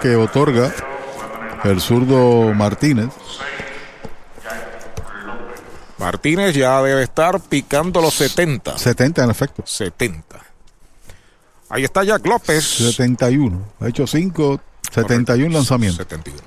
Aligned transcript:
que 0.00 0.14
otorga 0.14 0.72
el 1.64 1.80
zurdo 1.80 2.54
Martínez. 2.54 3.08
Martínez 5.98 6.54
ya 6.54 6.80
debe 6.82 7.02
estar 7.02 7.40
picando 7.40 8.00
los 8.00 8.14
70. 8.14 8.78
70 8.78 9.24
en 9.24 9.30
efecto. 9.30 9.64
70. 9.66 10.40
Ahí 11.68 11.82
está 11.82 12.04
Jack 12.04 12.24
López. 12.24 12.64
71. 12.64 13.60
Ha 13.80 13.88
hecho 13.88 14.06
5, 14.06 14.60
71 14.88 15.52
lanzamientos. 15.52 15.96
71. 15.96 16.40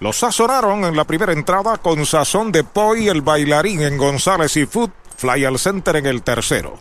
Los 0.00 0.18
sazonaron 0.18 0.84
en 0.84 0.94
la 0.94 1.04
primera 1.04 1.32
entrada 1.32 1.78
con 1.78 2.04
sazón 2.04 2.52
de 2.52 2.62
Poi, 2.62 3.08
el 3.08 3.22
bailarín 3.22 3.80
en 3.80 3.96
González 3.96 4.54
y 4.58 4.66
Foot. 4.66 4.92
Fly 5.16 5.46
al 5.46 5.58
center 5.58 5.96
en 5.96 6.04
el 6.04 6.22
tercero. 6.22 6.78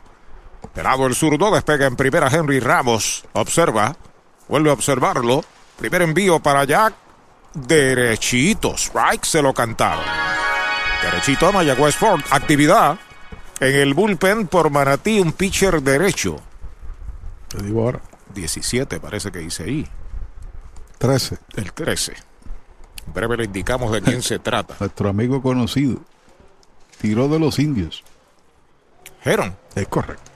De 0.75 0.83
lado 0.83 1.07
el 1.07 1.15
zurdo 1.15 1.55
despega 1.55 1.87
en 1.87 1.95
primera 1.95 2.27
Henry 2.27 2.59
Ramos. 2.59 3.23
Observa. 3.31 3.95
Vuelve 4.47 4.69
a 4.69 4.73
observarlo. 4.73 5.43
Primer 5.77 6.01
envío 6.01 6.39
para 6.39 6.63
Jack. 6.63 6.93
Derechito. 7.53 8.75
Strike 8.75 9.25
se 9.25 9.41
lo 9.41 9.53
cantaron. 9.53 10.03
Derechito 11.03 11.47
a 11.47 11.51
Mayagüez 11.51 11.95
Ford. 11.95 12.21
Actividad 12.31 12.97
en 13.59 13.75
el 13.75 13.93
bullpen 13.93 14.47
por 14.47 14.69
Manatí. 14.69 15.19
Un 15.19 15.33
pitcher 15.33 15.81
derecho. 15.81 16.37
Te 17.47 17.61
digo 17.63 17.83
ahora. 17.83 18.01
17 18.33 18.99
parece 18.99 19.31
que 19.31 19.39
dice 19.39 19.63
ahí. 19.63 19.87
13. 20.97 21.37
El 21.55 21.73
13. 21.73 22.13
En 23.05 23.13
breve 23.13 23.37
le 23.37 23.43
indicamos 23.45 23.91
de 23.91 24.01
quién 24.01 24.21
se 24.21 24.39
trata. 24.39 24.75
Nuestro 24.79 25.09
amigo 25.09 25.41
conocido. 25.41 25.99
Tiró 26.99 27.27
de 27.27 27.39
los 27.39 27.59
indios. 27.59 28.03
Heron. 29.23 29.55
Es 29.75 29.87
correcto. 29.87 30.31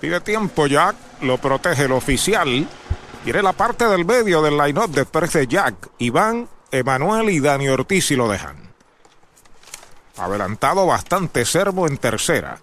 Pide 0.00 0.20
tiempo 0.20 0.66
Jack. 0.66 0.96
Lo 1.22 1.38
protege 1.38 1.84
el 1.84 1.92
oficial. 1.92 2.66
Quiere 3.24 3.42
la 3.42 3.52
parte 3.52 3.86
del 3.86 4.06
medio 4.06 4.40
del 4.40 4.56
line-up 4.56 4.90
de 4.90 5.46
Jack. 5.46 5.90
Iván, 5.98 6.48
Emanuel 6.70 7.28
y 7.28 7.40
Dani 7.40 7.68
Ortiz 7.68 8.10
y 8.10 8.16
lo 8.16 8.28
dejan. 8.28 8.56
Adelantado 10.16 10.86
bastante 10.86 11.44
Servo 11.44 11.86
en 11.86 11.98
tercera. 11.98 12.58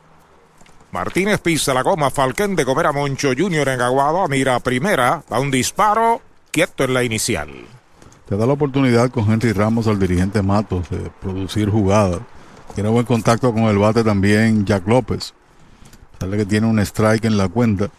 Martínez 0.92 1.40
pisa 1.42 1.76
la 1.76 1.84
goma. 1.84 2.10
Falquén 2.10 2.56
de 2.56 2.66
comer 2.66 2.88
a 2.88 2.92
Moncho 2.92 3.30
Jr. 3.38 3.70
en 3.70 3.82
Aguado. 3.82 4.28
Mira 4.28 4.60
primera. 4.60 5.24
Va 5.32 5.40
un 5.40 5.52
disparo. 5.52 6.22
Quieto 6.50 6.86
en 6.86 6.94
la 6.96 7.04
inicial. 7.04 7.50
Te 8.28 8.36
da 8.36 8.48
la 8.48 8.54
oportunidad 8.54 9.12
con 9.12 9.32
Henry 9.32 9.54
Ramos 9.54 9.86
al 9.86 10.00
dirigente 10.00 10.42
Matos 10.42 10.90
de 10.90 11.12
producir 11.22 11.70
jugadas. 11.70 12.22
Tiene 12.74 12.90
buen 12.90 13.06
contacto 13.06 13.54
con 13.54 13.64
el 13.64 13.78
bate 13.78 14.04
también 14.04 14.66
Jack 14.66 14.88
López. 14.88 15.34
Sale 16.20 16.36
que 16.36 16.46
tiene 16.46 16.66
un 16.66 16.80
strike 16.80 17.26
en 17.26 17.38
la 17.38 17.48
cuenta. 17.48 17.90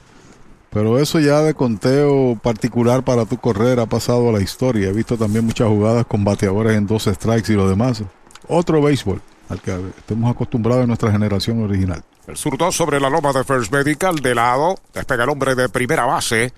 Pero 0.70 0.98
eso 0.98 1.18
ya 1.18 1.40
de 1.40 1.54
conteo 1.54 2.38
particular 2.42 3.02
para 3.02 3.24
tu 3.24 3.38
correr 3.38 3.80
ha 3.80 3.86
pasado 3.86 4.28
a 4.28 4.32
la 4.32 4.42
historia. 4.42 4.88
He 4.88 4.92
visto 4.92 5.16
también 5.16 5.44
muchas 5.44 5.68
jugadas 5.68 6.06
con 6.06 6.24
bateadores 6.24 6.76
en 6.76 6.86
dos 6.86 7.04
strikes 7.04 7.52
y 7.52 7.56
lo 7.56 7.68
demás. 7.68 8.02
Otro 8.48 8.82
béisbol 8.82 9.20
al 9.48 9.60
que 9.62 9.74
estemos 9.96 10.30
acostumbrados 10.30 10.82
en 10.82 10.88
nuestra 10.88 11.10
generación 11.10 11.62
original. 11.62 12.02
El 12.26 12.36
zurdo 12.36 12.70
sobre 12.70 13.00
la 13.00 13.08
loma 13.08 13.32
de 13.32 13.44
First 13.44 13.72
Medical 13.72 14.16
de 14.16 14.34
lado. 14.34 14.76
Despega 14.92 15.24
el 15.24 15.30
hombre 15.30 15.54
de 15.54 15.68
primera 15.70 16.04
base. 16.04 16.52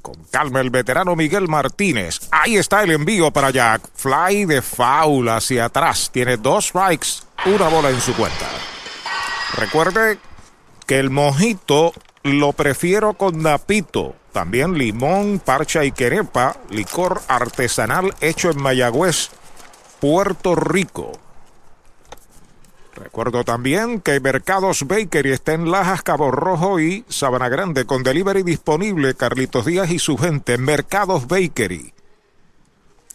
Con 0.00 0.14
calma 0.30 0.60
el 0.60 0.70
veterano 0.70 1.14
Miguel 1.16 1.48
Martínez. 1.48 2.20
Ahí 2.30 2.56
está 2.56 2.82
el 2.82 2.90
envío 2.90 3.30
para 3.30 3.50
Jack. 3.50 3.82
Fly 3.94 4.46
de 4.46 4.62
foul 4.62 5.28
hacia 5.28 5.66
atrás. 5.66 6.10
Tiene 6.10 6.38
dos 6.38 6.66
strikes, 6.68 7.08
una 7.46 7.68
bola 7.68 7.90
en 7.90 8.00
su 8.00 8.14
cuenta. 8.14 8.48
Recuerde 9.58 10.18
que 10.86 10.98
el 10.98 11.10
mojito 11.10 11.92
lo 12.24 12.52
prefiero 12.52 13.14
con 13.14 13.42
napito. 13.42 14.16
También 14.32 14.76
limón, 14.76 15.40
parcha 15.44 15.84
y 15.84 15.92
querepa. 15.92 16.56
Licor 16.70 17.20
artesanal 17.28 18.12
hecho 18.20 18.50
en 18.50 18.60
Mayagüez, 18.60 19.30
Puerto 20.00 20.56
Rico. 20.56 21.12
Recuerdo 22.96 23.44
también 23.44 24.00
que 24.00 24.20
Mercados 24.20 24.86
Bakery 24.86 25.32
está 25.32 25.52
en 25.52 25.70
Lajas, 25.70 26.02
Cabo 26.02 26.30
Rojo 26.30 26.80
y 26.80 27.04
Sabana 27.08 27.48
Grande 27.48 27.84
con 27.84 28.02
delivery 28.02 28.42
disponible. 28.42 29.14
Carlitos 29.14 29.66
Díaz 29.66 29.90
y 29.90 29.98
su 29.98 30.16
gente. 30.16 30.58
Mercados 30.58 31.26
Bakery. 31.28 31.93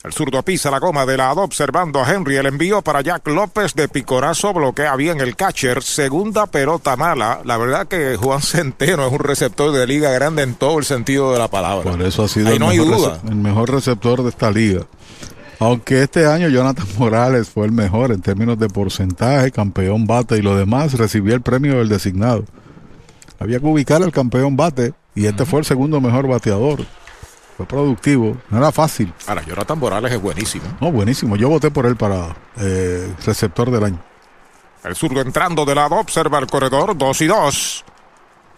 El 0.02 0.14
zurdo 0.14 0.42
pisa 0.44 0.72
la 0.72 0.80
goma 0.80 1.06
de 1.06 1.18
lado 1.18 1.42
observando 1.42 2.00
a 2.00 2.10
Henry. 2.10 2.38
El 2.38 2.46
envío 2.46 2.82
para 2.82 3.02
Jack 3.02 3.28
López 3.28 3.74
de 3.74 3.90
picorazo 3.90 4.54
bloquea 4.54 4.96
bien 4.96 5.20
el 5.20 5.36
catcher. 5.36 5.84
Segunda 5.84 6.46
pelota 6.46 6.96
mala. 6.96 7.42
La 7.44 7.58
verdad 7.58 7.86
que 7.86 8.16
Juan 8.16 8.42
Centeno 8.42 9.06
es 9.06 9.12
un 9.12 9.20
receptor 9.20 9.74
de 9.74 9.86
liga 9.86 10.12
grande 10.12 10.44
en 10.44 10.56
todo 10.56 10.80
el 10.80 10.86
sentido 10.86 11.34
de 11.34 11.40
la 11.40 11.50
palabra. 11.50 11.92
Por 11.92 12.02
eso 12.02 12.24
ha 12.24 12.28
sido 12.30 12.50
el, 12.50 12.60
no 12.60 12.70
mejor 12.70 13.20
el 13.28 13.36
mejor 13.36 13.72
receptor 13.72 14.24
de 14.24 14.30
esta 14.30 14.50
liga. 14.52 14.86
Aunque 15.60 16.02
este 16.02 16.26
año 16.26 16.48
Jonathan 16.48 16.88
Morales 16.98 17.50
fue 17.50 17.66
el 17.66 17.74
mejor 17.74 18.14
en 18.14 18.22
términos 18.22 18.58
de 18.58 18.70
porcentaje, 18.70 19.52
campeón 19.52 20.08
bate 20.08 20.38
y 20.38 20.42
lo 20.42 20.56
demás, 20.56 20.94
recibió 20.94 21.36
el 21.36 21.42
premio 21.42 21.80
del 21.80 21.90
designado. 21.90 22.46
Había 23.38 23.60
que 23.60 23.66
ubicar 23.66 24.02
al 24.02 24.14
campeón 24.14 24.56
bate 24.56 24.94
y 25.14 25.26
este 25.26 25.46
fue 25.46 25.60
el 25.60 25.66
segundo 25.66 26.00
mejor 26.00 26.26
bateador. 26.26 26.86
Fue 27.60 27.66
productivo, 27.66 28.38
no 28.50 28.58
era 28.58 28.72
fácil. 28.72 29.14
Ahora, 29.28 29.44
Jonathan 29.44 29.78
Morales 29.78 30.14
es 30.14 30.22
buenísimo. 30.22 30.64
No, 30.80 30.94
buenísimo. 30.94 31.36
Yo 31.36 31.50
voté 31.50 31.70
por 31.70 31.86
él 31.86 31.98
para 31.98 32.34
eh, 32.58 33.14
receptor 33.26 33.70
del 33.70 33.84
año. 33.84 34.00
El 34.82 34.96
zurdo 34.96 35.20
entrando 35.20 35.66
de 35.66 35.76
lado, 35.76 35.96
observa 35.96 36.40
el 36.40 36.48
corredor, 36.48 36.98
2 36.98 37.22
y 37.22 37.28
2. 37.28 37.86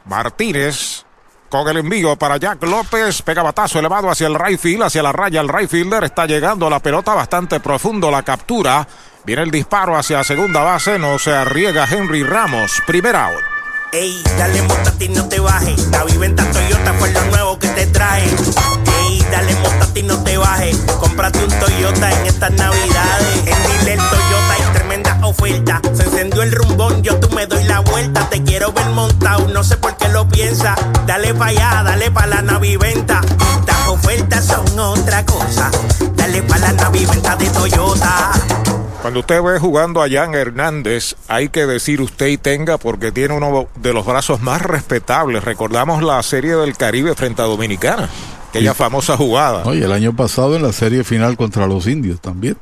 Martínez 0.05 1.03
con 1.49 1.67
el 1.67 1.77
envío 1.77 2.15
para 2.15 2.37
Jack 2.37 2.61
López. 2.61 3.23
Pega 3.23 3.41
batazo 3.41 3.79
elevado 3.79 4.07
hacia 4.07 4.27
el 4.27 4.35
right 4.35 4.59
field, 4.59 4.83
hacia 4.83 5.01
la 5.01 5.11
raya. 5.11 5.41
El 5.41 5.49
right 5.49 5.67
fielder 5.67 6.03
está 6.03 6.27
llegando 6.27 6.67
a 6.67 6.69
la 6.69 6.79
pelota 6.79 7.15
bastante 7.15 7.59
profundo. 7.59 8.11
La 8.11 8.21
captura. 8.21 8.87
Viene 9.25 9.41
el 9.41 9.49
disparo 9.49 9.97
hacia 9.97 10.23
segunda 10.23 10.61
base. 10.61 10.99
No 10.99 11.17
se 11.17 11.33
arriesga 11.33 11.87
Henry 11.89 12.21
Ramos. 12.21 12.83
Primer 12.85 13.15
out. 13.15 13.60
Ey, 13.93 14.23
dale 14.37 14.61
ti 14.97 15.09
no 15.09 15.27
te 15.27 15.41
bajes. 15.41 15.87
La 15.91 16.05
viventa 16.05 16.49
Toyota 16.49 16.93
fue 16.93 17.11
lo 17.11 17.25
nuevo 17.25 17.59
que 17.59 17.67
te 17.67 17.87
trae. 17.87 18.23
Ey, 18.23 19.21
dale 19.29 19.53
ti 19.93 20.03
no 20.03 20.23
te 20.23 20.37
bajes. 20.37 20.77
Cómprate 20.97 21.43
un 21.43 21.59
Toyota 21.59 22.09
en 22.09 22.25
estas 22.25 22.51
navidades. 22.51 23.37
En 23.47 23.79
Dile 23.79 23.97
oferta. 25.27 25.81
Se 25.93 26.03
encendió 26.03 26.43
el 26.43 26.51
rumbón, 26.51 27.01
yo 27.03 27.19
tú 27.19 27.29
me 27.35 27.45
doy 27.47 27.63
la 27.65 27.79
vuelta. 27.79 28.29
Te 28.29 28.43
quiero 28.43 28.71
ver 28.71 28.87
montado, 28.89 29.47
no 29.47 29.63
sé 29.63 29.77
por 29.77 29.95
qué 29.97 30.09
lo 30.09 30.27
piensa. 30.27 30.75
Dale 31.05 31.33
pa' 31.33 31.47
allá, 31.47 31.83
dale 31.83 32.11
pa' 32.11 32.27
la 32.27 32.41
naviventa. 32.41 33.21
Las 33.65 33.87
ofertas 33.87 34.45
son 34.45 34.79
otra 34.79 35.25
cosa. 35.25 35.71
Dale 36.15 36.41
pa' 36.43 36.57
la 36.57 36.73
naviventa 36.73 37.35
de 37.35 37.49
Toyota. 37.49 38.31
Cuando 39.01 39.21
usted 39.21 39.41
ve 39.41 39.57
jugando 39.57 40.03
a 40.03 40.07
Jan 40.07 40.35
Hernández, 40.35 41.15
hay 41.27 41.49
que 41.49 41.65
decir 41.65 42.01
usted 42.01 42.27
y 42.27 42.37
tenga 42.37 42.77
porque 42.77 43.11
tiene 43.11 43.33
uno 43.33 43.67
de 43.77 43.93
los 43.93 44.05
brazos 44.05 44.41
más 44.41 44.61
respetables. 44.61 45.43
Recordamos 45.43 46.03
la 46.03 46.21
serie 46.21 46.55
del 46.55 46.77
Caribe 46.77 47.15
frente 47.15 47.41
a 47.41 47.45
Dominicana, 47.45 48.07
aquella 48.49 48.75
famosa 48.75 49.17
jugada. 49.17 49.63
Oye, 49.65 49.85
el 49.85 49.91
año 49.91 50.15
pasado 50.15 50.55
en 50.55 50.61
la 50.61 50.71
serie 50.71 51.03
final 51.03 51.35
contra 51.35 51.65
los 51.65 51.87
indios 51.87 52.21
también. 52.21 52.57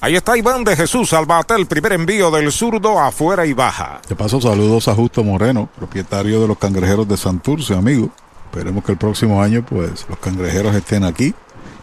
Ahí 0.00 0.14
está 0.14 0.36
Iván 0.36 0.62
de 0.62 0.76
Jesús 0.76 1.12
al 1.14 1.26
el 1.56 1.66
primer 1.66 1.94
envío 1.94 2.30
del 2.30 2.52
zurdo 2.52 3.00
afuera 3.00 3.46
y 3.46 3.54
baja. 3.54 4.00
De 4.08 4.14
paso, 4.14 4.40
saludos 4.40 4.88
a 4.88 4.94
Justo 4.94 5.24
Moreno, 5.24 5.68
propietario 5.76 6.40
de 6.40 6.48
los 6.48 6.58
cangrejeros 6.58 7.08
de 7.08 7.16
Santurce, 7.16 7.74
amigo. 7.74 8.10
Esperemos 8.44 8.84
que 8.84 8.92
el 8.92 8.98
próximo 8.98 9.42
año, 9.42 9.64
pues, 9.64 10.06
los 10.08 10.18
cangrejeros 10.18 10.74
estén 10.74 11.04
aquí. 11.04 11.34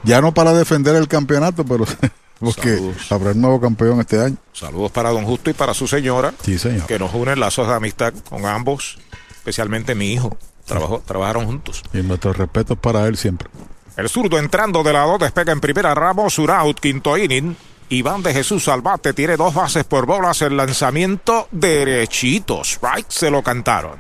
Ya 0.03 0.22
no 0.22 0.34
para 0.34 0.53
defender 0.53 0.96
el 0.96 1.07
campeonato, 1.07 1.66
pero 1.66 1.85
porque 2.40 2.79
habrá 3.09 3.31
un 3.31 3.41
nuevo 3.41 3.59
campeón 3.59 4.00
este 4.00 4.19
año. 4.22 4.38
Saludos 4.53 4.91
para 4.91 5.09
don 5.09 5.25
Justo 5.25 5.50
y 5.50 5.53
para 5.53 5.74
su 5.74 5.88
señora. 5.88 6.34
Sí, 6.44 6.59
señor. 6.59 6.85
Que 6.85 7.00
nos 7.00 7.13
unen 7.13 7.40
lazos 7.40 7.68
de 7.68 7.74
amistad 7.74 8.13
con 8.30 8.45
ambos, 8.45 9.00
especialmente 9.31 9.95
mi 9.95 10.13
hijo. 10.13 10.38
Trabajó, 10.66 11.01
trabajaron 11.06 11.45
juntos. 11.45 11.81
Y 11.94 11.97
nuestros 11.97 12.38
respetos 12.38 12.78
para 12.78 13.07
él 13.07 13.18
siempre. 13.18 13.50
El 13.97 14.07
zurdo 14.09 14.40
entrando 14.40 14.83
de 14.83 14.94
lado 14.94 15.18
despega 15.18 15.51
en 15.51 15.59
primera 15.59 15.94
Ramos, 15.94 16.38
Uraut, 16.39 16.80
quinto 16.80 17.18
inning. 17.18 17.56
Iván 17.89 18.24
de 18.24 18.33
Jesús 18.33 18.63
Salvate 18.65 19.13
tiene 19.13 19.38
dos 19.38 19.53
bases 19.53 19.83
por 19.83 20.06
bolas. 20.06 20.41
El 20.41 20.57
lanzamiento 20.57 21.47
derechito. 21.51 22.63
Strike 22.63 23.09
se 23.09 23.30
lo 23.30 23.44
cantaron. 23.44 24.00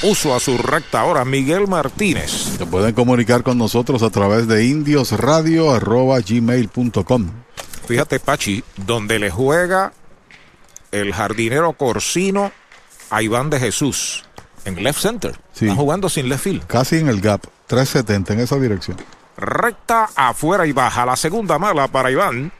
Puso 0.00 0.34
a 0.34 0.40
su 0.40 0.56
recta 0.58 1.00
ahora 1.00 1.24
Miguel 1.24 1.68
Martínez. 1.68 2.30
Se 2.58 2.66
pueden 2.66 2.92
comunicar 2.94 3.44
con 3.44 3.58
nosotros 3.58 4.02
a 4.02 4.10
través 4.10 4.48
de 4.48 4.64
indiosradio.gmail.com. 4.64 7.30
Fíjate, 7.86 8.18
Pachi, 8.20 8.64
donde 8.76 9.18
le 9.18 9.30
juega 9.30 9.92
el 10.90 11.12
jardinero 11.12 11.74
Corsino 11.74 12.52
a 13.10 13.22
Iván 13.22 13.50
de 13.50 13.60
Jesús. 13.60 14.24
En 14.64 14.82
left 14.82 15.00
center. 15.00 15.38
Sí. 15.52 15.66
Está 15.66 15.76
jugando 15.76 16.08
sin 16.08 16.28
left 16.28 16.44
field. 16.44 16.66
Casi 16.66 16.96
en 16.96 17.08
el 17.08 17.20
gap. 17.20 17.42
370 17.66 18.34
en 18.34 18.40
esa 18.40 18.58
dirección. 18.58 18.96
Recta 19.36 20.08
afuera 20.14 20.66
y 20.66 20.72
baja. 20.72 21.06
La 21.06 21.16
segunda 21.16 21.58
mala 21.58 21.88
para 21.88 22.10
Iván. 22.10 22.52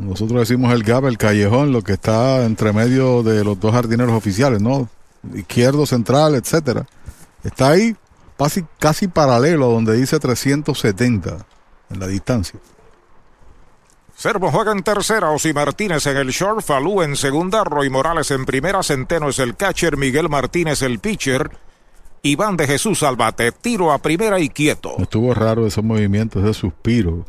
Nosotros 0.00 0.40
decimos 0.40 0.72
el 0.72 0.82
gap, 0.82 1.06
el 1.06 1.18
callejón, 1.18 1.72
lo 1.72 1.82
que 1.82 1.94
está 1.94 2.44
entre 2.44 2.72
medio 2.72 3.22
de 3.22 3.44
los 3.44 3.58
dos 3.58 3.72
jardineros 3.72 4.12
oficiales, 4.12 4.60
¿no? 4.60 4.88
Izquierdo, 5.34 5.86
central, 5.86 6.34
etcétera. 6.34 6.86
Está 7.42 7.70
ahí, 7.70 7.96
casi, 8.38 8.64
casi 8.78 9.08
paralelo 9.08 9.66
a 9.66 9.72
donde 9.72 9.96
dice 9.96 10.18
370 10.18 11.46
en 11.90 12.00
la 12.00 12.06
distancia. 12.06 12.58
Servo 14.14 14.50
juega 14.50 14.72
en 14.72 14.82
tercera, 14.82 15.30
Osi 15.30 15.52
Martínez 15.52 16.06
en 16.06 16.16
el 16.16 16.28
short, 16.28 16.62
Falú 16.62 17.02
en 17.02 17.16
segunda, 17.16 17.64
Roy 17.64 17.90
Morales 17.90 18.30
en 18.30 18.46
primera, 18.46 18.82
Centeno 18.82 19.28
es 19.28 19.38
el 19.38 19.56
catcher, 19.56 19.98
Miguel 19.98 20.30
Martínez 20.30 20.80
el 20.80 21.00
pitcher, 21.00 21.50
Iván 22.22 22.56
de 22.56 22.66
Jesús 22.66 23.02
al 23.02 23.16
bate, 23.16 23.52
tiro 23.52 23.92
a 23.92 23.98
primera 23.98 24.40
y 24.40 24.48
quieto. 24.48 24.94
Estuvo 24.98 25.34
raro 25.34 25.66
esos 25.66 25.84
movimientos, 25.84 26.42
ese 26.42 26.54
suspiro. 26.54 27.10
No 27.10 27.26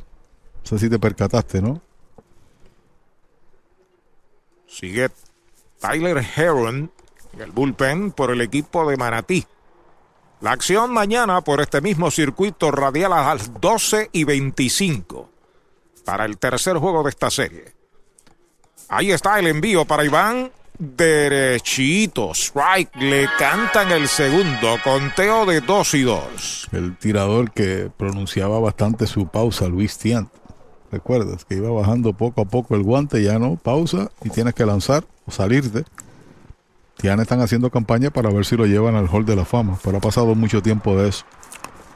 sé 0.64 0.80
si 0.80 0.90
te 0.90 0.98
percataste, 0.98 1.62
¿no? 1.62 1.82
Sigue 4.68 5.10
Tyler 5.80 6.24
Heron 6.36 6.92
en 7.34 7.42
el 7.42 7.52
bullpen 7.52 8.12
por 8.12 8.32
el 8.32 8.42
equipo 8.42 8.90
de 8.90 8.98
Manatí. 8.98 9.46
La 10.42 10.52
acción 10.52 10.92
mañana 10.92 11.42
por 11.42 11.62
este 11.62 11.82
mismo 11.82 12.12
circuito 12.12 12.70
radial 12.70 13.14
a 13.14 13.34
las 13.34 13.60
12 13.60 14.10
y 14.12 14.24
25 14.24 15.32
para 16.06 16.26
el 16.26 16.38
tercer 16.38 16.78
juego 16.78 17.04
de 17.04 17.10
esta 17.10 17.32
serie. 17.32 17.74
Ahí 18.90 19.12
está 19.12 19.40
el 19.40 19.48
envío 19.48 19.86
para 19.86 20.06
Iván. 20.06 20.52
Derechito, 20.80 22.36
strike, 22.36 22.96
le 22.98 23.28
cantan 23.40 23.92
el 23.92 24.08
segundo, 24.08 24.76
conteo 24.84 25.44
de 25.48 25.62
2 25.62 25.94
y 25.96 26.04
2. 26.04 26.70
El 26.72 26.96
tirador 26.98 27.52
que 27.52 27.90
pronunciaba 27.98 28.60
bastante 28.60 29.08
su 29.08 29.28
pausa, 29.28 29.68
Luis 29.68 29.98
Tiant. 29.98 30.30
¿Recuerdas? 30.92 31.44
Que 31.46 31.56
iba 31.56 31.70
bajando 31.70 32.14
poco 32.14 32.42
a 32.42 32.46
poco 32.46 32.76
el 32.76 32.84
guante, 32.84 33.22
ya 33.22 33.40
no, 33.40 33.56
pausa 33.58 34.10
y 34.24 34.30
tienes 34.30 34.54
que 34.54 34.66
lanzar 34.66 35.04
o 35.26 35.32
salirte. 35.32 35.84
Tiant 36.98 37.22
están 37.22 37.42
haciendo 37.42 37.70
campaña 37.70 38.10
para 38.10 38.30
ver 38.32 38.46
si 38.46 38.56
lo 38.58 38.66
llevan 38.66 38.96
al 38.96 39.08
Hall 39.08 39.26
de 39.26 39.36
la 39.36 39.46
Fama, 39.46 39.78
pero 39.84 39.98
ha 39.98 40.02
pasado 40.02 40.34
mucho 40.34 40.62
tiempo 40.62 40.96
de 40.96 41.10
eso. 41.10 41.26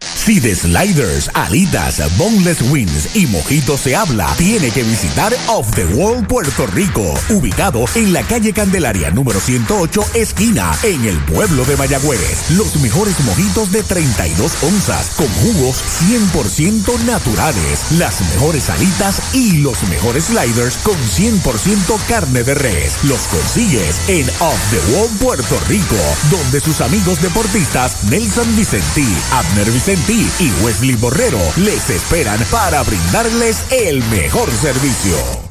Si 0.00 0.40
de 0.40 0.54
sliders, 0.54 1.30
alitas, 1.34 2.00
boneless 2.16 2.62
wings 2.70 3.14
y 3.14 3.26
mojitos 3.26 3.80
se 3.80 3.94
habla, 3.94 4.32
tiene 4.38 4.70
que 4.70 4.82
visitar 4.82 5.34
Off 5.48 5.70
the 5.74 5.84
Wall 5.86 6.26
Puerto 6.26 6.66
Rico, 6.68 7.14
ubicado 7.28 7.84
en 7.94 8.12
la 8.14 8.22
calle 8.22 8.52
Candelaria 8.52 9.10
número 9.10 9.38
108, 9.40 10.02
esquina, 10.14 10.72
en 10.84 11.04
el 11.04 11.18
pueblo 11.24 11.64
de 11.66 11.76
Mayagüez. 11.76 12.50
Los 12.50 12.76
mejores 12.76 13.20
mojitos 13.20 13.72
de 13.72 13.82
32 13.82 14.62
onzas, 14.62 15.10
con 15.16 15.28
jugos 15.28 15.82
100% 16.00 17.04
naturales, 17.04 17.92
las 17.98 18.20
mejores 18.32 18.70
alitas 18.70 19.34
y 19.34 19.58
los 19.58 19.82
mejores 19.88 20.24
sliders 20.26 20.78
con 20.78 20.96
100% 20.96 21.98
carne 22.08 22.42
de 22.42 22.54
res. 22.54 23.04
Los 23.04 23.20
consigues 23.22 24.00
en 24.08 24.26
Off 24.40 24.60
the 24.70 24.94
Wall 24.94 25.10
Puerto 25.18 25.58
Rico, 25.68 25.96
donde 26.30 26.60
sus 26.60 26.80
amigos 26.80 27.20
deportistas 27.20 28.04
Nelson 28.04 28.56
Vicentí, 28.56 29.06
Abner 29.32 29.70
Vicentí 29.70 29.89
y 30.38 30.52
Wesley 30.62 30.94
Borrero 30.94 31.40
les 31.56 31.90
esperan 31.90 32.38
para 32.52 32.80
brindarles 32.84 33.64
el 33.72 34.04
mejor 34.04 34.48
servicio. 34.52 35.49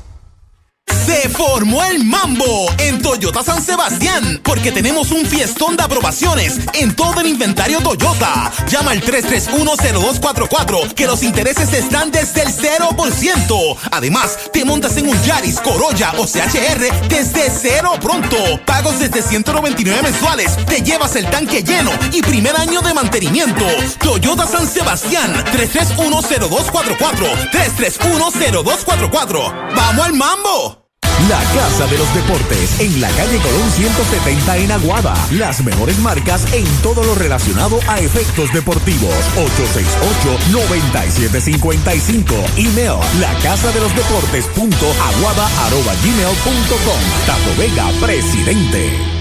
Se 1.06 1.30
formó 1.30 1.84
el 1.84 2.04
mambo 2.04 2.72
en 2.78 3.02
Toyota 3.02 3.44
San 3.44 3.64
Sebastián 3.64 4.40
porque 4.44 4.72
tenemos 4.72 5.12
un 5.12 5.26
fiestón 5.26 5.76
de 5.76 5.84
aprobaciones 5.84 6.60
en 6.74 6.96
todo 6.96 7.22
el 7.22 7.28
inventario 7.28 7.80
Toyota. 7.82 8.52
Llama 8.68 8.92
al 8.92 9.02
3310244 9.02 10.94
que 10.94 11.08
los 11.08 11.24
intereses 11.24 11.74
están 11.74 12.12
desde 12.12 12.44
el 12.44 12.50
0%. 12.50 13.78
Además, 13.92 14.38
te 14.54 14.66
montas 14.66 14.98
en 14.98 15.10
un 15.10 15.22
Yaris, 15.24 15.60
Corolla 15.60 16.14
o 16.18 16.26
CHR 16.26 17.08
desde 17.08 17.50
cero 17.50 17.94
pronto. 18.02 18.38
Pagos 18.66 19.00
desde 19.00 19.22
199 19.22 20.02
mensuales. 20.02 20.58
Te 20.66 20.82
llevas 20.82 21.16
el 21.16 21.30
tanque 21.30 21.64
lleno 21.64 21.92
y 22.12 22.22
primer 22.22 22.56
año 22.56 22.82
de 22.82 22.94
mantenimiento. 22.94 23.66
Toyota 24.00 24.48
San 24.48 24.68
Sebastián 24.68 25.34
3310244 25.52 27.50
3310244. 27.52 29.74
¡Vamos 29.76 30.06
al 30.06 30.14
mambo! 30.14 30.79
La 31.28 31.44
Casa 31.54 31.86
de 31.88 31.98
los 31.98 32.14
Deportes 32.14 32.80
en 32.80 33.02
la 33.02 33.10
calle 33.10 33.40
Colón 33.40 33.70
170 33.72 34.58
en 34.58 34.72
Aguada. 34.72 35.16
Las 35.32 35.62
mejores 35.64 35.98
marcas 36.00 36.46
en 36.54 36.64
todo 36.82 37.04
lo 37.04 37.16
relacionado 37.16 37.80
a 37.88 38.00
efectos 38.00 38.54
deportivos. 38.54 39.14
868-9755. 39.36 42.34
Email 42.58 43.00
la 43.20 43.34
casa 43.44 43.70
de 43.72 43.82
los 43.82 43.94
deportes 43.96 44.46
punto 44.56 44.86
aguada 44.86 45.48
arroba 45.66 45.94
gmail 46.04 46.36
punto 46.44 46.76
com. 46.86 47.02
Tato 47.26 47.56
Vega, 47.58 47.90
presidente. 48.00 49.19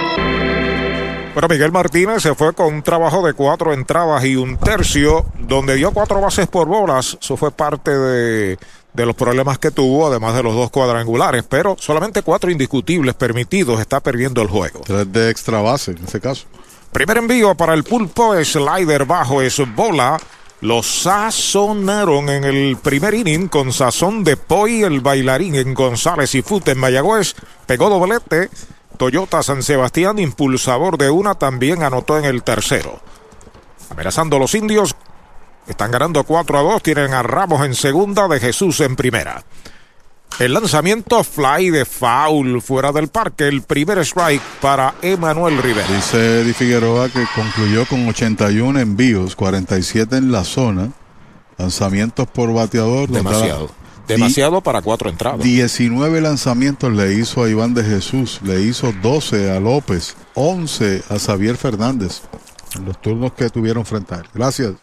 Bueno, 1.40 1.54
Miguel 1.54 1.72
Martínez 1.72 2.22
se 2.22 2.36
fue 2.36 2.52
con 2.52 2.74
un 2.74 2.84
trabajo 2.84 3.26
de 3.26 3.32
cuatro 3.32 3.72
entradas 3.72 4.26
y 4.26 4.36
un 4.36 4.58
tercio, 4.58 5.26
donde 5.40 5.76
dio 5.76 5.94
cuatro 5.94 6.20
bases 6.20 6.48
por 6.48 6.68
bolas. 6.68 7.18
Eso 7.22 7.38
fue 7.38 7.50
parte 7.50 7.98
de, 7.98 8.60
de 8.94 9.06
los 9.06 9.16
problemas 9.16 9.58
que 9.58 9.72
tuvo, 9.72 10.08
además 10.08 10.36
de 10.36 10.44
los 10.44 10.54
dos 10.54 10.70
cuadrangulares, 10.70 11.46
pero 11.48 11.78
solamente 11.80 12.24
cuatro 12.24 12.52
indiscutibles 12.52 13.16
permitidos. 13.16 13.80
Está 13.80 14.02
perdiendo 14.02 14.42
el 14.42 14.50
juego. 14.50 14.82
Tres 14.82 15.10
de 15.14 15.30
extra 15.30 15.62
base 15.62 15.92
en 15.92 16.04
ese 16.04 16.20
caso. 16.20 16.46
Primer 16.92 17.20
envío 17.20 17.56
para 17.56 17.74
el 17.74 17.86
pulpo, 17.86 18.36
slider 18.44 19.06
bajo, 19.06 19.42
es 19.42 19.62
bola. 19.74 20.20
Lo 20.60 20.84
sazonaron 20.84 22.28
en 22.28 22.44
el 22.44 22.76
primer 22.76 23.14
inning 23.14 23.48
con 23.48 23.72
sazón 23.72 24.26
de 24.26 24.36
Poi, 24.36 24.84
el 24.84 25.00
bailarín 25.00 25.56
en 25.56 25.74
González 25.74 26.36
y 26.36 26.42
Fute 26.42 26.72
en 26.72 26.80
Mayagüez. 26.80 27.34
Pegó 27.66 27.90
doblete. 27.90 28.50
Toyota 29.00 29.42
San 29.44 29.64
Sebastián, 29.64 30.20
impulsador 30.20 30.98
de 30.98 31.10
una, 31.10 31.36
también 31.36 31.84
anotó 31.84 32.18
en 32.18 32.26
el 32.26 32.44
tercero. 32.44 33.00
Amenazando 33.90 34.36
a 34.36 34.40
los 34.40 34.54
indios. 34.56 34.94
Están 35.68 35.90
ganando 35.90 36.26
4 36.26 36.60
a 36.60 36.62
2. 36.62 36.84
Tienen 36.84 37.14
a 37.14 37.24
Ramos 37.24 37.66
en 37.66 37.76
segunda, 37.76 38.28
de 38.28 38.42
Jesús 38.42 38.82
en 38.82 38.98
primera. 38.98 39.46
El 40.38 40.54
lanzamiento 40.54 41.24
fly 41.24 41.70
de 41.70 41.86
foul 41.86 42.62
fuera 42.62 42.92
del 42.92 43.08
parque. 43.08 43.48
El 43.48 43.62
primer 43.62 44.00
strike 44.00 44.44
para 44.60 44.96
Emanuel 45.02 45.64
Rivera. 45.64 45.88
Dice 45.88 46.42
Eddie 46.42 46.54
Figueroa 46.54 47.08
que 47.08 47.26
concluyó 47.34 47.86
con 47.86 48.06
81 48.06 48.82
envíos, 48.82 49.34
47 49.38 50.18
en 50.18 50.34
la 50.34 50.44
zona. 50.44 50.92
Lanzamientos 51.58 52.28
por 52.28 52.54
bateador. 52.54 53.08
Demasiado. 53.08 53.79
Demasiado 54.10 54.62
para 54.62 54.82
cuatro 54.82 55.10
entradas. 55.10 55.42
19 55.42 56.20
lanzamientos 56.20 56.92
le 56.92 57.14
hizo 57.14 57.44
a 57.44 57.50
Iván 57.50 57.76
de 57.76 57.84
Jesús, 57.84 58.40
le 58.44 58.62
hizo 58.62 58.92
12 58.92 59.52
a 59.52 59.60
López, 59.60 60.18
11 60.34 61.04
a 61.10 61.20
Xavier 61.20 61.56
Fernández 61.58 62.22
en 62.76 62.86
los 62.86 63.00
turnos 63.00 63.34
que 63.34 63.50
tuvieron 63.50 63.86
frente 63.86 64.16
a 64.16 64.18
él. 64.18 64.26
Gracias. 64.34 64.74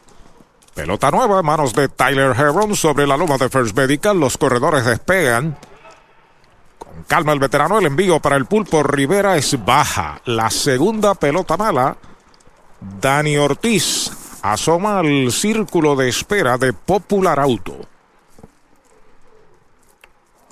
Pelota 0.75 1.11
nueva 1.11 1.40
en 1.40 1.47
manos 1.47 1.75
de 1.75 1.88
Tyler 1.88 2.37
Heron 2.37 2.76
sobre 2.76 3.06
la 3.06 3.16
loma 3.16 3.37
de 3.37 3.49
First 3.49 3.76
Medical. 3.76 4.21
Los 4.21 4.38
corredores 4.38 4.85
despegan. 4.85 5.56
Con 6.78 7.02
calma 7.09 7.33
el 7.33 7.40
veterano. 7.40 7.78
El 7.78 7.87
envío 7.87 8.21
para 8.21 8.37
el 8.37 8.47
pulpo 8.47 8.83
Rivera 8.83 9.37
es 9.37 9.64
baja. 9.64 10.21
La 10.26 10.50
segunda 10.50 11.14
pelota 11.14 11.56
mala. 11.56 11.97
Dani 13.00 13.38
Ortiz 13.38 14.11
asoma 14.42 15.00
al 15.00 15.33
círculo 15.33 15.97
de 15.97 16.11
espera 16.11 16.59
de 16.59 16.73
Popular 16.73 17.40
Auto. 17.40 17.95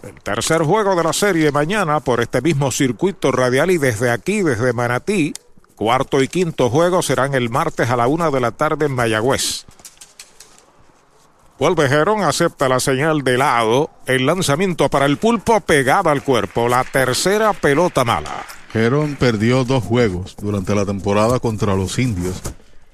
El 0.05 0.21
tercer 0.21 0.63
juego 0.63 0.95
de 0.97 1.03
la 1.03 1.15
serie 1.15 1.51
mañana 1.51 2.01
por 2.01 2.21
este 2.21 2.43
mismo 2.43 2.71
circuito 2.71 3.33
radial 3.33 3.71
y 3.71 3.79
desde 3.79 4.11
aquí, 4.11 4.43
desde 4.43 4.75
Manatí. 4.75 5.33
Cuarto 5.77 6.23
y 6.23 6.29
quinto 6.29 6.69
juego 6.69 7.01
serán 7.01 7.35
el 7.35 7.49
martes 7.49 7.89
a 7.89 7.97
la 7.97 8.07
una 8.07 8.31
de 8.31 8.39
la 8.39 8.51
tarde 8.51 8.85
en 8.87 8.93
Mayagüez. 8.93 9.65
Vuelve 11.59 11.89
Gerón, 11.89 12.23
acepta 12.23 12.69
la 12.69 12.81
señal 12.81 13.23
de 13.25 13.39
lado. 13.39 13.89
El 14.05 14.27
lanzamiento 14.27 14.91
para 14.91 15.07
el 15.07 15.17
pulpo 15.17 15.61
pegada 15.61 16.11
al 16.11 16.23
cuerpo. 16.23 16.69
La 16.69 16.85
tercera 16.85 17.55
pelota 17.55 18.05
mala. 18.05 18.45
Gerón 18.75 19.17
perdió 19.17 19.65
dos 19.65 19.85
juegos 19.85 20.37
durante 20.39 20.75
la 20.75 20.85
temporada 20.85 21.39
contra 21.39 21.75
los 21.75 21.99
indios. 21.99 22.43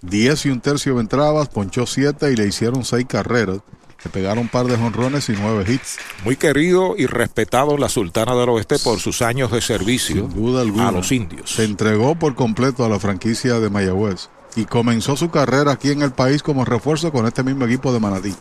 Diez 0.00 0.46
y 0.46 0.50
un 0.50 0.60
tercio 0.60 0.94
de 0.94 1.00
entradas, 1.00 1.48
ponchó 1.48 1.86
siete 1.86 2.30
y 2.30 2.36
le 2.36 2.46
hicieron 2.46 2.84
seis 2.84 3.06
carreras. 3.08 3.58
Le 4.04 4.10
pegaron 4.10 4.38
un 4.38 4.48
par 4.48 4.66
de 4.66 4.76
jonrones 4.76 5.28
y 5.28 5.32
nueve 5.32 5.64
hits. 5.68 5.98
Muy 6.24 6.36
querido 6.36 6.94
y 6.96 7.06
respetado 7.06 7.76
la 7.76 7.88
Sultana 7.88 8.34
del 8.34 8.48
Oeste 8.48 8.78
por 8.78 8.98
sus 8.98 9.20
años 9.20 9.50
de 9.50 9.60
servicio 9.60 10.28
Sin 10.28 10.34
duda 10.34 10.62
alguna. 10.62 10.88
a 10.88 10.92
los 10.92 11.12
indios. 11.12 11.50
Se 11.50 11.64
entregó 11.64 12.14
por 12.14 12.34
completo 12.34 12.84
a 12.84 12.88
la 12.88 12.98
franquicia 12.98 13.60
de 13.60 13.68
Mayagüez 13.68 14.28
y 14.56 14.64
comenzó 14.64 15.16
su 15.16 15.30
carrera 15.30 15.72
aquí 15.72 15.90
en 15.90 16.02
el 16.02 16.12
país 16.12 16.42
como 16.42 16.64
refuerzo 16.64 17.12
con 17.12 17.26
este 17.26 17.42
mismo 17.42 17.66
equipo 17.66 17.92
de 17.92 18.00
Manatí. 18.00 18.34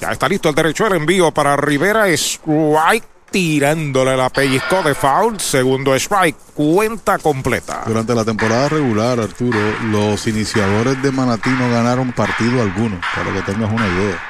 Ya 0.00 0.10
está 0.12 0.28
listo 0.28 0.48
el 0.48 0.54
derecho 0.54 0.84
del 0.84 0.94
envío 0.94 1.30
para 1.32 1.56
Rivera. 1.56 2.08
Strike 2.08 3.04
tirándole 3.30 4.16
la 4.16 4.30
pellizco 4.30 4.82
de 4.82 4.94
foul. 4.94 5.40
Segundo 5.40 5.94
strike. 5.96 6.36
Cuenta 6.54 7.18
completa. 7.18 7.82
Durante 7.86 8.14
la 8.14 8.24
temporada 8.24 8.68
regular, 8.68 9.18
Arturo, 9.18 9.58
los 9.90 10.26
iniciadores 10.28 11.02
de 11.02 11.10
Manatí 11.10 11.50
no 11.50 11.68
ganaron 11.68 12.12
partido 12.12 12.62
alguno, 12.62 13.00
para 13.14 13.32
que 13.32 13.42
tengas 13.42 13.72
una 13.72 13.86
idea. 13.88 14.20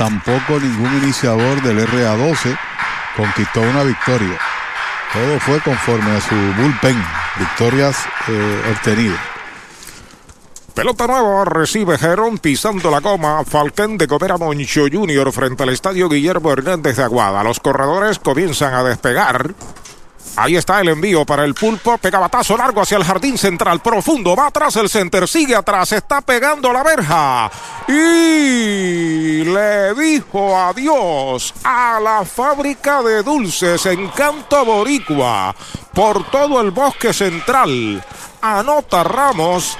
Tampoco 0.00 0.58
ningún 0.58 1.02
iniciador 1.02 1.60
del 1.60 1.86
RA12 1.86 2.58
conquistó 3.14 3.60
una 3.60 3.82
victoria. 3.82 4.38
Todo 5.12 5.38
fue 5.40 5.60
conforme 5.60 6.16
a 6.16 6.20
su 6.22 6.34
bullpen, 6.34 6.96
victorias 7.38 7.98
eh, 8.28 8.62
obtenidas. 8.72 9.20
Pelota 10.72 11.06
nueva 11.06 11.44
recibe 11.44 11.98
Gerón 11.98 12.38
pisando 12.38 12.90
la 12.90 13.00
goma. 13.00 13.44
Falcán 13.44 13.98
de 13.98 14.06
Gobera 14.06 14.38
Moncho 14.38 14.86
Jr. 14.90 15.32
frente 15.32 15.64
al 15.64 15.68
estadio 15.68 16.08
Guillermo 16.08 16.50
Hernández 16.50 16.96
de 16.96 17.02
Aguada. 17.02 17.44
Los 17.44 17.60
corredores 17.60 18.18
comienzan 18.18 18.72
a 18.72 18.82
despegar. 18.82 19.52
Ahí 20.36 20.56
está 20.56 20.80
el 20.80 20.88
envío 20.88 21.26
para 21.26 21.44
el 21.44 21.54
pulpo. 21.54 21.98
Pegabatazo 21.98 22.56
largo 22.56 22.80
hacia 22.80 22.96
el 22.96 23.04
jardín 23.04 23.36
central. 23.36 23.80
Profundo. 23.80 24.34
Va 24.36 24.46
atrás 24.46 24.76
el 24.76 24.88
center. 24.88 25.28
Sigue 25.28 25.54
atrás. 25.54 25.92
Está 25.92 26.20
pegando 26.20 26.72
la 26.72 26.82
verja. 26.82 27.50
Y 27.88 29.44
le 29.44 29.94
dijo 29.94 30.56
adiós 30.56 31.52
a 31.64 31.98
la 32.02 32.24
fábrica 32.24 33.02
de 33.02 33.22
dulces 33.22 33.84
Encanto 33.86 34.64
Boricua. 34.64 35.54
Por 35.92 36.30
todo 36.30 36.60
el 36.60 36.70
bosque 36.70 37.12
central. 37.12 38.02
Anota 38.42 39.04
Ramos. 39.04 39.76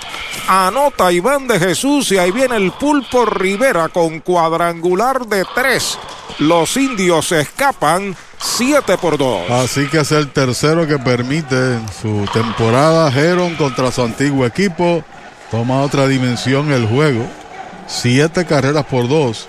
Anota 0.49 1.13
Iván 1.13 1.47
de 1.47 1.59
Jesús. 1.59 2.13
Y 2.13 2.19
ahí 2.19 2.31
viene 2.31 2.57
el 2.57 2.73
pulpo 2.73 3.25
Rivera 3.25 3.89
con 3.89 4.21
cuadrangular 4.21 5.27
de 5.27 5.45
tres. 5.55 5.99
Los 6.39 6.77
indios 6.77 7.29
se 7.29 7.41
escapan 7.41 8.17
7 8.39 8.97
por 8.99 9.19
2. 9.19 9.51
Así 9.51 9.87
que 9.89 10.01
es 10.01 10.13
el 10.13 10.31
tercero 10.31 10.87
que 10.87 10.99
permite 10.99 11.75
en 11.75 11.87
su 12.01 12.27
temporada 12.33 13.11
Heron 13.11 13.57
contra 13.57 13.93
su 13.93 14.03
antiguo 14.03 14.47
equipo. 14.47 15.05
Toma 15.51 15.83
otra 15.83 16.07
dimensión 16.07 16.73
el 16.73 16.87
juego. 16.87 17.27
Siete 17.87 18.47
carreras 18.47 18.87
por 18.87 19.09
dos. 19.09 19.49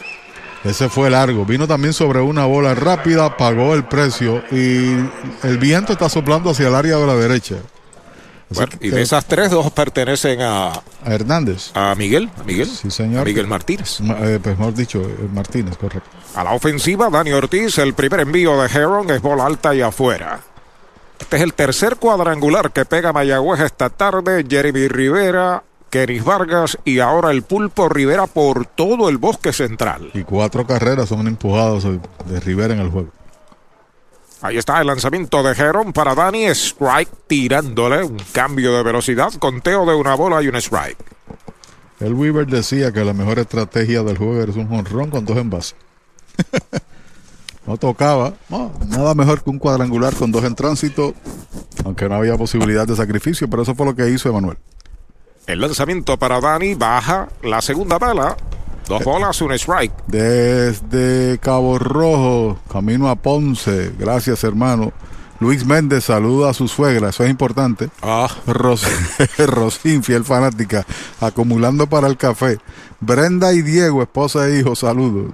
Ese 0.64 0.90
fue 0.90 1.10
largo. 1.10 1.46
Vino 1.46 1.68
también 1.68 1.94
sobre 1.94 2.22
una 2.22 2.46
bola 2.46 2.76
rápida, 2.76 3.38
pagó 3.38 3.74
el 3.74 3.84
precio 3.84 4.44
y 4.52 4.94
el 5.44 5.58
viento 5.60 5.94
está 5.94 6.10
soplando 6.10 6.50
hacia 6.50 6.68
el 6.68 6.76
área 6.76 6.98
de 6.98 7.08
la 7.08 7.16
derecha. 7.16 7.56
Bueno, 8.56 8.72
y 8.82 8.90
de 8.90 9.02
esas 9.02 9.26
tres, 9.26 9.50
dos 9.52 9.72
pertenecen 9.72 10.42
a, 10.42 10.70
a 10.72 10.82
Hernández. 11.06 11.72
a 11.74 11.96
Miguel. 11.96 12.30
A 12.40 12.44
Miguel. 12.44 12.68
Sí, 12.68 12.92
señor. 12.92 13.22
A 13.22 13.26
Miguel 13.26 13.48
Martínez. 13.48 14.02
Ma- 14.02 14.18
eh, 14.20 14.40
pues 14.42 14.58
mejor 14.58 14.74
dicho, 14.74 15.02
eh, 15.02 15.28
Martínez, 15.34 15.78
correcto. 15.78 16.10
A 16.36 16.44
la 16.44 16.54
ofensiva, 16.54 17.10
Dani 17.10 17.32
Ortiz, 17.32 17.78
el 17.78 17.94
primer 17.94 18.22
envío 18.22 18.62
de 18.62 18.68
Heron 18.68 19.10
es 19.10 19.22
bola 19.22 19.46
alta 19.46 19.74
y 19.76 19.82
afuera. 19.82 20.40
Este 21.20 21.38
es 21.38 21.42
el 21.44 21.54
tercer 21.54 21.98
cuadrangular 21.98 22.72
que 22.72 22.84
pega 22.86 23.14
Mayagüez 23.14 23.60
esta 23.62 23.90
tarde. 23.90 24.44
Jeremy 24.50 24.88
Rivera, 24.88 25.64
Keris 25.90 26.24
Vargas 26.24 26.78
y 26.84 27.00
ahora 27.00 27.32
el 27.32 27.44
Pulpo 27.44 27.90
Rivera 27.90 28.26
por 28.28 28.66
todo 28.66 29.08
el 29.10 29.18
bosque 29.18 29.54
central. 29.54 30.10
Y 30.14 30.24
cuatro 30.24 30.66
carreras 30.66 31.10
son 31.10 31.28
empujados 31.28 31.86
eh, 31.86 32.00
de 32.26 32.40
Rivera 32.40 32.74
en 32.74 32.80
el 32.80 32.90
juego. 32.90 33.10
Ahí 34.42 34.58
está 34.58 34.82
el 34.82 34.88
lanzamiento 34.88 35.44
de 35.44 35.52
Heron 35.52 35.94
para 35.94 36.16
Dani. 36.16 36.46
Strike 36.46 37.12
tirándole 37.28 38.04
un 38.04 38.18
cambio 38.32 38.76
de 38.76 38.82
velocidad. 38.82 39.32
Conteo 39.34 39.86
de 39.86 39.94
una 39.94 40.16
bola 40.16 40.42
y 40.42 40.48
un 40.48 40.56
strike. 40.56 40.98
El 42.00 42.16
Weaver 42.16 42.48
decía 42.48 42.92
que 42.92 43.06
la 43.06 43.14
mejor 43.14 43.38
estrategia 43.38 44.02
del 44.02 44.18
juego 44.18 44.42
era 44.42 44.52
un 44.54 44.68
jonrón 44.68 45.12
con 45.12 45.26
dos 45.26 45.38
envases. 45.38 45.76
no 47.68 47.78
tocaba. 47.78 48.34
No, 48.50 48.74
nada 48.88 49.14
mejor 49.14 49.44
que 49.44 49.52
un 49.52 49.60
cuadrangular 49.60 50.16
con 50.16 50.32
dos 50.32 50.44
en 50.44 50.56
tránsito, 50.56 51.14
aunque 51.86 52.10
no 52.10 52.16
había 52.16 52.36
posibilidad 52.36 52.88
de 52.88 52.96
sacrificio, 52.96 53.48
pero 53.48 53.62
eso 53.62 53.76
fue 53.76 53.86
lo 53.86 53.96
que 53.96 54.10
hizo 54.10 54.28
Emanuel. 54.30 54.58
El 55.46 55.62
lanzamiento 55.62 56.18
para 56.18 56.42
Dani 56.42 56.74
baja 56.74 57.30
la 57.44 57.62
segunda 57.62 58.00
bala. 58.00 58.36
Dos 58.88 59.04
bolas, 59.04 59.42
un 59.42 59.52
strike. 59.54 59.94
Desde 60.08 61.38
Cabo 61.40 61.78
Rojo, 61.80 62.60
camino 62.72 63.10
a 63.10 63.16
Ponce. 63.16 63.94
Gracias, 63.98 64.44
hermano. 64.44 64.92
Luis 65.40 65.66
Méndez 65.66 66.04
saluda 66.06 66.52
a 66.52 66.54
su 66.54 66.68
suegra, 66.68 67.10
eso 67.10 67.24
es 67.24 67.30
importante. 67.32 67.90
Ah, 68.04 68.30
Ros 68.46 68.86
Rosín, 69.40 70.04
fiel 70.04 70.24
fanática, 70.24 70.86
acumulando 71.20 71.88
para 71.88 72.08
el 72.08 72.16
café. 72.18 72.60
Brenda 73.00 73.52
y 73.54 73.64
Diego, 73.64 74.04
esposa 74.04 74.48
e 74.48 74.60
hijo, 74.60 74.76
saludos. 74.76 75.32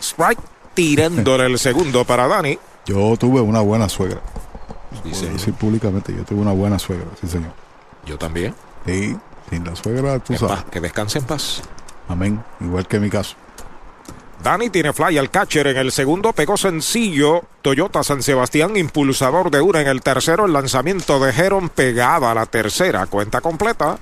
strike 0.00 0.38
tirándole 0.72 1.44
el 1.46 1.58
segundo 1.58 2.04
para 2.06 2.26
Dani. 2.26 2.58
Yo 2.86 3.16
tuve 3.18 3.40
una 3.42 3.60
buena 3.60 3.88
suegra. 3.90 4.20
Decir 5.04 5.52
públicamente, 5.54 6.14
yo 6.16 6.24
tuve 6.24 6.40
una 6.40 6.52
buena 6.52 6.78
suegra, 6.78 7.06
sí 7.20 7.26
señor. 7.28 7.52
yo 8.06 8.16
también. 8.16 8.54
Y 8.86 9.14
sin 9.50 9.64
la 9.64 9.76
suegra, 9.76 10.18
tú 10.20 10.32
En 10.32 10.38
sabes. 10.38 10.56
paz, 10.56 10.64
que 10.70 10.80
descanse 10.80 11.18
en 11.18 11.24
paz. 11.26 11.60
Amén. 12.08 12.42
Igual 12.60 12.86
que 12.86 12.98
mi 12.98 13.10
caso. 13.10 13.36
Dani 14.42 14.70
tiene 14.70 14.92
fly 14.92 15.18
al 15.18 15.30
catcher 15.30 15.66
en 15.66 15.76
el 15.76 15.92
segundo, 15.92 16.32
pegó 16.32 16.56
sencillo. 16.56 17.42
Toyota 17.60 18.04
San 18.04 18.22
Sebastián, 18.22 18.76
impulsador 18.76 19.50
de 19.50 19.60
una 19.60 19.80
en 19.80 19.88
el 19.88 20.00
tercero. 20.00 20.46
El 20.46 20.52
lanzamiento 20.52 21.18
de 21.18 21.32
Heron 21.32 21.68
pegada 21.68 22.30
a 22.30 22.34
la 22.34 22.46
tercera, 22.46 23.06
cuenta 23.06 23.40
completa. 23.40 23.98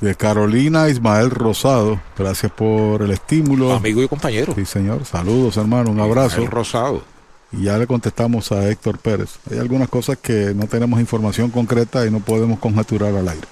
De, 0.00 0.14
Carolina 0.14 0.88
Ismael 0.88 1.30
Rosado, 1.30 2.00
gracias 2.16 2.52
por 2.52 3.02
el 3.02 3.10
estímulo. 3.10 3.72
Amigo 3.72 4.02
y 4.02 4.08
compañero. 4.08 4.54
Sí, 4.54 4.64
señor. 4.66 5.04
Saludos, 5.04 5.56
hermano. 5.56 5.90
Un 5.90 6.00
abrazo. 6.00 6.40
El 6.40 6.48
rosado. 6.48 7.02
Y 7.50 7.64
ya 7.64 7.78
le 7.78 7.86
contestamos 7.86 8.52
a 8.52 8.68
Héctor 8.68 8.98
Pérez. 8.98 9.38
Hay 9.50 9.58
algunas 9.58 9.88
cosas 9.88 10.18
que 10.18 10.52
no 10.54 10.66
tenemos 10.66 11.00
información 11.00 11.50
concreta 11.50 12.06
y 12.06 12.10
no 12.10 12.20
podemos 12.20 12.58
conjeturar 12.58 13.14
al 13.14 13.28
aire. 13.28 13.46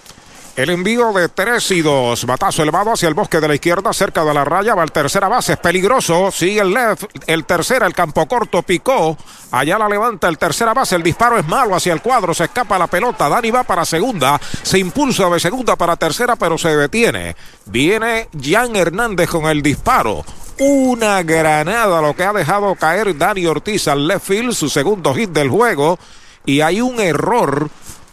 El 0.54 0.68
envío 0.68 1.14
de 1.14 1.30
3 1.30 1.71
y 1.71 1.80
2. 1.80 2.26
Batazo 2.26 2.62
elevado 2.62 2.92
hacia 2.92 3.09
el 3.09 3.14
bosque 3.14 3.40
de 3.40 3.49
la 3.49 3.54
izquierda, 3.54 3.90
cerca 3.94 4.23
de 4.23 4.35
la 4.35 4.44
raya. 4.44 4.75
Va 4.75 4.82
el 4.82 4.92
tercera 4.92 5.26
base. 5.26 5.54
Es 5.54 5.59
peligroso. 5.59 6.30
Sigue 6.30 6.61
el 6.61 6.75
left. 6.75 7.04
El 7.26 7.47
tercera, 7.47 7.87
el 7.87 7.94
campo 7.94 8.26
corto, 8.28 8.62
picó. 8.62 9.16
Allá 9.50 9.78
la 9.78 9.88
levanta 9.88 10.28
el 10.28 10.37
tercera 10.37 10.75
base. 10.75 10.97
El 10.97 11.02
disparo 11.02 11.38
es 11.38 11.49
malo 11.49 11.75
hacia 11.75 11.94
el 11.94 12.02
cuadro. 12.02 12.35
Se 12.35 12.44
escapa 12.44 12.78
la 12.78 12.87
pelota. 12.87 13.30
Dani 13.30 13.50
va 13.50 13.64
para 13.64 13.87
segunda. 13.87 14.38
Se 14.62 14.78
impulsa 14.78 15.30
de 15.30 15.40
segunda 15.40 15.75
para 15.76 15.97
tercera, 15.97 16.37
pero 16.37 16.59
se 16.59 16.76
detiene. 16.76 17.35
Viene 17.64 18.28
Jan 18.38 18.76
Hernández 18.76 19.30
con 19.30 19.47
el 19.47 19.62
disparo. 19.62 20.23
Una 20.59 21.23
granada 21.23 22.02
lo 22.02 22.14
que 22.14 22.25
ha 22.25 22.32
dejado 22.35 22.75
caer 22.75 23.16
Dani 23.16 23.47
Ortiz 23.47 23.88
al 23.88 24.06
left 24.06 24.26
field, 24.26 24.52
su 24.52 24.68
segundo 24.68 25.14
hit 25.14 25.30
del 25.30 25.49
juego. 25.49 25.99
Y 26.44 26.61
hay 26.61 26.82
un 26.82 27.00
error 27.00 27.71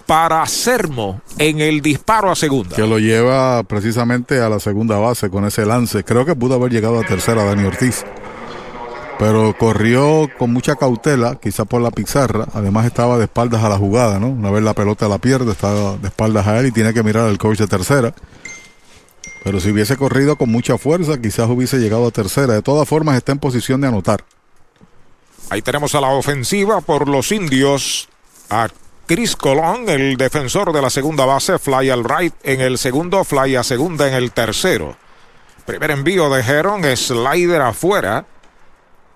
para 0.09 0.43
Sermo 0.47 1.21
en 1.37 1.59
el 1.59 1.81
disparo 1.81 2.31
a 2.31 2.35
segunda. 2.35 2.75
Que 2.75 2.87
lo 2.87 2.97
lleva 2.97 3.61
precisamente 3.61 4.41
a 4.41 4.49
la 4.49 4.59
segunda 4.59 4.97
base 4.97 5.29
con 5.29 5.45
ese 5.45 5.67
lance. 5.67 6.03
Creo 6.03 6.25
que 6.25 6.33
pudo 6.33 6.55
haber 6.55 6.71
llegado 6.71 6.99
a 6.99 7.03
tercera 7.03 7.43
Dani 7.43 7.65
Ortiz. 7.65 8.03
Pero 9.19 9.55
corrió 9.55 10.27
con 10.39 10.51
mucha 10.51 10.77
cautela, 10.77 11.35
quizá 11.35 11.63
por 11.65 11.81
la 11.81 11.91
pizarra. 11.91 12.47
Además 12.55 12.87
estaba 12.87 13.19
de 13.19 13.25
espaldas 13.25 13.63
a 13.63 13.69
la 13.69 13.77
jugada, 13.77 14.19
¿no? 14.19 14.29
Una 14.29 14.49
vez 14.49 14.63
la 14.63 14.73
pelota 14.73 15.07
la 15.07 15.19
pierde, 15.19 15.51
estaba 15.51 15.97
de 15.97 16.07
espaldas 16.07 16.47
a 16.47 16.59
él 16.59 16.65
y 16.65 16.71
tiene 16.71 16.91
que 16.91 17.03
mirar 17.03 17.27
al 17.27 17.37
coach 17.37 17.59
de 17.59 17.67
tercera. 17.67 18.15
Pero 19.43 19.59
si 19.59 19.69
hubiese 19.69 19.95
corrido 19.95 20.37
con 20.37 20.49
mucha 20.49 20.79
fuerza, 20.79 21.21
quizás 21.21 21.47
hubiese 21.47 21.77
llegado 21.77 22.07
a 22.07 22.11
tercera. 22.11 22.55
De 22.55 22.63
todas 22.63 22.89
formas, 22.89 23.15
está 23.15 23.31
en 23.31 23.37
posición 23.37 23.79
de 23.79 23.89
anotar. 23.89 24.25
Ahí 25.51 25.61
tenemos 25.61 25.93
a 25.93 26.01
la 26.01 26.09
ofensiva 26.09 26.81
por 26.81 27.07
los 27.07 27.31
indios. 27.31 28.09
A 28.49 28.69
Chris 29.09 29.35
Colón, 29.35 29.89
el 29.89 30.17
defensor 30.17 30.71
de 30.71 30.83
la 30.83 30.91
segunda 30.91 31.25
base, 31.25 31.57
fly 31.57 31.89
al 31.89 32.03
right 32.03 32.31
en 32.43 32.61
el 32.61 32.77
segundo, 32.77 33.23
fly 33.23 33.55
a 33.55 33.63
segunda 33.63 34.07
en 34.07 34.13
el 34.13 34.31
tercero. 34.31 34.95
Primer 35.65 35.89
envío 35.89 36.29
de 36.29 36.41
Heron, 36.43 36.83
slider 36.95 37.63
afuera. 37.63 38.27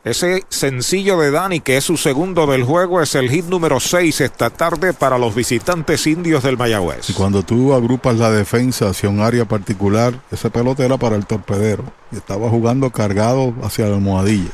Ese 0.03 0.45
sencillo 0.49 1.19
de 1.19 1.29
Dani, 1.29 1.59
que 1.59 1.77
es 1.77 1.83
su 1.83 1.97
segundo 1.97 2.47
del 2.47 2.63
juego, 2.63 3.03
es 3.03 3.13
el 3.13 3.29
hit 3.29 3.45
número 3.45 3.79
6 3.79 4.21
esta 4.21 4.49
tarde 4.49 4.93
para 4.93 5.19
los 5.19 5.35
visitantes 5.35 6.07
indios 6.07 6.41
del 6.41 6.57
Mayagüez. 6.57 7.11
Y 7.11 7.13
cuando 7.13 7.43
tú 7.43 7.71
agrupas 7.75 8.15
la 8.15 8.31
defensa 8.31 8.89
hacia 8.89 9.09
un 9.09 9.19
área 9.19 9.45
particular, 9.45 10.19
ese 10.31 10.49
pelote 10.49 10.83
era 10.83 10.97
para 10.97 11.17
el 11.17 11.27
torpedero. 11.27 11.83
Estaba 12.11 12.49
jugando 12.49 12.89
cargado 12.89 13.53
hacia 13.61 13.85
la 13.85 13.97
almohadilla 13.97 14.49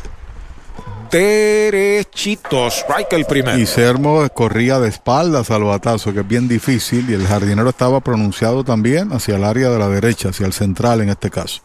derechito. 1.11 2.67
Strike 2.67 3.13
el 3.13 3.25
primero. 3.25 3.57
Y 3.57 3.65
Sermo 3.65 4.27
corría 4.29 4.79
de 4.79 4.89
espaldas 4.89 5.51
al 5.51 5.63
batazo, 5.63 6.13
que 6.13 6.21
es 6.21 6.27
bien 6.27 6.47
difícil. 6.47 7.09
Y 7.09 7.13
el 7.13 7.27
jardinero 7.27 7.69
estaba 7.69 7.99
pronunciado 7.99 8.63
también 8.63 9.11
hacia 9.13 9.35
el 9.35 9.43
área 9.43 9.69
de 9.69 9.79
la 9.79 9.89
derecha, 9.89 10.29
hacia 10.29 10.45
el 10.45 10.53
central 10.53 11.01
en 11.01 11.09
este 11.09 11.29
caso. 11.29 11.61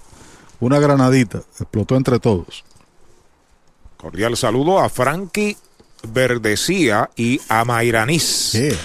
Una 0.60 0.78
granadita, 0.78 1.38
explotó 1.60 1.96
entre 1.96 2.18
todos. 2.18 2.64
Cordial 3.96 4.36
saludo 4.36 4.80
a 4.80 4.88
Frankie 4.88 5.56
Verdecía 6.08 7.10
y 7.16 7.40
a 7.48 7.64
Mairanis. 7.64 8.52
Yeah. 8.52 8.76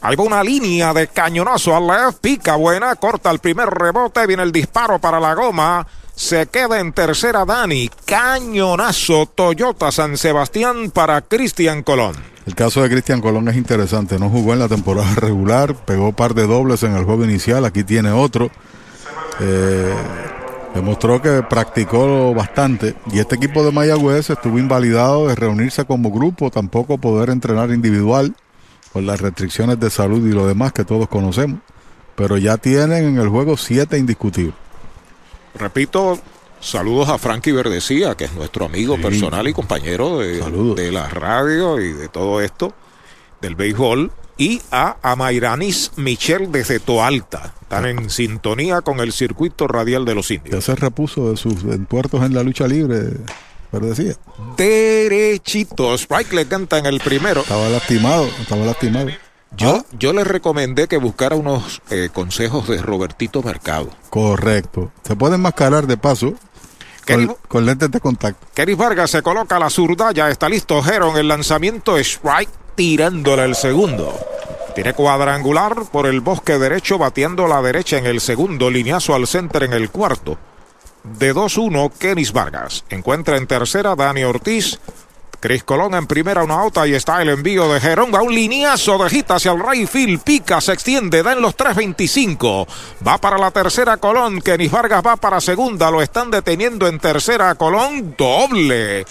Ahí 0.00 0.14
va 0.14 0.24
una 0.24 0.44
línea 0.44 0.92
de 0.92 1.08
cañonazo 1.08 1.74
al 1.74 1.86
left, 1.86 2.20
pica 2.20 2.56
buena, 2.56 2.94
corta 2.96 3.30
el 3.30 3.40
primer 3.40 3.68
rebote, 3.68 4.26
viene 4.26 4.44
el 4.44 4.52
disparo 4.52 5.00
para 5.00 5.18
la 5.18 5.34
goma. 5.34 5.86
Se 6.18 6.48
queda 6.48 6.80
en 6.80 6.92
tercera 6.92 7.44
Dani. 7.44 7.88
Cañonazo 8.04 9.26
Toyota 9.26 9.92
San 9.92 10.16
Sebastián 10.16 10.90
para 10.90 11.20
Cristian 11.20 11.84
Colón. 11.84 12.16
El 12.44 12.56
caso 12.56 12.82
de 12.82 12.90
Cristian 12.90 13.20
Colón 13.20 13.46
es 13.46 13.56
interesante. 13.56 14.18
No 14.18 14.28
jugó 14.28 14.52
en 14.52 14.58
la 14.58 14.66
temporada 14.66 15.14
regular, 15.14 15.76
pegó 15.76 16.10
par 16.10 16.34
de 16.34 16.48
dobles 16.48 16.82
en 16.82 16.96
el 16.96 17.04
juego 17.04 17.24
inicial. 17.24 17.64
Aquí 17.64 17.84
tiene 17.84 18.10
otro. 18.10 18.50
Eh, 19.38 19.94
demostró 20.74 21.22
que 21.22 21.44
practicó 21.48 22.34
bastante. 22.34 22.96
Y 23.12 23.20
este 23.20 23.36
equipo 23.36 23.64
de 23.64 23.70
Mayagüez 23.70 24.28
estuvo 24.28 24.58
invalidado 24.58 25.28
de 25.28 25.36
reunirse 25.36 25.84
como 25.84 26.10
grupo, 26.10 26.50
tampoco 26.50 26.98
poder 26.98 27.30
entrenar 27.30 27.70
individual 27.70 28.34
por 28.92 29.04
las 29.04 29.20
restricciones 29.20 29.78
de 29.78 29.88
salud 29.88 30.26
y 30.26 30.32
lo 30.32 30.48
demás 30.48 30.72
que 30.72 30.84
todos 30.84 31.06
conocemos. 31.06 31.60
Pero 32.16 32.38
ya 32.38 32.56
tienen 32.56 33.04
en 33.04 33.18
el 33.18 33.28
juego 33.28 33.56
siete 33.56 33.98
indiscutibles. 33.98 34.67
Repito, 35.54 36.18
saludos 36.60 37.08
a 37.08 37.18
Frankie 37.18 37.52
Verdecía, 37.52 38.14
que 38.14 38.24
es 38.24 38.32
nuestro 38.34 38.66
amigo 38.66 38.96
Sí. 38.96 39.02
personal 39.02 39.48
y 39.48 39.52
compañero 39.52 40.18
de, 40.18 40.92
la 40.92 41.08
radio 41.08 41.80
y 41.80 41.92
de 41.92 42.08
todo 42.08 42.40
esto, 42.40 42.72
del 43.40 43.54
béisbol. 43.54 44.10
Y 44.40 44.62
a 44.70 44.96
Amairanis 45.02 45.90
Michel 45.96 46.52
desde 46.52 46.78
Toalta. 46.78 47.54
Están 47.62 47.86
en 47.86 48.08
sintonía 48.08 48.82
con 48.82 49.00
el 49.00 49.12
circuito 49.12 49.66
radial 49.66 50.04
de 50.04 50.14
los 50.14 50.28
Ya 50.28 50.36
indios. 50.36 50.64
se 50.64 50.76
repuso 50.76 51.30
de 51.30 51.36
sus 51.36 51.64
entuertos 51.64 52.22
en 52.22 52.34
la 52.34 52.44
lucha 52.44 52.68
libre, 52.68 53.14
pero 53.72 53.86
decía. 53.86 54.14
Derechito. 54.56 55.94
Strike 55.94 56.32
le 56.34 56.46
canta 56.46 56.78
en 56.78 56.86
el 56.86 57.00
primero. 57.00 57.40
Estaba 57.40 57.68
lastimado, 57.68 58.28
estaba 58.40 58.64
lastimado. 58.64 59.08
Yo, 59.56 59.76
Ah, 59.76 59.84
yo 59.98 60.12
le 60.12 60.24
recomendé 60.24 60.86
que 60.88 60.98
buscara 60.98 61.34
unos 61.34 61.80
eh, 61.90 62.10
consejos 62.12 62.68
de 62.68 62.80
Robertito 62.82 63.42
Mercado. 63.42 63.88
correcto. 64.10 64.92
Se 65.04 65.16
puede 65.16 65.36
enmascarar 65.36 65.86
de 65.86 65.96
paso 65.96 66.34
¿Qué 67.04 67.14
con, 67.14 67.36
con 67.48 67.66
lentes 67.66 67.90
de 67.90 68.00
contacto. 68.00 68.46
Keris 68.54 68.76
Vargas 68.76 69.10
se 69.10 69.22
coloca 69.22 69.56
a 69.56 69.58
la 69.58 69.70
zurda, 69.70 70.12
ya 70.12 70.28
está 70.28 70.48
listo 70.48 70.84
Heron 70.84 71.16
el 71.16 71.28
lanzamiento, 71.28 71.96
strike 71.98 72.50
tirándole 72.74 73.44
el 73.44 73.54
segundo. 73.54 74.14
Tiene 74.74 74.92
cuadrangular 74.92 75.74
por 75.90 76.06
el 76.06 76.20
bosque 76.20 76.58
derecho, 76.58 76.98
bateando 76.98 77.48
la 77.48 77.60
derecha 77.62 77.96
en 77.98 78.06
el 78.06 78.20
segundo, 78.20 78.70
lineazo 78.70 79.14
al 79.14 79.26
center 79.26 79.64
en 79.64 79.72
el 79.72 79.90
cuarto. 79.90 80.38
De 81.02 81.34
2-1, 81.34 81.90
Kenis 81.98 82.32
Vargas. 82.32 82.84
Encuentra 82.90 83.38
en 83.38 83.46
tercera 83.46 83.96
Dani 83.96 84.22
Ortiz. 84.24 84.78
Chris 85.40 85.62
Colón 85.62 85.94
en 85.94 86.06
primera, 86.06 86.42
una 86.42 86.54
auto. 86.54 86.80
Ahí 86.80 86.94
está 86.94 87.22
el 87.22 87.28
envío 87.28 87.72
de 87.72 87.80
Gerón. 87.80 88.14
Un 88.14 88.34
lineazo 88.34 88.98
de 88.98 89.10
hit 89.10 89.30
hacia 89.30 89.52
el 89.52 89.60
right 89.60 89.88
field. 89.88 90.22
Pica, 90.22 90.60
se 90.60 90.72
extiende, 90.72 91.22
da 91.22 91.32
en 91.32 91.42
los 91.42 91.56
3.25. 91.56 92.66
Va 93.06 93.18
para 93.18 93.38
la 93.38 93.50
tercera 93.50 93.96
Colón. 93.98 94.40
Kenis 94.40 94.70
Vargas 94.70 95.02
va 95.06 95.16
para 95.16 95.40
segunda. 95.40 95.90
Lo 95.90 96.02
están 96.02 96.30
deteniendo 96.30 96.86
en 96.86 96.98
tercera 96.98 97.54
Colón. 97.54 98.14
Doble. 98.18 99.06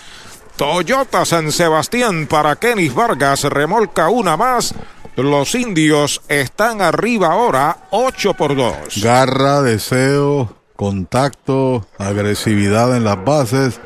Toyota 0.57 1.23
San 1.23 1.51
Sebastián 1.51 2.27
para 2.27 2.55
Kenis 2.55 2.93
Vargas. 2.93 3.43
Remolca 3.43 4.09
una 4.09 4.35
más. 4.35 4.73
Los 5.17 5.55
indios 5.55 6.21
están 6.27 6.79
arriba 6.79 7.31
ahora, 7.31 7.87
8 7.89 8.35
por 8.35 8.55
2. 8.55 9.01
Garra, 9.01 9.63
deseo, 9.63 10.53
contacto, 10.75 11.87
agresividad 11.97 12.95
en 12.95 13.03
las 13.03 13.25
bases. 13.25 13.81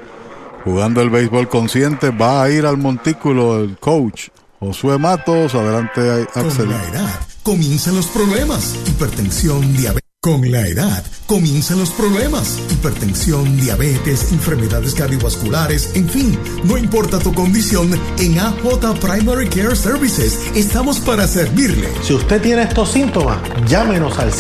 Jugando 0.63 1.01
el 1.01 1.09
béisbol 1.09 1.49
consciente, 1.49 2.11
va 2.11 2.43
a 2.43 2.49
ir 2.49 2.65
al 2.65 2.77
montículo 2.77 3.59
el 3.59 3.77
coach 3.77 4.29
Josué 4.59 4.97
Matos. 4.97 5.55
Adelante, 5.55 6.27
Axel. 6.35 6.67
Con 6.67 6.69
la 6.69 6.87
edad 6.87 7.19
comienzan 7.43 7.95
los 7.95 8.07
problemas. 8.07 8.75
Hipertensión, 8.87 9.75
diabetes. 9.75 10.01
Con 10.23 10.51
la 10.51 10.67
edad 10.67 11.03
comienzan 11.25 11.79
los 11.79 11.89
problemas. 11.89 12.59
Hipertensión, 12.69 13.57
diabetes, 13.57 14.31
enfermedades 14.31 14.93
cardiovasculares, 14.93 15.95
en 15.95 16.07
fin, 16.07 16.37
no 16.63 16.77
importa 16.77 17.17
tu 17.17 17.33
condición, 17.33 17.99
en 18.19 18.39
AJ 18.39 18.99
Primary 18.99 19.49
Care 19.49 19.75
Services 19.75 20.39
estamos 20.53 20.99
para 20.99 21.27
servirle. 21.27 21.89
Si 22.03 22.13
usted 22.13 22.39
tiene 22.39 22.61
estos 22.61 22.91
síntomas, 22.91 23.39
llámenos 23.67 24.19
al 24.19 24.31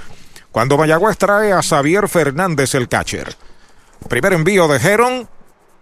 Cuando 0.52 0.78
Mayagüez 0.78 1.18
trae 1.18 1.54
a 1.54 1.62
Xavier 1.62 2.08
Fernández 2.08 2.76
el 2.76 2.88
catcher. 2.88 3.36
Primer 4.10 4.34
envío 4.34 4.68
de 4.68 4.78
Heron. 4.78 5.30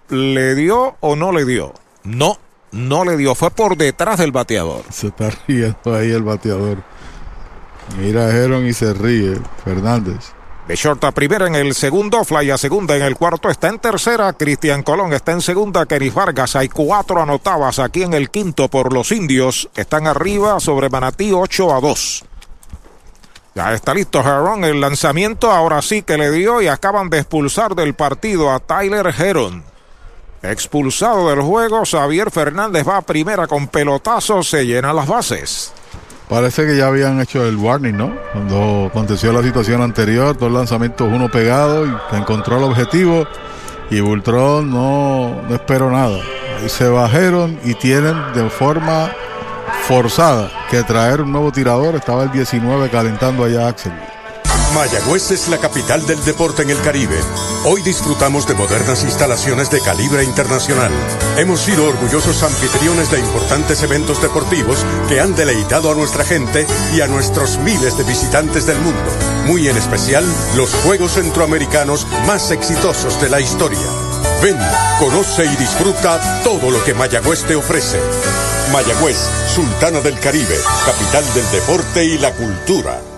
¿Le 0.10 0.54
dio 0.54 0.98
o 1.00 1.16
no 1.16 1.32
le 1.32 1.46
dio? 1.46 1.74
No, 2.04 2.38
no 2.72 3.06
le 3.06 3.18
dio. 3.18 3.34
Fue 3.34 3.50
por 3.52 3.78
detrás 3.78 4.20
del 4.20 4.32
bateador. 4.32 4.84
Se 4.92 5.08
está 5.08 5.32
riendo 5.48 5.96
ahí 5.96 6.12
el 6.12 6.24
bateador. 6.24 6.84
Mira 7.98 8.26
a 8.26 8.36
Heron 8.36 8.68
y 8.68 8.74
se 8.74 8.94
ríe. 8.94 9.40
Fernández. 9.64 10.35
De 10.67 10.75
short 10.75 11.04
a 11.04 11.12
primera 11.12 11.45
en 11.45 11.54
el 11.54 11.75
segundo, 11.75 12.25
fly 12.25 12.49
a 12.49 12.58
segunda 12.58 12.95
en 12.95 13.04
el 13.04 13.15
cuarto, 13.15 13.51
está 13.51 13.67
en 13.67 13.78
tercera, 13.78 14.34
Cristian 14.34 14.82
Colón 14.82 15.13
está 15.13 15.32
en 15.32 15.41
segunda, 15.41 15.86
Keris 15.86 16.13
Vargas, 16.13 16.56
hay 16.56 16.69
cuatro 16.69 17.21
anotadas 17.21 17.78
aquí 17.78 18.01
en 18.01 18.15
el 18.15 18.32
quinto 18.32 18.67
por 18.67 18.91
los 18.91 19.12
indios, 19.12 19.69
están 19.75 20.08
arriba 20.08 20.60
sobre 20.60 20.89
Manatí 20.89 21.32
8 21.32 21.75
a 21.75 21.80
2. 21.80 22.25
Ya 23.54 23.73
está 23.75 23.93
listo 23.93 24.21
Heron, 24.21 24.63
el 24.63 24.82
lanzamiento 24.82 25.51
ahora 25.51 25.84
sí 25.84 26.01
que 26.01 26.17
le 26.17 26.32
dio 26.32 26.60
y 26.63 26.67
acaban 26.67 27.12
de 27.12 27.19
expulsar 27.19 27.75
del 27.75 27.93
partido 27.93 28.51
a 28.51 28.60
Tyler 28.60 29.13
Heron. 29.17 29.63
Expulsado 30.41 31.30
del 31.30 31.41
juego, 31.41 31.84
Xavier 31.86 32.32
Fernández 32.32 32.88
va 32.88 32.97
a 32.97 33.01
primera 33.01 33.45
con 33.45 33.67
pelotazo, 33.67 34.41
se 34.41 34.65
llenan 34.65 34.95
las 34.95 35.08
bases. 35.08 35.73
Parece 36.30 36.66
que 36.66 36.76
ya 36.76 36.88
habían 36.88 37.22
hecho 37.22 37.46
el 37.46 37.56
warning, 37.56 37.96
¿no? 37.96 38.16
Cuando 38.34 38.88
aconteció 38.88 39.32
la 39.32 39.44
situación 39.44 39.82
anterior, 39.82 40.36
dos 40.36 40.52
lanzamientos, 40.52 41.08
uno 41.12 41.30
pegado 41.30 41.86
y 41.86 41.92
encontró 42.16 42.58
el 42.58 42.64
objetivo. 42.64 43.28
Y 43.92 44.00
Bultrón 44.00 44.72
no, 44.72 45.42
no 45.48 45.56
esperó 45.56 45.92
nada. 45.92 46.18
Ahí 46.60 46.68
se 46.68 46.88
bajaron 46.88 47.60
y 47.64 47.76
tienen 47.76 48.16
de 48.34 48.50
forma 48.50 49.12
forzada 49.88 50.50
que 50.72 50.82
traer 50.82 51.22
un 51.22 51.32
nuevo 51.32 51.52
tirador. 51.52 51.96
Estaba 51.96 52.24
el 52.24 52.32
19 52.32 52.90
calentando 52.90 53.44
allá 53.44 53.68
Axel. 53.68 53.94
Mayagüez 54.76 55.32
es 55.32 55.48
la 55.48 55.58
capital 55.58 56.06
del 56.06 56.24
deporte 56.26 56.63
en 56.63 56.70
el 56.70 56.82
Caribe. 56.82 57.18
Hoy 57.63 57.82
disfrutamos 57.82 58.46
de 58.46 58.56
modernas 58.56 59.04
instalaciones 59.04 59.72
de 59.72 59.80
calibre 59.80 60.24
internacional. 60.24 60.91
Hemos 61.38 61.62
sido 61.62 61.86
orgullosos 61.86 62.44
anfitriones 62.44 63.10
de 63.10 63.20
importantes 63.20 63.82
eventos 63.84 64.22
deportivos 64.22 64.86
que 65.08 65.22
han 65.22 65.34
deleitado 65.34 65.91
a 65.91 65.96
nuestra 65.96 66.26
gente 66.26 66.68
y 66.94 67.02
a 67.02 67.08
nuestros 67.08 67.58
miles 67.60 67.98
de 67.98 68.04
visitantes 68.04 68.65
del 68.65 68.78
mundo. 68.80 69.02
Muy 69.46 69.70
en 69.70 69.78
especial, 69.78 70.26
los 70.56 70.74
Juegos 70.76 71.13
Centroamericanos 71.13 72.06
más 72.28 72.52
exitosos 72.52 73.22
de 73.22 73.30
la 73.30 73.39
historia. 73.39 73.80
Ven, 74.41 74.58
conoce 75.00 75.46
y 75.46 75.56
disfruta 75.56 76.44
todo 76.44 76.70
lo 76.70 76.84
que 76.84 76.94
Mayagüez 76.94 77.44
te 77.46 77.56
ofrece. 77.56 78.00
Mayagüez, 78.74 79.18
Sultana 79.54 80.02
del 80.02 80.20
Caribe, 80.20 80.58
capital 80.86 81.24
del 81.34 81.52
deporte 81.52 82.04
y 82.04 82.18
la 82.18 82.34
cultura. 82.34 83.14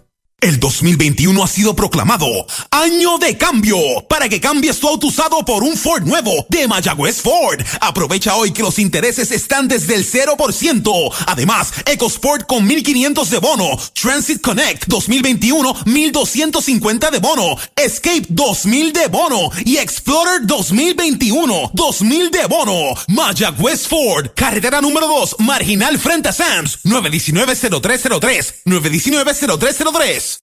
El 0.44 0.60
2021 0.60 1.42
ha 1.42 1.48
sido 1.48 1.74
proclamado 1.74 2.26
Año 2.70 3.16
de 3.16 3.38
Cambio 3.38 3.78
para 4.10 4.28
que 4.28 4.42
cambies 4.42 4.78
tu 4.78 4.86
auto 4.86 5.06
usado 5.06 5.42
por 5.42 5.62
un 5.62 5.74
Ford 5.74 6.02
nuevo 6.02 6.44
de 6.50 6.68
Mayagüez 6.68 7.22
Ford. 7.22 7.62
Aprovecha 7.80 8.36
hoy 8.36 8.52
que 8.52 8.62
los 8.62 8.78
intereses 8.78 9.30
están 9.30 9.68
desde 9.68 9.94
el 9.94 10.04
0%. 10.04 11.14
Además, 11.28 11.72
EcoSport 11.86 12.46
con 12.46 12.66
1500 12.66 13.30
de 13.30 13.38
bono, 13.38 13.78
Transit 13.94 14.42
Connect 14.42 14.84
2021 14.86 15.76
1250 15.86 17.10
de 17.10 17.18
bono, 17.20 17.56
Escape 17.74 18.26
2000 18.28 18.92
de 18.92 19.06
bono 19.06 19.50
y 19.64 19.78
Explorer 19.78 20.46
2021 20.46 21.70
2000 21.72 22.30
de 22.30 22.46
bono. 22.48 22.94
Mayagüez 23.08 23.88
Ford, 23.88 24.26
carretera 24.36 24.82
número 24.82 25.06
2, 25.08 25.36
marginal 25.38 25.98
frente 25.98 26.28
a 26.28 26.32
Sams, 26.34 26.80
919-0303, 26.84 28.56
919-0303. 28.66 30.33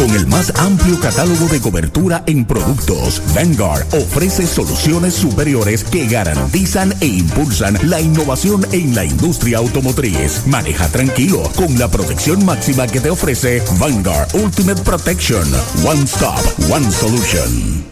Con 0.00 0.14
el 0.14 0.26
más 0.26 0.50
amplio 0.58 0.98
catálogo 0.98 1.46
de 1.48 1.60
cobertura 1.60 2.24
en 2.26 2.46
productos, 2.46 3.20
Vanguard 3.34 3.86
ofrece 3.94 4.46
soluciones 4.46 5.12
superiores 5.12 5.84
que 5.84 6.06
garantizan 6.06 6.94
e 7.02 7.06
impulsan 7.06 7.78
la 7.82 8.00
innovación 8.00 8.66
en 8.72 8.94
la 8.94 9.04
industria 9.04 9.58
automotriz. 9.58 10.46
Maneja 10.46 10.88
tranquilo 10.88 11.42
con 11.54 11.78
la 11.78 11.88
protección 11.90 12.46
máxima 12.46 12.86
que 12.86 13.00
te 13.00 13.10
ofrece 13.10 13.62
Vanguard 13.78 14.34
Ultimate 14.34 14.80
Protection. 14.82 15.46
One 15.84 16.04
Stop, 16.04 16.40
One 16.70 16.90
Solution. 16.90 17.89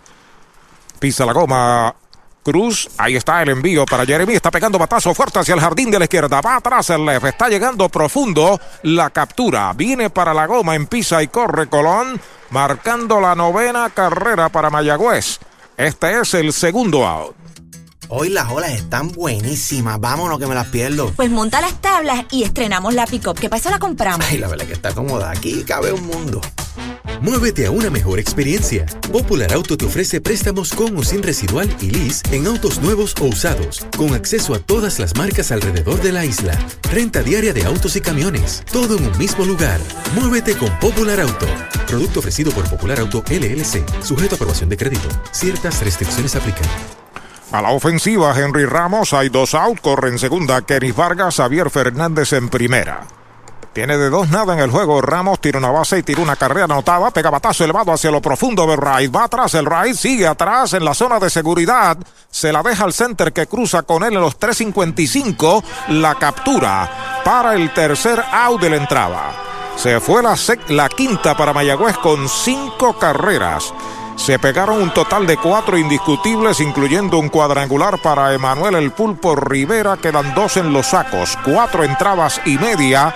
Pisa 1.01 1.27
la 1.27 1.33
goma. 1.33 1.97
Cruz, 2.45 2.89
ahí 2.99 3.17
está 3.17 3.43
el 3.43 3.49
envío 3.49 3.85
para 3.87 4.07
Jeremy, 4.07 4.35
está 4.35 4.53
pegando 4.53 4.79
batazo 4.79 5.13
fuerte 5.15 5.41
hacia 5.41 5.55
el 5.55 5.61
jardín 5.61 5.91
de 5.91 5.99
la 5.99 6.05
izquierda, 6.05 6.41
va 6.41 6.57
atrás 6.57 6.91
el 6.91 7.05
left, 7.05 7.25
está 7.25 7.49
llegando 7.49 7.89
profundo, 7.89 8.61
la 8.85 9.11
captura, 9.11 9.73
viene 9.73 10.11
para 10.11 10.33
la 10.33 10.47
goma, 10.47 10.77
en 10.77 10.87
pisa 10.87 11.25
y 11.25 11.29
corre 11.29 11.69
Colón, 11.69 12.21
marcando 12.51 13.21
la 13.21 13.35
novena 13.35 13.91
carrera 13.91 14.49
para 14.49 14.71
Mayagüez. 14.71 15.41
Este 15.77 16.21
es 16.21 16.35
el 16.35 16.53
segundo 16.53 17.05
out. 17.05 17.35
Hoy 18.15 18.29
las 18.29 18.51
olas 18.51 18.73
están 18.73 19.11
buenísimas. 19.11 19.99
Vámonos 19.99 20.39
que 20.39 20.47
me 20.47 20.55
las 20.55 20.67
pierdo. 20.67 21.11
Pues 21.17 21.31
monta 21.31 21.63
las 21.63 21.81
tablas 21.81 22.27
y 22.31 22.43
estrenamos 22.43 22.93
la 22.93 23.07
pick-up, 23.07 23.41
que 23.41 23.49
para 23.49 23.59
eso 23.59 23.71
la 23.71 23.79
compramos. 23.79 24.27
Ay, 24.29 24.37
la 24.37 24.49
verdad 24.49 24.67
que 24.67 24.75
está 24.75 24.93
cómoda. 24.93 25.31
Aquí 25.31 25.65
cabe 25.65 25.95
un 25.95 26.07
mundo. 26.07 26.39
Muévete 27.23 27.65
a 27.65 27.71
una 27.71 27.89
mejor 27.89 28.19
experiencia. 28.19 28.85
Popular 29.11 29.55
Auto 29.55 29.79
te 29.79 29.87
ofrece 29.87 30.21
préstamos 30.21 30.75
con 30.75 30.95
o 30.99 31.03
sin 31.03 31.23
residual 31.23 31.75
y 31.81 31.89
lease 31.89 32.23
en 32.33 32.47
autos 32.47 32.83
nuevos 32.83 33.15
o 33.19 33.25
usados, 33.25 33.87
con 33.97 34.13
acceso 34.13 34.53
a 34.53 34.59
todas 34.59 34.99
las 34.99 35.17
marcas 35.17 35.51
alrededor 35.51 36.03
de 36.03 36.13
la 36.13 36.27
isla. 36.27 36.53
Renta 36.93 37.23
diaria 37.23 37.55
de 37.55 37.65
autos 37.65 37.97
y 37.97 38.03
camiones, 38.03 38.63
todo 38.71 38.99
en 38.99 39.07
un 39.07 39.17
mismo 39.17 39.47
lugar. 39.47 39.81
Muévete 40.15 40.55
con 40.59 40.69
Popular 40.81 41.19
Auto. 41.19 41.47
Producto 41.87 42.21
ofrecido 42.21 42.53
por 42.53 42.69
Popular 42.69 43.01
Auto 43.01 43.25
LLC, 43.31 43.83
sujeto 44.05 44.35
a 44.35 44.37
aprobación 44.37 44.69
de 44.69 44.77
crédito. 44.77 45.09
Ciertas 45.33 45.83
restricciones 45.83 46.37
aplican. 46.37 46.69
A 47.53 47.61
la 47.61 47.71
ofensiva, 47.71 48.35
Henry 48.35 48.65
Ramos, 48.65 49.13
hay 49.13 49.29
dos 49.29 49.55
out, 49.55 49.79
corre 49.81 50.09
en 50.09 50.19
segunda, 50.19 50.63
Kenny 50.63 50.91
Vargas, 50.93 51.37
Javier 51.37 51.69
Fernández 51.69 52.33
en 52.33 52.49
primera. 52.49 53.07
Tiene 53.75 53.99
de 53.99 54.09
dos 54.09 54.31
nada 54.31 54.55
en 54.55 54.61
el 54.61 54.71
juego. 54.71 55.01
Ramos 55.01 55.41
tira 55.41 55.59
una 55.59 55.71
base 55.71 55.99
y 55.99 56.03
tira 56.03 56.23
una 56.23 56.37
carrera 56.37 56.65
anotada. 56.65 57.11
Pega 57.11 57.31
batazo 57.31 57.65
elevado 57.65 57.93
hacia 57.93 58.11
lo 58.11 58.21
profundo 58.21 58.67
de 58.67 58.77
Wright. 58.77 59.15
Va 59.15 59.25
atrás 59.25 59.55
el 59.55 59.67
Wright. 59.67 59.95
Sigue 59.95 60.27
atrás 60.27 60.75
en 60.75 60.85
la 60.85 60.93
zona 60.93 61.19
de 61.19 61.31
seguridad. 61.31 61.97
Se 62.31 62.53
la 62.53 62.63
deja 62.63 62.85
al 62.85 62.93
center 62.93 63.33
que 63.33 63.47
cruza 63.47 63.83
con 63.83 64.03
él 64.03 64.13
en 64.15 64.21
los 64.21 64.39
3.55. 64.39 65.63
La 65.89 66.17
captura 66.17 67.23
para 67.25 67.55
el 67.55 67.73
tercer 67.73 68.23
out 68.31 68.61
de 68.61 68.71
la 68.71 68.77
entrada. 68.77 69.33
Se 69.77 70.01
fue 70.01 70.23
la, 70.23 70.37
la 70.69 70.89
quinta 70.91 71.35
para 71.35 71.55
Mayagüez 71.55 71.97
con 71.97 72.29
cinco 72.29 72.99
carreras. 72.99 73.73
Se 74.25 74.39
pegaron 74.39 74.81
un 74.81 74.95
total 74.95 75.27
de 75.27 75.37
cuatro 75.37 75.77
indiscutibles, 75.77 76.61
incluyendo 76.61 77.19
un 77.19 77.29
cuadrangular 77.29 77.99
para 78.01 78.33
Emanuel 78.33 78.77
El 78.77 78.93
Pulpo 78.93 79.35
Rivera. 79.35 79.97
Quedan 79.97 80.33
dos 80.37 80.57
en 80.59 80.73
los 80.73 80.87
sacos, 80.87 81.37
cuatro 81.45 81.83
entradas 81.83 82.41
y 82.45 82.57
media, 82.57 83.13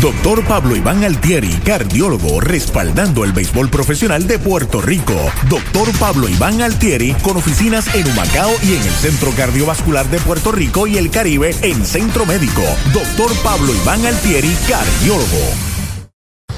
Doctor 0.00 0.46
Pablo 0.46 0.76
Iván 0.76 1.04
Altieri, 1.04 1.50
cardiólogo, 1.64 2.40
respaldando 2.40 3.24
el 3.24 3.32
béisbol 3.32 3.68
profesional 3.68 4.26
de 4.26 4.38
Puerto 4.38 4.80
Rico. 4.80 5.14
Doctor 5.50 5.90
Pablo 5.98 6.26
Iván 6.28 6.62
Altieri, 6.62 7.12
con 7.22 7.36
oficinas 7.36 7.94
en 7.94 8.08
Humacao 8.08 8.52
y 8.62 8.76
en 8.76 8.82
el 8.82 8.94
Centro 8.94 9.30
Cardiovascular 9.32 10.08
de 10.08 10.20
Puerto 10.20 10.52
Rico 10.52 10.86
y 10.86 10.96
el 10.96 11.10
Caribe 11.10 11.54
en 11.62 11.84
Centro 11.84 12.24
Médico. 12.24 12.62
Doctor 12.94 13.30
Pablo 13.42 13.74
Iván 13.74 14.06
Altieri, 14.06 14.56
cardiólogo. 14.68 15.77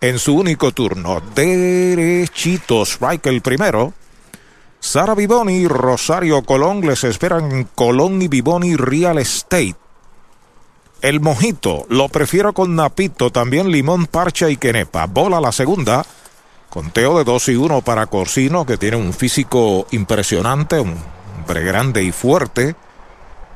en 0.01 0.19
su 0.19 0.35
único 0.35 0.71
turno. 0.71 1.21
Derechito, 1.33 2.81
strike 2.81 3.27
el 3.27 3.41
primero. 3.41 3.93
Sara 4.79 5.15
Vivoni 5.15 5.59
y 5.59 5.67
Rosario 5.67 6.41
Colón 6.41 6.81
les 6.81 7.05
esperan 7.05 7.69
Colón 7.75 8.21
y 8.21 8.27
Vivoni 8.27 8.75
Real 8.75 9.17
Estate. 9.17 9.75
El 11.03 11.19
mojito 11.19 11.85
lo 11.89 12.07
prefiero 12.07 12.53
con 12.53 12.77
napito, 12.77 13.29
también 13.29 13.69
limón, 13.69 14.05
parcha 14.05 14.49
y 14.49 14.55
quenepa. 14.55 15.05
Bola 15.05 15.41
la 15.41 15.51
segunda. 15.51 16.05
Conteo 16.69 17.17
de 17.17 17.25
2 17.25 17.49
y 17.49 17.55
1 17.57 17.81
para 17.81 18.05
Corsino, 18.05 18.65
que 18.65 18.77
tiene 18.77 18.95
un 18.95 19.11
físico 19.11 19.85
impresionante, 19.91 20.79
un 20.79 20.95
hombre 21.37 21.65
grande 21.65 22.03
y 22.03 22.13
fuerte. 22.13 22.77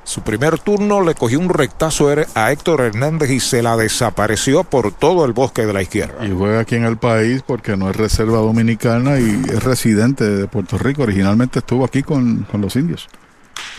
Su 0.03 0.23
primer 0.23 0.59
turno 0.59 0.99
le 0.99 1.15
cogió 1.15 1.39
un 1.39 1.47
rectazo 1.47 2.09
a 2.35 2.51
Héctor 2.51 2.81
Hernández 2.81 3.31
y 3.31 3.39
se 3.39 3.63
la 3.63 3.77
desapareció 3.77 4.65
por 4.65 4.91
todo 4.91 5.23
el 5.23 5.31
bosque 5.31 5.65
de 5.65 5.71
la 5.71 5.81
izquierda. 5.81 6.25
Y 6.25 6.31
juega 6.31 6.59
aquí 6.59 6.75
en 6.75 6.83
el 6.83 6.97
país 6.97 7.43
porque 7.47 7.77
no 7.77 7.89
es 7.89 7.95
reserva 7.95 8.39
dominicana 8.39 9.21
y 9.21 9.41
es 9.47 9.63
residente 9.63 10.25
de 10.25 10.47
Puerto 10.49 10.77
Rico. 10.77 11.03
Originalmente 11.03 11.59
estuvo 11.59 11.85
aquí 11.85 12.03
con, 12.03 12.45
con 12.51 12.59
los 12.59 12.75
indios. 12.75 13.07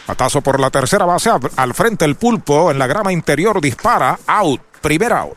Patazo 0.09 0.41
por 0.41 0.59
la 0.59 0.71
tercera 0.71 1.05
base, 1.05 1.31
al 1.57 1.75
frente 1.75 2.07
el 2.07 2.15
pulpo, 2.15 2.71
en 2.71 2.79
la 2.79 2.87
grama 2.87 3.13
interior 3.13 3.61
dispara, 3.61 4.19
out, 4.27 4.59
primer 4.81 5.13
out. 5.13 5.37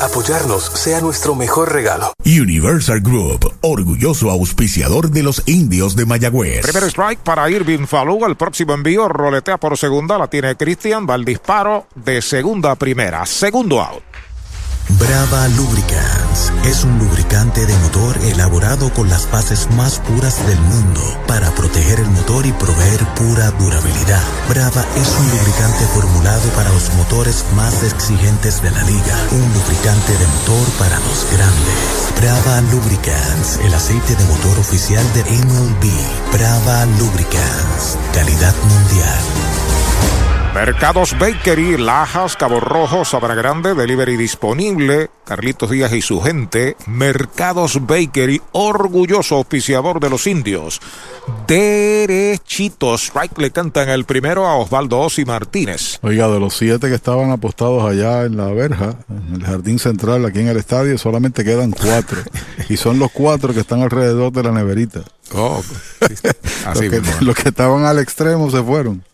Apoyarnos 0.00 0.64
sea 0.74 1.00
nuestro 1.00 1.34
mejor 1.34 1.72
regalo. 1.72 2.12
Universal 2.24 3.00
Group, 3.00 3.52
orgulloso 3.62 4.30
auspiciador 4.30 5.10
de 5.10 5.22
los 5.22 5.42
indios 5.46 5.96
de 5.96 6.06
Mayagüez. 6.06 6.62
Primer 6.62 6.84
strike 6.84 7.20
para 7.20 7.50
Irving 7.50 7.86
Falú. 7.86 8.24
El 8.24 8.36
próximo 8.36 8.74
envío 8.74 9.08
roletea 9.08 9.58
por 9.58 9.76
segunda. 9.76 10.18
La 10.18 10.28
tiene 10.28 10.56
Cristian. 10.56 11.06
Va 11.08 11.14
el 11.14 11.24
disparo 11.24 11.86
de 11.94 12.22
segunda 12.22 12.72
a 12.72 12.76
primera. 12.76 13.26
Segundo 13.26 13.80
out. 13.80 14.05
Brava 14.88 15.48
Lubricants 15.48 16.52
es 16.64 16.84
un 16.84 16.96
lubricante 16.98 17.66
de 17.66 17.76
motor 17.78 18.16
elaborado 18.18 18.92
con 18.94 19.10
las 19.10 19.28
bases 19.32 19.68
más 19.72 19.98
puras 19.98 20.46
del 20.46 20.60
mundo 20.60 21.02
para 21.26 21.50
proteger 21.56 21.98
el 21.98 22.10
motor 22.10 22.46
y 22.46 22.52
proveer 22.52 23.00
pura 23.14 23.50
durabilidad. 23.50 24.22
Brava 24.48 24.84
es 24.94 25.08
un 25.18 25.30
lubricante 25.30 25.84
formulado 25.92 26.48
para 26.50 26.70
los 26.70 26.94
motores 26.94 27.44
más 27.56 27.82
exigentes 27.82 28.62
de 28.62 28.70
la 28.70 28.82
liga, 28.84 29.16
un 29.32 29.52
lubricante 29.54 30.12
de 30.12 30.26
motor 30.26 30.68
para 30.78 30.98
los 31.00 31.26
grandes. 31.32 32.06
Brava 32.20 32.60
Lubricants, 32.70 33.58
el 33.64 33.74
aceite 33.74 34.14
de 34.14 34.24
motor 34.24 34.56
oficial 34.60 35.04
de 35.14 35.22
MLB. 35.22 36.32
Brava 36.32 36.86
Lubricants, 36.86 37.98
calidad 38.14 38.54
mundial. 38.62 39.65
Mercados 40.56 41.14
Bakery, 41.18 41.76
Lajas, 41.76 42.34
Cabo 42.34 42.60
Rojo, 42.60 43.04
Sabana 43.04 43.34
Grande, 43.34 43.74
delivery 43.74 44.16
disponible. 44.16 45.10
Carlitos 45.26 45.70
Díaz 45.70 45.92
y 45.92 46.00
su 46.00 46.22
gente. 46.22 46.78
Mercados 46.86 47.86
Bakery, 47.86 48.40
orgulloso 48.52 49.34
auspiciador 49.34 50.00
de 50.00 50.08
los 50.08 50.26
indios. 50.26 50.80
Derechitos. 51.46 53.02
Strike 53.02 53.36
le 53.36 53.50
cantan 53.50 53.90
el 53.90 54.06
primero 54.06 54.46
a 54.46 54.56
Osvaldo 54.56 55.00
Osi 55.00 55.26
Martínez. 55.26 55.98
Oiga, 56.00 56.26
de 56.28 56.40
los 56.40 56.56
siete 56.56 56.88
que 56.88 56.94
estaban 56.94 57.32
apostados 57.32 57.84
allá 57.84 58.24
en 58.24 58.38
la 58.38 58.46
verja, 58.46 58.96
en 59.10 59.34
el 59.34 59.44
jardín 59.44 59.78
central, 59.78 60.24
aquí 60.24 60.40
en 60.40 60.48
el 60.48 60.56
estadio, 60.56 60.96
solamente 60.96 61.44
quedan 61.44 61.72
cuatro. 61.72 62.22
y 62.70 62.78
son 62.78 62.98
los 62.98 63.12
cuatro 63.12 63.52
que 63.52 63.60
están 63.60 63.82
alrededor 63.82 64.32
de 64.32 64.42
la 64.42 64.52
neverita. 64.52 65.02
Oh, 65.34 65.62
los, 66.00 66.80
que, 66.80 67.02
los 67.20 67.36
que 67.36 67.50
estaban 67.50 67.84
al 67.84 67.98
extremo 67.98 68.50
se 68.50 68.62
fueron. 68.62 69.04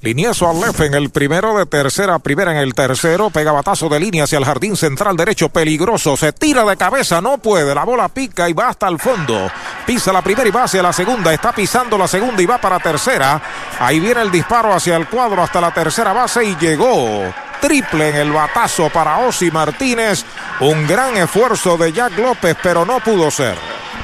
Liniezo 0.00 0.48
al 0.48 0.60
left 0.60 0.80
en 0.80 0.94
el 0.94 1.10
primero 1.10 1.58
de 1.58 1.66
tercera, 1.66 2.20
primera 2.20 2.52
en 2.52 2.58
el 2.58 2.72
tercero, 2.72 3.30
pega 3.30 3.50
batazo 3.50 3.88
de 3.88 3.98
línea 3.98 4.24
hacia 4.24 4.38
el 4.38 4.44
jardín 4.44 4.76
central 4.76 5.16
derecho, 5.16 5.48
peligroso, 5.48 6.16
se 6.16 6.32
tira 6.32 6.64
de 6.64 6.76
cabeza, 6.76 7.20
no 7.20 7.38
puede, 7.38 7.74
la 7.74 7.82
bola 7.82 8.08
pica 8.08 8.48
y 8.48 8.52
va 8.52 8.68
hasta 8.68 8.86
el 8.86 9.00
fondo, 9.00 9.50
pisa 9.84 10.12
la 10.12 10.22
primera 10.22 10.48
y 10.48 10.52
va 10.52 10.62
hacia 10.62 10.84
la 10.84 10.92
segunda, 10.92 11.34
está 11.34 11.52
pisando 11.52 11.98
la 11.98 12.06
segunda 12.06 12.40
y 12.40 12.46
va 12.46 12.58
para 12.58 12.78
tercera, 12.78 13.42
ahí 13.80 13.98
viene 13.98 14.22
el 14.22 14.30
disparo 14.30 14.72
hacia 14.72 14.94
el 14.94 15.08
cuadro 15.08 15.42
hasta 15.42 15.60
la 15.60 15.74
tercera 15.74 16.12
base 16.12 16.44
y 16.44 16.54
llegó. 16.54 17.47
Triple 17.60 18.10
en 18.10 18.16
el 18.16 18.32
batazo 18.32 18.88
para 18.90 19.18
Osi 19.18 19.50
Martínez, 19.50 20.24
un 20.60 20.86
gran 20.86 21.16
esfuerzo 21.16 21.76
de 21.76 21.92
Jack 21.92 22.18
López, 22.18 22.56
pero 22.62 22.84
no 22.84 23.00
pudo 23.00 23.30
ser. 23.30 23.56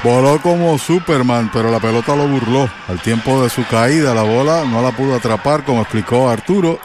Voló 0.03 0.39
como 0.39 0.77
Superman, 0.77 1.49
pero 1.51 1.71
la 1.71 1.79
pelota 1.79 2.15
lo 2.15 2.27
burló. 2.27 2.69
Al 2.87 2.99
tiempo 3.01 3.41
de 3.41 3.49
su 3.49 3.65
caída, 3.65 4.13
la 4.13 4.21
bola 4.21 4.63
no 4.63 4.81
la 4.81 4.91
pudo 4.91 5.15
atrapar, 5.15 5.63
como 5.63 5.81
explicó 5.81 6.29
Arturo. 6.29 6.79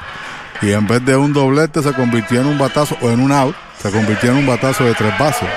Y 0.62 0.72
en 0.72 0.87
vez 0.87 1.04
de 1.04 1.16
un 1.16 1.33
doblete, 1.33 1.83
se 1.83 1.92
convirtió 1.92 2.40
en 2.40 2.46
un 2.46 2.59
batazo, 2.59 2.96
o 3.00 3.11
en 3.11 3.20
un 3.20 3.33
out, 3.33 3.54
se 3.83 3.90
convirtió 3.90 4.30
en 4.30 4.38
un 4.38 4.46
batazo 4.46 4.85
de 4.85 4.94
tres 4.94 5.18
bases. 5.18 5.48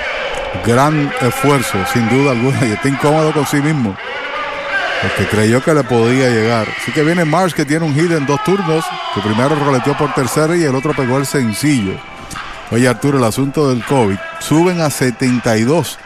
Gran 0.66 1.12
esfuerzo, 1.20 1.78
sin 1.92 2.08
duda 2.08 2.32
alguna, 2.32 2.66
y 2.66 2.72
está 2.72 2.88
incómodo 2.88 3.32
con 3.32 3.46
sí 3.46 3.56
mismo. 3.56 3.96
Porque 5.04 5.28
creyó 5.28 5.62
que 5.62 5.74
le 5.74 5.84
podía 5.84 6.30
llegar. 6.30 6.66
Así 6.80 6.90
que 6.92 7.02
viene 7.02 7.24
Marsh, 7.24 7.52
que 7.52 7.66
tiene 7.66 7.84
un 7.84 7.94
hit 7.94 8.10
en 8.10 8.26
dos 8.26 8.42
turnos. 8.42 8.84
Que 9.14 9.20
primero 9.20 9.54
roleteó 9.54 9.96
por 9.96 10.14
tercera 10.14 10.56
y 10.56 10.62
el 10.62 10.74
otro 10.74 10.94
pegó 10.94 11.18
el 11.18 11.26
sencillo. 11.26 11.94
Oye, 12.70 12.88
Arturo, 12.88 13.18
el 13.18 13.24
asunto 13.24 13.68
del 13.68 13.84
COVID. 13.84 14.16
Suben 14.40 14.80
a 14.80 14.88
72 14.88 15.98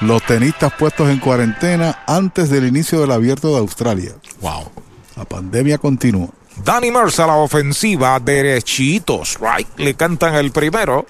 los 0.00 0.22
tenistas 0.22 0.72
puestos 0.72 1.08
en 1.10 1.18
cuarentena 1.18 2.02
antes 2.06 2.50
del 2.50 2.66
inicio 2.66 3.00
del 3.00 3.12
abierto 3.12 3.48
de 3.48 3.58
Australia. 3.58 4.12
Wow. 4.40 4.70
La 5.16 5.24
pandemia 5.24 5.78
continúa. 5.78 6.28
Danny 6.64 6.90
Mercer 6.90 7.24
a 7.24 7.28
la 7.28 7.36
ofensiva, 7.36 8.18
derechitos, 8.18 9.38
right. 9.40 9.68
Le 9.78 9.94
cantan 9.94 10.34
el 10.34 10.50
primero 10.50 11.06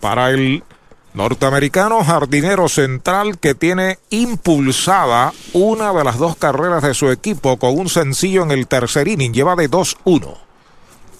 para 0.00 0.30
el 0.30 0.64
norteamericano 1.14 2.02
jardinero 2.04 2.68
central 2.68 3.38
que 3.38 3.54
tiene 3.54 3.98
impulsada 4.10 5.32
una 5.52 5.92
de 5.92 6.04
las 6.04 6.18
dos 6.18 6.36
carreras 6.36 6.82
de 6.82 6.94
su 6.94 7.10
equipo 7.10 7.58
con 7.58 7.78
un 7.78 7.88
sencillo 7.88 8.42
en 8.42 8.50
el 8.50 8.66
tercer 8.66 9.08
inning. 9.08 9.32
Lleva 9.32 9.56
de 9.56 9.70
2-1. 9.70 10.36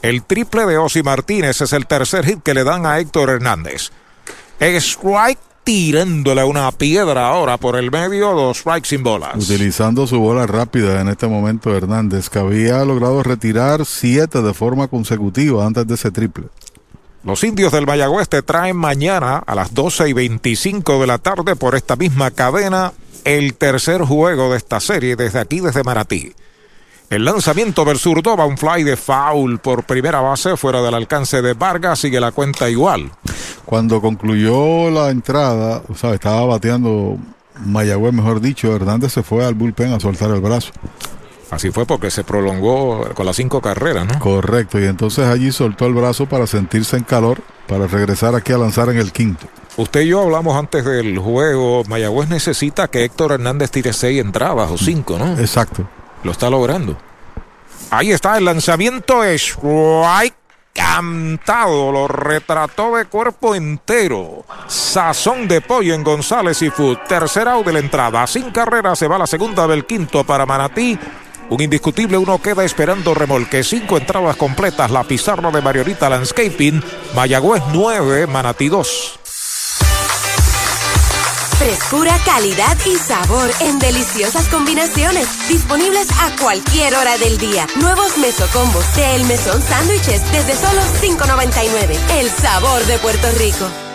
El 0.03 0.25
triple 0.25 0.67
de 0.67 0.79
Osi 0.79 1.03
Martínez 1.03 1.61
es 1.61 1.73
el 1.73 1.87
tercer 1.87 2.25
hit 2.25 2.43
que 2.43 2.55
le 2.55 2.65
dan 2.65 2.87
a 2.87 2.99
Héctor 2.99 3.31
Hernández. 3.31 3.91
Strike 4.61 5.39
tirándole 5.65 6.43
una 6.45 6.71
piedra 6.73 7.29
ahora 7.29 7.57
por 7.57 7.77
el 7.77 7.91
medio, 7.91 8.33
dos 8.33 8.59
strikes 8.59 8.89
sin 8.89 9.03
bolas. 9.03 9.37
Utilizando 9.37 10.07
su 10.07 10.19
bola 10.19 10.47
rápida 10.47 11.01
en 11.01 11.09
este 11.09 11.27
momento 11.27 11.75
Hernández, 11.77 12.29
que 12.29 12.41
había 12.41 12.85
logrado 12.85 13.23
retirar 13.23 13.87
siete 13.87 14.43
de 14.43 14.55
forma 14.55 14.89
consecutiva 14.89 15.67
antes 15.67 15.87
de 15.87 15.95
ese 15.95 16.11
triple. 16.11 16.47
Los 17.25 17.45
indios 17.45 17.73
del 17.73 17.87
Mayagüez 17.87 18.29
te 18.29 18.43
traen 18.43 18.77
mañana 18.77 19.43
a 19.47 19.55
las 19.55 19.73
12 19.75 20.09
y 20.09 20.13
25 20.13 21.01
de 21.01 21.07
la 21.07 21.19
tarde 21.19 21.55
por 21.55 21.77
esta 21.77 21.95
misma 21.95 22.33
cadena 22.33 22.93
el 23.25 23.55
tercer 23.55 24.03
juego 24.03 24.51
de 24.51 24.57
esta 24.57 24.81
serie 24.81 25.15
desde 25.15 25.39
aquí, 25.39 25.61
desde 25.61 25.85
Maratí. 25.85 26.33
El 27.11 27.25
lanzamiento 27.25 27.85
del 27.85 27.99
zurdo 27.99 28.37
va 28.37 28.47
un 28.47 28.59
fly 28.59 28.83
de 28.83 28.97
foul 28.97 29.59
por 29.61 29.85
primera 29.85 30.21
base 30.21 30.57
fuera 30.57 30.83
del 30.83 30.95
alcance 30.95 31.43
de 31.43 31.55
Vargas, 31.55 32.01
sigue 32.01 32.19
la 32.19 32.33
cuenta 32.33 32.69
igual. 32.69 33.13
Cuando 33.67 34.01
concluyó 34.01 34.91
la 34.91 35.11
entrada, 35.11 35.83
o 35.89 35.95
sea, 35.95 36.15
estaba 36.15 36.45
bateando 36.47 37.19
Mayagüez, 37.65 38.15
mejor 38.15 38.41
dicho, 38.41 38.75
Hernández 38.75 39.13
se 39.13 39.23
fue 39.23 39.45
al 39.45 39.55
bullpen 39.55 39.93
a 39.93 40.01
soltar 40.01 40.31
el 40.31 40.41
brazo. 40.41 40.73
Así 41.53 41.71
fue 41.71 41.85
porque 41.85 42.11
se 42.11 42.25
prolongó 42.25 43.11
con 43.13 43.27
las 43.27 43.37
cinco 43.37 43.61
carreras, 43.61 44.07
¿no? 44.07 44.19
Correcto, 44.19 44.81
y 44.81 44.87
entonces 44.87 45.27
allí 45.27 45.53
soltó 45.53 45.85
el 45.85 45.93
brazo 45.93 46.25
para 46.25 46.47
sentirse 46.47 46.97
en 46.97 47.05
calor, 47.05 47.43
para 47.69 47.87
regresar 47.87 48.35
aquí 48.35 48.55
a 48.55 48.59
lanzar 48.59 48.89
en 48.89 48.97
el 48.97 49.13
quinto. 49.13 49.47
Usted 49.77 50.01
y 50.01 50.09
yo 50.09 50.23
hablamos 50.23 50.57
antes 50.57 50.83
del 50.83 51.19
juego, 51.19 51.83
Mayagüez 51.85 52.31
necesita 52.31 52.89
que 52.89 53.05
Héctor 53.05 53.33
Hernández 53.33 53.71
tire 53.71 53.93
seis 53.93 54.19
entradas 54.19 54.71
o 54.71 54.79
cinco, 54.79 55.19
¿no? 55.19 55.39
Exacto. 55.39 55.87
Lo 56.25 56.33
está 56.33 56.49
logrando. 56.49 56.97
Ahí 57.91 58.13
está 58.13 58.39
el 58.39 58.47
lanzamiento 58.47 59.23
strike 59.23 60.35
cantado, 60.73 61.93
lo 61.93 62.09
retrató 62.09 62.97
de 62.97 63.05
cuerpo 63.05 63.55
entero. 63.55 64.47
Sazón 64.69 65.47
de 65.49 65.61
pollo 65.61 65.95
en 65.95 66.03
González 66.03 66.63
y 66.63 66.71
Food. 66.71 66.99
Tercer 67.07 67.47
out 67.49 67.67
de 67.67 67.75
la 67.75 67.79
entrada. 67.79 68.27
Sin 68.27 68.51
carrera 68.51 68.97
se 68.97 69.07
va 69.07 69.19
la 69.19 69.27
segunda 69.27 69.67
del 69.67 69.85
quinto 69.85 70.25
para 70.25 70.47
Manatí. 70.47 70.99
Un 71.51 71.61
indiscutible 71.61 72.17
uno 72.17 72.41
queda 72.41 72.65
esperando 72.65 73.15
remolque. 73.15 73.63
Cinco 73.63 73.99
entradas 73.99 74.37
completas. 74.37 74.91
La 74.91 75.05
pizarra 75.05 75.51
de 75.51 75.61
Mariorita 75.61 76.09
Landscaping. 76.09 76.83
Mayagüez 77.15 77.63
9, 77.73 78.27
Manatí 78.27 78.69
2. 78.69 79.19
Frescura, 81.59 82.19
calidad 82.25 82.77
y 82.87 82.97
sabor 82.97 83.49
en 83.61 83.79
deliciosas 83.79 84.49
combinaciones. 84.49 85.29
Disponibles 85.49 86.09
a 86.11 86.35
cualquier 86.43 86.95
hora 86.97 87.17
del 87.19 87.39
día. 87.39 87.69
Nuevos 87.81 88.19
mesocombos 88.19 88.97
de 88.97 89.15
El 89.15 89.25
Mesón 89.27 89.63
Sándwiches 89.63 90.23
desde 90.33 90.57
solo 90.57 90.81
$5.99. 91.01 91.97
El 92.19 92.31
sabor 92.31 92.85
de 92.87 92.99
Puerto 92.99 93.29
Rico. 93.39 93.92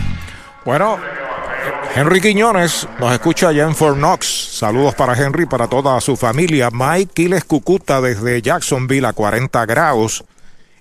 Bueno, 0.63 0.97
Henry 1.95 2.21
Quiñones 2.21 2.87
nos 2.99 3.11
escucha 3.11 3.49
allá 3.49 3.63
en 3.63 3.75
Fort 3.75 3.97
Knox. 3.97 4.27
Saludos 4.27 4.95
para 4.95 5.13
Henry, 5.13 5.45
para 5.45 5.67
toda 5.67 5.99
su 6.01 6.15
familia. 6.15 6.69
Mike 6.71 7.11
Quiles 7.13 7.43
Cucuta 7.43 8.01
desde 8.01 8.41
Jacksonville 8.41 9.07
a 9.07 9.13
40 9.13 9.65
grados. 9.65 10.23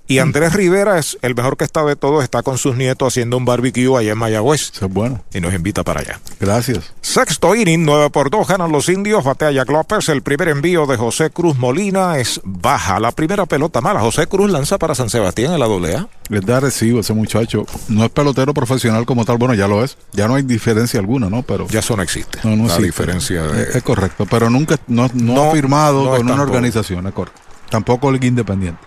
Y 0.09 0.19
Andrés 0.21 0.53
Rivera 0.53 0.99
es 0.99 1.19
el 1.23 1.35
mejor 1.35 1.57
que 1.57 1.65
está 1.65 1.85
de 1.85 1.97
todos. 1.97 2.23
Está 2.23 2.43
con 2.45 2.59
sus 2.59 2.77
nietos 2.77 3.09
haciendo 3.13 3.37
un 3.37 3.45
barbecue 3.45 3.99
allá 3.99 4.13
en 4.13 4.19
Mayagüez. 4.19 4.71
Eso 4.73 4.87
es 4.87 4.93
bueno. 4.93 5.25
Y 5.35 5.41
nos 5.41 5.53
invita 5.53 5.83
para 5.83 6.01
allá. 6.01 6.21
Gracias. 6.39 6.93
Sexto 7.01 7.57
inning, 7.57 7.85
9 7.85 8.11
por 8.11 8.31
2 8.31 8.47
ganan 8.47 8.71
los 8.71 8.89
indios. 8.89 9.25
Batea 9.25 9.51
Jack 9.51 9.69
López. 9.71 10.09
El 10.09 10.23
primer 10.23 10.49
envío 10.49 10.87
de 10.87 10.97
José 10.97 11.31
Cruz 11.31 11.57
Molina 11.59 12.19
es 12.19 12.41
baja. 12.45 13.01
La 13.01 13.11
primera 13.11 13.47
pelota 13.47 13.81
mala. 13.81 13.99
José 14.01 14.29
Cruz 14.29 14.49
lanza 14.51 14.79
para 14.79 14.95
San 14.95 15.11
Sebastián 15.11 15.53
en 15.55 15.59
la 15.59 15.67
doblea. 15.67 16.07
Les 16.29 16.47
da 16.47 16.61
recibo 16.61 17.01
ese 17.01 17.13
muchacho. 17.13 17.65
No 17.89 18.05
es 18.05 18.11
pelotero 18.11 18.55
profesional 18.55 19.07
como 19.07 19.25
tal. 19.25 19.39
Bueno, 19.39 19.55
ya 19.55 19.67
lo 19.67 19.83
es. 19.83 19.99
Ya 20.13 20.29
no 20.29 20.37
hay 20.37 20.43
diferencia 20.45 21.01
alguna, 21.01 21.29
¿no? 21.29 21.43
Pero 21.43 21.67
ya 21.69 21.81
eso 21.81 21.97
no 21.97 22.03
existe. 22.05 22.39
No, 22.45 22.51
no 22.51 22.57
la 22.59 22.63
existe. 22.65 22.83
diferencia 22.87 23.43
de... 23.43 23.63
es, 23.65 23.75
es 23.77 23.83
correcto. 23.83 24.25
Pero 24.31 24.51
nunca, 24.51 24.77
no, 24.87 25.09
no, 25.15 25.35
No, 25.35 25.51
ha 25.51 25.53
firmado 25.53 26.05
no 26.05 26.11
con 26.11 26.21
una 26.21 26.29
tampoco. 26.37 26.43
organización, 26.53 27.07
es 27.09 27.13
correcto. 27.13 27.41
Tampoco 27.71 28.11
el 28.11 28.23
independiente. 28.25 28.81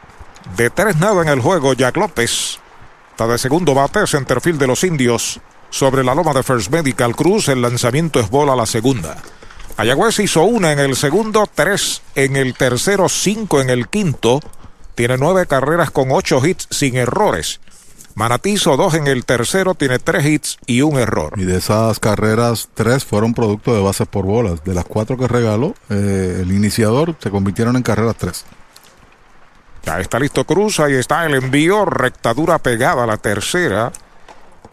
De 0.56 0.70
tres 0.70 0.98
nada 0.98 1.22
en 1.22 1.30
el 1.30 1.42
juego, 1.42 1.74
Jack 1.74 1.98
López 1.98 2.60
está 3.12 3.28
de 3.28 3.38
segundo 3.38 3.74
bate, 3.74 4.08
centerfield 4.08 4.60
de 4.60 4.68
los 4.68 4.84
indios. 4.84 5.42
Sobre 5.70 6.04
la 6.04 6.16
loma 6.16 6.34
de 6.34 6.42
First 6.42 6.72
Medical 6.72 7.16
Cruz, 7.16 7.50
el 7.50 7.62
lanzamiento 7.62 8.20
es 8.20 8.30
bola 8.30 8.54
a 8.54 8.56
la 8.56 8.66
segunda. 8.66 9.18
Ayagüez 9.78 10.20
hizo 10.20 10.44
una 10.44 10.72
en 10.72 10.80
el 10.80 10.96
segundo, 10.96 11.48
tres 11.54 12.02
en 12.16 12.36
el 12.36 12.54
tercero, 12.54 13.08
cinco 13.10 13.62
en 13.62 13.70
el 13.70 13.88
quinto. 13.88 14.40
Tiene 14.96 15.18
nueve 15.18 15.46
carreras 15.48 15.92
con 15.92 16.12
ocho 16.12 16.46
hits 16.46 16.68
sin 16.72 16.96
errores. 16.96 17.60
Manatí 18.16 18.52
hizo 18.52 18.76
dos 18.76 18.96
en 18.96 19.08
el 19.08 19.24
tercero, 19.24 19.76
tiene 19.76 20.00
tres 20.00 20.26
hits 20.26 20.58
y 20.66 20.82
un 20.82 20.98
error. 20.98 21.34
Y 21.38 21.46
de 21.46 21.58
esas 21.58 22.00
carreras, 22.00 22.70
tres 22.74 23.06
fueron 23.06 23.34
producto 23.34 23.74
de 23.74 23.82
bases 23.82 24.08
por 24.08 24.26
bolas. 24.26 24.64
De 24.66 24.74
las 24.74 24.86
cuatro 24.86 25.18
que 25.18 25.28
regaló, 25.28 25.76
eh, 25.90 26.40
el 26.42 26.52
iniciador 26.52 27.16
se 27.20 27.30
convirtieron 27.30 27.76
en 27.78 27.84
carreras 27.84 28.16
tres. 28.18 28.46
Ya 29.84 30.00
está 30.00 30.20
listo 30.20 30.46
Cruz, 30.46 30.80
ahí 30.80 30.94
está 30.94 31.26
el 31.26 31.36
envío, 31.36 31.86
rectadura 31.86 32.60
pegada 32.60 33.04
a 33.04 33.08
la 33.08 33.18
tercera. 33.18 33.92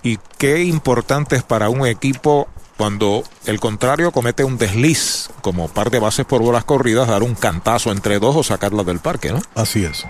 Y 0.03 0.19
qué 0.39 0.63
importante 0.65 1.37
es 1.37 1.43
para 1.43 1.69
un 1.69 1.87
equipo 1.87 2.49
cuando 2.77 3.25
el 3.47 3.59
contrario 3.59 4.13
comete 4.13 4.45
un 4.45 4.59
desliz, 4.59 5.31
como 5.41 5.69
par 5.69 5.91
de 5.91 5.99
bases 5.99 6.27
por 6.27 6.43
bolas 6.43 6.65
corridas, 6.65 7.09
dar 7.09 7.23
un 7.23 7.35
cantazo 7.35 7.91
entre 7.91 8.19
dos 8.19 8.37
o 8.37 8.43
sacarla 8.43 8.85
del 8.85 9.01
parque, 9.01 9.33
¿no? 9.33 9.41
Así 9.55 9.85
es. 9.85 10.05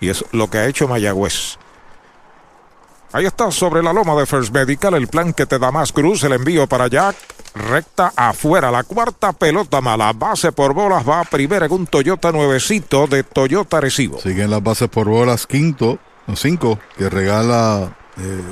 Y 0.00 0.08
es 0.08 0.24
lo 0.32 0.48
que 0.48 0.58
ha 0.58 0.66
hecho 0.66 0.88
Mayagüez. 0.88 1.58
Ahí 3.16 3.24
está 3.24 3.50
sobre 3.50 3.82
la 3.82 3.94
loma 3.94 4.14
de 4.14 4.26
First 4.26 4.52
Medical, 4.52 4.92
el 4.92 5.08
plan 5.08 5.32
que 5.32 5.46
te 5.46 5.58
da 5.58 5.70
más 5.72 5.90
cruz, 5.90 6.22
el 6.24 6.34
envío 6.34 6.66
para 6.66 6.86
Jack, 6.86 7.16
recta 7.54 8.12
afuera, 8.14 8.70
la 8.70 8.84
cuarta 8.84 9.32
pelota 9.32 9.80
mala, 9.80 10.12
base 10.12 10.52
por 10.52 10.74
bolas, 10.74 11.08
va 11.08 11.20
a 11.20 11.24
primera 11.24 11.64
en 11.64 11.72
un 11.72 11.86
Toyota 11.86 12.30
nuevecito 12.30 13.06
de 13.06 13.22
Toyota 13.22 13.80
Recibo. 13.80 14.20
Siguen 14.20 14.50
las 14.50 14.62
bases 14.62 14.90
por 14.90 15.08
bolas, 15.08 15.46
quinto, 15.46 15.98
cinco, 16.34 16.78
que 16.98 17.08
regala 17.08 17.96
eh, 18.18 18.42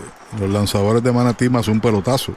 los 0.40 0.48
lanzadores 0.48 1.02
de 1.02 1.12
Manatí 1.12 1.50
más 1.50 1.68
un 1.68 1.82
pelotazo. 1.82 2.32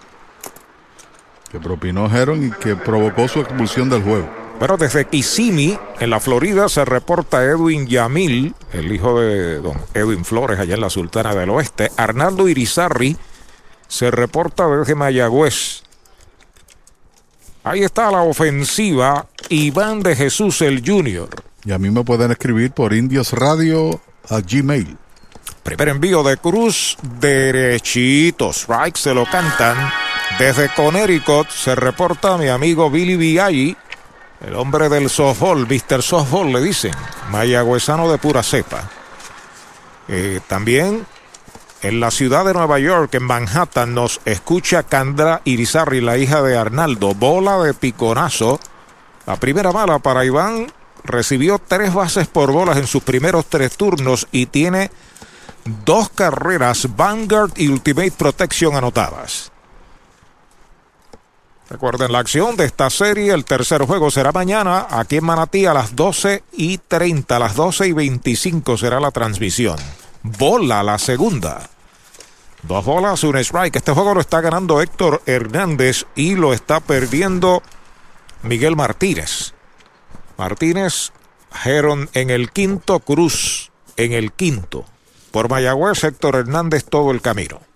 Que 1.49 1.61
propinó 1.61 2.13
Heron 2.13 2.45
y 2.45 2.51
que 2.51 2.75
provocó 2.75 3.29
su 3.29 3.39
expulsión 3.39 3.89
del 3.89 4.03
juego. 4.03 4.27
Pero 4.59 4.77
desde 4.77 5.05
Kissimmee, 5.05 5.79
en 5.99 6.09
la 6.09 6.19
Florida, 6.19 6.67
se 6.67 6.83
reporta 6.83 7.43
Edwin 7.43 7.85
Yamil, 7.85 8.55
el 8.73 8.91
hijo 8.91 9.19
de 9.19 9.59
don 9.59 9.77
Edwin 9.93 10.25
Flores, 10.25 10.59
allá 10.59 10.73
en 10.73 10.81
la 10.81 10.89
Sultana 10.89 11.35
del 11.35 11.51
Oeste. 11.51 11.91
Arnaldo 11.95 12.47
Irizarri 12.47 13.15
se 13.87 14.09
reporta 14.09 14.67
desde 14.67 14.95
Mayagüez. 14.95 15.83
Ahí 17.63 17.83
está 17.83 18.09
la 18.09 18.21
ofensiva. 18.21 19.27
Iván 19.49 20.01
de 20.01 20.15
Jesús 20.15 20.61
el 20.61 20.83
Junior. 20.85 21.29
Y 21.63 21.71
a 21.71 21.77
mí 21.77 21.89
me 21.91 22.03
pueden 22.03 22.31
escribir 22.31 22.71
por 22.71 22.93
Indios 22.93 23.33
Radio 23.33 23.99
a 24.29 24.39
Gmail. 24.39 24.97
Primer 25.63 25.89
envío 25.89 26.23
de 26.23 26.37
Cruz, 26.37 26.97
derechito. 27.19 28.51
Strike 28.53 28.97
se 28.97 29.13
lo 29.13 29.25
cantan. 29.25 29.91
Desde 30.39 30.69
Connecticut 30.73 31.49
se 31.49 31.75
reporta 31.75 32.37
mi 32.37 32.47
amigo 32.47 32.89
Billy 32.89 33.17
Viaggi, 33.17 33.75
el 34.45 34.55
hombre 34.55 34.89
del 34.89 35.09
softball, 35.09 35.67
Mr. 35.67 36.01
Softball 36.01 36.51
le 36.51 36.61
dicen, 36.61 36.93
mayagüezano 37.29 38.11
de 38.11 38.17
pura 38.17 38.43
cepa. 38.43 38.89
Eh, 40.07 40.39
también 40.47 41.05
en 41.81 41.99
la 41.99 42.11
ciudad 42.11 42.45
de 42.45 42.53
Nueva 42.53 42.79
York, 42.79 43.13
en 43.15 43.23
Manhattan, 43.23 43.93
nos 43.93 44.19
escucha 44.25 44.83
Candra 44.83 45.41
Irizarri, 45.43 46.01
la 46.01 46.17
hija 46.17 46.41
de 46.41 46.57
Arnaldo. 46.57 47.13
Bola 47.13 47.57
de 47.59 47.73
piconazo. 47.73 48.59
La 49.25 49.35
primera 49.35 49.71
bala 49.71 49.99
para 49.99 50.25
Iván 50.25 50.71
recibió 51.03 51.59
tres 51.59 51.93
bases 51.93 52.27
por 52.27 52.51
bolas 52.51 52.77
en 52.77 52.87
sus 52.87 53.03
primeros 53.03 53.45
tres 53.45 53.77
turnos 53.77 54.27
y 54.31 54.47
tiene 54.47 54.89
dos 55.85 56.09
carreras 56.09 56.87
Vanguard 56.95 57.51
y 57.57 57.67
Ultimate 57.67 58.11
Protection 58.11 58.75
anotadas. 58.75 59.51
Recuerden 61.69 62.13
la 62.13 62.19
acción 62.19 62.55
de 62.55 62.65
esta 62.65 62.89
serie. 62.89 63.33
El 63.33 63.43
tercer 63.43 63.81
juego 63.83 64.09
será 64.09 64.31
mañana 64.31 64.87
aquí 64.89 65.17
en 65.17 65.25
Manatí 65.25 65.65
a 65.65 65.73
las 65.73 65.95
12 65.95 66.43
y 66.53 66.77
30. 66.77 67.35
A 67.35 67.39
las 67.39 67.55
12 67.55 67.87
y 67.87 67.91
25 67.91 68.77
será 68.77 68.99
la 68.99 69.11
transmisión. 69.11 69.77
Bola 70.23 70.81
la 70.83 70.97
segunda. 70.97 71.69
Dos 72.63 72.85
bolas, 72.85 73.23
un 73.23 73.37
strike. 73.37 73.75
Este 73.75 73.91
juego 73.91 74.13
lo 74.13 74.21
está 74.21 74.41
ganando 74.41 74.81
Héctor 74.81 75.21
Hernández 75.25 76.05
y 76.15 76.35
lo 76.35 76.53
está 76.53 76.79
perdiendo 76.79 77.61
Miguel 78.43 78.75
Martínez. 78.75 79.53
Martínez, 80.37 81.11
Heron 81.65 82.09
en 82.13 82.29
el 82.29 82.51
quinto, 82.51 82.99
Cruz 82.99 83.71
en 83.97 84.13
el 84.13 84.31
quinto. 84.31 84.85
Por 85.31 85.49
Mayagüez, 85.49 86.03
Héctor 86.03 86.35
Hernández 86.37 86.85
todo 86.85 87.11
el 87.11 87.21
camino. 87.21 87.66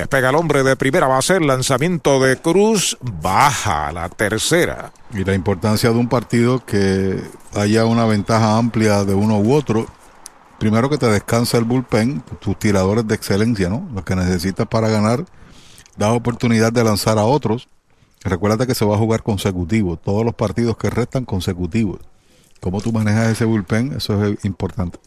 Despega 0.00 0.30
el 0.30 0.36
hombre 0.36 0.62
de 0.62 0.76
primera 0.76 1.06
base, 1.08 1.36
el 1.36 1.46
lanzamiento 1.46 2.20
de 2.20 2.38
Cruz 2.38 2.96
baja 3.02 3.88
a 3.88 3.92
la 3.92 4.08
tercera. 4.08 4.94
Y 5.12 5.24
la 5.24 5.34
importancia 5.34 5.90
de 5.90 5.96
un 5.96 6.08
partido 6.08 6.64
que 6.64 7.22
haya 7.54 7.84
una 7.84 8.06
ventaja 8.06 8.56
amplia 8.56 9.04
de 9.04 9.12
uno 9.12 9.38
u 9.38 9.52
otro. 9.52 9.86
Primero 10.58 10.88
que 10.88 10.96
te 10.96 11.04
descansa 11.04 11.58
el 11.58 11.64
bullpen, 11.64 12.22
tus 12.40 12.58
tiradores 12.58 13.06
de 13.06 13.14
excelencia, 13.14 13.68
¿no? 13.68 13.90
Lo 13.94 14.02
que 14.02 14.16
necesitas 14.16 14.66
para 14.68 14.88
ganar, 14.88 15.26
da 15.98 16.14
oportunidad 16.14 16.72
de 16.72 16.82
lanzar 16.82 17.18
a 17.18 17.24
otros. 17.24 17.68
Recuerda 18.24 18.66
que 18.66 18.74
se 18.74 18.86
va 18.86 18.94
a 18.94 18.98
jugar 18.98 19.22
consecutivo, 19.22 19.98
todos 19.98 20.24
los 20.24 20.34
partidos 20.34 20.78
que 20.78 20.88
restan 20.88 21.26
consecutivos. 21.26 22.00
¿Cómo 22.60 22.80
tú 22.80 22.90
manejas 22.90 23.28
ese 23.28 23.44
bullpen? 23.44 23.92
Eso 23.98 24.24
es 24.24 24.42
importante. 24.46 24.98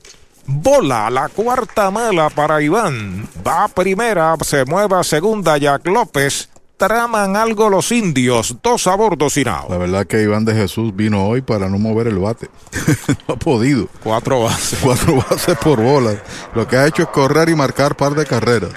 Bola, 0.46 1.10
la 1.10 1.30
cuarta 1.30 1.90
mala 1.90 2.30
para 2.30 2.62
Iván. 2.62 3.28
Va 3.46 3.66
a 3.66 3.68
primera, 3.70 4.36
se 4.42 4.66
mueve 4.66 4.96
a 4.96 5.04
segunda 5.04 5.58
Jack 5.58 5.88
López. 5.88 6.50
Traman 6.76 7.38
algo 7.38 7.70
los 7.70 7.92
indios, 7.94 8.58
dos 8.62 8.88
a 8.88 8.96
bordo. 8.96 9.28
La 9.70 9.78
verdad 9.78 10.06
que 10.06 10.22
Iván 10.22 10.44
de 10.44 10.54
Jesús 10.54 10.94
vino 10.94 11.28
hoy 11.28 11.42
para 11.42 11.70
no 11.70 11.78
mover 11.78 12.08
el 12.08 12.20
bate. 12.20 12.50
no 13.28 13.36
ha 13.36 13.38
podido. 13.38 13.88
Cuatro 14.04 14.44
bases. 14.44 14.80
Cuatro 14.82 15.24
bases 15.30 15.58
por 15.60 15.82
bola. 15.82 16.16
Lo 16.54 16.68
que 16.68 16.76
ha 16.76 16.88
hecho 16.88 17.04
es 17.04 17.08
correr 17.10 17.48
y 17.48 17.56
marcar 17.56 17.96
par 17.96 18.16
de 18.16 18.26
carreras. 18.26 18.72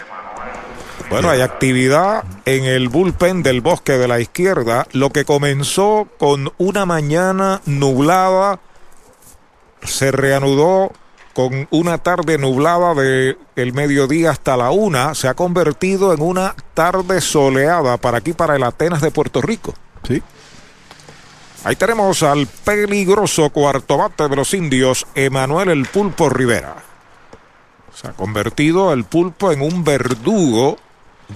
Bueno, 1.10 1.30
hay 1.30 1.40
actividad 1.40 2.24
en 2.44 2.64
el 2.64 2.88
bullpen 2.88 3.42
del 3.42 3.60
bosque 3.60 3.92
de 3.92 4.06
la 4.06 4.20
izquierda. 4.20 4.86
Lo 4.92 5.10
que 5.10 5.24
comenzó 5.24 6.06
con 6.18 6.52
una 6.58 6.84
mañana 6.84 7.60
nublada 7.64 8.60
se 9.82 10.12
reanudó 10.12 10.92
con 11.36 11.68
una 11.70 11.98
tarde 11.98 12.38
nublada 12.38 12.94
de 12.94 13.36
el 13.56 13.74
mediodía 13.74 14.30
hasta 14.30 14.56
la 14.56 14.70
una, 14.70 15.14
se 15.14 15.28
ha 15.28 15.34
convertido 15.34 16.14
en 16.14 16.22
una 16.22 16.54
tarde 16.72 17.20
soleada 17.20 17.98
para 17.98 18.16
aquí, 18.16 18.32
para 18.32 18.56
el 18.56 18.62
Atenas 18.62 19.02
de 19.02 19.10
Puerto 19.10 19.42
Rico. 19.42 19.74
Sí. 20.08 20.22
Ahí 21.62 21.76
tenemos 21.76 22.22
al 22.22 22.46
peligroso 22.46 23.50
cuarto 23.50 23.98
bate 23.98 24.30
de 24.30 24.34
los 24.34 24.54
indios, 24.54 25.06
Emanuel 25.14 25.68
el 25.68 25.84
Pulpo 25.84 26.30
Rivera. 26.30 26.76
Se 27.92 28.08
ha 28.08 28.12
convertido 28.12 28.94
el 28.94 29.04
Pulpo 29.04 29.52
en 29.52 29.60
un 29.60 29.84
verdugo 29.84 30.78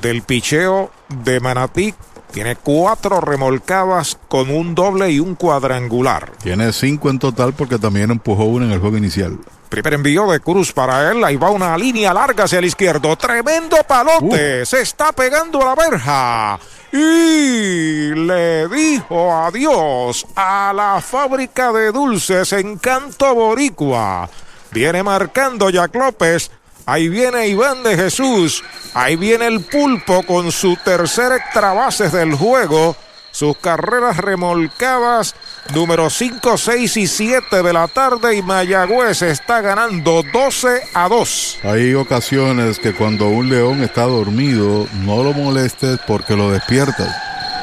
del 0.01 0.23
picheo 0.23 0.93
de 1.09 1.41
Manatí 1.41 1.95
tiene 2.33 2.57
cuatro 2.57 3.21
remolcadas 3.21 4.17
con 4.29 4.51
un 4.51 4.75
doble 4.75 5.11
y 5.11 5.21
un 5.21 5.35
cuadrangular. 5.35 6.33
Tiene 6.43 6.73
cinco 6.73 7.11
en 7.11 7.19
total 7.19 7.53
porque 7.53 7.77
también 7.77 8.11
empujó 8.11 8.45
una 8.45 8.65
en 8.67 8.71
el 8.73 8.79
juego 8.79 8.97
inicial. 8.97 9.37
Primer 9.71 9.95
envío 9.95 10.29
de 10.31 10.41
Cruz 10.41 10.73
para 10.73 11.11
él. 11.13 11.25
Ahí 11.25 11.37
va 11.37 11.51
una 11.51 11.79
línea 11.79 12.13
larga 12.13 12.45
hacia 12.45 12.59
el 12.59 12.65
izquierdo. 12.65 13.17
Tremendo 13.17 13.77
palote. 13.87 14.67
Se 14.67 14.81
está 14.81 15.13
pegando 15.13 15.63
a 15.63 15.67
la 15.67 15.75
verja. 15.77 16.59
Y 16.93 18.13
le 18.17 18.67
dijo 18.67 19.33
adiós 19.33 20.27
a 20.35 20.73
la 20.75 21.01
fábrica 21.01 21.73
de 21.73 21.93
dulces 21.93 22.53
Encanto 22.53 23.33
Boricua. 23.33 24.29
Viene 24.73 25.05
marcando 25.05 25.71
Jack 25.71 25.95
López. 25.95 26.51
Ahí 26.87 27.09
viene 27.09 27.47
Iván 27.47 27.85
de 27.85 27.95
Jesús. 27.95 28.65
Ahí 28.93 29.15
viene 29.15 29.47
el 29.47 29.61
pulpo 29.61 30.25
con 30.25 30.51
su 30.51 30.77
tercer 30.85 31.31
extra 31.31 31.73
bases 31.75 32.11
del 32.11 32.35
juego. 32.35 32.97
Sus 33.31 33.57
carreras 33.59 34.17
remolcadas, 34.17 35.37
número 35.75 36.11
5, 36.11 36.57
6 36.57 36.97
y 36.97 37.07
7 37.07 37.63
de 37.63 37.73
la 37.73 37.89
tarde. 37.89 38.37
Y 38.37 38.43
Mayagüez 38.43 39.23
está 39.23 39.61
ganando 39.61 40.23
12 40.33 40.83
a 40.95 41.09
2. 41.09 41.59
Hay 41.65 41.95
ocasiones 41.95 42.79
que 42.79 42.95
cuando 42.95 43.29
un 43.29 43.49
león 43.49 43.83
está 43.83 44.03
dormido, 44.03 44.87
no 45.05 45.23
lo 45.23 45.33
molestes 45.33 45.99
porque 46.07 46.37
lo 46.37 46.51
despiertas. 46.51 47.15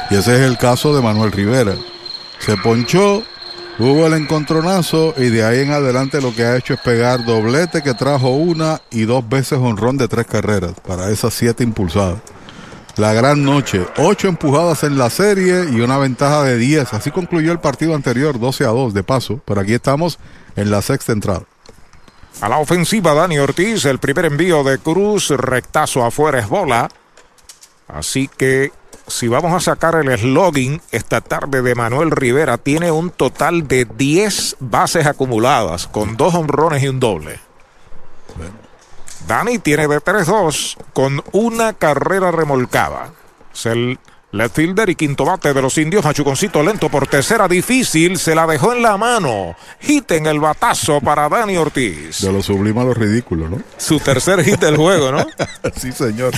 Y 0.09 0.15
ese 0.15 0.35
es 0.35 0.41
el 0.41 0.57
caso 0.57 0.95
de 0.95 1.01
Manuel 1.01 1.31
Rivera. 1.31 1.75
Se 2.39 2.55
ponchó, 2.57 3.23
hubo 3.79 4.07
el 4.07 4.13
encontronazo 4.13 5.13
y 5.17 5.29
de 5.29 5.43
ahí 5.43 5.59
en 5.61 5.71
adelante 5.71 6.21
lo 6.21 6.33
que 6.33 6.43
ha 6.43 6.55
hecho 6.55 6.75
es 6.75 6.79
pegar 6.79 7.25
doblete 7.25 7.83
que 7.83 7.93
trajo 7.93 8.29
una 8.29 8.81
y 8.91 9.03
dos 9.03 9.27
veces 9.27 9.59
honrón 9.59 9.97
de 9.97 10.07
tres 10.07 10.25
carreras 10.27 10.73
para 10.85 11.09
esas 11.09 11.33
siete 11.33 11.63
impulsadas. 11.63 12.21
La 12.97 13.13
gran 13.13 13.43
noche, 13.43 13.85
ocho 13.97 14.27
empujadas 14.27 14.83
en 14.83 14.97
la 14.97 15.11
serie 15.11 15.65
y 15.71 15.81
una 15.81 15.99
ventaja 15.99 16.43
de 16.43 16.57
10. 16.57 16.95
Así 16.95 17.11
concluyó 17.11 17.51
el 17.51 17.59
partido 17.59 17.93
anterior, 17.93 18.39
12 18.39 18.63
a 18.65 18.69
2 18.69 18.93
de 18.95 19.03
paso. 19.03 19.39
Pero 19.45 19.61
aquí 19.61 19.75
estamos 19.75 20.17
en 20.55 20.71
la 20.71 20.81
sexta 20.81 21.11
entrada. 21.11 21.43
A 22.41 22.49
la 22.49 22.57
ofensiva, 22.57 23.13
Dani 23.13 23.37
Ortiz, 23.37 23.85
el 23.85 23.99
primer 23.99 24.25
envío 24.25 24.63
de 24.63 24.79
Cruz, 24.79 25.29
rectazo 25.29 26.03
afuera 26.03 26.39
es 26.39 26.49
bola. 26.49 26.89
Así 27.87 28.29
que 28.35 28.71
si 29.05 29.27
vamos 29.27 29.53
a 29.53 29.59
sacar 29.59 29.95
el 29.95 30.17
slogan 30.17 30.81
esta 30.91 31.21
tarde 31.21 31.61
de 31.61 31.75
Manuel 31.75 32.09
Rivera, 32.09 32.57
tiene 32.57 32.91
un 32.91 33.11
total 33.11 33.67
de 33.67 33.85
10 33.85 34.57
bases 34.59 35.05
acumuladas, 35.05 35.87
con 35.87 36.17
dos 36.17 36.33
honrones 36.33 36.81
y 36.81 36.87
un 36.87 36.99
doble. 36.99 37.39
Dani 39.27 39.59
tiene 39.59 39.87
de 39.87 39.99
3-2 39.99 40.77
con 40.93 41.21
una 41.33 41.73
carrera 41.73 42.31
remolcada. 42.31 43.11
Es 43.53 43.65
el 43.65 43.99
left 44.31 44.55
fielder 44.55 44.89
y 44.89 44.95
quinto 44.95 45.25
bate 45.25 45.53
de 45.53 45.61
los 45.61 45.77
indios. 45.77 46.05
Machuconcito 46.05 46.63
lento 46.63 46.87
por 46.89 47.07
tercera 47.07 47.47
difícil. 47.49 48.17
Se 48.17 48.33
la 48.33 48.47
dejó 48.47 48.73
en 48.73 48.81
la 48.81 48.95
mano. 48.95 49.55
Hit 49.81 50.11
en 50.11 50.27
el 50.27 50.39
batazo 50.39 51.01
para 51.01 51.27
Dani 51.27 51.57
Ortiz. 51.57 52.21
De 52.21 52.31
lo 52.31 52.41
sublime 52.41 52.79
a 52.79 52.85
lo 52.85 52.93
ridículo, 52.93 53.49
¿no? 53.49 53.61
Su 53.75 53.99
tercer 53.99 54.43
hit 54.45 54.61
del 54.61 54.77
juego, 54.77 55.11
¿no? 55.11 55.27
sí, 55.75 55.91
señor. 55.91 56.33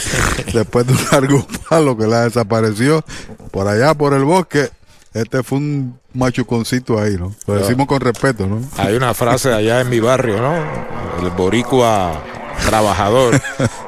Después 0.51 0.87
de 0.87 0.93
un 0.93 0.99
largo 1.11 1.45
palo 1.69 1.95
que 1.95 2.07
la 2.07 2.23
desapareció 2.23 3.05
por 3.51 3.67
allá 3.67 3.93
por 3.93 4.13
el 4.13 4.23
bosque. 4.23 4.69
Este 5.13 5.43
fue 5.43 5.59
un 5.59 5.99
machuconcito 6.13 6.99
ahí, 6.99 7.17
¿no? 7.17 7.35
Lo 7.45 7.55
decimos 7.55 7.87
con 7.87 7.99
respeto, 7.99 8.47
¿no? 8.47 8.61
Hay 8.77 8.95
una 8.95 9.13
frase 9.13 9.53
allá 9.53 9.81
en 9.81 9.89
mi 9.89 9.99
barrio, 9.99 10.39
¿no? 10.39 10.55
El 11.21 11.31
boricua 11.31 12.21
trabajador. 12.60 13.41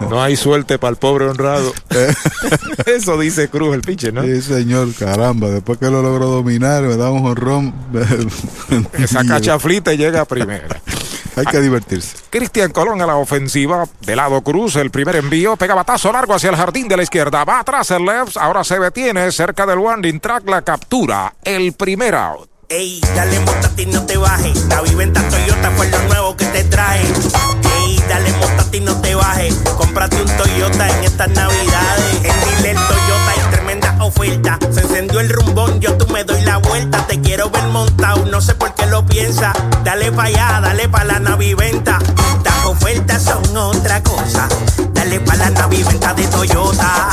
No 0.10 0.22
hay 0.22 0.36
suerte 0.36 0.80
para 0.80 0.92
el 0.92 0.98
pobre 0.98 1.28
honrado. 1.28 1.74
Eso 2.86 3.18
dice 3.18 3.50
Cruz, 3.50 3.76
el 3.76 3.82
pinche, 3.82 4.12
¿no? 4.12 4.24
Sí, 4.24 4.42
señor, 4.42 4.94
caramba. 4.96 5.50
Después 5.50 5.78
que 5.78 5.90
lo 5.90 6.02
logró 6.02 6.28
dominar, 6.28 6.84
me 6.84 6.98
da 6.98 7.12
un 7.12 7.26
honrón. 7.26 7.74
Esa 8.94 9.24
cachaflita 9.26 9.94
llega 9.94 10.26
primero. 10.26 10.76
Hay 11.36 11.46
que 11.46 11.62
divertirse. 11.62 12.18
Cristian 12.30 12.72
Colón 12.72 13.02
a 13.02 13.08
la 13.08 13.16
ofensiva. 13.16 13.88
De 14.02 14.16
lado 14.16 14.42
Cruz, 14.42 14.76
el 14.76 14.92
primer 14.92 15.16
envío. 15.16 15.56
Pega 15.56 15.76
batazo 15.76 16.12
largo 16.12 16.34
hacia 16.34 16.50
el 16.50 16.56
jardín 16.56 16.88
de 16.88 16.98
la 16.98 17.04
izquierda. 17.04 17.46
Va 17.46 17.60
atrás 17.60 17.92
el 17.92 18.06
left. 18.06 18.38
Ahora 18.38 18.64
se 18.64 18.80
detiene 18.80 19.32
cerca 19.32 19.66
del 19.66 19.80
winding 19.80 20.20
track. 20.20 20.48
La 20.50 20.62
captura. 20.62 21.34
El 21.44 21.74
primer 21.74 22.16
out. 22.16 22.51
Ey, 22.74 23.02
dale 23.14 23.38
montate 23.42 23.82
y 23.82 23.86
no 23.88 24.06
te 24.06 24.16
bajes. 24.16 24.64
La 24.70 24.80
viventa 24.80 25.22
Toyota 25.28 25.72
fue 25.72 25.90
lo 25.90 26.02
nuevo 26.04 26.38
que 26.38 26.46
te 26.46 26.64
trae. 26.64 27.02
Ey, 27.02 28.02
dale 28.08 28.32
montate 28.40 28.78
y 28.78 28.80
no 28.80 28.96
te 29.02 29.14
bajes. 29.14 29.56
Cómprate 29.76 30.22
un 30.22 30.38
Toyota 30.38 30.88
en 30.88 31.04
estas 31.04 31.28
navidades. 31.32 32.16
En 32.24 32.34
Dile 32.40 32.74
Toyota 32.76 33.32
hay 33.36 33.52
tremenda 33.52 33.98
oferta. 34.02 34.58
Se 34.72 34.80
encendió 34.84 35.20
el 35.20 35.28
rumbón, 35.28 35.82
yo 35.82 35.98
tú 35.98 36.08
me 36.14 36.24
doy 36.24 36.44
la 36.44 36.60
vuelta. 36.60 37.06
Te 37.08 37.20
quiero 37.20 37.50
ver 37.50 37.66
montado, 37.66 38.26
no 38.28 38.40
sé 38.40 38.56
por 38.56 38.74
qué 38.74 38.86
lo 38.86 39.06
piensa. 39.06 39.52
Dale 39.84 40.10
pa' 40.14 40.24
allá, 40.24 40.62
dale 40.62 40.88
pa' 40.88 41.04
la 41.04 41.20
naviventa. 41.20 42.00
Estas 42.38 42.66
ofertas 42.68 43.22
son 43.22 43.58
otra 43.58 44.02
cosa. 44.02 44.48
Dale 44.94 45.20
pa' 45.20 45.36
la 45.36 45.50
naviventa 45.50 46.14
de 46.14 46.26
Toyota. 46.26 47.10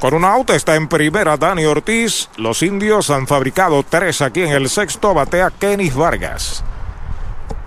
Con 0.00 0.14
un 0.14 0.24
auto 0.24 0.54
está 0.54 0.76
en 0.76 0.86
primera 0.86 1.36
Dani 1.36 1.64
Ortiz. 1.64 2.28
Los 2.36 2.62
indios 2.62 3.10
han 3.10 3.26
fabricado 3.26 3.82
tres 3.82 4.22
aquí 4.22 4.42
en 4.42 4.50
el 4.50 4.68
sexto. 4.68 5.12
Batea 5.12 5.50
Kenis 5.50 5.96
Vargas. 5.96 6.62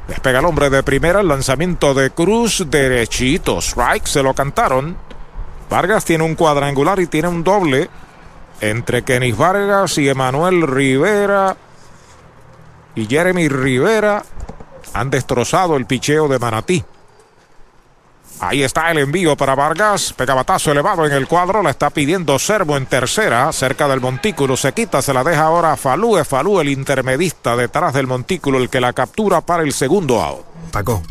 Despega 0.08 0.40
el 0.40 0.46
hombre 0.46 0.70
de 0.70 0.82
primera. 0.82 1.20
El 1.20 1.28
lanzamiento 1.28 1.94
de 1.94 2.12
Cruz 2.12 2.64
derechito. 2.70 3.60
Strike 3.60 4.08
se 4.08 4.24
lo 4.24 4.34
cantaron. 4.34 4.96
Vargas 5.70 6.06
tiene 6.06 6.24
un 6.24 6.36
cuadrangular 6.36 7.02
y 7.02 7.08
tiene 7.08 7.28
un 7.28 7.44
doble. 7.44 7.90
Entre 8.62 9.04
Kenis 9.04 9.36
Vargas 9.36 9.98
y 9.98 10.08
Emanuel 10.08 10.66
Rivera. 10.68 11.58
Y 12.96 13.08
Jeremy 13.08 13.50
Rivera 13.50 14.24
han 14.94 15.10
destrozado 15.10 15.76
el 15.76 15.86
picheo 15.86 16.30
de 16.30 16.40
Manatí. 16.40 16.86
Ahí 18.40 18.64
está 18.64 18.90
el 18.92 18.98
envío 18.98 19.38
para 19.38 19.56
Vargas. 19.56 20.14
Pegabatazo 20.14 20.72
elevado 20.72 21.06
en 21.06 21.14
el 21.14 21.28
cuadro. 21.28 21.62
La 21.62 21.70
está 21.70 21.90
pidiendo 21.90 22.38
Servo 22.40 22.78
en 22.78 22.86
tercera. 22.86 23.52
Cerca 23.52 23.88
del 23.88 24.02
montículo. 24.02 24.58
Se 24.58 24.74
quita, 24.74 25.02
se 25.02 25.14
la 25.14 25.24
deja 25.24 25.44
ahora 25.44 25.74
a 25.74 25.78
Falú. 25.78 26.18
Es 26.18 26.28
Falú 26.28 26.60
el 26.60 26.70
intermedista 26.70 27.56
detrás 27.56 27.94
del 27.94 28.08
montículo. 28.08 28.58
El 28.58 28.70
que 28.70 28.82
la 28.82 28.94
captura 28.94 29.42
para 29.42 29.64
el 29.64 29.74
segundo 29.74 30.22
out. 30.22 30.46
Paco, 30.72 31.04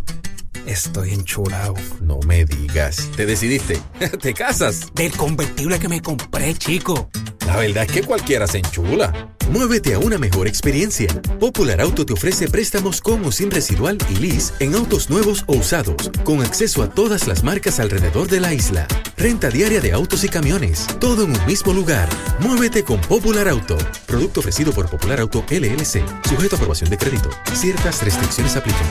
estoy 0.66 1.12
enchulado. 1.12 1.74
No 2.00 2.18
me 2.26 2.44
digas. 2.44 3.08
¿Te 3.16 3.26
decidiste? 3.26 3.80
¿Te 4.20 4.34
casas? 4.34 4.92
Del 4.94 5.16
convertible 5.16 5.78
que 5.78 5.88
me 5.88 6.00
compré, 6.02 6.54
chico. 6.54 7.10
La 7.46 7.56
verdad 7.56 7.84
es 7.84 7.92
que 7.92 8.02
cualquiera 8.02 8.46
se 8.46 8.58
enchula. 8.58 9.12
Muévete 9.51 9.94
a 9.94 9.98
una 9.98 10.16
mejor 10.16 10.46
experiencia. 10.46 11.09
Popular 11.40 11.80
Auto 11.80 12.07
te 12.07 12.12
ofrece 12.12 12.46
préstamos 12.48 13.01
con 13.01 13.24
o 13.24 13.32
sin 13.32 13.51
residual 13.51 13.98
y 14.09 14.14
lease 14.14 14.55
en 14.61 14.76
autos 14.76 15.11
nuevos 15.11 15.42
o 15.48 15.57
usados, 15.57 16.12
con 16.22 16.40
acceso 16.40 16.84
a 16.84 16.88
todas 16.88 17.26
las 17.26 17.42
marcas 17.42 17.80
alrededor 17.80 18.28
de 18.28 18.38
la 18.38 18.55
isla. 18.55 18.86
Renta 19.16 19.51
diaria 19.51 19.80
de 19.80 19.92
autos 19.92 20.22
y 20.22 20.28
camiones, 20.28 20.86
todo 21.01 21.24
en 21.24 21.32
un 21.32 21.46
mismo 21.46 21.72
lugar. 21.72 22.09
Muévete 22.38 22.84
con 22.84 23.01
Popular 23.01 23.48
Auto. 23.48 23.76
Producto 24.07 24.38
ofrecido 24.38 24.72
por 24.72 24.88
Popular 24.88 25.18
Auto 25.18 25.44
LLC, 25.51 26.05
sujeto 26.28 26.55
a 26.55 26.57
aprobación 26.57 26.88
de 26.88 26.98
crédito. 26.98 27.30
Ciertas 27.53 28.05
restricciones 28.05 28.55
aplican. 28.55 28.86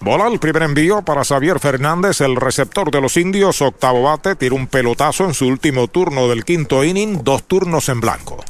Bola 0.00 0.28
el 0.28 0.38
primer 0.38 0.62
envío 0.62 1.02
para 1.02 1.24
Xavier 1.24 1.58
Fernández, 1.58 2.20
el 2.20 2.36
receptor 2.36 2.92
de 2.92 3.00
los 3.00 3.16
indios, 3.16 3.60
octavo 3.60 4.04
bate, 4.04 4.36
tira 4.36 4.54
un 4.54 4.68
pelotazo 4.68 5.24
en 5.24 5.34
su 5.34 5.48
último 5.48 5.88
turno 5.88 6.28
del 6.28 6.44
quinto 6.44 6.84
inning, 6.84 7.24
dos 7.24 7.42
turnos 7.42 7.88
en 7.88 8.00
blanco. 8.00 8.44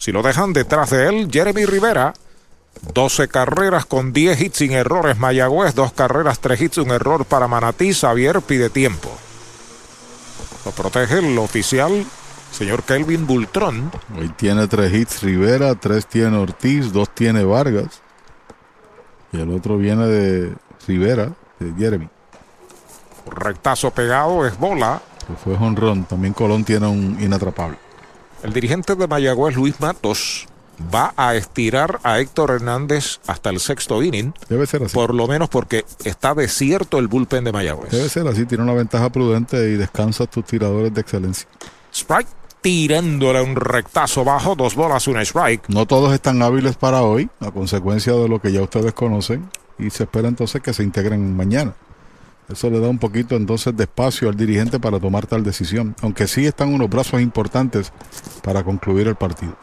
Si 0.00 0.12
lo 0.12 0.22
dejan 0.22 0.54
detrás 0.54 0.88
de 0.88 1.08
él, 1.08 1.28
Jeremy 1.30 1.66
Rivera, 1.66 2.14
12 2.94 3.28
carreras 3.28 3.84
con 3.84 4.14
10 4.14 4.40
hits 4.40 4.56
sin 4.56 4.72
errores, 4.72 5.18
Mayagüez, 5.18 5.74
dos 5.74 5.92
carreras, 5.92 6.38
tres 6.38 6.58
hits, 6.62 6.78
un 6.78 6.90
error 6.90 7.26
para 7.26 7.48
Manatí, 7.48 7.92
Xavier 7.92 8.40
pide 8.40 8.70
tiempo. 8.70 9.10
Lo 10.64 10.70
protege 10.70 11.18
el 11.18 11.36
oficial, 11.36 12.06
señor 12.50 12.82
Kelvin 12.84 13.26
Bultrón. 13.26 13.92
Hoy 14.18 14.30
tiene 14.30 14.66
tres 14.68 14.90
hits 14.94 15.22
Rivera, 15.22 15.74
tres 15.74 16.06
tiene 16.06 16.34
Ortiz, 16.38 16.94
dos 16.94 17.10
tiene 17.14 17.44
Vargas. 17.44 18.00
Y 19.32 19.40
el 19.42 19.50
otro 19.54 19.76
viene 19.76 20.06
de 20.06 20.54
Rivera, 20.88 21.30
de 21.58 21.74
Jeremy. 21.74 22.08
Rectazo 23.26 23.90
pegado 23.90 24.46
es 24.46 24.58
bola. 24.58 25.02
Que 25.26 25.34
fue 25.34 25.54
jonrón. 25.56 26.04
También 26.04 26.32
Colón 26.32 26.64
tiene 26.64 26.86
un 26.86 27.18
inatrapable. 27.20 27.89
El 28.42 28.52
dirigente 28.52 28.94
de 28.94 29.06
Mayagüez, 29.06 29.54
Luis 29.54 29.80
Matos, 29.80 30.46
va 30.94 31.12
a 31.16 31.34
estirar 31.34 32.00
a 32.02 32.20
Héctor 32.20 32.52
Hernández 32.52 33.20
hasta 33.26 33.50
el 33.50 33.60
sexto 33.60 34.02
inning. 34.02 34.32
Debe 34.48 34.66
ser 34.66 34.82
así. 34.82 34.94
Por 34.94 35.14
lo 35.14 35.26
menos 35.26 35.48
porque 35.48 35.84
está 36.04 36.34
desierto 36.34 36.98
el 36.98 37.08
bullpen 37.08 37.44
de 37.44 37.52
Mayagüez. 37.52 37.90
Debe 37.90 38.08
ser 38.08 38.26
así. 38.26 38.46
Tiene 38.46 38.64
una 38.64 38.72
ventaja 38.72 39.10
prudente 39.10 39.56
y 39.70 39.76
descansa 39.76 40.26
tus 40.26 40.44
tiradores 40.44 40.94
de 40.94 41.00
excelencia. 41.00 41.46
Sprite 41.94 42.30
tirándole 42.60 43.42
un 43.42 43.56
rectazo 43.56 44.24
bajo, 44.24 44.54
dos 44.54 44.74
bolas, 44.74 45.06
un 45.08 45.18
strike. 45.18 45.68
No 45.68 45.86
todos 45.86 46.12
están 46.12 46.42
hábiles 46.42 46.76
para 46.76 47.02
hoy, 47.02 47.28
a 47.40 47.50
consecuencia 47.50 48.12
de 48.14 48.28
lo 48.28 48.40
que 48.40 48.52
ya 48.52 48.62
ustedes 48.62 48.92
conocen, 48.92 49.50
y 49.78 49.90
se 49.90 50.04
espera 50.04 50.28
entonces 50.28 50.60
que 50.60 50.72
se 50.74 50.82
integren 50.82 51.36
mañana. 51.36 51.74
Eso 52.50 52.68
le 52.68 52.80
da 52.80 52.88
un 52.88 52.98
poquito 52.98 53.36
entonces 53.36 53.76
de 53.76 53.84
espacio 53.84 54.28
al 54.28 54.36
dirigente 54.36 54.80
para 54.80 54.98
tomar 54.98 55.26
tal 55.26 55.44
decisión, 55.44 55.94
aunque 56.02 56.26
sí 56.26 56.46
están 56.46 56.74
unos 56.74 56.90
brazos 56.90 57.20
importantes 57.20 57.92
para 58.42 58.62
concluir 58.64 59.06
el 59.06 59.14
partido. 59.14 59.56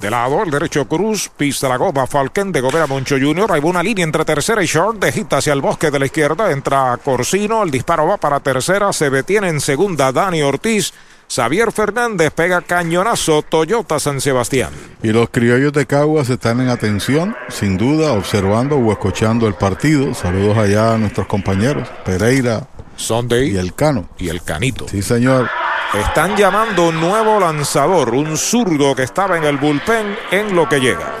De 0.00 0.10
lado, 0.10 0.42
el 0.42 0.50
derecho 0.50 0.86
Cruz, 0.86 1.30
pista 1.34 1.70
la 1.70 1.78
goma, 1.78 2.06
Falken 2.06 2.52
de 2.52 2.60
Gobera 2.60 2.86
Moncho 2.86 3.16
Jr. 3.18 3.50
Hay 3.52 3.62
una 3.64 3.82
línea 3.82 4.04
entre 4.04 4.26
tercera 4.26 4.62
y 4.62 4.66
short, 4.66 5.02
de 5.02 5.26
hacia 5.30 5.54
el 5.54 5.62
bosque 5.62 5.90
de 5.90 5.98
la 5.98 6.04
izquierda, 6.04 6.52
entra 6.52 6.98
Corsino, 7.02 7.62
el 7.62 7.70
disparo 7.70 8.06
va 8.06 8.18
para 8.18 8.40
tercera, 8.40 8.92
se 8.92 9.08
detiene 9.08 9.48
en 9.48 9.58
segunda 9.58 10.12
Dani 10.12 10.42
Ortiz. 10.42 10.92
Xavier 11.28 11.72
Fernández 11.72 12.30
pega 12.30 12.62
cañonazo 12.62 13.42
Toyota 13.42 13.98
San 13.98 14.20
Sebastián. 14.20 14.70
Y 15.02 15.08
los 15.08 15.28
criollos 15.30 15.72
de 15.72 15.86
Caguas 15.86 16.30
están 16.30 16.60
en 16.60 16.68
atención, 16.68 17.36
sin 17.48 17.76
duda, 17.76 18.12
observando 18.12 18.76
o 18.76 18.92
escuchando 18.92 19.46
el 19.46 19.54
partido. 19.54 20.14
Saludos 20.14 20.56
allá 20.56 20.94
a 20.94 20.98
nuestros 20.98 21.26
compañeros, 21.26 21.88
Pereira 22.04 22.68
Sunday 22.96 23.50
y 23.50 23.56
el 23.56 23.74
Cano. 23.74 24.08
Y 24.18 24.28
el 24.28 24.42
Canito. 24.42 24.88
Sí, 24.88 25.02
señor. 25.02 25.48
Están 25.94 26.36
llamando 26.36 26.90
nuevo 26.92 27.40
lanzador, 27.40 28.14
un 28.14 28.36
zurdo 28.36 28.94
que 28.94 29.04
estaba 29.04 29.38
en 29.38 29.44
el 29.44 29.56
bullpen 29.56 30.14
en 30.30 30.54
lo 30.54 30.68
que 30.68 30.78
llega. 30.80 31.14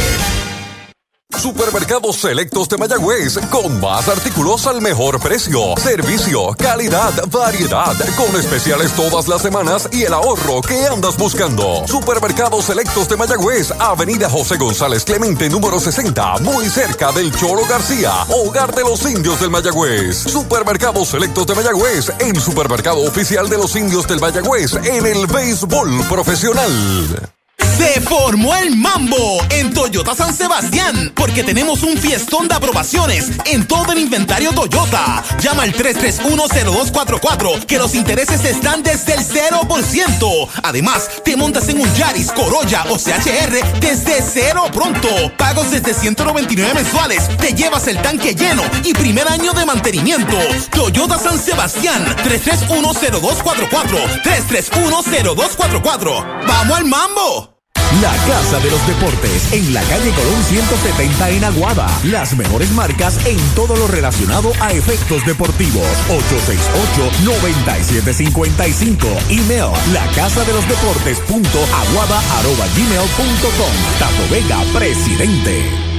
Supermercados 1.39 2.17
Selectos 2.17 2.69
de 2.69 2.77
Mayagüez, 2.77 3.39
con 3.51 3.81
más 3.81 4.09
artículos 4.09 4.67
al 4.67 4.83
mejor 4.83 5.21
precio, 5.21 5.75
servicio, 5.79 6.55
calidad, 6.59 7.13
variedad, 7.31 7.97
con 8.17 8.39
especiales 8.39 8.93
todas 8.93 9.27
las 9.27 9.41
semanas 9.41 9.89
y 9.91 10.03
el 10.03 10.13
ahorro 10.13 10.61
que 10.61 10.87
andas 10.87 11.17
buscando. 11.17 11.87
Supermercados 11.87 12.67
Selectos 12.67 13.09
de 13.09 13.17
Mayagüez, 13.17 13.73
Avenida 13.79 14.29
José 14.29 14.59
González 14.59 15.05
Clemente, 15.05 15.49
número 15.49 15.81
60, 15.81 16.39
muy 16.41 16.69
cerca 16.69 17.11
del 17.13 17.35
Cholo 17.35 17.63
García, 17.67 18.13
hogar 18.29 18.75
de 18.75 18.83
los 18.83 19.03
indios 19.11 19.41
del 19.41 19.51
Mayagüez. 19.51 20.19
Supermercados 20.19 21.09
Selectos 21.09 21.47
de 21.47 21.55
Mayagüez, 21.55 22.13
el 22.19 22.41
supermercado 22.41 23.01
oficial 23.01 23.49
de 23.49 23.57
los 23.57 23.75
indios 23.77 24.07
del 24.07 24.21
Mayagüez 24.21 24.75
en 24.75 25.07
el 25.07 25.27
béisbol 25.27 26.05
profesional. 26.09 27.40
Se 27.81 27.99
formó 28.03 28.55
el 28.57 28.77
mambo 28.77 29.43
en 29.49 29.73
Toyota 29.73 30.15
San 30.15 30.35
Sebastián 30.35 31.15
porque 31.17 31.43
tenemos 31.43 31.83
un 31.83 31.97
fiestón 31.97 32.47
de 32.47 32.55
aprobaciones 32.55 33.31
en 33.47 33.67
todo 33.67 33.93
el 33.93 34.01
inventario 34.01 34.53
Toyota. 34.53 35.25
Llama 35.41 35.63
al 35.63 35.73
3310244 35.73 37.65
que 37.65 37.79
los 37.79 37.95
intereses 37.95 38.45
están 38.45 38.83
desde 38.83 39.15
el 39.15 39.21
0%. 39.21 40.49
Además, 40.63 41.09
te 41.25 41.39
montas 41.39 41.71
en 41.71 41.81
un 41.81 41.91
Yaris, 41.95 42.31
Corolla 42.33 42.85
o 42.91 42.99
CHR 42.99 43.81
desde 43.81 44.23
cero 44.31 44.65
pronto. 44.75 45.09
Pagos 45.39 45.71
desde 45.71 45.95
199 45.95 46.75
mensuales. 46.75 47.35
Te 47.39 47.55
llevas 47.55 47.89
el 47.89 48.03
tanque 48.03 48.35
lleno 48.35 48.63
y 48.85 48.93
primer 48.93 49.27
año 49.27 49.55
de 49.55 49.65
mantenimiento. 49.65 50.37
Toyota 50.71 51.19
San 51.19 51.39
Sebastián 51.39 52.05
3310244 52.25 54.23
3310244. 54.23 56.47
¡Vamos 56.47 56.77
al 56.77 56.85
mambo! 56.85 57.61
La 57.99 58.15
Casa 58.25 58.61
de 58.61 58.71
los 58.71 58.87
Deportes, 58.87 59.53
en 59.53 59.75
la 59.75 59.83
calle 59.83 60.13
Colón 60.13 60.41
170 60.45 61.31
en 61.31 61.43
Aguada. 61.45 61.89
Las 62.05 62.37
mejores 62.37 62.71
marcas 62.71 63.19
en 63.27 63.37
todo 63.57 63.75
lo 63.75 63.89
relacionado 63.89 64.53
a 64.61 64.71
efectos 64.73 65.27
deportivos. 65.27 65.89
868-9755. 66.09 69.09
Email, 69.29 69.73
la 69.93 70.07
casa 70.15 70.45
de 70.45 70.53
los 70.53 70.69
deportes 70.69 71.19
punto 71.21 71.59
aguada 71.59 72.21
arroba 72.39 72.67
gmail 72.77 73.09
punto 73.17 73.49
com. 73.59 73.73
Tato 73.99 74.29
Vega, 74.31 74.63
presidente. 74.73 75.90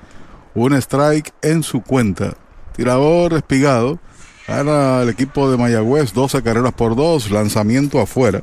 un 0.64 0.74
strike 0.74 1.34
en 1.42 1.64
su 1.64 1.82
cuenta. 1.82 2.36
Tirador 2.76 3.34
espigado. 3.34 4.00
Gana 4.48 5.02
el 5.02 5.10
equipo 5.10 5.52
de 5.52 5.58
Mayagüez 5.58 6.14
12 6.14 6.42
carreras 6.42 6.74
por 6.74 6.96
2, 6.96 7.32
lanzamiento 7.32 8.00
afuera. 8.00 8.42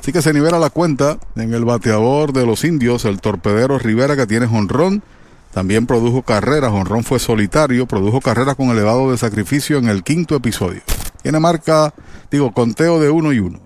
Así 0.00 0.12
que 0.12 0.22
se 0.22 0.32
nivela 0.32 0.58
la 0.58 0.70
cuenta 0.70 1.18
en 1.36 1.52
el 1.52 1.64
bateador 1.64 2.32
de 2.32 2.46
los 2.46 2.64
indios, 2.64 3.04
el 3.04 3.20
torpedero 3.20 3.78
Rivera 3.78 4.16
que 4.16 4.26
tiene 4.26 4.46
jonrón. 4.46 5.02
También 5.52 5.86
produjo 5.86 6.22
carreras, 6.22 6.70
jonrón 6.70 7.04
fue 7.04 7.18
solitario, 7.18 7.86
produjo 7.86 8.20
carreras 8.20 8.56
con 8.56 8.70
elevado 8.70 9.10
de 9.10 9.18
sacrificio 9.18 9.78
en 9.78 9.88
el 9.88 10.02
quinto 10.02 10.34
episodio. 10.34 10.80
Tiene 11.28 11.40
marca, 11.40 11.92
digo, 12.30 12.50
conteo 12.52 12.98
de 12.98 13.10
uno 13.10 13.34
y 13.34 13.38
uno. 13.38 13.60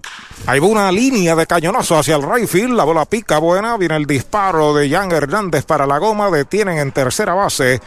Hay 0.47 0.59
una 0.59 0.91
línea 0.91 1.37
de 1.37 1.47
cañonazo 1.47 1.97
hacia 1.97 2.17
el 2.17 2.25
right 2.25 2.49
field. 2.49 2.75
La 2.75 2.83
bola 2.83 3.05
pica 3.05 3.39
buena. 3.39 3.77
Viene 3.77 3.95
el 3.95 4.05
disparo 4.05 4.75
de 4.75 4.91
Jan 4.91 5.13
Hernández 5.13 5.65
para 5.65 5.87
la 5.87 5.99
goma. 5.99 6.29
Detienen 6.29 6.79
en 6.79 6.91
tercera 6.91 7.35
base 7.35 7.81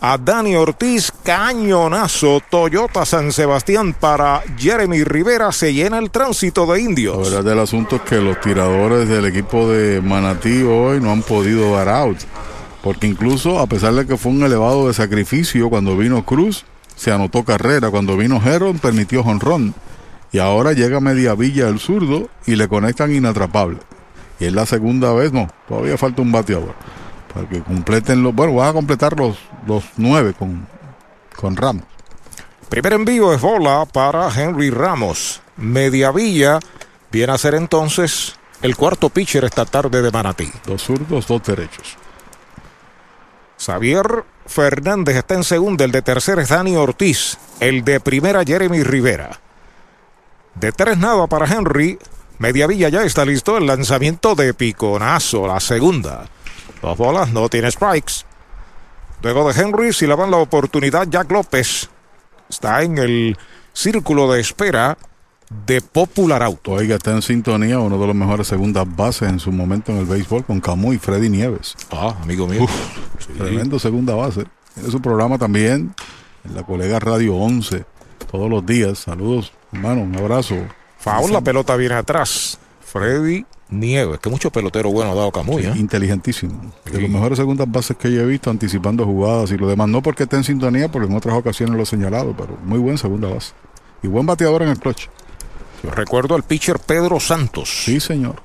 a 0.00 0.16
Dani 0.16 0.54
Ortiz. 0.54 1.10
Cañonazo. 1.24 2.40
Toyota 2.48 3.04
San 3.04 3.32
Sebastián 3.32 3.96
para 3.98 4.44
Jeremy 4.56 5.02
Rivera. 5.02 5.50
Se 5.50 5.74
llena 5.74 5.98
el 5.98 6.12
tránsito 6.12 6.64
de 6.64 6.82
indios. 6.82 7.16
La 7.16 7.24
verdad 7.24 7.50
del 7.50 7.58
asunto 7.58 7.96
es 7.96 8.02
que 8.02 8.20
los 8.20 8.40
tiradores 8.40 9.08
del 9.08 9.24
equipo 9.24 9.68
de 9.68 10.00
Manatí 10.02 10.62
hoy 10.62 11.00
no 11.00 11.10
han 11.10 11.22
podido 11.22 11.72
dar 11.72 11.88
out. 11.88 12.18
Porque 12.80 13.08
incluso, 13.08 13.58
a 13.58 13.66
pesar 13.66 13.92
de 13.94 14.06
que 14.06 14.16
fue 14.16 14.30
un 14.30 14.44
elevado 14.44 14.86
de 14.86 14.94
sacrificio, 14.94 15.68
cuando 15.68 15.96
vino 15.96 16.24
Cruz, 16.24 16.64
se 16.96 17.12
anotó 17.12 17.44
carrera. 17.44 17.90
Cuando 17.90 18.16
vino 18.16 18.42
Heron, 18.44 18.78
permitió 18.78 19.22
jonrón. 19.22 19.74
Y 20.32 20.38
ahora 20.38 20.72
llega 20.72 20.98
Media 21.00 21.34
Villa 21.34 21.68
el 21.68 21.78
zurdo 21.78 22.28
y 22.46 22.56
le 22.56 22.66
conectan 22.66 23.14
inatrapable. 23.14 23.78
Y 24.40 24.46
es 24.46 24.52
la 24.52 24.66
segunda 24.66 25.12
vez, 25.12 25.32
no, 25.32 25.48
todavía 25.68 25.96
falta 25.96 26.22
un 26.22 26.32
bateador. 26.32 26.74
Para 27.32 27.48
que 27.48 27.62
completen 27.62 28.22
los. 28.22 28.34
Bueno, 28.34 28.54
van 28.54 28.70
a 28.70 28.72
completar 28.72 29.16
los, 29.18 29.38
los 29.66 29.84
nueve 29.96 30.34
con, 30.34 30.66
con 31.36 31.56
Ramos. 31.56 31.84
Primer 32.68 32.94
envío 32.94 33.32
es 33.32 33.40
bola 33.40 33.86
para 33.90 34.28
Henry 34.28 34.70
Ramos. 34.70 35.40
Media 35.56 36.10
Villa 36.10 36.58
viene 37.12 37.32
a 37.32 37.38
ser 37.38 37.54
entonces 37.54 38.34
el 38.60 38.76
cuarto 38.76 39.08
pitcher 39.08 39.44
esta 39.44 39.64
tarde 39.64 40.02
de 40.02 40.10
Manatí. 40.10 40.50
Dos 40.66 40.82
zurdos, 40.82 41.28
dos 41.28 41.42
derechos. 41.44 41.96
Xavier 43.66 44.24
Fernández 44.46 45.16
está 45.16 45.34
en 45.34 45.42
segundo, 45.42 45.82
el 45.82 45.90
de 45.90 46.00
tercera 46.00 46.40
es 46.40 46.50
Dani 46.50 46.76
Ortiz, 46.76 47.36
el 47.58 47.84
de 47.84 47.98
primera 47.98 48.44
Jeremy 48.44 48.84
Rivera. 48.84 49.40
De 50.54 50.70
tres 50.70 50.96
nada 50.96 51.26
para 51.26 51.52
Henry. 51.52 51.98
Mediavilla 52.38 52.88
ya 52.90 53.02
está 53.02 53.24
listo. 53.24 53.56
El 53.56 53.66
lanzamiento 53.66 54.36
de 54.36 54.54
piconazo, 54.54 55.48
la 55.48 55.58
segunda. 55.58 56.26
Dos 56.80 56.96
bolas, 56.96 57.30
no 57.30 57.48
tiene 57.48 57.68
strikes. 57.72 58.22
Luego 59.22 59.50
de 59.50 59.60
Henry, 59.60 59.92
si 59.92 60.06
le 60.06 60.14
dan 60.14 60.30
la 60.30 60.36
oportunidad, 60.36 61.08
Jack 61.08 61.28
López 61.32 61.90
está 62.48 62.82
en 62.82 62.98
el 62.98 63.36
círculo 63.72 64.30
de 64.30 64.42
espera 64.42 64.96
de 65.66 65.80
Popular 65.80 66.42
Auto. 66.42 66.72
Oiga, 66.72 66.96
está 66.96 67.12
en 67.12 67.22
sintonía 67.22 67.78
uno 67.78 67.98
de 67.98 68.06
los 68.06 68.16
mejores 68.16 68.46
segundas 68.46 68.86
bases 68.96 69.28
en 69.28 69.38
su 69.38 69.52
momento 69.52 69.92
en 69.92 69.98
el 69.98 70.06
béisbol 70.06 70.44
con 70.44 70.60
Camus 70.60 70.96
y 70.96 70.98
Freddy 70.98 71.28
Nieves. 71.28 71.76
Ah, 71.90 72.16
amigo 72.22 72.46
mío. 72.46 72.66
Tremendo 73.38 73.78
segunda 73.78 74.14
base. 74.14 74.44
Tiene 74.74 74.90
su 74.90 75.00
programa 75.00 75.38
también 75.38 75.94
en 76.44 76.54
la 76.54 76.62
colega 76.62 76.98
Radio 76.98 77.36
11 77.36 77.84
todos 78.30 78.50
los 78.50 78.64
días. 78.66 78.98
Saludos, 78.98 79.52
hermano, 79.72 80.02
un 80.02 80.16
abrazo. 80.16 80.56
Faul, 80.98 81.32
la 81.32 81.40
pelota 81.40 81.76
viene 81.76 81.94
atrás. 81.94 82.58
Freddy 82.80 83.44
Nieves, 83.68 84.20
que 84.20 84.30
mucho 84.30 84.50
pelotero 84.50 84.90
bueno 84.90 85.12
ha 85.12 85.14
dado 85.14 85.32
Camuy. 85.32 85.64
¿eh? 85.64 85.72
Inteligentísimo. 85.76 86.72
De 86.84 87.00
los 87.00 87.10
mejores 87.10 87.38
segundas 87.38 87.70
bases 87.70 87.96
que 87.96 88.12
yo 88.12 88.22
he 88.22 88.26
visto, 88.26 88.50
anticipando 88.50 89.04
jugadas 89.04 89.50
y 89.50 89.56
lo 89.56 89.68
demás. 89.68 89.88
No 89.88 90.02
porque 90.02 90.24
esté 90.24 90.36
en 90.36 90.44
sintonía, 90.44 90.90
porque 90.90 91.08
en 91.08 91.16
otras 91.16 91.36
ocasiones 91.36 91.76
lo 91.76 91.82
he 91.82 91.86
señalado, 91.86 92.34
pero 92.36 92.56
muy 92.64 92.78
buen 92.78 92.96
segunda 92.96 93.28
base. 93.28 93.52
Y 94.02 94.08
buen 94.08 94.24
bateador 94.26 94.62
en 94.62 94.68
el 94.68 94.78
clutch. 94.78 95.08
Yo 95.82 95.90
recuerdo 95.90 96.34
al 96.34 96.42
pitcher 96.42 96.78
Pedro 96.78 97.20
Santos. 97.20 97.84
Sí, 97.84 98.00
señor. 98.00 98.42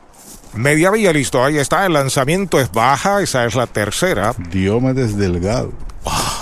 Media 0.54 0.92
villa 0.92 1.14
listo, 1.14 1.44
ahí 1.44 1.58
está, 1.58 1.86
el 1.86 1.94
lanzamiento 1.94 2.60
es 2.60 2.72
baja, 2.72 3.22
esa 3.22 3.46
es 3.46 3.56
la 3.56 3.68
tercera. 3.68 4.36
Diomedes 4.50 5.18
Delgado. 5.18 5.72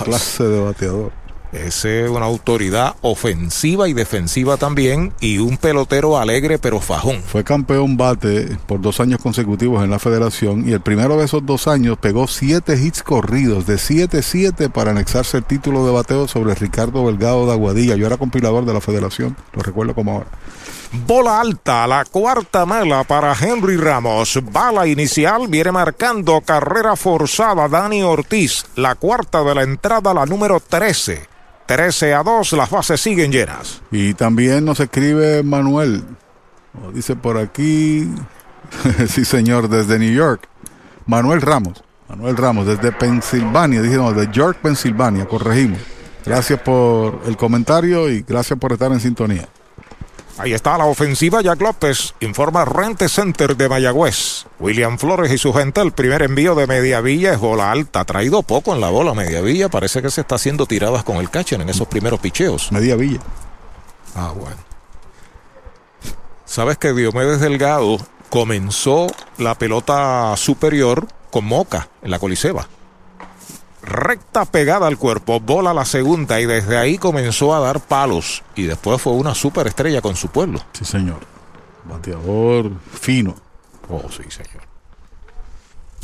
clase 0.04 0.44
de 0.44 0.60
bateador. 0.60 1.12
Es 1.52 1.84
una 1.84 2.26
autoridad 2.26 2.94
ofensiva 3.00 3.88
y 3.88 3.92
defensiva 3.92 4.56
también 4.56 5.12
y 5.20 5.38
un 5.38 5.56
pelotero 5.56 6.16
alegre 6.16 6.60
pero 6.60 6.80
fajón. 6.80 7.22
Fue 7.22 7.42
campeón 7.42 7.96
bate 7.96 8.56
por 8.66 8.80
dos 8.80 9.00
años 9.00 9.18
consecutivos 9.20 9.82
en 9.82 9.90
la 9.90 9.98
federación 9.98 10.68
y 10.68 10.72
el 10.72 10.80
primero 10.80 11.16
de 11.16 11.24
esos 11.24 11.44
dos 11.44 11.66
años 11.66 11.98
pegó 11.98 12.28
siete 12.28 12.80
hits 12.80 13.02
corridos 13.02 13.66
de 13.66 13.74
7-7 13.74 14.70
para 14.70 14.92
anexarse 14.92 15.38
el 15.38 15.44
título 15.44 15.84
de 15.84 15.90
bateo 15.90 16.28
sobre 16.28 16.54
Ricardo 16.54 17.04
Delgado 17.06 17.46
de 17.46 17.52
Aguadilla. 17.52 17.96
Yo 17.96 18.06
era 18.06 18.16
compilador 18.16 18.64
de 18.64 18.72
la 18.72 18.80
federación, 18.80 19.36
lo 19.52 19.62
recuerdo 19.62 19.96
como 19.96 20.12
ahora. 20.12 20.28
Bola 20.92 21.40
alta, 21.40 21.86
la 21.86 22.04
cuarta 22.04 22.66
mala 22.66 23.04
para 23.04 23.32
Henry 23.32 23.76
Ramos. 23.76 24.40
Bala 24.50 24.88
inicial 24.88 25.46
viene 25.46 25.70
marcando 25.70 26.40
carrera 26.40 26.96
forzada 26.96 27.68
Dani 27.68 28.02
Ortiz. 28.02 28.64
La 28.74 28.96
cuarta 28.96 29.44
de 29.44 29.54
la 29.54 29.62
entrada, 29.62 30.12
la 30.12 30.26
número 30.26 30.58
13. 30.58 31.28
13 31.66 32.14
a 32.14 32.24
2, 32.24 32.54
las 32.54 32.70
bases 32.70 33.00
siguen 33.00 33.30
llenas. 33.30 33.80
Y 33.92 34.14
también 34.14 34.64
nos 34.64 34.80
escribe 34.80 35.44
Manuel, 35.44 36.02
dice 36.92 37.14
por 37.14 37.38
aquí, 37.38 38.12
sí 39.06 39.24
señor, 39.24 39.68
desde 39.68 39.96
New 40.00 40.12
York, 40.12 40.48
Manuel 41.06 41.40
Ramos, 41.40 41.84
Manuel 42.08 42.36
Ramos, 42.36 42.66
desde 42.66 42.90
Pensilvania, 42.90 43.80
dijimos, 43.80 44.16
de 44.16 44.28
York, 44.32 44.58
Pensilvania, 44.60 45.26
corregimos. 45.26 45.78
Gracias 46.26 46.60
por 46.60 47.20
el 47.26 47.36
comentario 47.36 48.10
y 48.10 48.22
gracias 48.22 48.58
por 48.58 48.72
estar 48.72 48.90
en 48.90 48.98
sintonía. 48.98 49.48
Ahí 50.40 50.54
está 50.54 50.78
la 50.78 50.86
ofensiva, 50.86 51.42
Jack 51.42 51.60
López. 51.60 52.14
Informa 52.20 52.64
Rente 52.64 53.10
Center 53.10 53.54
de 53.54 53.68
Mayagüez. 53.68 54.46
William 54.58 54.96
Flores 54.96 55.30
y 55.30 55.36
su 55.36 55.52
gente, 55.52 55.82
el 55.82 55.92
primer 55.92 56.22
envío 56.22 56.54
de 56.54 56.66
Mediavilla 56.66 57.34
es 57.34 57.38
bola 57.38 57.70
alta. 57.70 58.00
Ha 58.00 58.04
traído 58.06 58.42
poco 58.42 58.74
en 58.74 58.80
la 58.80 58.88
bola 58.88 59.12
Mediavilla. 59.12 59.68
Parece 59.68 60.00
que 60.00 60.10
se 60.10 60.22
está 60.22 60.36
haciendo 60.36 60.64
tiradas 60.64 61.04
con 61.04 61.18
el 61.18 61.28
catcher 61.28 61.60
en 61.60 61.68
esos 61.68 61.86
primeros 61.88 62.20
picheos. 62.20 62.72
Mediavilla. 62.72 63.20
Ah, 64.14 64.32
bueno. 64.34 64.56
Sabes 66.46 66.78
que 66.78 66.94
Diomedes 66.94 67.40
Delgado 67.40 67.98
comenzó 68.30 69.08
la 69.36 69.56
pelota 69.56 70.34
superior 70.38 71.06
con 71.30 71.44
Moca 71.44 71.90
en 72.00 72.12
la 72.12 72.18
Coliseba 72.18 72.66
recta 73.82 74.44
pegada 74.44 74.86
al 74.86 74.98
cuerpo, 74.98 75.40
bola 75.40 75.74
la 75.74 75.84
segunda 75.84 76.40
y 76.40 76.46
desde 76.46 76.76
ahí 76.76 76.98
comenzó 76.98 77.54
a 77.54 77.60
dar 77.60 77.80
palos 77.80 78.42
y 78.54 78.64
después 78.64 79.00
fue 79.00 79.12
una 79.14 79.34
superestrella 79.34 80.00
con 80.00 80.16
su 80.16 80.28
pueblo. 80.28 80.60
Sí, 80.72 80.84
señor. 80.84 81.20
Bateador 81.84 82.70
fino. 82.92 83.34
Oh, 83.88 84.04
sí, 84.10 84.22
señor. 84.28 84.70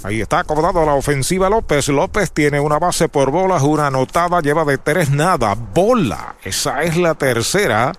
Ahí 0.02 0.20
está 0.20 0.40
acomodado 0.40 0.84
la 0.84 0.94
ofensiva 0.94 1.48
López. 1.48 1.88
López 1.88 2.30
tiene 2.30 2.60
una 2.60 2.78
base 2.78 3.08
por 3.08 3.30
bolas, 3.30 3.62
una 3.62 3.88
anotada, 3.88 4.40
lleva 4.40 4.64
de 4.64 4.78
tres 4.78 5.10
nada. 5.10 5.54
Bola. 5.54 6.36
Esa 6.44 6.82
es 6.82 6.96
la 6.96 7.14
tercera. 7.14 7.92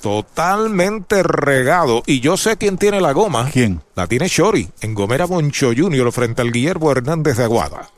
Totalmente 0.00 1.22
regado. 1.22 2.02
Y 2.06 2.20
yo 2.20 2.36
sé 2.36 2.56
quién 2.56 2.78
tiene 2.78 3.00
la 3.00 3.12
goma. 3.12 3.48
¿Quién? 3.52 3.82
La 3.94 4.06
tiene 4.06 4.28
Shori 4.28 4.70
en 4.80 4.94
Gomera 4.94 5.26
Moncho 5.26 5.70
Jr. 5.76 6.12
frente 6.12 6.42
al 6.42 6.52
Guillermo 6.52 6.90
Hernández 6.92 7.36
de 7.36 7.44
Aguada. 7.44 7.88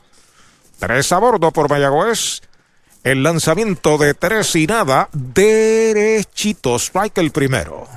Tres 0.79 1.11
a 1.11 1.19
bordo 1.19 1.51
por 1.51 1.69
Mayagüez. 1.69 2.41
El 3.03 3.23
lanzamiento 3.23 3.97
de 3.97 4.13
tres 4.13 4.55
y 4.55 4.67
nada. 4.67 5.09
Derechito. 5.13 6.75
Strike 6.75 7.17
el 7.19 7.31
primero. 7.31 7.87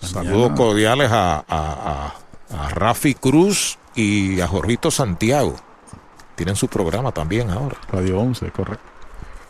Saludos 0.00 0.52
cordiales 0.56 1.10
a, 1.10 1.44
a, 1.48 2.14
a, 2.54 2.68
Rafi 2.70 3.14
Cruz 3.14 3.78
y 3.94 4.40
a 4.40 4.46
Jorgito 4.46 4.90
Santiago. 4.90 5.56
Tienen 6.34 6.54
su 6.54 6.68
programa 6.68 7.12
también 7.12 7.50
ahora. 7.50 7.76
Radio 7.90 8.20
11, 8.20 8.50
correcto. 8.50 8.84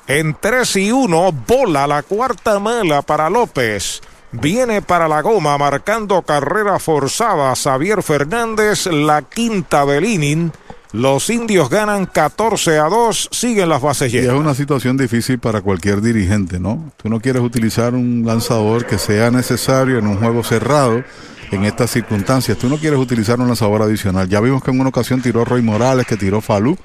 En 0.07 0.37
3 0.41 0.77
y 0.77 0.93
1, 0.93 1.33
bola 1.47 1.87
la 1.87 2.03
cuarta 2.05 2.61
mala 2.61 3.03
para 3.03 3.29
López. 3.29 4.01
Viene 4.31 4.83
para 4.83 5.09
la 5.09 5.21
goma 5.21 5.59
marcando 5.59 6.23
carrera 6.23 6.79
forzada 6.79 7.55
Xavier 7.57 8.03
Fernández, 8.03 8.87
la 8.87 9.23
quinta 9.23 9.85
del 9.85 10.05
inning. 10.05 10.53
Los 10.97 11.29
indios 11.29 11.69
ganan 11.69 12.07
14 12.07 12.79
a 12.79 12.85
2, 12.85 13.29
siguen 13.31 13.69
las 13.69 13.83
bases 13.83 14.11
llenas. 14.11 14.29
Y 14.29 14.35
es 14.35 14.41
una 14.41 14.55
situación 14.55 14.97
difícil 14.97 15.39
para 15.39 15.61
cualquier 15.61 16.01
dirigente, 16.01 16.59
¿no? 16.59 16.91
Tú 16.97 17.11
no 17.11 17.21
quieres 17.21 17.43
utilizar 17.43 17.95
un 17.95 18.23
lanzador 18.25 18.87
que 18.87 18.97
sea 18.97 19.31
necesario 19.31 19.99
en 19.99 20.07
un 20.07 20.17
juego 20.17 20.43
cerrado 20.43 21.05
en 21.51 21.65
estas 21.67 21.91
circunstancias. 21.91 22.57
Tú 22.57 22.71
no 22.71 22.79
quieres 22.79 22.99
utilizar 22.99 23.39
un 23.39 23.47
lanzador 23.47 23.83
adicional. 23.83 24.27
Ya 24.31 24.41
vimos 24.41 24.65
que 24.65 24.71
en 24.71 24.81
una 24.81 24.89
ocasión 24.89 25.21
tiró 25.21 25.45
Roy 25.45 25.61
Morales, 25.61 26.07
que 26.07 26.17
tiró 26.17 26.41
Falú 26.41 26.79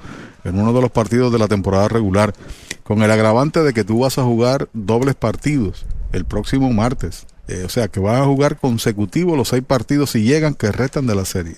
en 0.44 0.60
uno 0.60 0.74
de 0.74 0.82
los 0.82 0.90
partidos 0.90 1.32
de 1.32 1.38
la 1.38 1.48
temporada 1.48 1.88
regular, 1.88 2.34
con 2.82 3.02
el 3.02 3.10
agravante 3.10 3.62
de 3.62 3.72
que 3.72 3.82
tú 3.82 4.00
vas 4.00 4.18
a 4.18 4.24
jugar 4.24 4.68
dobles 4.74 5.14
partidos 5.14 5.86
el 6.12 6.26
próximo 6.26 6.70
martes. 6.70 7.26
Eh, 7.48 7.62
o 7.64 7.70
sea, 7.70 7.88
que 7.88 7.98
vas 7.98 8.20
a 8.20 8.26
jugar 8.26 8.58
consecutivos 8.58 9.38
los 9.38 9.48
seis 9.48 9.64
partidos 9.66 10.10
si 10.10 10.22
llegan 10.22 10.52
que 10.52 10.70
restan 10.70 11.06
de 11.06 11.14
la 11.14 11.24
serie. 11.24 11.56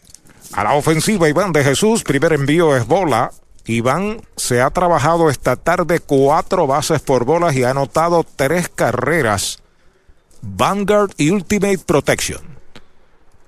A 0.55 0.63
la 0.63 0.75
ofensiva, 0.75 1.29
Iván 1.29 1.53
de 1.53 1.65
Jesús, 1.65 2.05
primer 2.05 2.33
envío 2.33 2.77
es 2.77 2.87
bola. 2.87 3.33
Iván 3.67 4.21
se 4.37 4.63
ha 4.63 4.71
trabajado 4.71 5.29
esta 5.29 5.57
tarde 5.57 5.99
cuatro 5.99 6.69
bases 6.69 7.01
por 7.01 7.25
bolas 7.25 7.57
y 7.57 7.65
ha 7.65 7.71
anotado 7.71 8.25
tres 8.37 8.69
carreras. 8.69 9.59
Vanguard 10.43 11.11
y 11.17 11.31
Ultimate 11.31 11.79
Protection. 11.79 12.41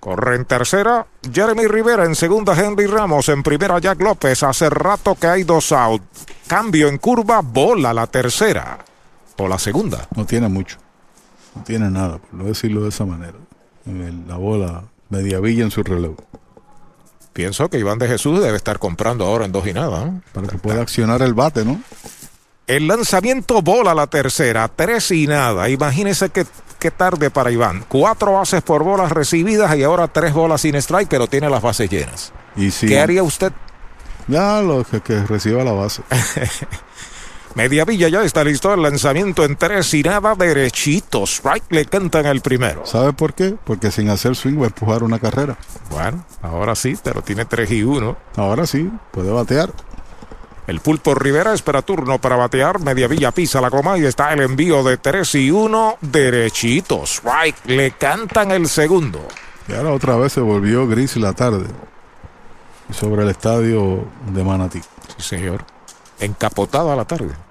Corre 0.00 0.34
en 0.34 0.46
tercera, 0.46 1.06
Jeremy 1.32 1.68
Rivera 1.68 2.04
en 2.04 2.16
segunda, 2.16 2.60
Henry 2.60 2.86
Ramos 2.86 3.28
en 3.28 3.44
primera, 3.44 3.78
Jack 3.78 4.00
López. 4.00 4.42
Hace 4.42 4.68
rato 4.68 5.14
que 5.14 5.28
hay 5.28 5.44
dos 5.44 5.70
out. 5.70 6.02
Cambio 6.48 6.88
en 6.88 6.98
curva, 6.98 7.40
bola 7.40 7.94
la 7.94 8.08
tercera. 8.08 8.78
O 9.36 9.46
la 9.46 9.60
segunda. 9.60 10.08
No 10.16 10.26
tiene 10.26 10.48
mucho. 10.48 10.78
No 11.54 11.62
tiene 11.62 11.88
nada, 11.88 12.18
por 12.18 12.42
decirlo 12.42 12.82
de 12.82 12.88
esa 12.88 13.04
manera. 13.04 13.38
La 14.26 14.36
bola 14.36 14.82
media 15.08 15.38
villa 15.38 15.62
en 15.62 15.70
su 15.70 15.84
relevo. 15.84 16.16
Pienso 17.36 17.68
que 17.68 17.78
Iván 17.78 17.98
de 17.98 18.08
Jesús 18.08 18.40
debe 18.40 18.56
estar 18.56 18.78
comprando 18.78 19.26
ahora 19.26 19.44
en 19.44 19.52
dos 19.52 19.66
y 19.66 19.74
nada. 19.74 20.06
¿no? 20.06 20.22
Para 20.32 20.46
que 20.46 20.56
pueda 20.56 20.80
accionar 20.80 21.20
el 21.20 21.34
bate, 21.34 21.66
¿no? 21.66 21.78
El 22.66 22.88
lanzamiento 22.88 23.60
bola 23.60 23.94
la 23.94 24.06
tercera, 24.06 24.66
tres 24.74 25.10
y 25.10 25.26
nada. 25.26 25.68
Imagínese 25.68 26.30
qué, 26.30 26.46
qué 26.78 26.90
tarde 26.90 27.28
para 27.28 27.50
Iván. 27.50 27.84
Cuatro 27.88 28.32
bases 28.32 28.62
por 28.62 28.84
bolas 28.84 29.12
recibidas 29.12 29.76
y 29.76 29.82
ahora 29.82 30.08
tres 30.08 30.32
bolas 30.32 30.62
sin 30.62 30.76
strike, 30.76 31.10
pero 31.10 31.26
tiene 31.26 31.50
las 31.50 31.60
bases 31.60 31.90
llenas. 31.90 32.32
¿Y 32.56 32.70
si, 32.70 32.86
¿Qué 32.86 33.00
haría 33.00 33.22
usted? 33.22 33.52
Ya, 34.28 34.62
lo 34.62 34.82
que, 34.84 35.02
que 35.02 35.22
reciba 35.24 35.62
la 35.62 35.72
base. 35.72 36.00
Media 37.56 37.86
Villa 37.86 38.10
ya 38.10 38.22
está 38.22 38.44
listo 38.44 38.74
el 38.74 38.82
lanzamiento 38.82 39.42
en 39.42 39.56
tres 39.56 39.94
y 39.94 40.02
nada 40.02 40.34
derechito. 40.34 41.24
Strike 41.24 41.64
le 41.70 41.86
cantan 41.86 42.26
el 42.26 42.42
primero. 42.42 42.84
¿Sabe 42.84 43.14
por 43.14 43.32
qué? 43.32 43.54
Porque 43.64 43.90
sin 43.90 44.10
hacer 44.10 44.36
swing 44.36 44.58
va 44.60 44.64
a 44.64 44.66
empujar 44.66 45.02
una 45.02 45.18
carrera. 45.18 45.56
Bueno, 45.88 46.22
ahora 46.42 46.74
sí, 46.74 46.98
pero 47.02 47.22
tiene 47.22 47.46
tres 47.46 47.70
y 47.70 47.82
uno. 47.82 48.14
Ahora 48.36 48.66
sí, 48.66 48.90
puede 49.10 49.30
batear. 49.30 49.72
El 50.66 50.80
pulpo 50.80 51.14
Rivera 51.14 51.54
espera 51.54 51.80
turno 51.80 52.20
para 52.20 52.36
batear. 52.36 52.78
Media 52.80 53.08
Villa 53.08 53.32
pisa 53.32 53.58
la 53.62 53.70
coma 53.70 53.96
y 53.96 54.04
está 54.04 54.34
el 54.34 54.42
envío 54.42 54.84
de 54.84 54.98
3 54.98 55.34
y 55.36 55.50
1 55.50 55.96
derechito. 56.02 57.04
Strike 57.04 57.64
le 57.68 57.92
cantan 57.92 58.50
el 58.50 58.68
segundo. 58.68 59.26
Y 59.66 59.72
ahora 59.72 59.94
otra 59.94 60.16
vez 60.16 60.34
se 60.34 60.42
volvió 60.42 60.86
gris 60.86 61.16
la 61.16 61.32
tarde. 61.32 61.68
Sobre 62.90 63.22
el 63.22 63.30
estadio 63.30 64.04
de 64.30 64.44
Manatí. 64.44 64.82
Sí, 65.16 65.22
señor. 65.22 65.64
Encapotada 66.20 66.94
la 66.94 67.06
tarde. 67.06 67.45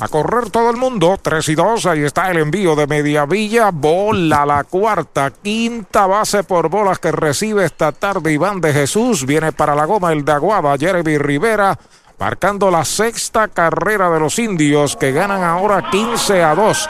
A 0.00 0.06
correr 0.06 0.50
todo 0.50 0.70
el 0.70 0.76
mundo, 0.76 1.18
3 1.20 1.48
y 1.48 1.54
2, 1.56 1.86
ahí 1.86 2.04
está 2.04 2.30
el 2.30 2.38
envío 2.38 2.76
de 2.76 2.86
Mediavilla, 2.86 3.70
bola 3.72 4.46
la 4.46 4.62
cuarta, 4.62 5.32
quinta 5.42 6.06
base 6.06 6.44
por 6.44 6.68
bolas 6.68 7.00
que 7.00 7.10
recibe 7.10 7.64
esta 7.64 7.90
tarde 7.90 8.32
Iván 8.32 8.60
de 8.60 8.72
Jesús, 8.72 9.26
viene 9.26 9.50
para 9.50 9.74
la 9.74 9.86
goma 9.86 10.12
el 10.12 10.24
de 10.24 10.30
Aguada, 10.30 10.76
Jeremy 10.78 11.18
Rivera, 11.18 11.76
marcando 12.16 12.70
la 12.70 12.84
sexta 12.84 13.48
carrera 13.48 14.08
de 14.10 14.20
los 14.20 14.38
indios 14.38 14.94
que 14.94 15.10
ganan 15.10 15.42
ahora 15.42 15.90
15 15.90 16.44
a 16.44 16.54
2. 16.54 16.88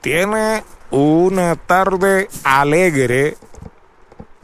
Tiene 0.01 0.63
una 0.91 1.55
tarde 1.55 2.29
alegre 2.43 3.37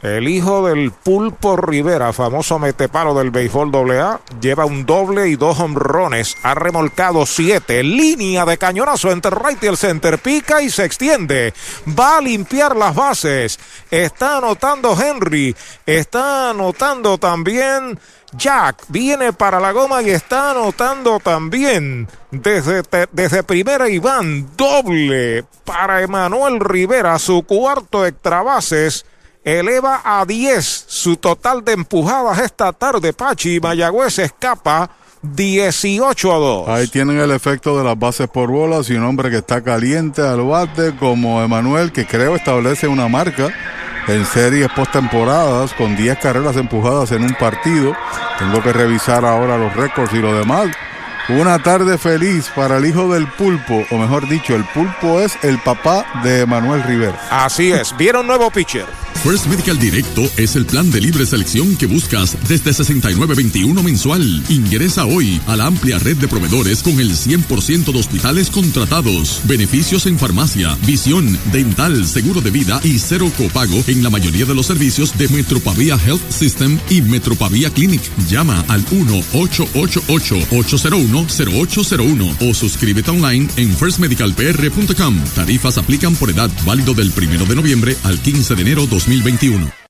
el 0.03 0.27
hijo 0.27 0.67
del 0.67 0.91
Pulpo 0.91 1.55
Rivera, 1.55 2.11
famoso 2.11 2.59
metepalo 2.59 3.13
del 3.13 3.31
béisbol 3.31 3.71
AA, 3.89 4.19
lleva 4.41 4.65
un 4.65 4.85
doble 4.85 5.29
y 5.29 5.37
dos 5.37 5.61
honrones. 5.61 6.35
Ha 6.43 6.53
remolcado 6.55 7.25
siete. 7.25 7.83
Línea 7.83 8.43
de 8.43 8.57
cañonazo 8.57 9.11
entre 9.11 9.31
right 9.31 9.63
y 9.63 9.67
el 9.67 9.77
center. 9.77 10.19
Pica 10.19 10.61
y 10.61 10.69
se 10.69 10.83
extiende. 10.83 11.53
Va 11.97 12.17
a 12.17 12.21
limpiar 12.21 12.75
las 12.75 12.93
bases. 12.93 13.57
Está 13.89 14.39
anotando 14.39 14.93
Henry. 15.01 15.55
Está 15.85 16.49
anotando 16.49 17.17
también 17.17 17.97
Jack. 18.33 18.83
Viene 18.89 19.31
para 19.31 19.61
la 19.61 19.71
goma 19.71 20.01
y 20.01 20.09
está 20.09 20.51
anotando 20.51 21.21
también 21.21 22.09
desde, 22.29 22.83
desde 23.13 23.43
primera 23.43 23.87
Iván. 23.87 24.49
Doble 24.57 25.45
para 25.63 26.01
Emanuel 26.01 26.59
Rivera. 26.59 27.17
Su 27.19 27.43
cuarto 27.43 28.05
extra 28.05 28.43
bases 28.43 29.05
eleva 29.43 30.01
a 30.03 30.25
10 30.25 30.85
su 30.87 31.17
total 31.17 31.63
de 31.63 31.73
empujadas 31.73 32.39
esta 32.39 32.71
tarde. 32.73 33.13
Pachi 33.13 33.59
Mayagüez 33.59 34.19
escapa 34.19 34.89
18 35.21 36.33
a 36.33 36.37
2. 36.37 36.69
Ahí 36.69 36.87
tienen 36.87 37.17
el 37.19 37.31
efecto 37.31 37.77
de 37.77 37.83
las 37.83 37.97
bases 37.97 38.27
por 38.27 38.49
bolas 38.49 38.89
y 38.89 38.95
un 38.95 39.03
hombre 39.05 39.29
que 39.29 39.37
está 39.37 39.61
caliente 39.61 40.21
al 40.21 40.41
bate 40.41 40.95
como 40.95 41.41
Emanuel, 41.41 41.91
que 41.91 42.05
creo 42.05 42.35
establece 42.35 42.87
una 42.87 43.07
marca 43.07 43.49
en 44.07 44.25
series 44.25 44.69
postemporadas 44.71 45.73
con 45.73 45.95
10 45.95 46.19
carreras 46.19 46.57
empujadas 46.57 47.11
en 47.11 47.23
un 47.23 47.33
partido. 47.35 47.95
Tengo 48.37 48.61
que 48.61 48.73
revisar 48.73 49.23
ahora 49.23 49.57
los 49.57 49.73
récords 49.75 50.13
y 50.13 50.19
lo 50.19 50.37
demás. 50.37 50.67
Una 51.29 51.57
tarde 51.63 51.97
feliz 51.97 52.51
para 52.53 52.77
el 52.79 52.85
hijo 52.85 53.13
del 53.13 53.27
pulpo, 53.27 53.85
o 53.91 53.97
mejor 53.97 54.27
dicho, 54.27 54.57
el 54.57 54.65
pulpo 54.65 55.21
es 55.21 55.37
el 55.41 55.57
papá 55.59 56.05
de 56.21 56.45
Manuel 56.45 56.83
Rivera. 56.83 57.17
Así 57.31 57.71
es, 57.71 57.95
vieron 57.95 58.27
nuevo 58.27 58.51
pitcher. 58.51 58.85
First 59.23 59.45
Medical 59.45 59.79
Directo 59.79 60.29
es 60.35 60.57
el 60.57 60.65
plan 60.65 60.91
de 60.91 60.99
libre 60.99 61.25
selección 61.25 61.77
que 61.77 61.85
buscas 61.85 62.35
desde 62.49 62.71
69.21 62.71 63.81
mensual. 63.81 64.43
Ingresa 64.49 65.05
hoy 65.05 65.39
a 65.47 65.55
la 65.55 65.67
amplia 65.67 65.97
red 65.97 66.17
de 66.17 66.27
proveedores 66.27 66.83
con 66.83 66.99
el 66.99 67.11
100% 67.11 67.93
de 67.93 67.99
hospitales 67.99 68.49
contratados, 68.49 69.39
beneficios 69.45 70.07
en 70.07 70.19
farmacia, 70.19 70.77
visión, 70.85 71.39
dental, 71.53 72.05
seguro 72.05 72.41
de 72.41 72.51
vida 72.51 72.81
y 72.83 72.99
cero 72.99 73.31
copago 73.37 73.81
en 73.87 74.03
la 74.03 74.09
mayoría 74.09 74.43
de 74.43 74.55
los 74.55 74.65
servicios 74.65 75.17
de 75.17 75.29
Metropavia 75.29 75.97
Health 76.05 76.29
System 76.29 76.77
y 76.89 77.01
Metropavia 77.01 77.69
Clinic. 77.69 78.01
Llama 78.27 78.65
al 78.67 78.83
1-888-801-0801 81.13 82.49
o 82.49 82.53
suscríbete 82.53 83.11
online 83.11 83.47
en 83.57 83.75
firstmedicalpr.com. 83.75 85.23
Tarifas 85.35 85.77
aplican 85.77 86.15
por 86.15 86.29
edad 86.29 86.49
válido 86.65 86.93
del 86.93 87.11
1 87.15 87.45
de 87.45 87.55
noviembre 87.55 87.95
al 88.03 88.19
15 88.19 88.55
de 88.55 88.61
enero 88.61 88.87
2021. 88.87 89.82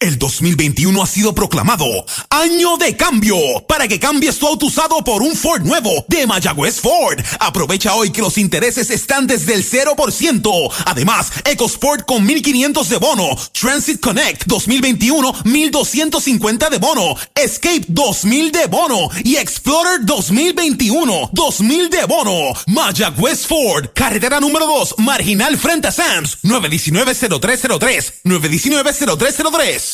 El 0.00 0.18
2021 0.18 1.02
ha 1.02 1.06
sido 1.06 1.34
proclamado 1.34 1.84
Año 2.30 2.78
de 2.78 2.96
Cambio 2.96 3.36
para 3.68 3.86
que 3.86 4.00
cambies 4.00 4.38
tu 4.38 4.46
auto 4.46 4.64
usado 4.64 5.04
por 5.04 5.20
un 5.20 5.36
Ford 5.36 5.60
nuevo 5.60 6.06
de 6.08 6.26
Mayagüez 6.26 6.80
Ford. 6.80 7.20
Aprovecha 7.38 7.92
hoy 7.92 8.10
que 8.10 8.22
los 8.22 8.38
intereses 8.38 8.88
están 8.88 9.26
desde 9.26 9.52
el 9.52 9.62
0%. 9.62 10.72
Además, 10.86 11.30
EcoSport 11.44 12.06
con 12.06 12.24
1500 12.24 12.88
de 12.88 12.96
bono, 12.96 13.36
Transit 13.52 14.00
Connect 14.00 14.46
2021 14.46 15.34
1250 15.44 16.70
de 16.70 16.78
bono, 16.78 17.14
Escape 17.34 17.84
2000 17.86 18.52
de 18.52 18.66
bono 18.68 19.10
y 19.22 19.36
Explorer 19.36 20.00
2021 20.06 21.28
2000 21.30 21.90
de 21.90 22.04
bono. 22.06 22.54
Mayagüez 22.68 23.46
Ford, 23.46 23.90
carretera 23.94 24.40
número 24.40 24.66
2, 24.66 24.94
marginal 24.96 25.58
frente 25.58 25.88
a 25.88 25.92
Sams, 25.92 26.38
919-0303, 26.42 28.22
919-0303. 28.24 29.89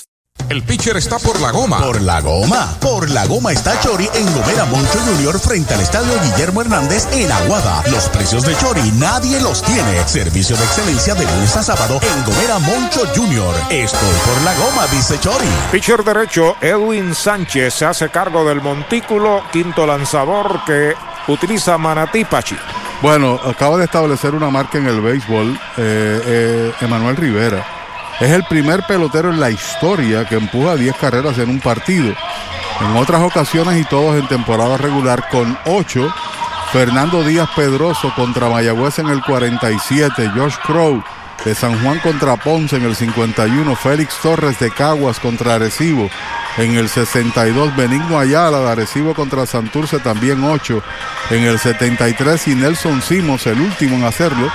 El 0.49 0.63
pitcher 0.63 0.97
está 0.97 1.19
por 1.19 1.41
la 1.41 1.51
goma. 1.51 1.81
Por 1.81 2.01
la 2.01 2.21
goma. 2.21 2.77
Por 2.81 3.11
la 3.11 3.27
goma 3.27 3.51
está 3.51 3.81
Chori 3.81 4.09
en 4.15 4.33
Gomera 4.33 4.65
Moncho 4.67 5.01
Junior 5.01 5.41
frente 5.41 5.75
al 5.75 5.81
estadio 5.81 6.13
Guillermo 6.23 6.61
Hernández 6.61 7.09
en 7.13 7.33
Aguada. 7.33 7.83
Los 7.91 8.09
precios 8.11 8.45
de 8.45 8.57
Chori 8.57 8.93
nadie 8.93 9.41
los 9.41 9.61
tiene. 9.63 10.07
Servicio 10.07 10.57
de 10.57 10.65
excelencia 10.65 11.17
de 11.17 11.25
lunes 11.25 11.57
a 11.57 11.65
sábado 11.65 11.99
en 12.01 12.25
Gomera 12.25 12.61
Moncho 12.61 13.03
Junior. 13.17 13.55
Estoy 13.71 14.15
por 14.25 14.43
la 14.43 14.55
goma, 14.55 14.87
dice 14.87 15.19
Chori. 15.19 15.49
Pitcher 15.73 16.05
derecho, 16.05 16.55
Edwin 16.61 17.13
Sánchez 17.13 17.75
se 17.75 17.85
hace 17.85 18.09
cargo 18.11 18.45
del 18.45 18.63
montículo, 18.63 19.43
quinto 19.53 19.85
lanzador 19.85 20.61
que 20.65 20.95
utiliza 21.27 21.77
Manatí 21.77 22.25
Pachi. 22.25 22.57
Bueno, 23.03 23.41
acaba 23.45 23.77
de 23.79 23.85
establecer 23.85 24.35
una 24.35 24.51
marca 24.51 24.79
en 24.79 24.87
el 24.87 25.01
béisbol, 25.01 25.59
eh, 25.77 26.23
eh, 26.25 26.73
Emanuel 26.81 27.17
Rivera. 27.17 27.76
Es 28.21 28.31
el 28.31 28.45
primer 28.45 28.83
pelotero 28.85 29.29
en 29.31 29.39
la 29.39 29.51
historia 29.51 30.25
que 30.25 30.37
empuja 30.37 30.75
10 30.75 30.97
carreras 30.97 31.37
en 31.39 31.51
un 31.51 31.61
partido. 31.61 32.15
En 32.81 32.97
otras 32.97 33.21
ocasiones 33.21 33.79
y 33.79 33.85
todos 33.85 34.19
en 34.19 34.27
temporada 34.27 34.79
regular 34.79 35.29
con 35.29 35.59
8. 35.67 36.15
Fernando 36.73 37.23
Díaz 37.23 37.51
Pedroso 37.55 38.13
contra 38.17 38.49
Mayagüez 38.49 38.99
en 39.01 39.09
el 39.09 39.23
47. 39.23 40.31
Josh 40.35 40.57
Crow 40.65 41.05
de 41.45 41.55
San 41.55 41.79
Juan 41.83 41.99
contra 41.99 42.37
Ponce 42.37 42.77
en 42.77 42.85
el 42.85 42.97
51. 42.97 43.77
Félix 43.77 44.17
Torres 44.23 44.59
de 44.59 44.71
Caguas 44.71 45.21
contra 45.21 45.57
Arecibo 45.57 46.09
en 46.57 46.75
el 46.75 46.89
62. 46.89 47.77
Benigno 47.77 48.19
Ayala 48.19 48.61
de 48.61 48.71
Arecibo 48.71 49.15
contra 49.15 49.45
Santurce 49.45 49.99
también 49.99 50.43
8 50.43 50.83
en 51.33 51.45
el 51.45 51.59
73. 51.59 52.49
Y 52.49 52.55
Nelson 52.55 53.03
Simos, 53.03 53.47
el 53.47 53.61
último 53.61 53.97
en 53.97 54.05
hacerlo, 54.05 54.51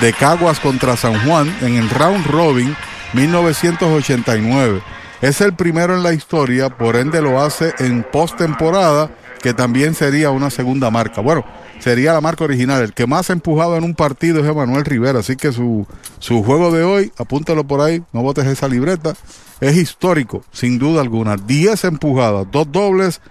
de 0.00 0.12
Caguas 0.12 0.58
contra 0.58 0.96
San 0.96 1.24
Juan 1.24 1.56
en 1.62 1.76
el 1.76 1.88
round 1.88 2.26
robin 2.26 2.76
1989. 3.16 4.82
Es 5.22 5.40
el 5.40 5.54
primero 5.54 5.94
en 5.94 6.02
la 6.02 6.12
historia, 6.12 6.68
por 6.68 6.96
ende 6.96 7.22
lo 7.22 7.40
hace 7.40 7.72
en 7.78 8.04
postemporada, 8.04 9.10
que 9.42 9.54
también 9.54 9.94
sería 9.94 10.30
una 10.30 10.50
segunda 10.50 10.90
marca. 10.90 11.22
Bueno, 11.22 11.42
sería 11.78 12.12
la 12.12 12.20
marca 12.20 12.44
original. 12.44 12.82
El 12.82 12.92
que 12.92 13.06
más 13.06 13.30
ha 13.30 13.32
empujado 13.32 13.76
en 13.78 13.84
un 13.84 13.94
partido 13.94 14.40
es 14.40 14.46
Emanuel 14.46 14.84
Rivera, 14.84 15.20
así 15.20 15.36
que 15.36 15.50
su, 15.50 15.86
su 16.18 16.42
juego 16.42 16.70
de 16.70 16.84
hoy, 16.84 17.12
apúntalo 17.16 17.66
por 17.66 17.80
ahí, 17.80 18.02
no 18.12 18.20
botes 18.22 18.46
esa 18.46 18.68
libreta, 18.68 19.14
es 19.60 19.76
histórico, 19.76 20.44
sin 20.52 20.78
duda 20.78 21.00
alguna. 21.00 21.36
10 21.36 21.84
empujadas, 21.84 22.46
dos 22.52 22.70
dobles 22.70 23.22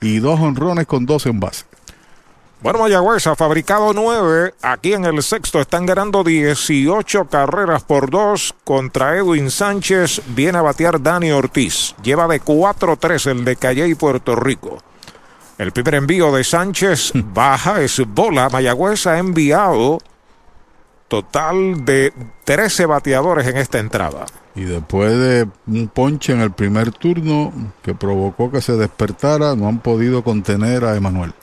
y 0.00 0.20
dos 0.20 0.40
honrones 0.40 0.86
con 0.86 1.04
dos 1.04 1.26
envases. 1.26 1.66
Bueno, 2.64 2.78
Mayagüez 2.78 3.26
ha 3.26 3.36
fabricado 3.36 3.92
nueve. 3.92 4.54
Aquí 4.62 4.94
en 4.94 5.04
el 5.04 5.22
sexto 5.22 5.60
están 5.60 5.84
ganando 5.84 6.24
18 6.24 7.26
carreras 7.26 7.84
por 7.84 8.08
dos 8.08 8.54
contra 8.64 9.18
Edwin 9.18 9.50
Sánchez. 9.50 10.22
Viene 10.28 10.56
a 10.56 10.62
batear 10.62 11.02
Dani 11.02 11.30
Ortiz. 11.30 11.94
Lleva 12.02 12.26
de 12.26 12.40
4-3 12.40 13.30
el 13.32 13.44
de 13.44 13.56
Calle 13.56 13.86
y 13.86 13.94
Puerto 13.94 14.34
Rico. 14.34 14.78
El 15.58 15.72
primer 15.72 15.96
envío 15.96 16.32
de 16.32 16.42
Sánchez 16.42 17.12
baja, 17.14 17.82
es 17.82 18.00
bola. 18.06 18.48
Mayagüez 18.48 19.06
ha 19.08 19.18
enviado 19.18 19.98
total 21.08 21.84
de 21.84 22.14
13 22.44 22.86
bateadores 22.86 23.46
en 23.46 23.58
esta 23.58 23.78
entrada. 23.78 24.24
Y 24.54 24.62
después 24.62 25.12
de 25.12 25.46
un 25.66 25.88
ponche 25.88 26.32
en 26.32 26.40
el 26.40 26.52
primer 26.52 26.92
turno 26.92 27.52
que 27.82 27.94
provocó 27.94 28.50
que 28.50 28.62
se 28.62 28.72
despertara, 28.72 29.54
no 29.54 29.68
han 29.68 29.80
podido 29.80 30.24
contener 30.24 30.86
a 30.86 30.96
Emanuel. 30.96 31.34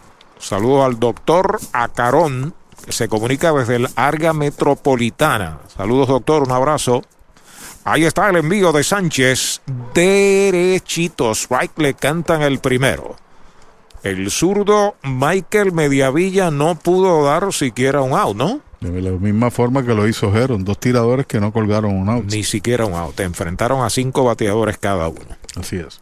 Saludo 0.42 0.84
al 0.84 1.00
doctor 1.00 1.60
Acarón, 1.72 2.54
que 2.84 2.92
se 2.92 3.08
comunica 3.08 3.54
desde 3.54 3.76
el 3.76 3.88
Arga 3.96 4.34
Metropolitana. 4.34 5.60
Saludos, 5.76 6.08
doctor, 6.08 6.44
un 6.44 6.52
abrazo. 6.52 7.04
Ahí 7.84 8.06
está 8.06 8.30
el 8.30 8.38
envío 8.38 8.72
de 8.72 8.84
Sánchez. 8.84 9.62
Derechito. 9.94 11.32
Strike 11.32 11.78
le 11.78 11.94
cantan 11.94 12.42
el 12.42 12.60
primero. 12.60 13.16
El 14.04 14.32
zurdo 14.32 14.96
Michael 15.04 15.74
Mediavilla 15.74 16.50
no 16.50 16.76
pudo 16.76 17.24
dar 17.24 17.54
siquiera 17.54 18.02
un 18.02 18.14
out, 18.14 18.36
¿no? 18.36 18.62
De 18.80 19.00
la 19.00 19.12
misma 19.12 19.52
forma 19.52 19.86
que 19.86 19.94
lo 19.94 20.08
hizo 20.08 20.36
Heron, 20.36 20.66
dos 20.66 20.80
tiradores 20.80 21.28
que 21.28 21.40
no 21.40 21.54
colgaron 21.54 21.96
un 21.96 22.10
out. 22.10 22.26
Ni 22.26 22.44
siquiera 22.44 22.86
un 22.86 22.96
out. 22.96 23.20
Enfrentaron 23.20 23.84
a 23.84 23.92
cinco 23.92 24.24
bateadores 24.24 24.80
cada 24.80 25.08
uno. 25.08 25.38
Así 25.56 25.76
es. 25.76 26.02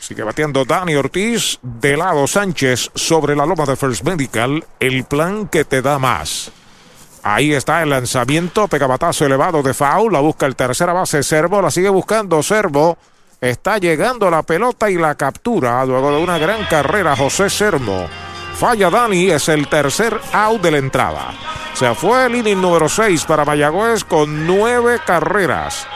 Sigue 0.00 0.22
batiendo 0.22 0.64
Dani 0.64 0.94
Ortiz, 0.94 1.58
de 1.62 1.96
lado 1.96 2.26
Sánchez 2.26 2.90
sobre 2.94 3.36
la 3.36 3.44
loma 3.44 3.66
de 3.66 3.76
First 3.76 4.02
Medical, 4.02 4.64
el 4.80 5.04
plan 5.04 5.46
que 5.46 5.64
te 5.64 5.82
da 5.82 5.98
más. 5.98 6.50
Ahí 7.22 7.52
está 7.52 7.82
el 7.82 7.90
lanzamiento, 7.90 8.66
pegabatazo 8.66 9.26
elevado 9.26 9.62
de 9.62 9.74
foul, 9.74 10.12
la 10.12 10.20
busca 10.20 10.46
el 10.46 10.56
tercera 10.56 10.94
base 10.94 11.22
Servo, 11.22 11.60
la 11.60 11.70
sigue 11.70 11.90
buscando 11.90 12.42
Servo. 12.42 12.96
Está 13.40 13.78
llegando 13.78 14.30
la 14.30 14.42
pelota 14.42 14.90
y 14.90 14.96
la 14.96 15.14
captura 15.14 15.84
luego 15.84 16.12
de 16.12 16.22
una 16.22 16.38
gran 16.38 16.64
carrera 16.64 17.14
José 17.14 17.50
Sermo. 17.50 18.06
Falla 18.54 18.90
Dani, 18.90 19.30
es 19.30 19.48
el 19.48 19.68
tercer 19.68 20.18
out 20.32 20.62
de 20.62 20.70
la 20.70 20.78
entrada. 20.78 21.32
Se 21.74 21.94
fue 21.94 22.26
el 22.26 22.36
inning 22.36 22.60
número 22.60 22.88
6 22.88 23.24
para 23.24 23.44
Mayagüez 23.44 24.04
con 24.04 24.46
nueve 24.46 24.98
carreras. 25.06 25.86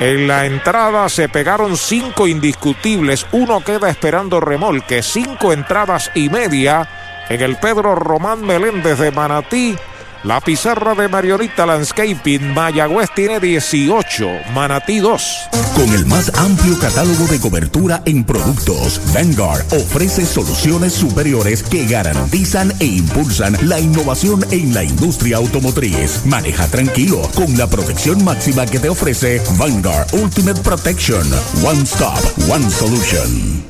En 0.00 0.26
la 0.26 0.46
entrada 0.46 1.06
se 1.10 1.28
pegaron 1.28 1.76
cinco 1.76 2.26
indiscutibles. 2.26 3.26
Uno 3.32 3.60
queda 3.62 3.90
esperando 3.90 4.40
remolque. 4.40 5.02
Cinco 5.02 5.52
entradas 5.52 6.10
y 6.14 6.30
media 6.30 6.88
en 7.28 7.42
el 7.42 7.56
Pedro 7.56 7.94
Román 7.94 8.40
Meléndez 8.40 8.98
de 8.98 9.10
Manatí. 9.10 9.76
La 10.22 10.38
pizarra 10.38 10.94
de 10.94 11.08
Marionita 11.08 11.64
Landscaping, 11.64 12.52
Mayagüez 12.52 13.08
tiene 13.14 13.40
18, 13.40 14.28
Manatí 14.52 14.98
2. 14.98 15.38
Con 15.74 15.94
el 15.94 16.04
más 16.04 16.30
amplio 16.36 16.78
catálogo 16.78 17.26
de 17.26 17.40
cobertura 17.40 18.02
en 18.04 18.24
productos, 18.24 19.00
Vanguard 19.14 19.64
ofrece 19.72 20.26
soluciones 20.26 20.92
superiores 20.92 21.62
que 21.62 21.86
garantizan 21.86 22.70
e 22.80 22.84
impulsan 22.84 23.56
la 23.62 23.80
innovación 23.80 24.44
en 24.50 24.74
la 24.74 24.84
industria 24.84 25.38
automotriz. 25.38 26.26
Maneja 26.26 26.66
tranquilo 26.66 27.22
con 27.34 27.56
la 27.56 27.66
protección 27.66 28.22
máxima 28.22 28.66
que 28.66 28.78
te 28.78 28.90
ofrece 28.90 29.40
Vanguard 29.56 30.12
Ultimate 30.12 30.60
Protection. 30.60 31.26
One 31.64 31.82
Stop, 31.84 32.20
One 32.50 32.70
Solution. 32.70 33.69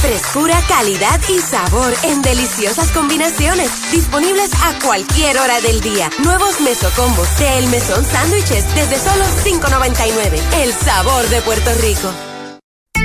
Frescura, 0.00 0.62
calidad 0.68 1.20
y 1.28 1.40
sabor 1.40 1.92
en 2.04 2.22
deliciosas 2.22 2.92
combinaciones. 2.92 3.90
Disponibles 3.90 4.50
a 4.54 4.78
cualquier 4.84 5.38
hora 5.38 5.60
del 5.60 5.80
día. 5.80 6.08
Nuevos 6.22 6.60
mesocombos 6.60 7.36
de 7.38 7.58
El 7.58 7.66
Mesón 7.66 8.04
Sándwiches 8.04 8.64
desde 8.76 8.98
solo 8.98 9.24
$5.99. 9.44 10.40
El 10.62 10.72
sabor 10.72 11.28
de 11.28 11.42
Puerto 11.42 11.70
Rico. 11.80 12.27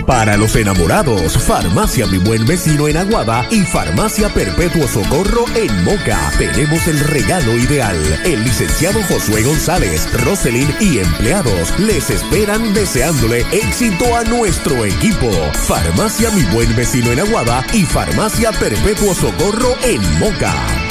Para 0.06 0.36
los 0.36 0.56
enamorados, 0.56 1.38
Farmacia 1.38 2.06
Mi 2.08 2.18
Buen 2.18 2.46
Vecino 2.46 2.88
en 2.88 2.98
Aguada 2.98 3.46
y 3.50 3.62
Farmacia 3.62 4.30
Perpetuo 4.30 4.88
Socorro 4.88 5.46
en 5.56 5.84
Moca. 5.84 6.32
Tenemos 6.38 6.88
el 6.88 7.00
regalo 7.00 7.58
ideal. 7.58 7.96
El 8.26 8.44
licenciado 8.44 9.02
Josué 9.04 9.44
González, 9.44 10.08
Roselyn 10.24 10.70
y 10.80 11.00
empleados 11.00 11.78
les 11.80 12.10
esperan 12.10 12.74
deseándole 12.74 13.46
éxito 13.52 14.16
a 14.16 14.24
nuestro 14.24 14.86
equipo. 14.86 15.32
Farmacia 15.68 16.30
Mi 16.32 16.44
Buen 16.54 16.76
Vecino 16.76 17.12
en 17.12 17.22
Aguada 17.22 17.66
y 17.74 17.84
Farmacia 17.84 18.52
Perpetuo 18.52 19.14
Socorro 19.14 19.76
en 19.84 20.02
Moca. 20.20 20.83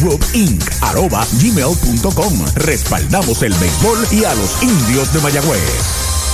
Group 0.00 0.22
Inc. 0.34 0.62
arroba 0.82 1.26
gmail.com. 1.40 2.44
Respaldamos 2.56 3.42
el 3.42 3.54
béisbol 3.54 4.06
y 4.10 4.24
a 4.24 4.34
los 4.34 4.62
indios 4.62 5.14
de 5.14 5.20
Mayagüez. 5.20 6.25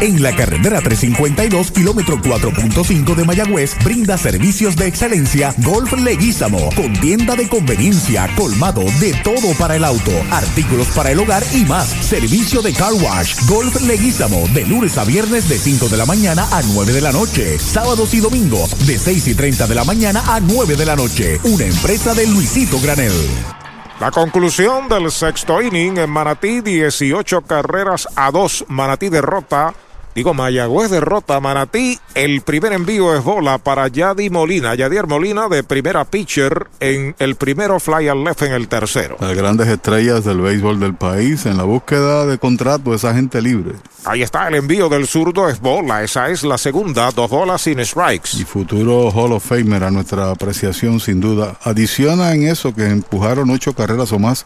En 0.00 0.22
la 0.22 0.34
carretera 0.34 0.80
352, 0.80 1.70
kilómetro 1.70 2.20
4.5 2.20 3.14
de 3.14 3.24
Mayagüez, 3.24 3.76
brinda 3.82 4.18
servicios 4.18 4.76
de 4.76 4.86
excelencia 4.86 5.54
Golf 5.58 5.92
Leguízamo, 5.92 6.68
con 6.74 6.92
tienda 6.94 7.36
de 7.36 7.48
conveniencia, 7.48 8.28
colmado 8.36 8.82
de 9.00 9.14
todo 9.22 9.54
para 9.58 9.76
el 9.76 9.84
auto, 9.84 10.10
artículos 10.30 10.88
para 10.88 11.12
el 11.12 11.20
hogar 11.20 11.44
y 11.54 11.64
más. 11.64 11.88
Servicio 11.88 12.60
de 12.60 12.72
car 12.72 12.92
wash, 12.92 13.34
Golf 13.46 13.80
Leguízamo, 13.82 14.46
de 14.48 14.66
lunes 14.66 14.98
a 14.98 15.04
viernes 15.04 15.48
de 15.48 15.58
5 15.58 15.88
de 15.88 15.96
la 15.96 16.06
mañana 16.06 16.46
a 16.50 16.62
9 16.62 16.92
de 16.92 17.00
la 17.00 17.12
noche, 17.12 17.58
sábados 17.58 18.12
y 18.14 18.20
domingos 18.20 18.86
de 18.86 18.98
6 18.98 19.28
y 19.28 19.34
30 19.34 19.66
de 19.66 19.74
la 19.74 19.84
mañana 19.84 20.22
a 20.26 20.40
9 20.40 20.76
de 20.76 20.86
la 20.86 20.96
noche. 20.96 21.40
Una 21.44 21.64
empresa 21.64 22.14
de 22.14 22.26
Luisito 22.26 22.80
Granel. 22.80 23.63
La 24.00 24.10
conclusión 24.10 24.88
del 24.88 25.10
sexto 25.12 25.62
inning 25.62 25.98
en 25.98 26.10
Manatí, 26.10 26.60
18 26.60 27.42
carreras 27.42 28.08
a 28.16 28.32
2. 28.32 28.64
Manatí 28.68 29.08
derrota 29.08 29.72
Digo, 30.14 30.32
Mayagüez 30.32 30.90
derrota 30.90 31.34
a 31.34 31.40
Manatí. 31.40 31.98
El 32.14 32.42
primer 32.42 32.72
envío 32.72 33.16
es 33.16 33.24
bola 33.24 33.58
para 33.58 33.88
Yadi 33.88 34.30
Molina. 34.30 34.76
Yadier 34.76 35.08
Molina 35.08 35.48
de 35.48 35.64
primera 35.64 36.04
pitcher 36.04 36.68
en 36.78 37.16
el 37.18 37.34
primero, 37.34 37.80
fly 37.80 38.06
al 38.06 38.22
left 38.22 38.42
en 38.42 38.52
el 38.52 38.68
tercero. 38.68 39.16
Las 39.18 39.36
grandes 39.36 39.66
estrellas 39.66 40.24
del 40.24 40.40
béisbol 40.40 40.78
del 40.78 40.94
país 40.94 41.46
en 41.46 41.56
la 41.56 41.64
búsqueda 41.64 42.26
de 42.26 42.38
contrato 42.38 42.94
esa 42.94 43.12
gente 43.12 43.42
libre. 43.42 43.72
Ahí 44.04 44.22
está 44.22 44.46
el 44.46 44.54
envío 44.54 44.88
del 44.88 45.08
zurdo, 45.08 45.48
es 45.48 45.60
bola. 45.60 46.04
Esa 46.04 46.28
es 46.28 46.44
la 46.44 46.58
segunda, 46.58 47.10
dos 47.10 47.28
bolas 47.28 47.62
sin 47.62 47.84
strikes. 47.84 48.38
Y 48.38 48.44
futuro 48.44 49.10
Hall 49.10 49.32
of 49.32 49.44
Famer 49.44 49.82
a 49.82 49.90
nuestra 49.90 50.30
apreciación, 50.30 51.00
sin 51.00 51.20
duda. 51.20 51.56
Adiciona 51.64 52.32
en 52.34 52.46
eso 52.46 52.72
que 52.72 52.86
empujaron 52.86 53.50
ocho 53.50 53.72
carreras 53.72 54.12
o 54.12 54.20
más 54.20 54.44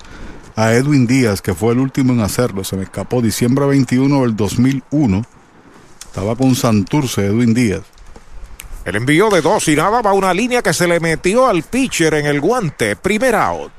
a 0.57 0.73
Edwin 0.73 1.07
Díaz, 1.07 1.43
que 1.43 1.53
fue 1.53 1.75
el 1.75 1.79
último 1.79 2.15
en 2.15 2.21
hacerlo. 2.21 2.65
Se 2.65 2.75
me 2.75 2.85
escapó 2.85 3.21
diciembre 3.21 3.67
21 3.67 4.23
del 4.23 4.35
2001 4.35 5.27
estaba 6.19 6.35
con 6.35 6.57
Santurce, 6.57 7.27
Edwin 7.27 7.55
Díaz. 7.55 7.83
El 8.85 8.97
envío 8.97 9.31
de 9.31 9.41
dos 9.41 9.69
y 9.69 9.77
nada 9.77 10.03
va 10.03 10.13
una 10.13 10.35
línea 10.35 10.63
que 10.63 10.73
se 10.75 10.89
le 10.89 10.99
metió 10.99 11.47
al 11.47 11.63
pitcher 11.63 12.15
en 12.15 12.27
el 12.27 12.41
guante. 12.41 12.97
Primer 12.97 13.37
out. 13.37 13.71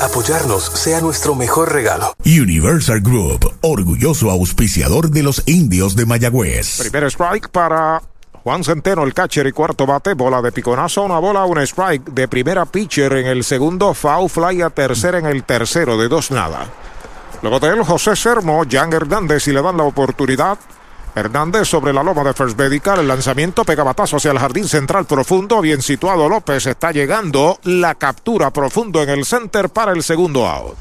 Apoyarnos 0.00 0.64
sea 0.64 1.00
nuestro 1.00 1.34
mejor 1.34 1.72
regalo. 1.72 2.14
Universal 2.24 3.00
Group, 3.00 3.52
orgulloso 3.62 4.30
auspiciador 4.30 5.10
de 5.10 5.22
los 5.22 5.42
indios 5.46 5.96
de 5.96 6.06
Mayagüez. 6.06 6.78
Primer 6.78 7.04
strike 7.04 7.48
para 7.48 8.02
Juan 8.44 8.64
Centeno, 8.64 9.04
el 9.04 9.14
catcher 9.14 9.46
y 9.46 9.52
cuarto 9.52 9.86
bate. 9.86 10.14
Bola 10.14 10.40
de 10.40 10.52
piconazo, 10.52 11.02
una 11.02 11.18
bola, 11.18 11.44
un 11.44 11.58
strike 11.58 12.10
de 12.10 12.28
primera 12.28 12.64
pitcher 12.64 13.12
en 13.14 13.26
el 13.26 13.44
segundo. 13.44 13.94
Foul 13.94 14.30
fly 14.30 14.62
a 14.62 14.70
tercera 14.70 15.18
en 15.18 15.26
el 15.26 15.44
tercero, 15.44 15.98
de 15.98 16.08
dos 16.08 16.30
nada. 16.30 16.66
Luego 17.42 17.60
de 17.60 17.68
él, 17.68 17.84
José 17.84 18.16
Sermo, 18.16 18.64
Jan 18.68 18.92
Hernández 18.92 19.46
y 19.48 19.52
le 19.52 19.62
dan 19.62 19.76
la 19.76 19.84
oportunidad. 19.84 20.58
Hernández 21.14 21.68
sobre 21.68 21.92
la 21.92 22.02
loma 22.02 22.24
de 22.24 22.34
First 22.34 22.58
Medical. 22.58 23.00
El 23.00 23.08
lanzamiento 23.08 23.64
pega 23.64 23.82
batazo 23.82 24.16
hacia 24.16 24.30
el 24.30 24.38
jardín 24.38 24.68
central 24.68 25.06
profundo. 25.06 25.60
Bien 25.60 25.82
situado 25.82 26.28
López. 26.28 26.66
Está 26.66 26.92
llegando 26.92 27.58
la 27.64 27.94
captura 27.94 28.50
profundo 28.52 29.02
en 29.02 29.10
el 29.10 29.24
center 29.24 29.70
para 29.70 29.92
el 29.92 30.02
segundo 30.02 30.46
out. 30.46 30.76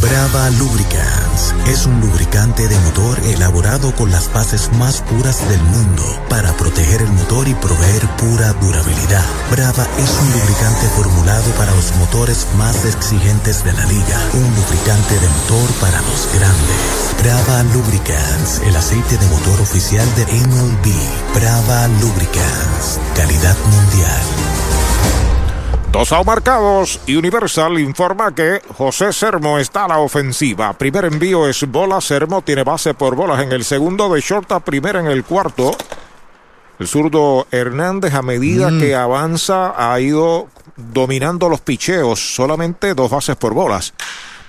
Brava 0.00 0.48
Lubricants 0.50 1.54
es 1.66 1.86
un 1.86 2.00
lubricante 2.00 2.66
de 2.66 2.78
motor 2.80 3.18
elaborado 3.24 3.94
con 3.94 4.10
las 4.10 4.32
bases 4.32 4.70
más 4.72 5.02
puras 5.02 5.46
del 5.48 5.60
mundo 5.62 6.02
para 6.28 6.52
proteger 6.56 7.02
el 7.02 7.12
motor 7.12 7.46
y 7.48 7.54
proveer 7.54 8.08
pura 8.16 8.52
durabilidad. 8.54 9.24
Brava 9.50 9.86
es 9.98 10.10
un 10.20 10.32
lubricante 10.32 10.86
formulado 10.96 11.50
para 11.52 11.74
los 11.74 11.94
motores 11.96 12.46
más 12.56 12.84
exigentes 12.84 13.64
de 13.64 13.72
la 13.72 13.84
liga. 13.86 14.18
Un 14.34 14.54
lubricante 14.54 15.14
de 15.18 15.28
motor 15.28 15.70
para 15.80 16.00
los 16.02 16.28
grandes. 16.34 17.12
Brava 17.22 17.62
Lubricants, 17.74 18.60
el 18.64 18.76
aceite 18.76 19.18
de 19.18 19.26
motor 19.26 19.60
oficial 19.60 20.06
de 20.14 20.24
MLB. 20.24 21.34
Brava 21.34 21.88
Lubricants, 21.88 22.98
calidad 23.14 23.56
mundial. 23.70 24.61
Dos 25.92 26.10
out 26.12 26.26
marcados 26.26 27.00
y 27.06 27.16
Universal 27.16 27.78
informa 27.78 28.34
que 28.34 28.62
José 28.78 29.12
Sermo 29.12 29.58
está 29.58 29.84
a 29.84 29.88
la 29.88 29.98
ofensiva. 29.98 30.72
Primer 30.72 31.04
envío 31.04 31.46
es 31.46 31.70
bola. 31.70 32.00
Sermo 32.00 32.40
tiene 32.42 32.64
base 32.64 32.94
por 32.94 33.14
bolas 33.14 33.42
en 33.42 33.52
el 33.52 33.62
segundo 33.62 34.08
de 34.12 34.20
short 34.22 34.50
a 34.52 34.60
primera 34.60 35.00
en 35.00 35.06
el 35.06 35.22
cuarto. 35.22 35.76
El 36.78 36.88
zurdo 36.88 37.46
Hernández 37.50 38.14
a 38.14 38.22
medida 38.22 38.70
Mm. 38.70 38.80
que 38.80 38.94
avanza 38.94 39.74
ha 39.76 40.00
ido 40.00 40.48
dominando 40.76 41.50
los 41.50 41.60
picheos. 41.60 42.34
Solamente 42.34 42.94
dos 42.94 43.10
bases 43.10 43.36
por 43.36 43.52
bolas. 43.52 43.92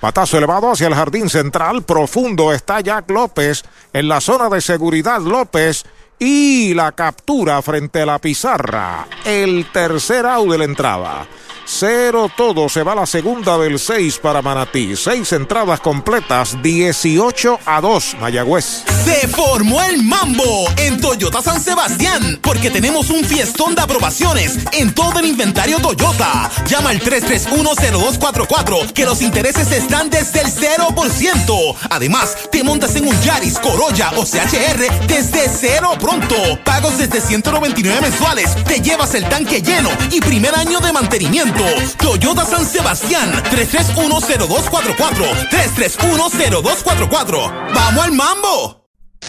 Patazo 0.00 0.38
elevado 0.38 0.72
hacia 0.72 0.88
el 0.88 0.94
jardín 0.94 1.28
central. 1.28 1.82
Profundo 1.82 2.54
está 2.54 2.80
Jack 2.80 3.10
López 3.10 3.64
en 3.92 4.08
la 4.08 4.20
zona 4.22 4.48
de 4.48 4.62
seguridad. 4.62 5.20
López 5.20 5.84
y 6.18 6.74
la 6.74 6.92
captura 6.92 7.60
frente 7.62 8.02
a 8.02 8.06
la 8.06 8.18
pizarra. 8.18 9.06
El 9.24 9.66
tercer 9.72 10.26
out 10.26 10.50
de 10.50 10.58
la 10.58 10.64
entrada. 10.64 11.26
Cero 11.66 12.30
todo, 12.36 12.68
se 12.68 12.82
va 12.82 12.94
la 12.94 13.06
segunda 13.06 13.56
del 13.56 13.78
6 13.78 14.18
para 14.18 14.42
Manatí. 14.42 14.96
Seis 14.96 15.32
entradas 15.32 15.80
completas, 15.80 16.56
18 16.62 17.60
a 17.64 17.80
2, 17.80 18.16
Mayagüez. 18.20 18.84
Se 19.04 19.28
formó 19.28 19.82
el 19.82 20.02
mambo 20.02 20.66
en 20.76 21.00
Toyota 21.00 21.40
San 21.42 21.60
Sebastián 21.60 22.38
porque 22.42 22.70
tenemos 22.70 23.10
un 23.10 23.24
fiestón 23.24 23.74
de 23.74 23.82
aprobaciones 23.82 24.58
en 24.72 24.94
todo 24.94 25.20
el 25.20 25.26
inventario 25.26 25.78
Toyota. 25.78 26.50
Llama 26.66 26.90
al 26.90 27.00
3310244 27.00 28.92
que 28.92 29.04
los 29.04 29.22
intereses 29.22 29.70
están 29.72 30.10
desde 30.10 30.42
el 30.42 30.48
0%. 30.48 31.76
Además, 31.90 32.36
te 32.52 32.62
montas 32.62 32.94
en 32.96 33.08
un 33.08 33.20
Yaris, 33.22 33.58
Corolla 33.58 34.12
o 34.16 34.24
CHR 34.24 35.06
desde 35.06 35.48
cero 35.48 35.92
pronto. 35.98 36.36
Pagos 36.64 36.98
desde 36.98 37.20
199 37.20 38.00
mensuales. 38.00 38.54
Te 38.64 38.80
llevas 38.80 39.14
el 39.14 39.28
tanque 39.28 39.62
lleno 39.62 39.90
y 40.10 40.20
primer 40.20 40.54
año 40.54 40.80
de 40.80 40.92
mantenimiento. 40.92 41.53
Toyota 41.98 42.44
San 42.44 42.66
Sebastián 42.66 43.32
3310244 43.50 45.48
3310244. 45.50 47.52
¡Vamos 47.74 48.04
al 48.04 48.12
mambo! 48.12 48.83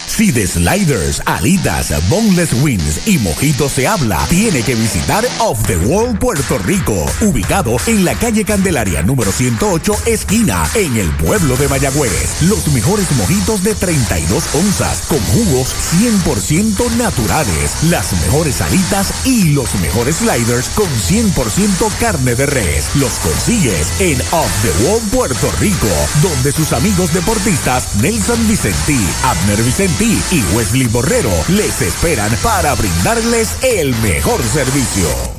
Si 0.08 0.32
de 0.32 0.46
sliders, 0.46 1.22
alitas, 1.26 1.92
boneless 2.10 2.54
wings 2.62 3.08
y 3.08 3.18
mojitos 3.18 3.72
se 3.72 3.88
habla, 3.88 4.20
tiene 4.30 4.62
que 4.62 4.76
visitar 4.76 5.26
Off 5.40 5.66
the 5.68 5.78
Wall 5.78 6.18
Puerto 6.18 6.58
Rico, 6.60 7.06
ubicado 7.22 7.78
en 7.88 8.06
la 8.06 8.14
calle 8.16 8.46
Candelaria 8.46 9.02
número 9.02 9.32
108, 9.32 9.94
esquina, 10.06 10.64
en 10.76 10.98
el 10.98 11.10
pueblo 11.18 11.58
de 11.58 11.68
Mayagüez. 11.68 12.42
Los 12.42 12.68
mejores 12.68 13.12
mojitos 13.18 13.64
de 13.64 13.74
32 13.74 14.44
onzas, 14.56 15.02
con 15.08 15.20
jugos 15.20 15.74
100% 16.00 16.92
naturales, 16.98 17.84
las 17.90 18.14
mejores 18.22 18.62
alitas 18.62 19.26
y 19.26 19.54
los 19.54 19.74
mejores 19.76 20.18
sliders 20.18 20.70
con 20.70 20.88
100% 20.88 21.92
carne 22.00 22.36
de 22.36 22.46
res. 22.46 22.90
Los 22.96 23.14
consigues 23.20 23.92
en 24.00 24.22
Off 24.32 24.52
the 24.62 24.86
Wall 24.86 25.02
Puerto 25.12 25.52
Rico, 25.60 25.88
donde 26.22 26.52
sus 26.52 26.74
amigos 26.74 27.14
deportistas 27.14 27.96
Nelson 27.96 28.48
Vicentí, 28.48 29.00
Abner 29.24 29.62
Vicentí 29.64 29.85
y 29.88 30.44
Wesley 30.56 30.88
Borrero 30.88 31.32
les 31.48 31.80
esperan 31.84 32.32
para 32.42 32.74
brindarles 32.74 33.56
el 33.62 33.94
mejor 34.02 34.42
servicio. 34.42 35.35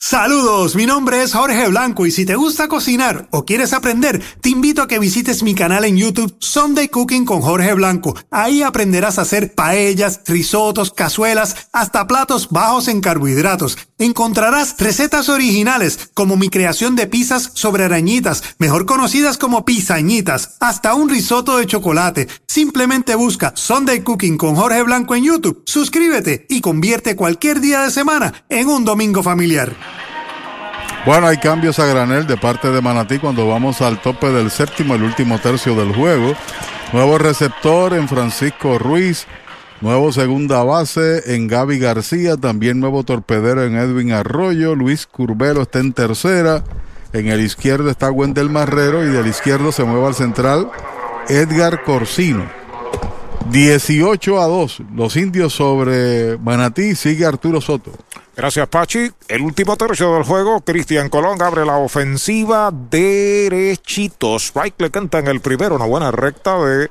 Saludos, 0.00 0.76
mi 0.76 0.86
nombre 0.86 1.22
es 1.22 1.34
Jorge 1.34 1.68
Blanco 1.68 2.06
y 2.06 2.12
si 2.12 2.24
te 2.24 2.36
gusta 2.36 2.68
cocinar 2.68 3.28
o 3.32 3.44
quieres 3.44 3.72
aprender, 3.72 4.22
te 4.40 4.48
invito 4.48 4.80
a 4.80 4.86
que 4.86 5.00
visites 5.00 5.42
mi 5.42 5.56
canal 5.56 5.84
en 5.84 5.96
YouTube 5.96 6.36
Sunday 6.38 6.88
Cooking 6.88 7.24
con 7.24 7.42
Jorge 7.42 7.74
Blanco. 7.74 8.16
Ahí 8.30 8.62
aprenderás 8.62 9.18
a 9.18 9.22
hacer 9.22 9.56
paellas, 9.56 10.20
risotos, 10.24 10.92
cazuelas, 10.92 11.68
hasta 11.72 12.06
platos 12.06 12.48
bajos 12.48 12.86
en 12.86 13.00
carbohidratos. 13.00 13.76
Encontrarás 13.98 14.76
recetas 14.78 15.28
originales 15.28 16.10
como 16.14 16.36
mi 16.36 16.48
creación 16.48 16.94
de 16.94 17.08
pizzas 17.08 17.50
sobre 17.54 17.82
arañitas, 17.84 18.42
mejor 18.58 18.86
conocidas 18.86 19.36
como 19.36 19.64
pizañitas, 19.64 20.56
hasta 20.60 20.94
un 20.94 21.08
risotto 21.08 21.58
de 21.58 21.66
chocolate. 21.66 22.28
Simplemente 22.46 23.16
busca 23.16 23.52
Sunday 23.56 24.04
Cooking 24.04 24.38
con 24.38 24.54
Jorge 24.54 24.82
Blanco 24.84 25.16
en 25.16 25.24
YouTube, 25.24 25.64
suscríbete 25.66 26.46
y 26.48 26.60
convierte 26.60 27.16
cualquier 27.16 27.60
día 27.60 27.82
de 27.82 27.90
semana 27.90 28.44
en 28.48 28.68
un 28.68 28.84
domingo 28.84 29.24
familiar. 29.24 29.97
Bueno, 31.06 31.26
hay 31.26 31.38
cambios 31.38 31.78
a 31.78 31.86
granel 31.86 32.26
de 32.26 32.36
parte 32.36 32.70
de 32.70 32.82
Manatí 32.82 33.18
cuando 33.18 33.46
vamos 33.48 33.80
al 33.80 34.02
tope 34.02 34.30
del 34.30 34.50
séptimo, 34.50 34.94
el 34.94 35.04
último 35.04 35.38
tercio 35.38 35.74
del 35.74 35.94
juego. 35.94 36.34
Nuevo 36.92 37.18
receptor 37.18 37.94
en 37.94 38.08
Francisco 38.08 38.78
Ruiz. 38.78 39.26
Nuevo 39.80 40.10
segunda 40.12 40.64
base 40.64 41.34
en 41.34 41.46
Gaby 41.46 41.78
García. 41.78 42.36
También 42.36 42.80
nuevo 42.80 43.04
torpedero 43.04 43.62
en 43.62 43.76
Edwin 43.76 44.12
Arroyo. 44.12 44.74
Luis 44.74 45.06
Curbelo 45.06 45.62
está 45.62 45.78
en 45.78 45.92
tercera. 45.92 46.64
En 47.12 47.28
el 47.28 47.40
izquierdo 47.40 47.88
está 47.88 48.10
Wendel 48.10 48.50
Marrero. 48.50 49.04
Y 49.04 49.08
del 49.08 49.28
izquierdo 49.28 49.70
se 49.70 49.84
mueve 49.84 50.08
al 50.08 50.14
central 50.14 50.70
Edgar 51.28 51.84
Corsino. 51.84 52.44
18 53.50 54.42
a 54.42 54.46
2. 54.46 54.82
Los 54.94 55.16
indios 55.16 55.52
sobre 55.52 56.36
Manatí. 56.38 56.94
Sigue 56.96 57.24
Arturo 57.24 57.60
Soto. 57.60 57.92
Gracias, 58.38 58.68
Pachi. 58.68 59.10
El 59.26 59.42
último 59.42 59.76
tercio 59.76 60.14
del 60.14 60.22
juego, 60.22 60.60
Cristian 60.60 61.08
Colón 61.08 61.42
abre 61.42 61.66
la 61.66 61.78
ofensiva 61.78 62.70
derechito. 62.72 64.36
Strike 64.36 64.80
le 64.80 64.92
canta 64.92 65.18
en 65.18 65.26
el 65.26 65.40
primero, 65.40 65.74
una 65.74 65.86
buena 65.86 66.12
recta 66.12 66.56
de 66.62 66.88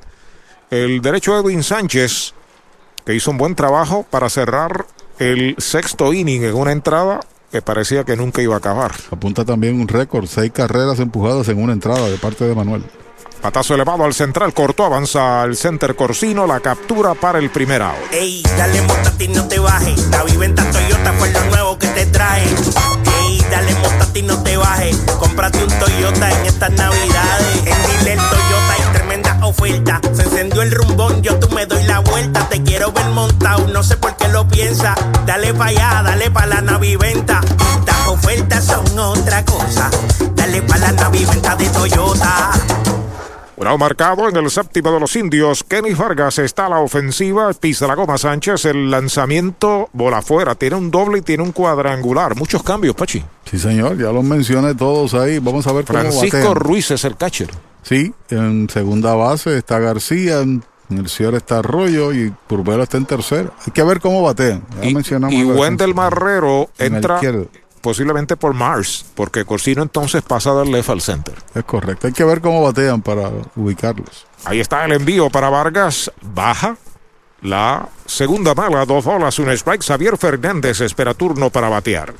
el 0.68 1.00
derecho 1.00 1.38
Edwin 1.38 1.62
Sánchez, 1.62 2.34
que 3.06 3.14
hizo 3.14 3.30
un 3.30 3.38
buen 3.38 3.54
trabajo 3.54 4.04
para 4.10 4.28
cerrar 4.28 4.84
el 5.18 5.54
sexto 5.56 6.12
inning 6.12 6.44
en 6.44 6.54
una 6.54 6.72
entrada 6.72 7.20
que 7.50 7.62
parecía 7.62 8.04
que 8.04 8.14
nunca 8.14 8.42
iba 8.42 8.54
a 8.54 8.58
acabar. 8.58 8.92
Apunta 9.10 9.46
también 9.46 9.80
un 9.80 9.88
récord, 9.88 10.26
seis 10.26 10.52
carreras 10.52 11.00
empujadas 11.00 11.48
en 11.48 11.62
una 11.62 11.72
entrada 11.72 12.10
de 12.10 12.18
parte 12.18 12.44
de 12.44 12.54
Manuel. 12.54 12.84
Patazo 13.40 13.74
elevado 13.74 14.04
al 14.04 14.14
central, 14.14 14.52
cortó, 14.52 14.84
avanza 14.84 15.42
al 15.42 15.56
center 15.56 15.94
Corsino, 15.94 16.46
la 16.46 16.58
captura 16.60 17.14
para 17.14 17.38
el 17.38 17.50
primer 17.50 17.82
out. 17.82 17.94
Ey, 18.10 18.42
dale 18.56 18.82
montate 18.82 19.24
y 19.24 19.28
no 19.28 19.46
te 19.46 19.58
bajes. 19.58 20.08
La 20.08 20.24
viventa 20.24 20.68
Toyota 20.70 21.12
fue 21.14 21.30
lo 21.30 21.44
nuevo 21.44 21.78
que 21.78 21.86
te 21.88 22.06
trae. 22.06 22.42
Ey, 23.22 23.44
dale 23.50 23.74
montate 23.76 24.18
y 24.18 24.22
no 24.22 24.42
te 24.42 24.56
bajes. 24.56 24.96
Cómprate 25.18 25.62
un 25.62 25.78
Toyota 25.78 26.30
en 26.30 26.46
estas 26.46 26.72
navidades. 26.72 27.56
En 27.58 27.64
Dile 27.64 28.16
Toyota 28.16 28.72
hay 28.72 28.92
tremenda 28.92 29.38
oferta. 29.46 30.00
Se 30.12 30.22
encendió 30.22 30.62
el 30.62 30.72
rumbón, 30.72 31.22
yo 31.22 31.38
tú 31.38 31.48
me 31.54 31.64
doy 31.64 31.84
la 31.84 32.00
vuelta, 32.00 32.48
te 32.48 32.62
quiero 32.62 32.92
ver 32.92 33.06
montado, 33.06 33.68
no 33.68 33.82
sé 33.84 33.96
por 33.96 34.16
qué 34.16 34.28
lo 34.28 34.48
piensa. 34.48 34.94
Dale 35.26 35.54
pa' 35.54 35.66
allá, 35.66 36.02
dale 36.04 36.30
pa' 36.30 36.46
la 36.46 36.60
naviventa. 36.60 37.40
Las 37.86 38.08
ofertas 38.08 38.64
son 38.64 38.98
otra 38.98 39.44
cosa. 39.44 39.90
Dale 40.34 40.60
pa' 40.62 40.78
la 40.78 40.92
naviventa 40.92 41.54
de 41.54 41.68
Toyota. 41.70 42.52
Un 43.60 43.78
marcado 43.78 44.28
en 44.28 44.36
el 44.36 44.50
séptimo 44.50 44.92
de 44.92 45.00
los 45.00 45.16
indios. 45.16 45.64
Kenny 45.64 45.92
Vargas 45.92 46.38
está 46.38 46.66
a 46.66 46.68
la 46.68 46.78
ofensiva. 46.78 47.52
Pisa 47.52 47.86
la 47.86 47.94
goma 47.94 48.16
Sánchez. 48.16 48.66
El 48.66 48.90
lanzamiento 48.90 49.88
bola 49.92 50.18
afuera. 50.18 50.54
Tiene 50.54 50.76
un 50.76 50.90
doble 50.90 51.18
y 51.18 51.22
tiene 51.22 51.42
un 51.42 51.52
cuadrangular. 51.52 52.36
Muchos 52.36 52.62
cambios, 52.62 52.94
Pachi. 52.94 53.24
Sí, 53.50 53.58
señor. 53.58 53.98
Ya 53.98 54.12
los 54.12 54.22
mencioné 54.24 54.74
todos 54.74 55.14
ahí. 55.14 55.38
Vamos 55.40 55.66
a 55.66 55.72
ver 55.72 55.84
cómo 55.84 55.98
Francisco. 55.98 56.54
Ruiz 56.54 56.90
es 56.92 57.04
el 57.04 57.16
catcher. 57.16 57.50
Sí, 57.82 58.12
en 58.30 58.68
segunda 58.70 59.14
base 59.14 59.56
está 59.56 59.78
García, 59.78 60.40
en 60.40 60.62
el 60.90 61.08
cierre 61.08 61.38
está 61.38 61.58
Arroyo 61.58 62.12
y 62.12 62.32
Purbelo 62.46 62.82
está 62.82 62.96
en 62.96 63.06
tercera. 63.06 63.50
Hay 63.66 63.72
que 63.72 63.82
ver 63.82 64.00
cómo 64.00 64.22
batean. 64.22 64.62
Ya 64.82 64.90
mencionamos 64.90 65.34
Y 65.34 65.44
la 65.44 65.54
Wendell 65.54 65.94
Marrero 65.94 66.70
En 66.78 66.96
entra. 66.96 67.20
Posiblemente 67.88 68.36
por 68.36 68.52
Mars, 68.52 69.02
porque 69.14 69.46
Corsino 69.46 69.80
entonces 69.82 70.20
pasa 70.20 70.52
del 70.52 70.70
left 70.70 70.90
al 70.90 71.00
center. 71.00 71.34
Es 71.54 71.64
correcto. 71.64 72.06
Hay 72.06 72.12
que 72.12 72.22
ver 72.22 72.42
cómo 72.42 72.62
batean 72.62 73.00
para 73.00 73.30
ubicarlos. 73.56 74.26
Ahí 74.44 74.60
está 74.60 74.84
el 74.84 74.92
envío 74.92 75.30
para 75.30 75.48
Vargas. 75.48 76.12
Baja 76.20 76.76
la 77.40 77.88
segunda 78.04 78.54
mala, 78.54 78.84
dos 78.84 79.02
bolas, 79.06 79.38
un 79.38 79.48
strike. 79.48 79.82
Xavier 79.82 80.18
Fernández 80.18 80.82
espera 80.82 81.14
turno 81.14 81.48
para 81.48 81.70
batear. 81.70 82.12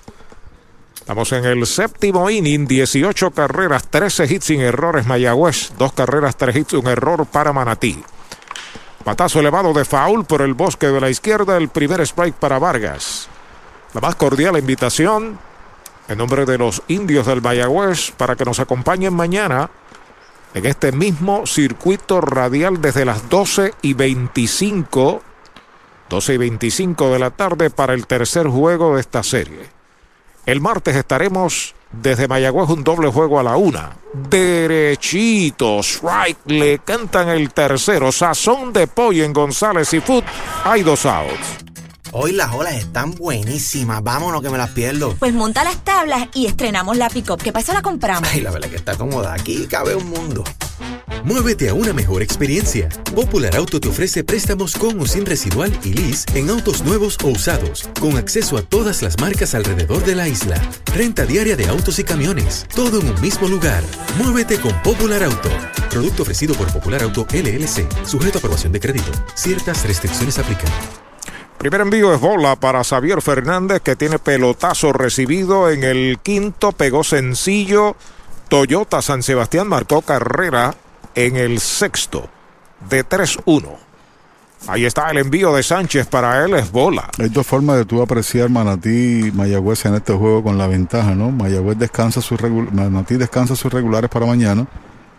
Estamos 0.94 1.30
en 1.32 1.44
el 1.44 1.66
séptimo 1.66 2.30
inning, 2.30 2.66
18 2.66 3.30
carreras, 3.32 3.88
13 3.90 4.24
hits 4.24 4.46
sin 4.46 4.62
errores 4.62 5.04
Mayagüez, 5.04 5.72
dos 5.76 5.92
carreras, 5.92 6.34
tres 6.38 6.56
hits, 6.56 6.72
un 6.72 6.86
error 6.86 7.26
para 7.26 7.52
Manatí. 7.52 8.02
Patazo 9.04 9.40
elevado 9.40 9.74
de 9.74 9.84
foul 9.84 10.24
por 10.24 10.40
el 10.40 10.54
bosque 10.54 10.86
de 10.86 10.98
la 10.98 11.10
izquierda, 11.10 11.58
el 11.58 11.68
primer 11.68 12.00
strike 12.00 12.36
para 12.36 12.58
Vargas. 12.58 13.28
La 13.92 14.00
más 14.00 14.14
cordial 14.14 14.56
invitación 14.56 15.38
en 16.08 16.18
nombre 16.18 16.46
de 16.46 16.58
los 16.58 16.82
indios 16.88 17.26
del 17.26 17.42
Mayagüez 17.42 18.10
para 18.12 18.34
que 18.34 18.44
nos 18.44 18.60
acompañen 18.60 19.14
mañana 19.14 19.70
en 20.54 20.66
este 20.66 20.92
mismo 20.92 21.46
circuito 21.46 22.20
radial 22.20 22.80
desde 22.80 23.04
las 23.04 23.28
12 23.28 23.74
y 23.82 23.92
25, 23.92 25.22
12 26.08 26.34
y 26.34 26.36
25 26.38 27.10
de 27.10 27.18
la 27.18 27.30
tarde 27.30 27.70
para 27.70 27.94
el 27.94 28.06
tercer 28.06 28.46
juego 28.46 28.94
de 28.94 29.02
esta 29.02 29.22
serie. 29.22 29.68
El 30.46 30.62
martes 30.62 30.96
estaremos 30.96 31.74
desde 31.92 32.26
Mayagüez 32.26 32.70
un 32.70 32.84
doble 32.84 33.08
juego 33.08 33.38
a 33.38 33.42
la 33.42 33.56
una. 33.56 33.96
Derechito, 34.14 35.80
strike, 35.80 36.38
le 36.46 36.78
cantan 36.78 37.28
el 37.28 37.52
tercero. 37.52 38.10
Sazón 38.12 38.72
de 38.72 38.86
pollo 38.86 39.24
en 39.24 39.34
González 39.34 39.92
y 39.92 40.00
Food. 40.00 40.24
Hay 40.64 40.82
dos 40.82 41.04
outs. 41.04 41.64
Hoy 42.12 42.32
las 42.32 42.54
olas 42.54 42.74
están 42.74 43.14
buenísimas. 43.14 44.02
Vámonos 44.02 44.40
que 44.40 44.48
me 44.48 44.58
las 44.58 44.70
pierdo. 44.70 45.14
Pues 45.18 45.34
monta 45.34 45.62
las 45.62 45.84
tablas 45.84 46.28
y 46.34 46.46
estrenamos 46.46 46.96
la 46.96 47.10
pick-up. 47.10 47.42
¿Qué 47.42 47.52
pasa? 47.52 47.74
La 47.74 47.82
compramos. 47.82 48.28
Ay, 48.32 48.40
la 48.40 48.50
verdad 48.50 48.70
que 48.70 48.76
está 48.76 48.96
cómoda. 48.96 49.34
Aquí 49.34 49.66
cabe 49.66 49.94
un 49.94 50.08
mundo. 50.08 50.44
Muévete 51.24 51.68
a 51.68 51.74
una 51.74 51.92
mejor 51.92 52.22
experiencia. 52.22 52.88
Popular 53.14 53.56
Auto 53.56 53.80
te 53.80 53.88
ofrece 53.88 54.24
préstamos 54.24 54.74
con 54.74 54.98
o 55.00 55.06
sin 55.06 55.26
residual 55.26 55.76
y 55.84 55.92
lease 55.92 56.26
en 56.34 56.48
autos 56.48 56.82
nuevos 56.82 57.18
o 57.22 57.28
usados, 57.28 57.88
con 58.00 58.16
acceso 58.16 58.56
a 58.56 58.62
todas 58.62 59.02
las 59.02 59.18
marcas 59.20 59.54
alrededor 59.54 60.04
de 60.04 60.14
la 60.14 60.28
isla. 60.28 60.62
Renta 60.94 61.26
diaria 61.26 61.56
de 61.56 61.66
autos 61.66 61.98
y 61.98 62.04
camiones, 62.04 62.66
todo 62.74 63.00
en 63.00 63.08
un 63.08 63.20
mismo 63.20 63.48
lugar. 63.48 63.82
Muévete 64.16 64.58
con 64.58 64.72
Popular 64.82 65.24
Auto. 65.24 65.50
Producto 65.90 66.22
ofrecido 66.22 66.54
por 66.54 66.72
Popular 66.72 67.02
Auto 67.02 67.26
LLC, 67.30 67.86
sujeto 68.06 68.38
a 68.38 68.40
aprobación 68.40 68.72
de 68.72 68.80
crédito. 68.80 69.10
Ciertas 69.34 69.84
restricciones 69.84 70.38
aplican. 70.38 70.70
Primer 71.58 71.80
envío 71.80 72.14
es 72.14 72.20
bola 72.20 72.54
para 72.54 72.84
Xavier 72.84 73.20
Fernández 73.20 73.80
que 73.82 73.96
tiene 73.96 74.20
pelotazo 74.20 74.92
recibido 74.92 75.68
en 75.70 75.82
el 75.82 76.18
quinto, 76.22 76.70
pegó 76.70 77.02
sencillo. 77.02 77.96
Toyota 78.48 79.02
San 79.02 79.24
Sebastián 79.24 79.66
marcó 79.68 80.02
carrera 80.02 80.74
en 81.16 81.36
el 81.36 81.58
sexto 81.58 82.28
de 82.88 83.04
3-1. 83.04 83.76
Ahí 84.68 84.84
está 84.84 85.10
el 85.10 85.18
envío 85.18 85.52
de 85.52 85.62
Sánchez 85.64 86.06
para 86.06 86.44
él, 86.44 86.54
es 86.54 86.70
bola. 86.70 87.10
Hay 87.18 87.28
dos 87.28 87.46
formas 87.46 87.76
de 87.76 87.84
tú 87.84 88.02
apreciar 88.02 88.48
Manatí 88.48 89.26
y 89.26 89.32
Mayagüez 89.32 89.84
en 89.86 89.94
este 89.94 90.12
juego 90.12 90.44
con 90.44 90.58
la 90.58 90.68
ventaja, 90.68 91.14
¿no? 91.14 91.30
Mayagüez 91.30 91.76
descansa 91.78 92.20
sus 92.20 92.40
Manatí 92.40 93.16
descansa 93.16 93.56
sus 93.56 93.72
regulares 93.72 94.08
para 94.10 94.26
mañana. 94.26 94.66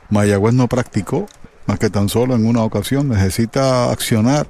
Mayagüez 0.09 0.53
no 0.53 0.67
practicó 0.67 1.27
más 1.65 1.79
que 1.79 1.89
tan 1.89 2.09
solo 2.09 2.35
en 2.35 2.47
una 2.47 2.63
ocasión. 2.63 3.09
Necesita 3.09 3.91
accionar, 3.91 4.47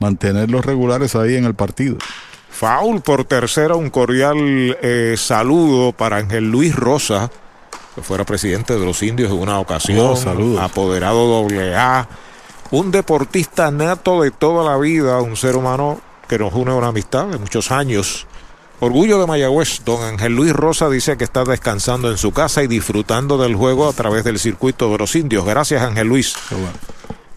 mantener 0.00 0.50
los 0.50 0.64
regulares 0.64 1.14
ahí 1.14 1.36
en 1.36 1.44
el 1.44 1.54
partido. 1.54 1.96
Foul 2.50 3.02
por 3.02 3.24
tercera, 3.24 3.74
un 3.74 3.90
cordial 3.90 4.78
eh, 4.80 5.14
saludo 5.18 5.92
para 5.92 6.16
Ángel 6.16 6.50
Luis 6.50 6.74
Rosa, 6.74 7.30
que 7.94 8.02
fuera 8.02 8.24
presidente 8.24 8.78
de 8.78 8.84
los 8.84 9.02
indios 9.02 9.30
en 9.30 9.38
una 9.38 9.58
ocasión, 9.58 10.16
Oh, 10.16 10.60
apoderado 10.60 11.26
doble 11.26 11.76
A, 11.76 12.08
un 12.70 12.90
deportista 12.90 13.70
nato 13.70 14.22
de 14.22 14.30
toda 14.30 14.68
la 14.68 14.78
vida, 14.78 15.20
un 15.20 15.36
ser 15.36 15.56
humano 15.56 16.00
que 16.28 16.38
nos 16.38 16.52
une 16.54 16.72
una 16.72 16.88
amistad 16.88 17.26
de 17.26 17.38
muchos 17.38 17.70
años. 17.70 18.26
Orgullo 18.80 19.18
de 19.18 19.26
Mayagüez, 19.26 19.82
don 19.84 20.02
Ángel 20.02 20.34
Luis 20.34 20.52
Rosa 20.52 20.90
dice 20.90 21.16
que 21.16 21.24
está 21.24 21.44
descansando 21.44 22.10
en 22.10 22.18
su 22.18 22.32
casa 22.32 22.62
y 22.62 22.66
disfrutando 22.66 23.38
del 23.38 23.54
juego 23.54 23.88
a 23.88 23.92
través 23.92 24.24
del 24.24 24.38
circuito 24.38 24.90
de 24.90 24.98
los 24.98 25.16
indios. 25.16 25.46
Gracias 25.46 25.82
Ángel 25.82 26.08
Luis. 26.08 26.34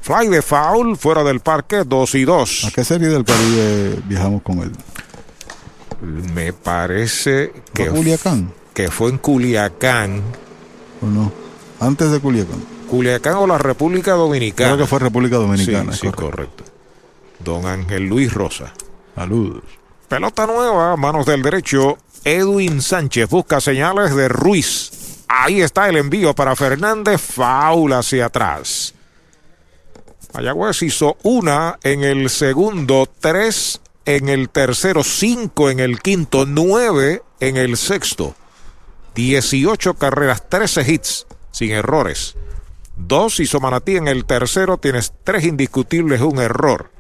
Fly 0.02 0.28
de 0.28 0.42
foul, 0.42 0.98
fuera 0.98 1.24
del 1.24 1.40
parque, 1.42 1.84
2 1.86 2.16
y 2.16 2.24
2. 2.26 2.66
¿A 2.66 2.72
qué 2.72 2.84
serie 2.84 3.10
del 3.10 3.26
Caribe 3.26 4.00
viajamos 4.08 4.42
con 4.42 4.60
él? 4.60 4.72
Me 6.34 6.54
parece 6.54 7.52
que, 7.74 7.86
¿Fue 7.86 7.96
Culiacán? 7.98 8.54
que 8.74 8.90
fue 8.90 9.10
en 9.10 9.18
Culiacán. 9.18 10.22
¿O 11.02 11.06
no? 11.06 11.32
Antes 11.80 12.12
de 12.12 12.20
Culiacán. 12.20 12.64
Culiacán 12.90 13.36
o 13.36 13.48
la 13.48 13.58
República 13.58 14.14
Dominicana. 14.14 14.70
Creo 14.72 14.78
que 14.78 14.88
fue 14.88 15.00
República 15.00 15.36
Dominicana. 15.36 15.92
Sí, 15.94 16.00
sí, 16.08 16.12
correcto. 16.12 16.64
Don 17.40 17.66
Ángel 17.66 18.04
Luis 18.06 18.34
Rosa. 18.34 18.74
Saludos. 19.16 19.64
Pelota 20.08 20.48
nueva, 20.48 20.96
manos 20.96 21.26
del 21.26 21.42
derecho. 21.42 21.98
Edwin 22.24 22.82
Sánchez 22.82 23.30
busca 23.30 23.62
señales 23.62 24.16
de 24.16 24.28
Ruiz. 24.28 24.92
Ahí 25.28 25.62
está 25.62 25.88
el 25.88 25.98
envío 25.98 26.34
para 26.34 26.56
Fernández. 26.56 27.22
Faula 27.22 28.00
hacia 28.00 28.26
atrás. 28.26 28.94
Mayagüez 30.34 30.82
hizo 30.84 31.18
una 31.24 31.80
en 31.84 32.04
el 32.04 32.30
segundo, 32.30 33.08
tres 33.20 33.82
en 34.06 34.30
el 34.30 34.50
tercero, 34.50 35.04
cinco 35.04 35.70
en 35.70 35.80
el 35.80 36.02
quinto, 36.02 36.46
nueve 36.46 37.24
en 37.40 37.58
el 37.58 37.78
sexto. 37.78 38.36
18 39.16 39.96
carreras, 39.96 40.48
13 40.50 40.92
hits, 40.92 41.28
sin 41.52 41.72
errores. 41.72 42.36
Dos 42.96 43.40
hizo 43.40 43.60
Manatí 43.60 43.96
en 43.96 44.08
el 44.08 44.26
tercero, 44.26 44.78
tienes 44.78 45.14
tres 45.24 45.46
indiscutibles, 45.46 46.22
un 46.22 46.40
error. 46.40 46.92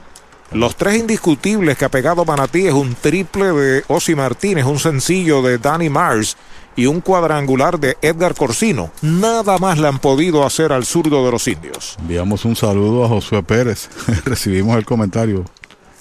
Los 0.54 0.76
tres 0.76 0.98
indiscutibles 0.98 1.78
que 1.78 1.86
ha 1.86 1.90
pegado 1.90 2.26
Manatí 2.26 2.66
es 2.66 2.74
un 2.74 2.96
triple 2.96 3.54
de 3.54 3.84
Osi 3.88 4.16
Martínez, 4.16 4.66
un 4.66 4.80
sencillo 4.80 5.44
de 5.44 5.60
Danny 5.60 5.88
Mars 5.88 6.36
y 6.76 6.86
un 6.86 7.02
cuadrangular 7.02 7.80
de 7.80 7.98
Edgar 8.02 8.36
Corsino. 8.36 8.92
Nada 9.02 9.58
más 9.58 9.78
le 9.78 9.88
han 9.88 10.00
podido 10.00 10.46
hacer 10.46 10.72
al 10.72 10.86
zurdo 10.86 11.26
de 11.26 11.32
los 11.32 11.48
indios. 11.48 11.98
Enviamos 12.00 12.46
un 12.46 12.56
saludo 12.56 13.06
a 13.06 13.08
Josué 13.08 13.44
Pérez. 13.44 13.90
Recibimos 14.26 14.78
el 14.78 14.86
comentario, 14.86 15.46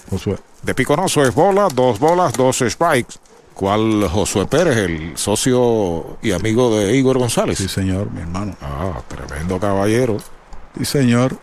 Josué. 0.09 0.37
De 0.63 0.73
Piconoso 0.75 1.23
es 1.23 1.33
bola, 1.33 1.67
dos 1.73 1.99
bolas, 1.99 2.33
dos 2.33 2.59
strikes. 2.59 3.15
¿Cuál 3.53 4.07
Josué 4.07 4.45
Pérez, 4.47 4.77
el 4.77 5.17
socio 5.17 6.17
y 6.21 6.31
amigo 6.31 6.75
de 6.75 6.95
Igor 6.95 7.17
González? 7.17 7.57
Sí, 7.57 7.67
señor, 7.67 8.09
mi 8.11 8.21
hermano. 8.21 8.55
Ah, 8.61 9.01
tremendo 9.07 9.59
caballero. 9.59 10.17
Sí, 10.77 10.85
señor. 10.85 11.37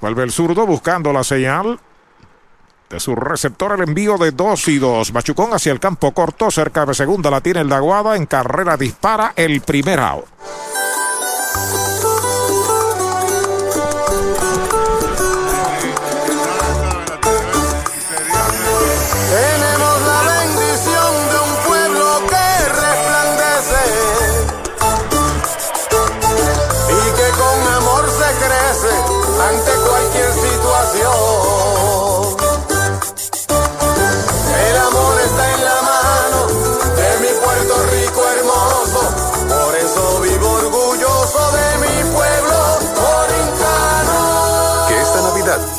Vuelve 0.00 0.24
el 0.24 0.32
zurdo 0.32 0.66
buscando 0.66 1.12
la 1.12 1.24
señal 1.24 1.80
de 2.90 3.00
su 3.00 3.14
receptor 3.14 3.72
el 3.72 3.88
envío 3.88 4.16
de 4.18 4.30
2 4.30 4.68
y 4.68 4.78
2. 4.78 5.12
Machucón 5.12 5.52
hacia 5.52 5.72
el 5.72 5.80
campo 5.80 6.12
corto, 6.12 6.50
cerca 6.50 6.86
de 6.86 6.94
segunda 6.94 7.30
la 7.30 7.40
tiene 7.40 7.60
el 7.60 7.68
Daguada, 7.68 8.16
en 8.16 8.26
carrera 8.26 8.76
dispara 8.76 9.32
el 9.36 9.60
primer 9.60 10.00
out. 10.00 10.24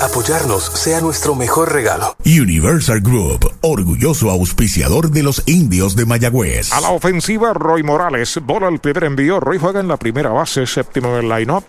Apoyarnos 0.07 0.63
sea 0.63 1.01
nuestro 1.01 1.35
mejor 1.35 1.71
regalo. 1.71 2.15
Universal 2.25 3.01
Group, 3.01 3.51
orgulloso 3.61 4.31
auspiciador 4.31 5.11
de 5.11 5.21
los 5.21 5.43
indios 5.45 5.95
de 5.95 6.05
Mayagüez. 6.05 6.71
A 6.71 6.81
la 6.81 6.89
ofensiva, 6.89 7.53
Roy 7.53 7.83
Morales. 7.83 8.39
Bola 8.41 8.69
el 8.69 8.79
primer 8.79 9.03
envío. 9.03 9.39
Roy 9.39 9.57
juega 9.59 9.79
en 9.81 9.87
la 9.87 9.97
primera 9.97 10.29
base, 10.29 10.65
séptimo 10.65 11.09
en 11.09 11.25
el 11.25 11.29
line-up. 11.29 11.63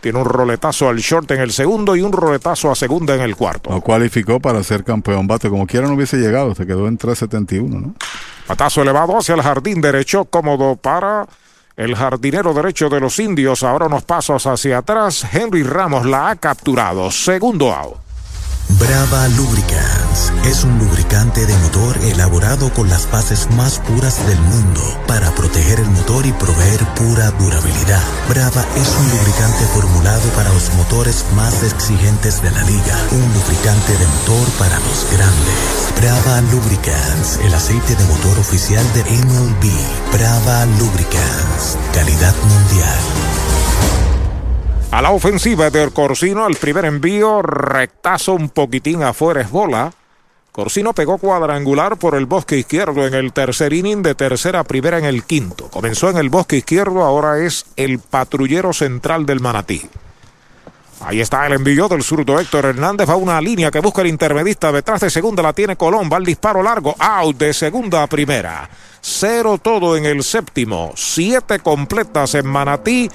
Tiene 0.00 0.18
un 0.18 0.26
roletazo 0.26 0.88
al 0.88 0.98
short 0.98 1.30
en 1.32 1.40
el 1.40 1.50
segundo 1.50 1.96
y 1.96 2.02
un 2.02 2.12
roletazo 2.12 2.70
a 2.70 2.76
segunda 2.76 3.14
en 3.14 3.22
el 3.22 3.34
cuarto. 3.34 3.70
No 3.70 3.80
cualificó 3.80 4.38
para 4.38 4.62
ser 4.62 4.84
campeón 4.84 5.26
bate. 5.26 5.48
Como 5.48 5.66
quiera 5.66 5.88
no 5.88 5.94
hubiese 5.94 6.18
llegado. 6.18 6.54
Se 6.54 6.66
quedó 6.66 6.86
en 6.86 6.98
371, 6.98 7.80
¿no? 7.80 7.94
Patazo 8.46 8.82
elevado 8.82 9.18
hacia 9.18 9.34
el 9.34 9.42
jardín 9.42 9.80
derecho, 9.80 10.26
cómodo 10.26 10.76
para 10.76 11.26
el 11.78 11.94
jardinero 11.94 12.52
derecho 12.52 12.90
de 12.90 13.00
los 13.00 13.18
indios. 13.20 13.62
Ahora 13.62 13.86
unos 13.86 14.02
pasos 14.02 14.46
hacia 14.46 14.78
atrás. 14.78 15.24
Henry 15.32 15.62
Ramos 15.62 16.04
la 16.04 16.30
ha 16.30 16.36
capturado. 16.36 17.10
Segundo 17.10 17.72
out. 17.72 18.07
Brava 18.68 19.26
Lubricants 19.28 20.30
es 20.44 20.62
un 20.62 20.78
lubricante 20.78 21.46
de 21.46 21.56
motor 21.56 21.96
elaborado 22.04 22.72
con 22.74 22.88
las 22.90 23.10
bases 23.10 23.48
más 23.52 23.78
puras 23.78 24.26
del 24.26 24.38
mundo 24.40 24.82
para 25.06 25.34
proteger 25.34 25.80
el 25.80 25.90
motor 25.90 26.26
y 26.26 26.32
proveer 26.32 26.86
pura 26.94 27.30
durabilidad. 27.30 28.02
Brava 28.28 28.66
es 28.76 28.88
un 28.88 29.08
lubricante 29.10 29.64
formulado 29.72 30.28
para 30.36 30.52
los 30.52 30.70
motores 30.74 31.24
más 31.34 31.62
exigentes 31.62 32.42
de 32.42 32.50
la 32.50 32.62
liga, 32.64 32.96
un 33.12 33.32
lubricante 33.32 33.96
de 33.96 34.06
motor 34.06 34.46
para 34.58 34.78
los 34.80 35.06
grandes. 35.12 35.88
Brava 35.96 36.40
Lubricants, 36.52 37.38
el 37.42 37.54
aceite 37.54 37.96
de 37.96 38.04
motor 38.04 38.38
oficial 38.38 38.84
de 38.92 39.02
MLB. 39.02 40.12
Brava 40.12 40.66
Lubricants, 40.66 41.78
calidad 41.94 42.34
mundial. 42.44 43.47
A 44.90 45.02
la 45.02 45.10
ofensiva 45.10 45.68
del 45.68 45.92
Corsino, 45.92 46.46
el 46.46 46.56
primer 46.56 46.86
envío, 46.86 47.42
rectazo 47.42 48.32
un 48.32 48.48
poquitín 48.48 49.02
afuera 49.02 49.42
es 49.42 49.50
bola. 49.50 49.92
Corsino 50.50 50.94
pegó 50.94 51.18
cuadrangular 51.18 51.98
por 51.98 52.14
el 52.14 52.24
bosque 52.24 52.56
izquierdo 52.56 53.06
en 53.06 53.12
el 53.12 53.34
tercer 53.34 53.74
inning 53.74 54.02
de 54.02 54.14
tercera 54.14 54.60
a 54.60 54.64
primera 54.64 54.98
en 54.98 55.04
el 55.04 55.24
quinto. 55.24 55.68
Comenzó 55.68 56.08
en 56.08 56.16
el 56.16 56.30
bosque 56.30 56.56
izquierdo, 56.56 57.02
ahora 57.02 57.38
es 57.38 57.66
el 57.76 57.98
patrullero 57.98 58.72
central 58.72 59.26
del 59.26 59.40
Manatí. 59.40 59.82
Ahí 61.00 61.20
está 61.20 61.46
el 61.46 61.52
envío 61.52 61.86
del 61.86 62.02
zurdo 62.02 62.40
Héctor 62.40 62.64
Hernández. 62.64 63.08
Va 63.08 63.16
una 63.16 63.40
línea 63.42 63.70
que 63.70 63.80
busca 63.80 64.00
el 64.00 64.08
intermedista. 64.08 64.72
Detrás 64.72 65.02
de 65.02 65.10
segunda 65.10 65.42
la 65.42 65.52
tiene 65.52 65.76
Colón. 65.76 66.08
Va 66.12 66.16
el 66.16 66.24
disparo 66.24 66.62
largo. 66.62 66.96
Out 66.98 67.36
de 67.36 67.52
segunda 67.52 68.02
a 68.02 68.06
primera. 68.08 68.68
Cero 69.00 69.60
todo 69.62 69.96
en 69.96 70.06
el 70.06 70.24
séptimo. 70.24 70.92
Siete 70.96 71.60
completas 71.60 72.34
en 72.34 72.46
Manatí. 72.46 73.08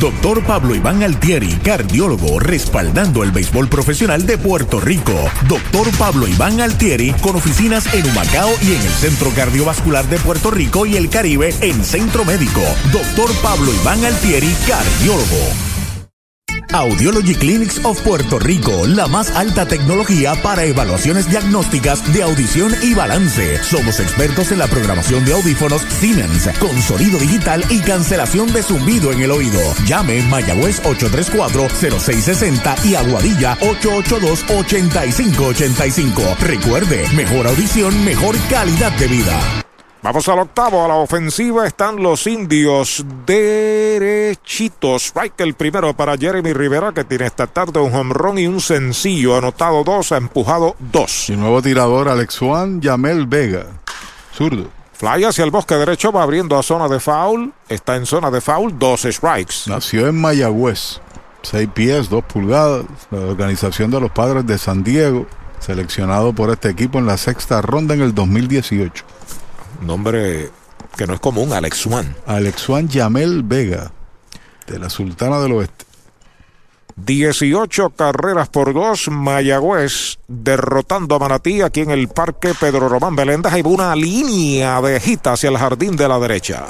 Doctor 0.00 0.44
Pablo 0.44 0.74
Iván 0.74 1.02
Altieri, 1.02 1.48
cardiólogo, 1.62 2.38
respaldando 2.38 3.22
el 3.22 3.30
béisbol 3.30 3.68
profesional 3.68 4.26
de 4.26 4.36
Puerto 4.36 4.78
Rico. 4.78 5.14
Doctor 5.48 5.90
Pablo 5.96 6.28
Iván 6.28 6.60
Altieri, 6.60 7.12
con 7.22 7.36
oficinas 7.36 7.92
en 7.94 8.06
Humacao 8.06 8.50
y 8.62 8.74
en 8.74 8.82
el 8.82 8.92
Centro 8.92 9.30
Cardiovascular 9.30 10.06
de 10.06 10.18
Puerto 10.18 10.50
Rico 10.50 10.84
y 10.84 10.96
el 10.96 11.08
Caribe 11.08 11.54
en 11.62 11.82
Centro 11.82 12.26
Médico. 12.26 12.60
Doctor 12.92 13.30
Pablo 13.42 13.72
Iván 13.72 14.04
Altieri, 14.04 14.54
cardiólogo. 14.66 15.75
Audiology 16.72 17.34
Clinics 17.34 17.84
of 17.84 18.00
Puerto 18.02 18.38
Rico, 18.38 18.86
la 18.86 19.06
más 19.06 19.30
alta 19.30 19.66
tecnología 19.66 20.34
para 20.42 20.64
evaluaciones 20.64 21.30
diagnósticas 21.30 22.12
de 22.12 22.22
audición 22.22 22.74
y 22.82 22.92
balance. 22.94 23.62
Somos 23.62 24.00
expertos 24.00 24.52
en 24.52 24.58
la 24.58 24.66
programación 24.66 25.24
de 25.24 25.32
audífonos 25.32 25.80
Siemens, 26.00 26.50
con 26.58 26.82
sonido 26.82 27.18
digital 27.18 27.64
y 27.70 27.80
cancelación 27.80 28.52
de 28.52 28.62
zumbido 28.62 29.10
en 29.12 29.22
el 29.22 29.30
oído. 29.30 29.60
Llame 29.86 30.20
Mayagüez 30.22 30.82
834-0660 30.82 32.84
y 32.84 32.94
Aguadilla 32.94 33.56
882-8585. 33.58 36.36
Recuerde, 36.38 37.06
mejor 37.14 37.46
audición, 37.46 38.04
mejor 38.04 38.36
calidad 38.48 38.92
de 38.92 39.06
vida. 39.06 39.65
Vamos 40.06 40.28
al 40.28 40.38
octavo, 40.38 40.84
a 40.84 40.86
la 40.86 40.94
ofensiva 40.94 41.66
están 41.66 42.00
los 42.00 42.28
indios 42.28 43.04
derechitos. 43.26 45.06
Strike 45.06 45.40
el 45.40 45.54
primero 45.54 45.96
para 45.96 46.16
Jeremy 46.16 46.52
Rivera, 46.52 46.92
que 46.92 47.02
tiene 47.02 47.26
esta 47.26 47.48
tarde 47.48 47.80
un 47.80 47.92
home 47.92 48.14
run 48.14 48.38
y 48.38 48.46
un 48.46 48.60
sencillo. 48.60 49.36
Anotado 49.36 49.82
dos, 49.82 50.12
ha 50.12 50.18
empujado 50.18 50.76
dos. 50.78 51.28
Y 51.28 51.36
nuevo 51.36 51.60
tirador, 51.60 52.08
Alex 52.08 52.38
Juan, 52.38 52.80
Yamel 52.80 53.26
Vega. 53.26 53.66
Zurdo. 54.32 54.68
Fly 54.92 55.24
hacia 55.24 55.44
el 55.44 55.50
bosque 55.50 55.74
derecho, 55.74 56.12
va 56.12 56.22
abriendo 56.22 56.56
a 56.56 56.62
zona 56.62 56.86
de 56.86 57.00
foul. 57.00 57.52
Está 57.68 57.96
en 57.96 58.06
zona 58.06 58.30
de 58.30 58.40
foul, 58.40 58.78
dos 58.78 59.02
strikes. 59.02 59.66
Nació 59.66 60.06
en 60.06 60.20
Mayagüez. 60.20 61.00
Seis 61.42 61.68
pies, 61.74 62.08
dos 62.08 62.22
pulgadas. 62.22 62.84
La 63.10 63.22
organización 63.22 63.90
de 63.90 63.98
los 63.98 64.12
padres 64.12 64.46
de 64.46 64.56
San 64.56 64.84
Diego. 64.84 65.26
Seleccionado 65.58 66.32
por 66.32 66.50
este 66.50 66.68
equipo 66.68 67.00
en 67.00 67.06
la 67.06 67.18
sexta 67.18 67.60
ronda 67.60 67.94
en 67.94 68.02
el 68.02 68.14
2018. 68.14 69.04
Nombre 69.80 70.50
que 70.96 71.06
no 71.06 71.14
es 71.14 71.20
común, 71.20 71.52
Alex 71.52 71.78
Swan. 71.78 72.14
Alex 72.26 72.62
Swan 72.62 72.88
Yamel 72.88 73.42
Vega, 73.42 73.92
de 74.66 74.78
la 74.78 74.90
Sultana 74.90 75.38
del 75.40 75.52
Oeste. 75.52 75.84
18 76.96 77.90
carreras 77.90 78.48
por 78.48 78.72
dos, 78.72 79.08
Mayagüez 79.10 80.18
derrotando 80.28 81.16
a 81.16 81.18
Manatí 81.18 81.60
aquí 81.60 81.80
en 81.80 81.90
el 81.90 82.08
Parque 82.08 82.54
Pedro 82.58 82.88
Román 82.88 83.14
Beléndez. 83.14 83.52
Hay 83.52 83.62
una 83.64 83.94
línea 83.94 84.80
de 84.80 84.98
gita 84.98 85.34
hacia 85.34 85.50
el 85.50 85.58
jardín 85.58 85.94
de 85.94 86.08
la 86.08 86.18
derecha. 86.18 86.68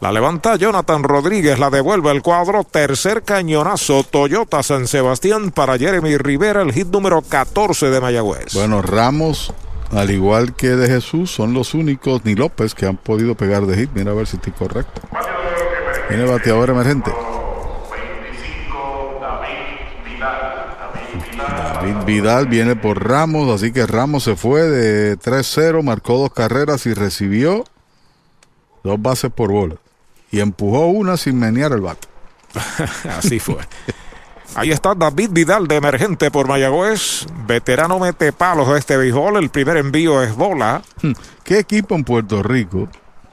La 0.00 0.10
levanta 0.10 0.56
Jonathan 0.56 1.02
Rodríguez, 1.02 1.58
la 1.58 1.68
devuelve 1.68 2.10
el 2.10 2.22
cuadro. 2.22 2.64
Tercer 2.64 3.22
cañonazo, 3.22 4.02
Toyota 4.02 4.62
San 4.62 4.88
Sebastián 4.88 5.50
para 5.50 5.76
Jeremy 5.76 6.16
Rivera, 6.16 6.62
el 6.62 6.72
hit 6.72 6.86
número 6.86 7.20
14 7.20 7.90
de 7.90 8.00
Mayagüez. 8.00 8.54
Bueno, 8.54 8.80
Ramos 8.80 9.52
al 9.90 10.10
igual 10.10 10.54
que 10.54 10.68
de 10.68 10.88
Jesús, 10.88 11.30
son 11.30 11.52
los 11.52 11.74
únicos, 11.74 12.24
ni 12.24 12.34
López, 12.34 12.74
que 12.74 12.86
han 12.86 12.96
podido 12.96 13.34
pegar 13.34 13.66
de 13.66 13.76
hit. 13.76 13.90
Mira 13.94 14.12
a 14.12 14.14
ver 14.14 14.26
si 14.26 14.36
estoy 14.36 14.52
correcto. 14.52 15.02
Viene 16.08 16.24
el 16.24 16.30
bateador 16.30 16.70
emergente. 16.70 17.12
David 21.36 22.04
Vidal 22.04 22.46
viene 22.46 22.76
por 22.76 23.08
Ramos, 23.08 23.50
así 23.50 23.72
que 23.72 23.86
Ramos 23.86 24.24
se 24.24 24.36
fue 24.36 24.62
de 24.62 25.18
3-0, 25.18 25.82
marcó 25.82 26.18
dos 26.18 26.32
carreras 26.32 26.86
y 26.86 26.94
recibió 26.94 27.64
dos 28.84 29.00
bases 29.00 29.30
por 29.32 29.50
bola. 29.50 29.76
Y 30.30 30.40
empujó 30.40 30.86
una 30.86 31.16
sin 31.16 31.38
menear 31.38 31.72
el 31.72 31.80
bate. 31.80 32.06
así 33.18 33.38
fue. 33.40 33.56
Ahí 34.56 34.72
está 34.72 34.94
David 34.94 35.30
Vidal 35.32 35.68
de 35.68 35.76
emergente 35.76 36.30
por 36.30 36.48
Mayagüez. 36.48 37.26
Veterano 37.46 37.98
mete 37.98 38.32
palos 38.32 38.68
de 38.68 38.78
este 38.78 38.96
béisbol. 38.96 39.36
El 39.36 39.50
primer 39.50 39.76
envío 39.76 40.22
es 40.22 40.34
bola. 40.34 40.82
¿Qué 41.44 41.58
equipo 41.58 41.94
en 41.94 42.04
Puerto 42.04 42.42
Rico 42.42 42.88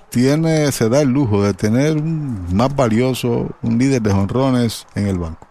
tiene, 0.09 0.71
se 0.71 0.89
da 0.89 1.01
el 1.01 1.09
lujo 1.09 1.43
de 1.43 1.53
tener 1.53 1.97
un 1.97 2.55
más 2.55 2.75
valioso, 2.75 3.49
un 3.61 3.77
líder 3.77 4.01
de 4.01 4.11
jonrones 4.11 4.85
en 4.95 5.07
el 5.07 5.17
banco? 5.17 5.46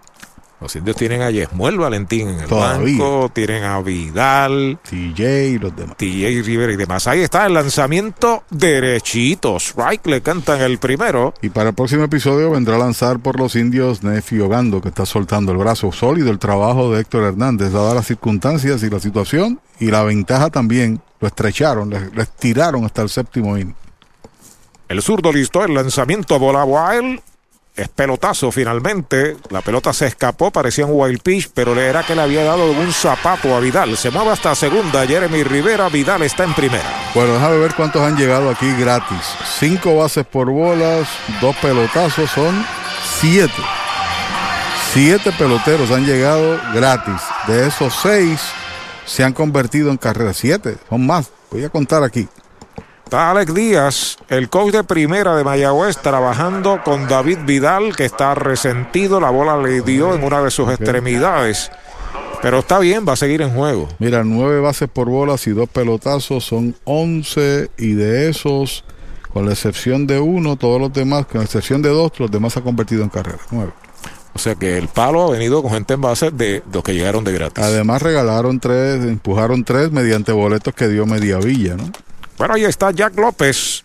Los 0.58 0.74
indios 0.74 0.96
tienen 0.96 1.20
a 1.20 1.30
Yesmuel 1.30 1.76
Valentín 1.76 2.28
en 2.28 2.40
el 2.40 2.48
Todavía. 2.48 2.98
banco, 2.98 3.30
tienen 3.32 3.64
a 3.64 3.78
Vidal, 3.82 4.78
TJ 4.88 5.48
y 5.48 5.58
los 5.58 5.76
demás. 5.76 5.98
TJ 5.98 6.42
Rivera 6.42 6.72
y 6.72 6.76
demás. 6.76 7.06
Ahí 7.06 7.20
está 7.20 7.44
el 7.44 7.52
lanzamiento 7.52 8.42
derechito. 8.48 9.56
Strike 9.56 10.06
le 10.06 10.22
cantan 10.22 10.62
el 10.62 10.78
primero. 10.78 11.34
Y 11.42 11.50
para 11.50 11.68
el 11.70 11.74
próximo 11.74 12.04
episodio 12.04 12.50
vendrá 12.50 12.76
a 12.76 12.78
lanzar 12.78 13.18
por 13.18 13.38
los 13.38 13.54
indios 13.54 14.02
Nefi 14.02 14.40
Ogando, 14.40 14.80
que 14.80 14.88
está 14.88 15.04
soltando 15.04 15.52
el 15.52 15.58
brazo 15.58 15.92
sólido 15.92 16.30
el 16.30 16.38
trabajo 16.38 16.90
de 16.90 17.02
Héctor 17.02 17.24
Hernández, 17.24 17.72
dadas 17.72 17.94
las 17.94 18.06
circunstancias 18.06 18.82
y 18.82 18.88
la 18.88 18.98
situación 18.98 19.60
y 19.78 19.90
la 19.90 20.04
ventaja 20.04 20.48
también. 20.48 21.02
Lo 21.20 21.28
estrecharon, 21.28 21.90
le 21.90 22.22
estiraron 22.22 22.84
hasta 22.84 23.02
el 23.02 23.08
séptimo 23.10 23.58
inning. 23.58 23.74
El 24.88 25.02
zurdo 25.02 25.32
listó 25.32 25.64
el 25.64 25.74
lanzamiento 25.74 26.38
bola 26.38 26.64
wild. 26.64 27.20
Es 27.76 27.88
pelotazo 27.88 28.50
finalmente. 28.50 29.36
La 29.50 29.60
pelota 29.60 29.92
se 29.92 30.06
escapó, 30.06 30.50
parecía 30.50 30.86
un 30.86 30.92
wild 30.94 31.20
pitch, 31.20 31.50
pero 31.52 31.74
le 31.74 31.86
era 31.86 32.02
que 32.04 32.14
le 32.14 32.22
había 32.22 32.42
dado 32.42 32.70
un 32.70 32.90
zapato 32.90 33.54
a 33.54 33.60
Vidal. 33.60 33.96
Se 33.98 34.10
mueve 34.10 34.30
hasta 34.30 34.54
segunda. 34.54 35.06
Jeremy 35.06 35.44
Rivera. 35.44 35.90
Vidal 35.90 36.22
está 36.22 36.44
en 36.44 36.54
primera. 36.54 36.90
Bueno, 37.14 37.34
déjame 37.34 37.58
ver 37.58 37.74
cuántos 37.74 38.00
han 38.00 38.16
llegado 38.16 38.48
aquí 38.48 38.72
gratis. 38.78 39.20
Cinco 39.58 39.96
bases 39.96 40.24
por 40.24 40.50
bolas, 40.50 41.06
dos 41.42 41.54
pelotazos, 41.56 42.30
son 42.30 42.64
siete. 43.20 43.62
Siete 44.94 45.30
peloteros 45.32 45.90
han 45.90 46.06
llegado 46.06 46.58
gratis. 46.72 47.20
De 47.46 47.68
esos 47.68 47.94
seis 47.94 48.40
se 49.04 49.22
han 49.22 49.34
convertido 49.34 49.90
en 49.90 49.98
carreras. 49.98 50.38
Siete, 50.38 50.78
son 50.88 51.06
más. 51.06 51.30
Voy 51.50 51.62
a 51.62 51.68
contar 51.68 52.02
aquí. 52.02 52.26
Está 53.06 53.30
Alex 53.30 53.54
Díaz, 53.54 54.18
el 54.28 54.48
coach 54.48 54.72
de 54.72 54.82
primera 54.82 55.36
de 55.36 55.44
Mayagüez, 55.44 55.96
trabajando 55.98 56.80
con 56.84 57.06
David 57.06 57.38
Vidal, 57.46 57.94
que 57.94 58.04
está 58.04 58.34
resentido. 58.34 59.20
La 59.20 59.30
bola 59.30 59.56
le 59.56 59.80
dio 59.82 60.12
en 60.12 60.24
una 60.24 60.42
de 60.42 60.50
sus 60.50 60.68
extremidades. 60.70 61.70
Pero 62.42 62.58
está 62.58 62.80
bien, 62.80 63.04
va 63.08 63.12
a 63.12 63.16
seguir 63.16 63.42
en 63.42 63.50
juego. 63.50 63.86
Mira, 64.00 64.24
nueve 64.24 64.58
bases 64.58 64.88
por 64.88 65.08
bolas 65.08 65.46
y 65.46 65.52
dos 65.52 65.68
pelotazos 65.68 66.44
son 66.44 66.74
once. 66.82 67.70
Y 67.78 67.92
de 67.92 68.28
esos, 68.28 68.82
con 69.32 69.46
la 69.46 69.52
excepción 69.52 70.08
de 70.08 70.18
uno, 70.18 70.56
todos 70.56 70.80
los 70.80 70.92
demás, 70.92 71.26
con 71.26 71.38
la 71.38 71.44
excepción 71.44 71.82
de 71.82 71.90
dos, 71.90 72.10
los 72.18 72.28
demás 72.28 72.54
se 72.54 72.58
han 72.58 72.64
convertido 72.64 73.04
en 73.04 73.10
carreras. 73.10 73.42
Nueve. 73.52 73.70
O 74.34 74.40
sea 74.40 74.56
que 74.56 74.76
el 74.76 74.88
palo 74.88 75.22
ha 75.22 75.30
venido 75.30 75.62
con 75.62 75.70
gente 75.70 75.94
en 75.94 76.00
base 76.00 76.32
de 76.32 76.64
los 76.72 76.82
que 76.82 76.92
llegaron 76.92 77.22
de 77.22 77.32
gratis. 77.32 77.62
Además 77.62 78.02
regalaron 78.02 78.58
tres, 78.58 79.04
empujaron 79.04 79.62
tres 79.62 79.92
mediante 79.92 80.32
boletos 80.32 80.74
que 80.74 80.88
dio 80.88 81.06
Mediavilla, 81.06 81.76
¿no? 81.76 81.84
Bueno, 82.38 82.54
ahí 82.54 82.64
está 82.64 82.90
Jack 82.90 83.16
López. 83.16 83.84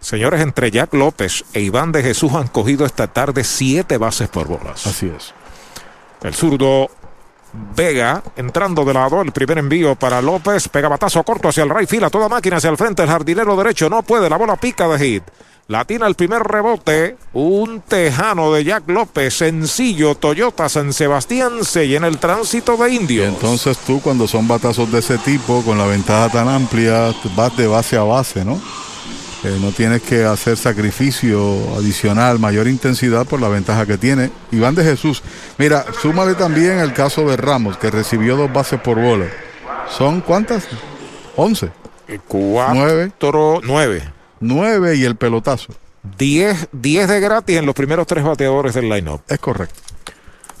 Señores, 0.00 0.40
entre 0.40 0.70
Jack 0.70 0.94
López 0.94 1.44
e 1.52 1.60
Iván 1.60 1.92
de 1.92 2.02
Jesús 2.02 2.32
han 2.34 2.48
cogido 2.48 2.86
esta 2.86 3.06
tarde 3.06 3.44
siete 3.44 3.98
bases 3.98 4.28
por 4.28 4.46
bolas. 4.46 4.86
Así 4.86 5.12
es. 5.14 5.34
El 6.22 6.34
zurdo 6.34 6.90
Vega 7.74 8.22
entrando 8.36 8.84
de 8.84 8.94
lado. 8.94 9.22
El 9.22 9.32
primer 9.32 9.58
envío 9.58 9.94
para 9.94 10.20
López. 10.20 10.68
Pega 10.68 10.88
batazo 10.88 11.22
corto 11.22 11.48
hacia 11.48 11.64
el 11.64 11.70
right 11.70 11.88
field. 11.88 12.04
A 12.04 12.10
toda 12.10 12.28
máquina 12.28 12.56
hacia 12.56 12.70
el 12.70 12.76
frente. 12.76 13.02
El 13.02 13.08
jardinero 13.08 13.56
derecho 13.56 13.88
no 13.88 14.02
puede. 14.02 14.28
La 14.28 14.36
bola 14.36 14.56
pica 14.56 14.88
de 14.88 14.98
hit. 14.98 15.22
Latina 15.68 16.06
el 16.06 16.14
primer 16.14 16.42
rebote. 16.42 17.16
Un 17.32 17.80
tejano 17.80 18.52
de 18.52 18.62
Jack 18.64 18.88
López. 18.88 19.34
Sencillo. 19.36 20.14
Toyota 20.14 20.68
San 20.68 20.92
Sebastián 20.92 21.64
se 21.64 21.88
llena 21.88 22.06
el 22.06 22.18
tránsito 22.18 22.76
de 22.76 22.90
Y 22.90 22.96
indios. 22.96 23.26
entonces 23.26 23.76
tú 23.78 24.00
cuando 24.00 24.28
son 24.28 24.46
batazos 24.46 24.90
de 24.92 25.00
ese 25.00 25.18
tipo, 25.18 25.62
con 25.62 25.76
la 25.76 25.86
ventaja 25.86 26.28
tan 26.30 26.48
amplia, 26.48 27.12
vas 27.34 27.56
de 27.56 27.66
base 27.66 27.96
a 27.96 28.02
base, 28.04 28.44
¿no? 28.44 28.60
Eh, 29.44 29.58
no 29.60 29.70
tienes 29.72 30.02
que 30.02 30.24
hacer 30.24 30.56
sacrificio 30.56 31.56
adicional, 31.76 32.38
mayor 32.38 32.68
intensidad 32.68 33.26
por 33.26 33.40
la 33.40 33.48
ventaja 33.48 33.86
que 33.86 33.98
tiene. 33.98 34.30
Iván 34.52 34.74
de 34.74 34.82
Jesús, 34.84 35.22
mira, 35.58 35.84
súmale 36.00 36.34
también 36.34 36.78
el 36.78 36.92
caso 36.92 37.28
de 37.28 37.36
Ramos, 37.36 37.76
que 37.76 37.90
recibió 37.90 38.36
dos 38.36 38.52
bases 38.52 38.80
por 38.80 38.98
bola. 39.00 39.26
¿Son 39.90 40.20
cuántas? 40.20 40.66
Once. 41.36 41.70
Cuatro, 42.28 42.74
Nueve. 42.74 43.12
nueve. 43.64 44.02
Nueve 44.40 44.96
y 44.96 45.04
el 45.04 45.16
pelotazo. 45.16 45.74
Diez, 46.18 46.68
diez 46.72 47.08
de 47.08 47.20
gratis 47.20 47.56
en 47.56 47.66
los 47.66 47.74
primeros 47.74 48.06
tres 48.06 48.24
bateadores 48.24 48.74
del 48.74 48.88
lineup. 48.88 49.20
Es 49.28 49.38
correcto. 49.38 49.80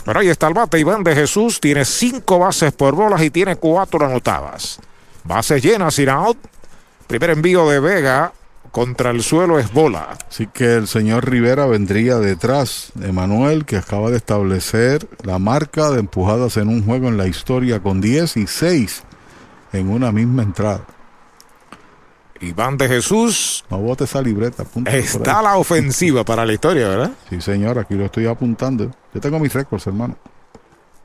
Pero 0.04 0.20
ahí 0.20 0.28
está 0.28 0.48
el 0.48 0.54
bate. 0.54 0.78
Iván 0.78 1.02
de 1.02 1.14
Jesús 1.14 1.60
tiene 1.60 1.84
cinco 1.84 2.38
bases 2.38 2.72
por 2.72 2.94
bolas 2.94 3.22
y 3.22 3.30
tiene 3.30 3.56
cuatro 3.56 4.06
anotadas. 4.06 4.78
Bases 5.24 5.62
llenas, 5.62 5.94
sin 5.94 6.08
out. 6.08 6.38
Primer 7.06 7.30
envío 7.30 7.68
de 7.68 7.80
Vega 7.80 8.32
contra 8.70 9.10
el 9.10 9.22
suelo 9.22 9.58
es 9.58 9.72
bola. 9.72 10.16
Así 10.28 10.46
que 10.46 10.74
el 10.74 10.86
señor 10.86 11.28
Rivera 11.28 11.66
vendría 11.66 12.18
detrás 12.18 12.92
de 12.94 13.10
Manuel, 13.10 13.64
que 13.64 13.76
acaba 13.76 14.10
de 14.10 14.18
establecer 14.18 15.08
la 15.24 15.38
marca 15.38 15.90
de 15.90 16.00
empujadas 16.00 16.56
en 16.56 16.68
un 16.68 16.84
juego 16.84 17.08
en 17.08 17.16
la 17.16 17.26
historia 17.26 17.80
con 17.80 18.00
10 18.00 18.36
y 18.36 18.46
6 18.46 19.02
en 19.72 19.88
una 19.88 20.12
misma 20.12 20.42
entrada. 20.42 20.84
Iván 22.40 22.76
de 22.76 22.88
Jesús 22.88 23.64
No 23.70 23.78
bote 23.78 24.04
esa 24.04 24.22
libreta. 24.22 24.64
está 24.86 25.42
la 25.42 25.56
ofensiva 25.56 26.24
para 26.24 26.44
la 26.44 26.52
historia, 26.52 26.88
¿verdad? 26.88 27.10
Sí, 27.30 27.40
señor, 27.40 27.78
aquí 27.78 27.94
lo 27.94 28.04
estoy 28.04 28.26
apuntando. 28.26 28.90
Yo 29.14 29.20
tengo 29.20 29.38
mis 29.38 29.52
récords, 29.52 29.86
hermano. 29.86 30.16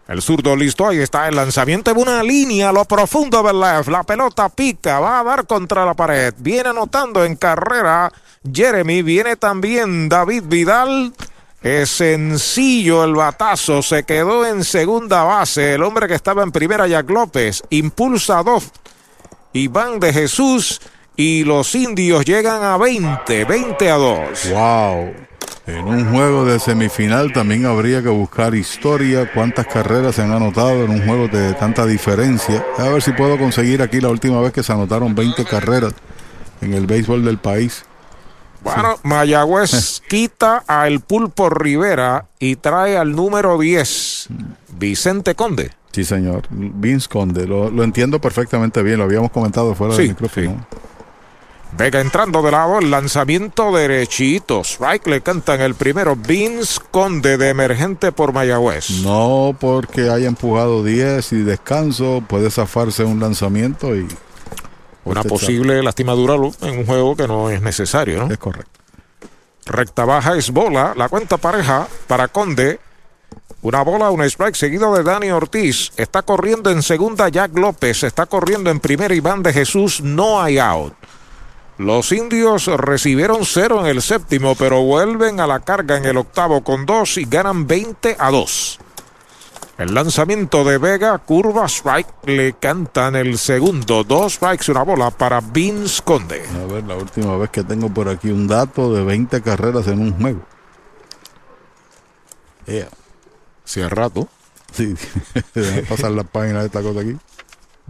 El 0.07 0.21
zurdo 0.21 0.55
listo, 0.55 0.87
ahí 0.87 0.97
está 0.97 1.29
el 1.29 1.35
lanzamiento 1.35 1.93
de 1.93 2.01
una 2.01 2.21
línea 2.21 2.69
a 2.69 2.73
lo 2.73 2.83
profundo 2.85 3.41
del 3.43 3.59
left. 3.59 3.87
La 3.87 4.03
pelota 4.03 4.49
pica, 4.49 4.99
va 4.99 5.19
a 5.21 5.23
dar 5.23 5.47
contra 5.47 5.85
la 5.85 5.93
pared. 5.93 6.33
Viene 6.39 6.69
anotando 6.69 7.23
en 7.23 7.35
carrera 7.35 8.11
Jeremy, 8.51 9.03
viene 9.03 9.35
también 9.37 10.09
David 10.09 10.43
Vidal. 10.47 11.13
Es 11.61 11.91
sencillo 11.91 13.03
el 13.03 13.13
batazo, 13.13 13.83
se 13.83 14.03
quedó 14.03 14.45
en 14.45 14.63
segunda 14.63 15.23
base. 15.23 15.75
El 15.75 15.83
hombre 15.83 16.07
que 16.07 16.15
estaba 16.15 16.41
en 16.41 16.51
primera, 16.51 16.87
Jack 16.87 17.09
López, 17.09 17.63
impulsa 17.69 18.41
dos. 18.43 18.71
Iván 19.53 19.99
de 19.99 20.11
Jesús 20.11 20.81
y 21.21 21.43
los 21.43 21.75
indios 21.75 22.25
llegan 22.25 22.63
a 22.63 22.77
20, 22.77 23.45
20 23.45 23.91
a 23.91 23.95
2. 23.95 24.49
¡Wow! 24.53 25.13
En 25.67 25.85
un 25.85 26.11
juego 26.11 26.45
de 26.45 26.59
semifinal 26.59 27.31
también 27.31 27.67
habría 27.67 28.01
que 28.01 28.09
buscar 28.09 28.55
historia, 28.55 29.31
cuántas 29.31 29.67
carreras 29.67 30.15
se 30.15 30.23
han 30.23 30.31
anotado 30.31 30.83
en 30.83 30.89
un 30.89 31.05
juego 31.05 31.27
de 31.27 31.53
tanta 31.53 31.85
diferencia. 31.85 32.65
A 32.79 32.89
ver 32.89 33.03
si 33.03 33.11
puedo 33.11 33.37
conseguir 33.37 33.83
aquí 33.83 34.01
la 34.01 34.09
última 34.09 34.41
vez 34.41 34.51
que 34.51 34.63
se 34.63 34.73
anotaron 34.73 35.13
20 35.13 35.45
carreras 35.45 35.93
en 36.59 36.73
el 36.73 36.87
béisbol 36.87 37.23
del 37.23 37.37
país. 37.37 37.85
Bueno, 38.63 38.95
Mayagüez 39.03 40.01
quita 40.09 40.63
a 40.67 40.87
el 40.87 41.01
Pulpo 41.01 41.51
Rivera 41.51 42.25
y 42.39 42.55
trae 42.55 42.97
al 42.97 43.15
número 43.15 43.59
10, 43.59 44.27
Vicente 44.79 45.35
Conde. 45.35 45.69
Sí, 45.91 46.03
señor. 46.03 46.47
Vince 46.49 47.07
Conde, 47.07 47.45
lo, 47.45 47.69
lo 47.69 47.83
entiendo 47.83 48.19
perfectamente 48.19 48.81
bien, 48.81 48.97
lo 48.97 49.03
habíamos 49.03 49.29
comentado 49.29 49.75
fuera 49.75 49.93
Sí, 49.93 50.03
del 50.03 50.09
micrófono. 50.09 50.65
Vega 51.77 52.01
entrando 52.01 52.41
de 52.41 52.51
lado, 52.51 52.79
el 52.79 52.91
lanzamiento 52.91 53.71
derechito. 53.71 54.61
Strike 54.61 55.07
le 55.07 55.21
cantan 55.21 55.61
el 55.61 55.75
primero, 55.75 56.15
Vince 56.15 56.79
Conde 56.91 57.37
de 57.37 57.49
emergente 57.49 58.11
por 58.11 58.33
Mayagüez. 58.33 58.89
No 59.03 59.55
porque 59.59 60.09
haya 60.09 60.27
empujado 60.27 60.83
10 60.83 61.31
y 61.33 61.43
descanso, 61.43 62.23
puede 62.27 62.51
zafarse 62.51 63.03
un 63.03 63.19
lanzamiento 63.19 63.95
y... 63.95 64.07
Una 65.03 65.23
posible 65.23 65.81
lastimadura 65.81 66.35
en 66.61 66.79
un 66.79 66.85
juego 66.85 67.15
que 67.15 67.27
no 67.27 67.49
es 67.49 67.61
necesario, 67.61 68.19
¿no? 68.19 68.31
Es 68.31 68.37
correcto. 68.37 68.79
Recta 69.65 70.05
baja 70.05 70.35
es 70.35 70.51
bola, 70.51 70.93
la 70.95 71.09
cuenta 71.09 71.37
pareja 71.37 71.87
para 72.07 72.27
Conde. 72.27 72.79
Una 73.63 73.83
bola, 73.83 74.09
un 74.09 74.21
strike 74.23 74.55
seguido 74.55 74.95
de 74.95 75.03
Dani 75.03 75.31
Ortiz. 75.31 75.91
Está 75.95 76.23
corriendo 76.23 76.69
en 76.69 76.83
segunda 76.83 77.29
Jack 77.29 77.57
López. 77.57 78.03
Está 78.03 78.25
corriendo 78.25 78.69
en 78.69 78.79
primera 78.79 79.13
Iván 79.13 79.43
de 79.43 79.53
Jesús. 79.53 80.01
No 80.01 80.41
hay 80.41 80.59
out. 80.59 80.93
Los 81.81 82.11
indios 82.11 82.67
recibieron 82.67 83.43
cero 83.43 83.79
en 83.79 83.87
el 83.87 84.03
séptimo, 84.03 84.53
pero 84.53 84.83
vuelven 84.83 85.39
a 85.39 85.47
la 85.47 85.61
carga 85.61 85.97
en 85.97 86.05
el 86.05 86.15
octavo 86.17 86.63
con 86.63 86.85
dos 86.85 87.17
y 87.17 87.25
ganan 87.25 87.65
20 87.65 88.17
a 88.19 88.29
2. 88.29 88.79
El 89.79 89.95
lanzamiento 89.95 90.63
de 90.63 90.77
Vega, 90.77 91.17
curva, 91.17 91.65
strike, 91.67 92.07
le 92.25 92.53
cantan 92.53 93.15
el 93.15 93.39
segundo. 93.39 94.03
Dos 94.03 94.33
strikes, 94.33 94.69
una 94.69 94.83
bola 94.83 95.09
para 95.09 95.41
Vince 95.41 96.03
Conde. 96.03 96.43
A 96.63 96.71
ver, 96.71 96.83
la 96.83 96.95
última 96.95 97.35
vez 97.37 97.49
que 97.49 97.63
tengo 97.63 97.91
por 97.91 98.07
aquí 98.09 98.29
un 98.29 98.47
dato 98.47 98.93
de 98.93 99.03
20 99.03 99.41
carreras 99.41 99.87
en 99.87 100.01
un 100.01 100.13
juego. 100.19 100.41
Yeah. 102.67 102.89
Si 103.65 103.81
al 103.81 103.89
rato. 103.89 104.29
Sí, 104.71 104.93
pasar 105.89 106.11
la 106.11 106.25
página 106.25 106.59
de 106.59 106.67
esta 106.67 106.83
cosa 106.83 106.99
aquí. 106.99 107.17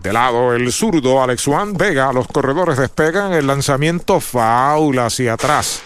De 0.02 0.12
lado, 0.12 0.54
el 0.56 0.72
zurdo 0.72 1.22
Alex 1.22 1.46
Juan 1.46 1.74
Vega. 1.74 2.12
Los 2.12 2.28
corredores 2.28 2.78
despegan. 2.78 3.34
El 3.34 3.46
lanzamiento 3.46 4.20
faula 4.20 5.06
hacia 5.06 5.34
atrás. 5.34 5.84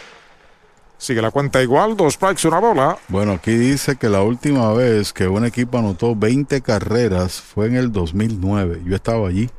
Sigue 0.97 1.21
la 1.21 1.31
cuenta 1.31 1.61
igual. 1.61 1.97
Dos 1.97 2.13
strikes, 2.13 2.47
una 2.47 2.59
bola. 2.59 2.97
Bueno, 3.09 3.33
aquí 3.33 3.51
dice 3.51 3.97
que 3.97 4.07
la 4.07 4.21
última 4.21 4.71
vez 4.71 5.11
que 5.11 5.27
un 5.27 5.45
equipo 5.45 5.79
anotó 5.79 6.15
20 6.15 6.61
carreras 6.61 7.41
fue 7.41 7.67
en 7.67 7.75
el 7.75 7.91
2009. 7.91 8.83
Yo 8.85 8.95
estaba 8.95 9.27
allí. 9.27 9.49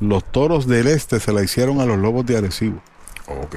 Los 0.00 0.24
toros 0.24 0.66
del 0.66 0.88
este 0.88 1.20
se 1.20 1.32
la 1.32 1.44
hicieron 1.44 1.80
a 1.80 1.86
los 1.86 1.98
lobos 1.98 2.26
de 2.26 2.36
Arecibo. 2.36 2.82
Ok. 3.28 3.54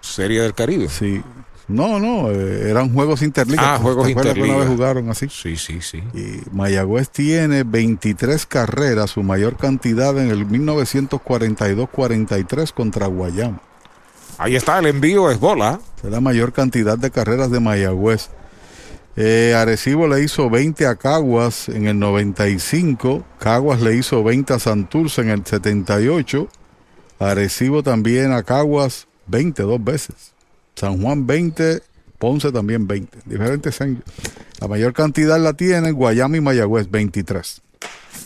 Serie 0.00 0.42
del 0.42 0.54
Caribe. 0.54 0.88
Sí, 0.88 1.22
No, 1.68 2.00
no, 2.00 2.30
eh, 2.30 2.70
eran 2.70 2.92
juegos 2.92 3.22
interligas. 3.22 3.64
Ah, 3.66 3.78
juegos 3.80 4.06
¿Te 4.06 4.12
acuerdas 4.12 4.34
que 4.34 4.40
interligas. 4.40 4.66
una 4.66 4.68
vez 4.68 4.76
jugaron 4.76 5.10
así? 5.10 5.28
Sí, 5.30 5.56
sí, 5.56 5.80
sí. 5.80 6.02
Y 6.14 6.40
Mayagüez 6.50 7.08
tiene 7.10 7.62
23 7.62 8.44
carreras, 8.46 9.10
su 9.10 9.22
mayor 9.22 9.56
cantidad 9.56 10.16
en 10.18 10.30
el 10.30 10.46
1942-43 10.48 12.72
contra 12.72 13.06
Guayama. 13.06 13.60
Ahí 14.38 14.56
está 14.56 14.78
el 14.78 14.86
envío, 14.86 15.30
es 15.30 15.38
bola. 15.38 15.80
Es 16.02 16.10
la 16.10 16.20
mayor 16.20 16.52
cantidad 16.52 16.98
de 16.98 17.10
carreras 17.10 17.50
de 17.50 17.60
Mayagüez. 17.60 18.30
Eh, 19.14 19.54
Arecibo 19.56 20.08
le 20.08 20.22
hizo 20.22 20.48
20 20.48 20.86
a 20.86 20.96
Caguas 20.96 21.68
en 21.68 21.86
el 21.86 21.98
95. 21.98 23.24
Caguas 23.38 23.82
le 23.82 23.94
hizo 23.94 24.24
20 24.24 24.54
a 24.54 24.58
Santurce 24.58 25.20
en 25.20 25.30
el 25.30 25.44
78. 25.44 26.48
Arecibo 27.18 27.82
también 27.82 28.32
a 28.32 28.42
Caguas 28.42 29.06
20 29.26 29.62
dos 29.62 29.84
veces. 29.84 30.31
San 30.74 31.00
Juan 31.00 31.26
20, 31.26 31.82
Ponce 32.18 32.52
también 32.52 32.86
20. 32.86 33.18
Diferentes 33.24 33.80
años. 33.80 34.02
La 34.60 34.68
mayor 34.68 34.92
cantidad 34.92 35.38
la 35.40 35.54
tienen 35.54 35.94
Guayama 35.94 36.36
y 36.36 36.40
Mayagüez 36.40 36.90
23. 36.90 37.62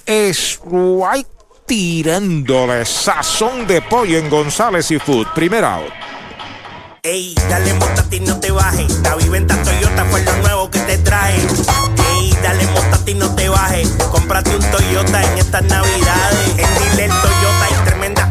Strike 0.07 1.29
tirándole 1.67 2.85
sazón 2.85 3.67
de 3.67 3.83
pollo 3.83 4.19
en 4.19 4.31
González 4.31 4.91
y 4.91 4.99
Food. 4.99 5.27
Primer 5.35 5.65
out. 5.65 5.91
Ey, 7.03 7.35
dale 7.49 7.73
montate 7.75 8.17
y 8.17 8.21
no 8.21 8.39
te 8.41 8.51
bajes. 8.51 9.01
La 9.01 9.15
viventa 9.15 9.57
Toyota 9.63 10.05
fue 10.07 10.23
lo 10.25 10.37
nuevo 10.39 10.71
que 10.71 10.81
te 10.81 10.99
trae. 10.99 11.37
Ey, 12.15 12.37
dale 12.43 12.67
montate 12.67 13.13
y 13.13 13.15
no 13.15 13.35
te 13.35 13.49
bajes. 13.49 13.89
Cómprate 14.11 14.57
un 14.57 14.71
Toyota 14.71 15.23
en 15.23 15.39
estas 15.39 15.63
navidades. 15.65 16.49
En 16.51 16.97
Dile 16.97 17.09
Toyota 17.09 17.56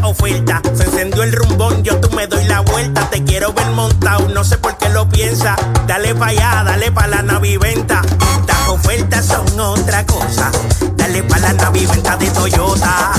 oferta. 0.07 0.61
Se 0.73 0.83
encendió 0.83 1.23
el 1.23 1.31
rumbón, 1.31 1.83
yo 1.83 1.99
tú 1.99 2.09
me 2.15 2.27
doy 2.27 2.43
la 2.45 2.61
vuelta. 2.61 3.09
Te 3.09 3.23
quiero 3.23 3.53
ver 3.53 3.67
montado, 3.71 4.27
no 4.29 4.43
sé 4.43 4.57
por 4.57 4.77
qué 4.77 4.89
lo 4.89 5.07
piensa. 5.09 5.55
Dale 5.87 6.15
pa' 6.15 6.27
allá, 6.27 6.63
dale 6.65 6.91
pa' 6.91 7.07
la 7.07 7.21
naviventa. 7.21 8.01
Estas 8.39 8.69
ofertas 8.69 9.25
son 9.25 9.59
otra 9.59 10.05
cosa. 10.05 10.51
Dale 10.95 11.23
pa' 11.23 11.39
la 11.39 11.53
naviventa 11.53 12.17
de 12.17 12.29
Toyota. 12.31 13.13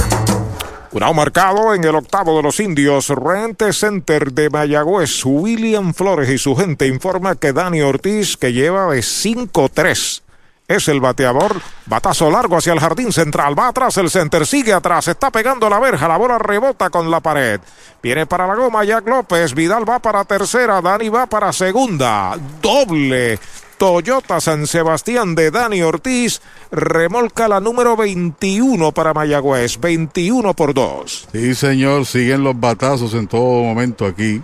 Out 0.98 1.14
marcado 1.14 1.74
en 1.74 1.84
el 1.84 1.94
octavo 1.94 2.36
de 2.38 2.42
los 2.42 2.58
indios. 2.58 3.08
Rente 3.10 3.72
Center 3.72 4.32
de 4.32 4.48
Mayagüez. 4.48 5.24
William 5.26 5.92
Flores 5.92 6.30
y 6.30 6.38
su 6.38 6.56
gente 6.56 6.86
informa 6.86 7.34
que 7.34 7.52
Dani 7.52 7.82
Ortiz, 7.82 8.36
que 8.36 8.52
lleva 8.52 8.86
de 8.86 9.00
5-3. 9.00 10.22
Es 10.68 10.88
el 10.88 11.00
bateador. 11.00 11.60
Batazo 11.86 12.28
largo 12.28 12.56
hacia 12.56 12.72
el 12.72 12.80
jardín 12.80 13.12
central. 13.12 13.56
Va 13.56 13.68
atrás 13.68 13.96
el 13.98 14.10
center. 14.10 14.44
Sigue 14.46 14.72
atrás. 14.72 15.06
Está 15.06 15.30
pegando 15.30 15.70
la 15.70 15.78
verja. 15.78 16.08
La 16.08 16.16
bola 16.16 16.38
rebota 16.38 16.90
con 16.90 17.08
la 17.10 17.20
pared. 17.20 17.60
Viene 18.02 18.26
para 18.26 18.46
la 18.48 18.56
goma 18.56 18.84
Jack 18.84 19.06
López. 19.06 19.54
Vidal 19.54 19.88
va 19.88 20.00
para 20.00 20.24
tercera. 20.24 20.80
Dani 20.80 21.08
va 21.08 21.26
para 21.26 21.52
segunda. 21.52 22.36
Doble. 22.60 23.38
Toyota 23.78 24.40
San 24.40 24.66
Sebastián 24.66 25.34
de 25.34 25.50
Dani 25.50 25.82
Ortiz 25.82 26.40
remolca 26.70 27.46
la 27.46 27.60
número 27.60 27.94
21 27.94 28.92
para 28.92 29.12
Mayagüez, 29.12 29.78
21 29.78 30.54
por 30.54 30.72
2. 30.72 31.28
Sí, 31.30 31.54
señor, 31.54 32.06
siguen 32.06 32.42
los 32.42 32.58
batazos 32.58 33.12
en 33.12 33.26
todo 33.26 33.62
momento 33.62 34.06
aquí, 34.06 34.40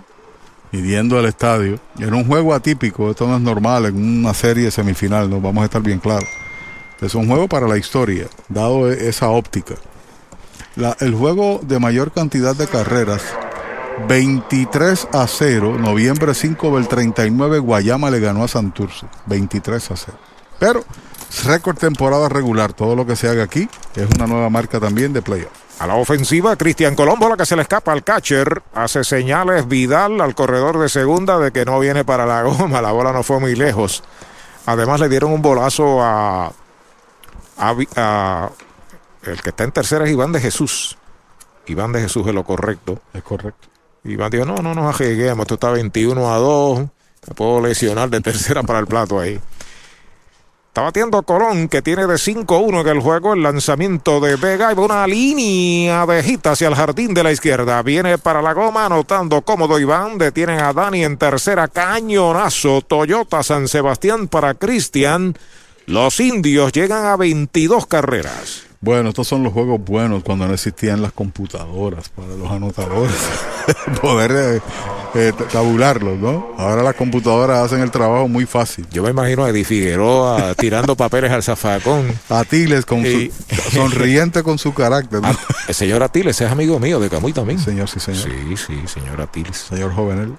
midiendo 0.73 1.19
el 1.19 1.25
estadio. 1.27 1.79
En 1.99 2.13
un 2.13 2.25
juego 2.25 2.53
atípico, 2.53 3.11
esto 3.11 3.27
no 3.27 3.35
es 3.37 3.41
normal, 3.41 3.85
en 3.85 3.95
una 3.95 4.33
serie 4.33 4.71
semifinal, 4.71 5.29
nos 5.29 5.41
vamos 5.41 5.61
a 5.61 5.65
estar 5.65 5.81
bien 5.81 5.99
claros. 5.99 6.27
Es 6.99 7.13
un 7.15 7.27
juego 7.27 7.47
para 7.47 7.67
la 7.67 7.77
historia, 7.77 8.27
dado 8.49 8.91
e- 8.91 9.07
esa 9.07 9.29
óptica. 9.29 9.75
El 10.99 11.13
juego 11.13 11.59
de 11.61 11.77
mayor 11.79 12.11
cantidad 12.11 12.55
de 12.55 12.65
carreras, 12.65 13.21
23 14.07 15.07
a 15.13 15.27
0, 15.27 15.77
noviembre 15.77 16.33
5 16.33 16.75
del 16.75 16.87
39, 16.87 17.59
Guayama 17.59 18.09
le 18.09 18.19
ganó 18.19 18.43
a 18.43 18.47
Santurce, 18.47 19.05
23 19.27 19.91
a 19.91 19.95
0. 19.95 20.17
Pero, 20.57 20.83
récord 21.45 21.77
temporada 21.77 22.27
regular, 22.29 22.73
todo 22.73 22.95
lo 22.95 23.05
que 23.05 23.15
se 23.15 23.29
haga 23.29 23.43
aquí 23.43 23.69
es 23.95 24.07
una 24.15 24.25
nueva 24.25 24.49
marca 24.49 24.79
también 24.79 25.13
de 25.13 25.21
playoff. 25.21 25.51
A 25.79 25.87
la 25.87 25.95
ofensiva, 25.95 26.55
Cristian 26.55 26.95
Colombo, 26.95 27.27
la 27.27 27.35
que 27.35 27.45
se 27.45 27.55
le 27.55 27.63
escapa 27.63 27.91
al 27.91 28.03
catcher, 28.03 28.61
hace 28.73 29.03
señales 29.03 29.67
Vidal 29.67 30.21
al 30.21 30.33
corredor 30.35 30.79
de 30.79 30.87
segunda 30.87 31.39
de 31.39 31.51
que 31.51 31.65
no 31.65 31.79
viene 31.79 32.05
para 32.05 32.25
la 32.25 32.41
goma, 32.43 32.81
la 32.81 32.91
bola 32.91 33.11
no 33.11 33.23
fue 33.23 33.39
muy 33.39 33.55
lejos. 33.55 34.03
Además 34.65 34.99
le 35.01 35.09
dieron 35.09 35.31
un 35.33 35.41
bolazo 35.41 36.01
a, 36.01 36.51
a 37.57 37.73
Vi- 37.73 37.87
a- 37.97 38.49
el 39.23 39.41
que 39.41 39.49
está 39.49 39.63
en 39.65 39.71
tercera 39.71 40.05
es 40.05 40.11
Iván 40.11 40.31
de 40.31 40.39
Jesús. 40.39 40.97
Iván 41.65 41.91
de 41.91 42.01
Jesús 42.01 42.25
es 42.27 42.33
lo 42.33 42.43
correcto. 42.43 42.99
Es 43.13 43.23
correcto. 43.23 43.67
Iván 44.05 44.29
dijo, 44.31 44.45
no, 44.45 44.55
no 44.57 44.73
nos 44.73 44.93
arriesguemos, 44.95 45.43
esto 45.43 45.53
está 45.55 45.69
21 45.71 46.33
a 46.33 46.37
2, 46.37 46.79
me 46.79 47.33
puedo 47.35 47.61
lesionar 47.61 48.09
de 48.09 48.21
tercera 48.21 48.63
para 48.63 48.79
el 48.79 48.87
plato 48.87 49.19
ahí. 49.19 49.39
Está 50.73 50.81
batiendo 50.81 51.21
Colón, 51.21 51.69
que 51.69 51.83
tiene 51.83 52.07
de 52.07 52.15
5-1 52.15 52.81
en 52.81 52.87
el 52.87 52.99
juego 52.99 53.35
el 53.35 53.43
lanzamiento 53.43 54.19
de 54.19 54.37
Vega 54.37 54.73
y 54.73 54.79
una 54.79 55.05
línea 55.05 56.03
de 56.07 56.23
hit 56.23 56.47
hacia 56.47 56.67
el 56.67 56.73
jardín 56.73 57.13
de 57.13 57.21
la 57.21 57.31
izquierda. 57.31 57.83
Viene 57.83 58.17
para 58.17 58.41
la 58.41 58.53
goma, 58.53 58.87
anotando 58.87 59.43
cómodo 59.43 59.79
Iván. 59.79 60.17
Detienen 60.17 60.59
a 60.59 60.73
Dani 60.73 61.03
en 61.03 61.17
tercera, 61.17 61.67
cañonazo. 61.67 62.81
Toyota 62.81 63.43
San 63.43 63.67
Sebastián 63.67 64.27
para 64.27 64.55
Cristian. 64.55 65.37
Los 65.85 66.19
indios 66.19 66.71
llegan 66.71 67.05
a 67.05 67.17
22 67.17 67.85
carreras. 67.85 68.63
Bueno, 68.83 69.07
estos 69.09 69.29
son 69.29 69.43
los 69.43 69.53
juegos 69.53 69.79
buenos 69.81 70.23
cuando 70.25 70.45
no 70.45 70.53
existían 70.53 71.01
las 71.01 71.13
computadoras 71.13 72.09
para 72.09 72.27
los 72.35 72.51
anotadores. 72.51 73.15
Poder 74.01 74.31
eh, 74.57 74.61
eh, 75.15 75.31
tabularlos, 75.53 76.17
¿no? 76.19 76.49
Ahora 76.57 76.83
las 76.83 76.93
computadoras 76.95 77.59
hacen 77.59 77.79
el 77.79 77.91
trabajo 77.91 78.27
muy 78.27 78.45
fácil. 78.45 78.85
Yo 78.91 79.01
me 79.01 79.11
imagino 79.11 79.45
a 79.45 79.49
Eddie 79.51 79.63
Figueroa 79.63 80.53
tirando 80.57 80.97
papeles 80.97 81.31
al 81.31 81.41
zafacón. 81.41 82.11
Atiles 82.27 82.85
con 82.85 83.05
Y- 83.05 83.31
su, 83.31 83.71
sonriente 83.71 84.43
con 84.43 84.57
su 84.57 84.73
carácter. 84.73 85.21
¿no? 85.21 85.29
Ah, 85.29 85.37
el 85.69 85.73
señor 85.75 86.03
Atiles 86.03 86.41
es 86.41 86.51
amigo 86.51 86.77
mío 86.77 86.99
de 86.99 87.09
Camuy 87.09 87.31
también. 87.31 87.59
Señor, 87.59 87.87
sí, 87.87 88.01
señor. 88.01 88.23
Sí, 88.23 88.57
sí, 88.57 88.81
señor 88.85 89.21
Atiles. 89.21 89.55
Señor 89.69 89.93
Jovenel. 89.93 90.33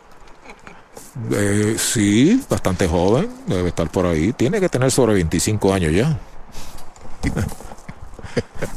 Eh, 1.33 1.77
sí, 1.79 2.45
bastante 2.51 2.87
joven, 2.87 3.31
debe 3.47 3.69
estar 3.71 3.89
por 3.91 4.05
ahí. 4.05 4.35
Tiene 4.35 4.61
que 4.61 4.69
tener 4.69 4.91
sobre 4.91 5.15
25 5.15 5.73
años 5.73 5.95
ya. 5.95 6.19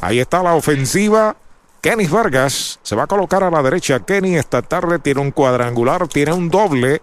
Ahí 0.02 0.20
está 0.20 0.42
la 0.44 0.54
ofensiva. 0.56 1.36
Kenny 1.82 2.08
Vargas 2.08 2.80
se 2.84 2.96
va 2.96 3.04
a 3.04 3.08
colocar 3.08 3.44
a 3.44 3.52
la 3.52 3.62
derecha. 3.62 4.00
Kenny 4.00 4.36
esta 4.36 4.62
tarde 4.62 5.00
tiene 5.00 5.22
un 5.22 5.32
cuadrangular, 5.32 6.08
tiene 6.08 6.34
un 6.34 6.50
doble. 6.50 7.02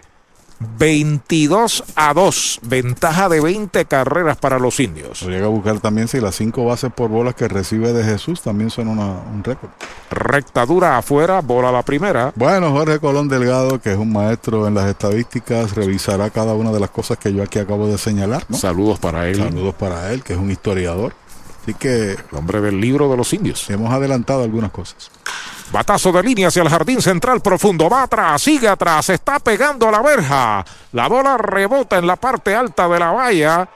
22 0.78 1.84
a 1.96 2.14
2, 2.14 2.60
ventaja 2.62 3.28
de 3.28 3.40
20 3.40 3.84
carreras 3.86 4.36
para 4.36 4.58
los 4.58 4.78
indios. 4.80 5.22
Habría 5.22 5.40
que 5.40 5.46
buscar 5.46 5.80
también 5.80 6.08
si 6.08 6.20
las 6.20 6.36
cinco 6.36 6.64
bases 6.64 6.92
por 6.92 7.10
bolas 7.10 7.34
que 7.34 7.48
recibe 7.48 7.92
de 7.92 8.04
Jesús 8.04 8.40
también 8.40 8.70
son 8.70 8.88
una- 8.88 9.20
un 9.32 9.42
récord. 9.44 9.70
Rectadura 10.10 10.96
afuera, 10.96 11.40
bola 11.40 11.70
la 11.72 11.82
primera. 11.82 12.32
Bueno, 12.36 12.70
Jorge 12.70 12.98
Colón 12.98 13.28
Delgado, 13.28 13.80
que 13.80 13.92
es 13.92 13.98
un 13.98 14.12
maestro 14.12 14.66
en 14.66 14.74
las 14.74 14.88
estadísticas, 14.88 15.74
revisará 15.74 16.30
cada 16.30 16.54
una 16.54 16.70
de 16.72 16.80
las 16.80 16.90
cosas 16.90 17.18
que 17.18 17.32
yo 17.32 17.42
aquí 17.42 17.58
acabo 17.58 17.86
de 17.88 17.98
señalar. 17.98 18.44
¿no? 18.48 18.56
Saludos 18.56 18.98
para 18.98 19.28
él. 19.28 19.36
Saludos 19.36 19.74
para 19.74 20.12
él, 20.12 20.22
que 20.22 20.32
es 20.34 20.38
un 20.38 20.50
historiador. 20.50 21.14
Así 21.64 21.74
que 21.74 22.12
El 22.12 22.38
hombre 22.38 22.60
del 22.60 22.78
libro 22.78 23.10
de 23.10 23.16
los 23.16 23.32
indios. 23.32 23.68
hemos 23.70 23.92
adelantado 23.92 24.42
algunas 24.44 24.70
cosas. 24.70 25.10
Batazo 25.72 26.12
de 26.12 26.22
línea 26.22 26.48
hacia 26.48 26.62
el 26.62 26.68
jardín 26.68 27.00
central 27.00 27.40
profundo. 27.40 27.88
Va 27.88 28.02
atrás, 28.02 28.42
sigue 28.42 28.68
atrás, 28.68 29.08
está 29.08 29.38
pegando 29.38 29.88
a 29.88 29.90
la 29.90 30.02
verja. 30.02 30.64
La 30.92 31.08
bola 31.08 31.38
rebota 31.38 31.96
en 31.96 32.06
la 32.06 32.16
parte 32.16 32.54
alta 32.54 32.86
de 32.86 32.98
la 32.98 33.10
valla. 33.12 33.68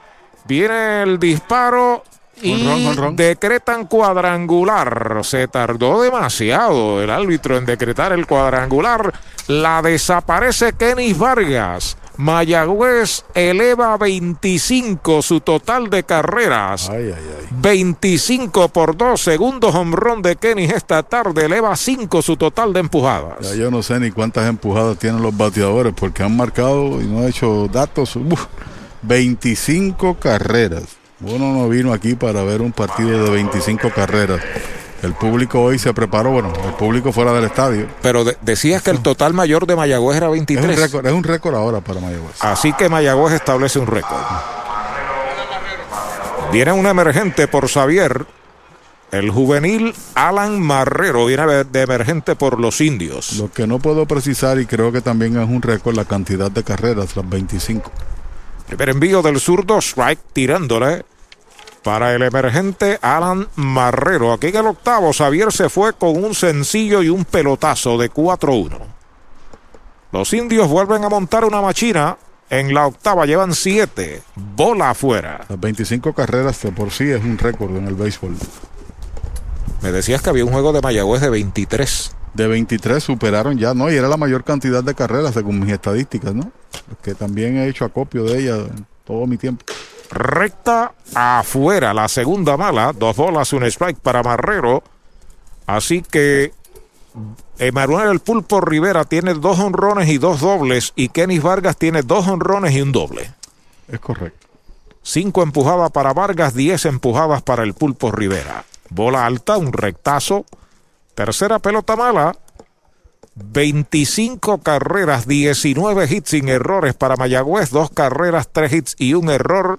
Viene 0.45 1.01
el 1.01 1.19
disparo 1.19 2.03
y 2.41 2.95
decretan 3.13 3.85
cuadrangular. 3.85 5.19
Se 5.23 5.47
tardó 5.47 6.01
demasiado 6.01 7.01
el 7.01 7.09
árbitro 7.09 7.57
en 7.57 7.65
decretar 7.65 8.13
el 8.13 8.27
cuadrangular. 8.27 9.11
La 9.47 9.81
desaparece 9.81 10.73
Kenny 10.73 11.13
Vargas. 11.13 11.97
Mayagüez 12.19 13.23
eleva 13.33 13.93
a 13.93 13.97
25 13.97 15.21
su 15.21 15.39
total 15.39 15.89
de 15.89 16.03
carreras. 16.03 16.89
Ay, 16.89 17.05
ay, 17.05 17.13
ay. 17.13 17.47
25 17.61 18.67
por 18.67 18.97
2, 18.97 19.21
segundo 19.21 19.69
home 19.69 19.95
run 19.95 20.21
de 20.21 20.35
Kenny 20.35 20.65
esta 20.65 21.01
tarde, 21.01 21.45
eleva 21.45 21.73
5 21.77 22.21
su 22.21 22.35
total 22.35 22.73
de 22.73 22.81
empujadas. 22.81 23.49
Ya 23.49 23.55
yo 23.55 23.71
no 23.71 23.81
sé 23.81 24.01
ni 24.01 24.11
cuántas 24.11 24.49
empujadas 24.49 24.97
tienen 24.97 25.21
los 25.21 25.35
bateadores 25.35 25.93
porque 25.95 26.21
han 26.21 26.35
marcado 26.35 27.01
y 27.01 27.05
no 27.05 27.23
he 27.23 27.29
hecho 27.29 27.69
datos. 27.71 28.17
uf, 28.17 28.47
25 29.03 30.15
carreras. 30.15 30.97
Uno 31.21 31.53
no 31.53 31.69
vino 31.69 31.93
aquí 31.93 32.15
para 32.15 32.43
ver 32.43 32.61
un 32.61 32.73
partido 32.73 33.23
de 33.23 33.29
25 33.29 33.91
carreras. 33.95 34.41
El 35.01 35.13
público 35.13 35.61
hoy 35.61 35.79
se 35.79 35.93
preparó, 35.93 36.31
bueno, 36.31 36.51
el 36.65 36.73
público 36.73 37.13
fuera 37.13 37.31
del 37.33 37.45
estadio. 37.45 37.87
Pero 38.01 38.25
de- 38.25 38.37
decías 38.41 38.81
que 38.81 38.91
el 38.91 38.99
total 39.01 39.33
mayor 39.33 39.65
de 39.65 39.75
Mayagüez 39.75 40.17
era 40.17 40.25
Es 40.27 40.31
un 40.31 40.45
23. 40.45 40.77
récord, 40.79 41.05
es 41.07 41.13
un 41.13 41.23
récord 41.23 41.55
ahora 41.55 41.79
para 41.79 42.01
Mayagüez. 42.01 42.35
Así 42.41 42.73
que 42.73 42.89
Mayagüez 42.89 43.33
establece 43.33 43.79
un 43.79 43.87
récord. 43.87 44.19
Viene 46.51 46.71
un 46.71 46.85
emergente 46.85 47.47
por 47.47 47.69
Xavier. 47.69 48.25
El 49.11 49.31
juvenil 49.31 49.95
Alan 50.15 50.61
Marrero 50.61 51.25
viene 51.25 51.63
de 51.63 51.81
emergente 51.81 52.35
por 52.35 52.59
los 52.59 52.79
indios. 52.81 53.33
Lo 53.39 53.51
que 53.51 53.65
no 53.65 53.79
puedo 53.79 54.05
precisar 54.05 54.59
y 54.59 54.65
creo 54.67 54.91
que 54.91 55.01
también 55.01 55.39
es 55.41 55.47
un 55.47 55.61
récord 55.61 55.95
la 55.95 56.05
cantidad 56.05 56.51
de 56.51 56.63
carreras, 56.63 57.15
las 57.15 57.27
25. 57.27 57.91
Primer 58.67 58.89
envío 58.89 59.21
del 59.23 59.39
zurdo, 59.39 59.79
strike 59.79 60.19
tirándole 60.33 61.05
para 61.83 62.13
el 62.13 62.21
emergente 62.21 62.99
Alan 63.01 63.47
Marrero. 63.55 64.33
Aquí 64.33 64.47
en 64.47 64.57
el 64.57 64.67
octavo, 64.67 65.11
Xavier 65.13 65.51
se 65.51 65.69
fue 65.69 65.93
con 65.93 66.23
un 66.23 66.35
sencillo 66.35 67.01
y 67.01 67.09
un 67.09 67.25
pelotazo 67.25 67.97
de 67.97 68.11
4-1. 68.11 68.77
Los 70.11 70.33
indios 70.33 70.67
vuelven 70.67 71.03
a 71.03 71.09
montar 71.09 71.45
una 71.45 71.61
machina. 71.61 72.17
En 72.49 72.73
la 72.73 72.87
octava 72.87 73.25
llevan 73.25 73.53
7. 73.53 74.23
Bola 74.35 74.91
afuera. 74.91 75.45
Las 75.47 75.59
25 75.59 76.13
carreras 76.13 76.61
de 76.63 76.71
por 76.71 76.89
sí 76.89 77.09
es 77.09 77.23
un 77.23 77.37
récord 77.37 77.75
en 77.75 77.87
el 77.87 77.93
béisbol. 77.93 78.35
Me 79.81 79.91
decías 79.91 80.21
que 80.21 80.29
había 80.29 80.45
un 80.45 80.51
juego 80.51 80.73
de 80.73 80.81
Mayagüez 80.81 81.21
de 81.21 81.29
23. 81.29 82.15
De 82.33 82.47
23 82.47 83.03
superaron 83.03 83.57
ya, 83.57 83.73
¿no? 83.73 83.91
Y 83.91 83.95
era 83.95 84.07
la 84.07 84.17
mayor 84.17 84.43
cantidad 84.43 84.83
de 84.83 84.95
carreras 84.95 85.33
según 85.33 85.59
mis 85.59 85.71
estadísticas, 85.71 86.33
¿no? 86.33 86.51
Que 87.03 87.13
también 87.13 87.57
he 87.57 87.67
hecho 87.67 87.85
acopio 87.85 88.23
de 88.23 88.39
ella 88.39 88.55
en 88.55 88.85
todo 89.05 89.27
mi 89.27 89.37
tiempo. 89.37 89.63
Recta 90.09 90.93
afuera, 91.13 91.93
la 91.93 92.07
segunda 92.07 92.57
mala. 92.57 92.93
Dos 92.93 93.15
bolas, 93.15 93.53
un 93.53 93.63
strike 93.63 93.99
para 93.99 94.23
Marrero. 94.23 94.83
Así 95.67 96.01
que 96.01 96.51
Emanuel 97.59 98.09
El 98.09 98.19
Pulpo 98.19 98.61
Rivera 98.61 99.05
tiene 99.05 99.33
dos 99.33 99.59
honrones 99.59 100.09
y 100.09 100.17
dos 100.17 100.39
dobles. 100.41 100.93
Y 100.95 101.09
Kenny 101.09 101.39
Vargas 101.39 101.77
tiene 101.77 102.01
dos 102.01 102.27
honrones 102.27 102.73
y 102.73 102.81
un 102.81 102.91
doble. 102.91 103.33
Es 103.87 103.99
correcto. 103.99 104.47
Cinco 105.03 105.43
empujadas 105.43 105.91
para 105.91 106.13
Vargas, 106.13 106.53
diez 106.53 106.85
empujadas 106.85 107.41
para 107.41 107.63
el 107.63 107.73
Pulpo 107.73 108.11
Rivera. 108.11 108.65
Bola 108.89 109.25
alta, 109.25 109.57
un 109.57 109.71
rectazo. 109.71 110.45
Tercera 111.15 111.59
pelota 111.59 111.95
mala. 111.95 112.35
25 113.35 114.59
carreras, 114.59 115.27
19 115.27 116.07
hits 116.09 116.29
sin 116.29 116.49
errores 116.49 116.93
para 116.93 117.15
Mayagüez, 117.15 117.69
dos 117.69 117.89
carreras, 117.89 118.49
tres 118.51 118.73
hits 118.73 118.95
y 118.97 119.13
un 119.13 119.29
error 119.29 119.77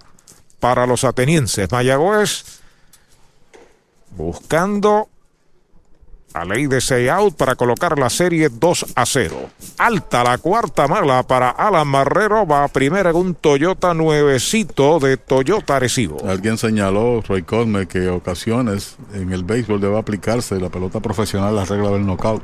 para 0.60 0.86
los 0.86 1.04
atenienses. 1.04 1.70
Mayagüez 1.72 2.60
buscando 4.16 5.08
a 6.32 6.44
ley 6.44 6.66
de 6.66 6.80
6 6.80 7.10
out 7.10 7.34
para 7.36 7.56
colocar 7.56 7.98
la 7.98 8.08
serie 8.08 8.48
2 8.50 8.86
a 8.94 9.04
0. 9.04 9.36
Alta 9.78 10.22
la 10.22 10.38
cuarta 10.38 10.86
mala 10.86 11.24
para 11.24 11.50
Alan 11.50 11.88
Marrero. 11.88 12.46
Va 12.46 12.68
primero 12.68 13.10
en 13.10 13.16
un 13.16 13.34
Toyota 13.34 13.94
nuevecito 13.94 15.00
de 15.00 15.16
Toyota 15.16 15.76
Arecibo. 15.76 16.18
Alguien 16.28 16.56
señaló, 16.56 17.20
Roy 17.26 17.42
Cosme, 17.42 17.86
que 17.86 18.08
ocasiones 18.08 18.96
en 19.12 19.32
el 19.32 19.42
béisbol 19.42 19.80
debe 19.80 19.98
aplicarse 19.98 20.60
la 20.60 20.68
pelota 20.68 21.00
profesional 21.00 21.56
la 21.56 21.64
regla 21.64 21.90
del 21.90 22.06
knockout. 22.06 22.42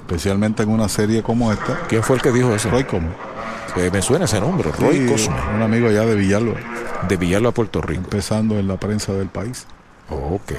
Especialmente 0.00 0.64
en 0.64 0.70
una 0.70 0.88
serie 0.88 1.22
como 1.22 1.52
esta. 1.52 1.82
¿Quién 1.88 2.02
fue 2.02 2.16
el 2.16 2.22
que 2.22 2.32
dijo 2.32 2.54
eso? 2.54 2.68
Roy 2.68 2.84
Cosme. 2.84 3.33
Que 3.74 3.90
me 3.90 4.02
suena 4.02 4.26
ese 4.26 4.40
nombre, 4.40 4.70
Roy 4.72 4.98
Sí, 4.98 5.06
Cosme. 5.12 5.36
Un 5.54 5.62
amigo 5.62 5.88
allá 5.88 6.06
de 6.06 6.14
Villalba. 6.14 6.54
De 7.08 7.16
Villalba, 7.16 7.50
Puerto 7.50 7.80
Rico. 7.80 8.02
Empezando 8.04 8.58
en 8.58 8.68
la 8.68 8.76
prensa 8.76 9.12
del 9.12 9.28
país. 9.28 9.66
Ok. 10.08 10.52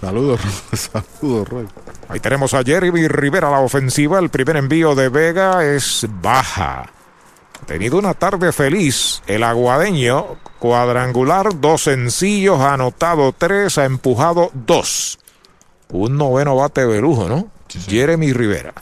Saludos, 0.00 0.40
saludos, 0.72 1.48
Roy. 1.48 1.68
Ahí 2.08 2.20
tenemos 2.20 2.54
a 2.54 2.62
Jeremy 2.62 3.08
Rivera 3.08 3.48
a 3.48 3.52
la 3.52 3.60
ofensiva. 3.60 4.18
El 4.18 4.30
primer 4.30 4.56
envío 4.56 4.94
de 4.94 5.08
Vega 5.08 5.64
es 5.64 6.06
baja. 6.20 6.82
Ha 7.62 7.66
tenido 7.66 7.98
una 7.98 8.14
tarde 8.14 8.52
feliz. 8.52 9.22
El 9.26 9.44
aguadeño, 9.44 10.26
cuadrangular, 10.58 11.60
dos 11.60 11.84
sencillos, 11.84 12.60
ha 12.60 12.74
anotado 12.74 13.32
tres, 13.32 13.78
ha 13.78 13.84
empujado 13.84 14.50
dos. 14.54 15.18
Un 15.88 16.16
noveno 16.16 16.56
bate 16.56 16.84
de 16.86 17.00
lujo, 17.00 17.28
¿no? 17.28 17.48
Jeremy 17.68 18.32
Rivera. 18.32 18.74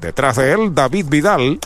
Detrás 0.00 0.36
de 0.36 0.52
él, 0.52 0.74
David 0.74 1.06
Vidal, 1.08 1.58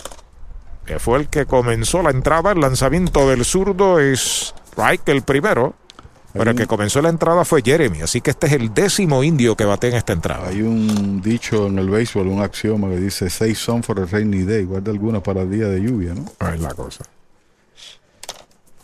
que 0.85 0.99
fue 0.99 1.19
el 1.19 1.29
que 1.29 1.47
comenzó 1.47 2.03
la 2.03 2.11
entrada. 2.11 2.53
El 2.53 2.61
lanzamiento 2.61 3.29
del 3.29 3.45
zurdo 3.45 3.99
es 3.99 4.55
Strike 4.73 5.09
el 5.09 5.23
primero. 5.23 5.75
Pero 6.33 6.51
el 6.51 6.57
que 6.57 6.67
comenzó 6.67 7.03
la 7.03 7.11
entrada 7.11 7.45
fue 7.45 7.61
Jeremy, 7.63 8.01
así 8.01 8.23
que 8.23 8.31
este 8.31 8.47
es 8.47 8.55
el 8.55 8.73
décimo 8.73 9.23
indio 9.23 9.55
que 9.55 9.67
bate 9.67 9.89
en 9.89 9.97
esta 9.97 10.15
entrada. 10.15 10.49
Hay 10.49 10.63
un 10.63 11.21
dicho 11.21 11.67
en 11.67 11.79
el 11.79 11.91
béisbol, 11.91 12.27
un 12.27 12.41
axioma 12.41 12.89
que 12.89 12.97
dice: 12.97 13.29
Seis 13.29 13.59
son 13.59 13.83
for 13.83 14.01
a 14.01 14.07
rainy 14.07 14.43
day. 14.43 14.65
Guarda 14.65 14.91
alguna 14.91 15.23
para 15.23 15.43
el 15.43 15.51
día 15.51 15.67
de 15.67 15.83
lluvia, 15.83 16.15
¿no? 16.15 16.25
Es 16.49 16.59
la 16.59 16.73
cosa. 16.73 17.05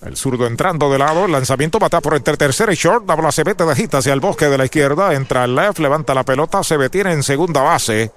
El 0.03 0.17
zurdo 0.17 0.47
entrando 0.47 0.93
de 0.93 0.99
lado, 0.99 1.25
el 1.25 1.33
lanzamiento 1.33 1.79
bata 1.79 2.01
por 2.01 2.15
entre 2.15 2.37
tercera 2.37 2.73
y 2.73 2.77
short, 2.77 3.09
la 3.09 3.15
bola 3.15 3.33
se 3.33 3.45
mete 3.45 3.65
de 3.65 3.89
hacia 3.91 4.13
el 4.13 4.21
bosque 4.21 4.47
de 4.47 4.57
la 4.57 4.65
izquierda, 4.65 5.13
entra 5.15 5.45
el 5.45 5.57
left, 5.57 5.81
levanta 5.81 6.15
la 6.15 6.25
pelota, 6.25 6.63
se 6.63 6.79
detiene 6.79 7.13
en 7.13 7.23
segunda 7.23 7.63
base. 7.63 8.13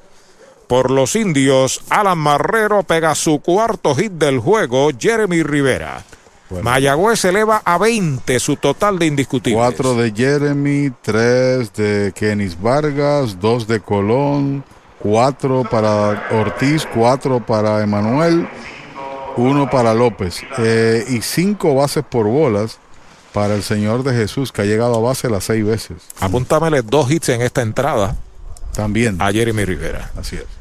Por 0.71 0.89
los 0.89 1.17
indios, 1.17 1.81
Alan 1.89 2.17
Marrero 2.17 2.83
pega 2.83 3.13
su 3.13 3.41
cuarto 3.41 3.93
hit 3.93 4.13
del 4.13 4.39
juego, 4.39 4.89
Jeremy 4.97 5.43
Rivera. 5.43 6.01
Mayagüez 6.63 7.25
eleva 7.25 7.61
a 7.65 7.77
20 7.77 8.39
su 8.39 8.55
total 8.55 8.97
de 8.97 9.07
indiscutibles. 9.07 9.57
Cuatro 9.57 9.95
de 9.95 10.13
Jeremy, 10.15 10.93
tres 11.01 11.73
de 11.73 12.13
Kenis 12.15 12.57
Vargas, 12.57 13.37
dos 13.41 13.67
de 13.67 13.81
Colón, 13.81 14.63
cuatro 14.99 15.65
para 15.69 16.29
Ortiz, 16.31 16.87
cuatro 16.93 17.45
para 17.45 17.83
Emanuel, 17.83 18.47
uno 19.35 19.69
para 19.69 19.93
López 19.93 20.41
eh, 20.57 21.03
y 21.09 21.21
cinco 21.21 21.75
bases 21.75 22.05
por 22.09 22.27
bolas 22.27 22.79
para 23.33 23.55
el 23.55 23.63
Señor 23.63 24.03
de 24.03 24.13
Jesús 24.13 24.53
que 24.53 24.61
ha 24.61 24.65
llegado 24.65 24.95
a 24.95 25.01
base 25.01 25.29
las 25.29 25.43
seis 25.43 25.65
veces. 25.65 25.97
Apúntamele 26.21 26.81
dos 26.81 27.11
hits 27.11 27.27
en 27.27 27.41
esta 27.41 27.61
entrada. 27.61 28.15
También. 28.73 29.21
A 29.21 29.33
Jeremy 29.33 29.65
Rivera. 29.65 30.11
Así 30.17 30.37
es. 30.37 30.60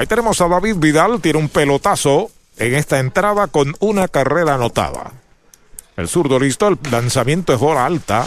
Ahí 0.00 0.06
tenemos 0.06 0.40
a 0.40 0.48
David 0.48 0.76
Vidal, 0.76 1.20
tiene 1.20 1.38
un 1.38 1.50
pelotazo 1.50 2.30
en 2.56 2.74
esta 2.74 3.00
entrada 3.00 3.48
con 3.48 3.76
una 3.80 4.08
carrera 4.08 4.54
anotada. 4.54 5.12
El 5.94 6.08
zurdo 6.08 6.38
listo, 6.40 6.68
el 6.68 6.78
lanzamiento 6.90 7.52
es 7.52 7.60
bola 7.60 7.84
alta. 7.84 8.26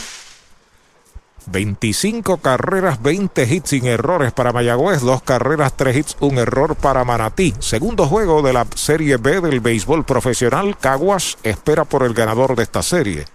25 1.48 2.38
carreras, 2.38 3.02
20 3.02 3.52
hits 3.52 3.72
sin 3.72 3.88
errores 3.88 4.32
para 4.34 4.54
Mayagüez, 4.54 5.02
dos 5.02 5.24
carreras, 5.24 5.76
tres 5.76 5.98
hits, 5.98 6.18
un 6.20 6.38
error 6.38 6.76
para 6.76 7.04
Manatí. 7.06 7.56
Segundo 7.58 8.06
juego 8.06 8.44
de 8.44 8.54
la 8.54 8.68
Serie 8.76 9.18
B 9.18 9.42
del 9.42 9.60
béisbol 9.60 10.06
profesional, 10.06 10.78
Caguas 10.78 11.40
espera 11.42 11.86
por 11.86 12.04
el 12.04 12.14
ganador 12.14 12.56
de 12.56 12.62
esta 12.62 12.84
serie. 12.84 13.26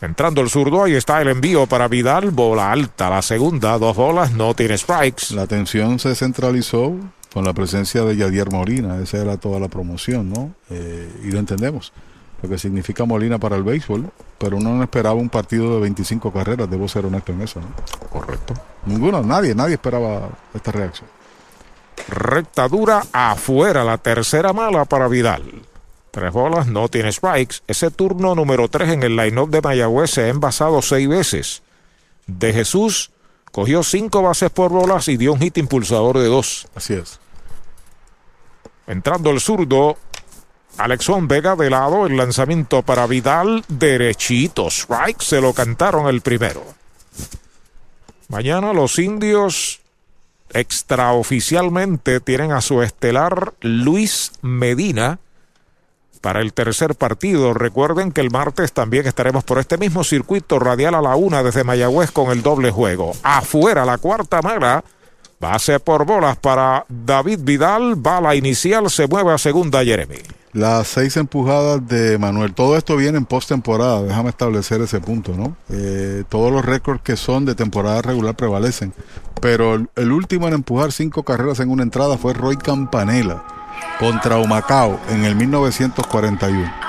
Entrando 0.00 0.40
el 0.40 0.48
zurdo, 0.48 0.84
ahí 0.84 0.94
está 0.94 1.20
el 1.20 1.28
envío 1.28 1.66
para 1.66 1.88
Vidal, 1.88 2.30
bola 2.30 2.70
alta, 2.70 3.10
la 3.10 3.20
segunda, 3.20 3.76
dos 3.78 3.96
bolas, 3.96 4.32
no 4.32 4.54
tiene 4.54 4.78
strikes. 4.78 5.34
La 5.34 5.42
atención 5.42 5.98
se 5.98 6.14
centralizó 6.14 6.94
con 7.32 7.44
la 7.44 7.52
presencia 7.52 8.04
de 8.04 8.16
Yadier 8.16 8.50
Molina, 8.50 8.98
esa 9.02 9.18
era 9.18 9.36
toda 9.38 9.58
la 9.58 9.66
promoción, 9.66 10.30
¿no? 10.30 10.54
Eh, 10.70 11.10
y 11.24 11.32
lo 11.32 11.40
entendemos, 11.40 11.92
lo 12.42 12.48
que 12.48 12.58
significa 12.58 13.04
Molina 13.04 13.38
para 13.38 13.56
el 13.56 13.64
béisbol, 13.64 14.08
pero 14.38 14.56
uno 14.56 14.72
no 14.74 14.84
esperaba 14.84 15.16
un 15.16 15.28
partido 15.28 15.74
de 15.74 15.80
25 15.80 16.32
carreras, 16.32 16.70
debo 16.70 16.86
ser 16.86 17.04
honesto 17.04 17.32
en 17.32 17.42
eso, 17.42 17.60
¿no? 17.60 17.66
Correcto. 18.08 18.54
Ninguno, 18.86 19.20
nadie, 19.22 19.52
nadie 19.54 19.74
esperaba 19.74 20.28
esta 20.54 20.70
reacción. 20.70 21.08
Recta 22.08 22.68
dura 22.68 23.02
afuera, 23.12 23.82
la 23.82 23.98
tercera 23.98 24.52
mala 24.52 24.84
para 24.84 25.08
Vidal. 25.08 25.42
Tres 26.18 26.32
bolas, 26.32 26.66
no 26.66 26.88
tiene 26.88 27.12
strikes. 27.12 27.58
Ese 27.68 27.92
turno 27.92 28.34
número 28.34 28.66
tres 28.66 28.88
en 28.88 29.04
el 29.04 29.14
line-up 29.14 29.50
de 29.50 29.62
Mayagüez 29.62 30.10
se 30.10 30.22
ha 30.22 30.28
envasado 30.28 30.82
seis 30.82 31.08
veces. 31.08 31.62
De 32.26 32.52
Jesús 32.52 33.12
cogió 33.52 33.84
cinco 33.84 34.20
bases 34.20 34.50
por 34.50 34.72
bolas 34.72 35.06
y 35.06 35.16
dio 35.16 35.32
un 35.32 35.38
hit 35.38 35.58
impulsador 35.58 36.18
de 36.18 36.26
dos. 36.26 36.66
Así 36.74 36.94
es. 36.94 37.20
Entrando 38.88 39.30
el 39.30 39.40
zurdo, 39.40 39.96
Alexón 40.76 41.28
Vega 41.28 41.54
de 41.54 41.70
lado, 41.70 42.08
el 42.08 42.16
lanzamiento 42.16 42.82
para 42.82 43.06
Vidal, 43.06 43.64
derechito, 43.68 44.66
strike, 44.72 45.20
se 45.20 45.40
lo 45.40 45.52
cantaron 45.52 46.08
el 46.08 46.20
primero. 46.20 46.64
Mañana 48.26 48.72
los 48.72 48.98
indios 48.98 49.82
extraoficialmente 50.52 52.18
tienen 52.18 52.50
a 52.50 52.60
su 52.60 52.82
estelar 52.82 53.54
Luis 53.60 54.32
Medina 54.42 55.20
para 56.18 56.40
el 56.40 56.52
tercer 56.52 56.94
partido. 56.94 57.54
Recuerden 57.54 58.12
que 58.12 58.20
el 58.20 58.30
martes 58.30 58.72
también 58.72 59.06
estaremos 59.06 59.44
por 59.44 59.58
este 59.58 59.78
mismo 59.78 60.04
circuito 60.04 60.58
radial 60.58 60.94
a 60.94 61.02
la 61.02 61.16
una 61.16 61.42
desde 61.42 61.64
Mayagüez 61.64 62.10
con 62.10 62.30
el 62.30 62.42
doble 62.42 62.70
juego. 62.70 63.12
Afuera 63.22 63.84
la 63.84 63.98
cuarta 63.98 64.42
mala. 64.42 64.84
Base 65.40 65.78
por 65.78 66.04
bolas 66.04 66.36
para 66.36 66.84
David 66.88 67.40
Vidal. 67.42 67.94
Bala 67.94 68.34
inicial 68.34 68.90
se 68.90 69.06
mueve 69.06 69.32
a 69.32 69.38
segunda 69.38 69.84
Jeremy. 69.84 70.16
Las 70.52 70.88
seis 70.88 71.16
empujadas 71.16 71.86
de 71.86 72.18
Manuel. 72.18 72.54
Todo 72.54 72.76
esto 72.76 72.96
viene 72.96 73.18
en 73.18 73.24
postemporada. 73.24 74.02
Déjame 74.02 74.30
establecer 74.30 74.80
ese 74.80 74.98
punto, 74.98 75.34
¿no? 75.36 75.56
Eh, 75.70 76.24
todos 76.28 76.50
los 76.50 76.64
récords 76.64 77.02
que 77.02 77.16
son 77.16 77.44
de 77.44 77.54
temporada 77.54 78.02
regular 78.02 78.34
prevalecen. 78.34 78.92
Pero 79.40 79.74
el, 79.74 79.88
el 79.94 80.10
último 80.10 80.48
en 80.48 80.54
empujar 80.54 80.90
cinco 80.90 81.22
carreras 81.22 81.60
en 81.60 81.70
una 81.70 81.84
entrada 81.84 82.18
fue 82.18 82.32
Roy 82.32 82.56
Campanella 82.56 83.42
contra 83.98 84.38
Humacao 84.38 85.00
en 85.08 85.24
el 85.24 85.34
1941. 85.34 86.88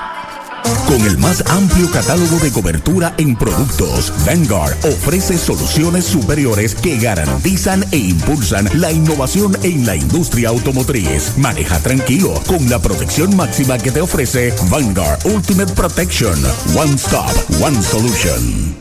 Con 0.86 1.00
el 1.02 1.18
más 1.18 1.44
amplio 1.48 1.90
catálogo 1.90 2.38
de 2.38 2.50
cobertura 2.50 3.14
en 3.16 3.36
productos, 3.36 4.12
Vanguard 4.26 4.76
ofrece 4.84 5.38
soluciones 5.38 6.04
superiores 6.04 6.74
que 6.74 6.98
garantizan 6.98 7.84
e 7.92 7.96
impulsan 7.96 8.68
la 8.74 8.90
innovación 8.90 9.56
en 9.62 9.86
la 9.86 9.96
industria 9.96 10.48
automotriz. 10.48 11.36
Maneja 11.38 11.78
tranquilo 11.78 12.34
con 12.46 12.68
la 12.68 12.80
protección 12.80 13.36
máxima 13.36 13.78
que 13.78 13.92
te 13.92 14.00
ofrece 14.00 14.52
Vanguard 14.68 15.20
Ultimate 15.26 15.72
Protection. 15.74 16.38
One 16.76 16.94
Stop, 16.94 17.32
One 17.62 17.80
Solution. 17.82 18.79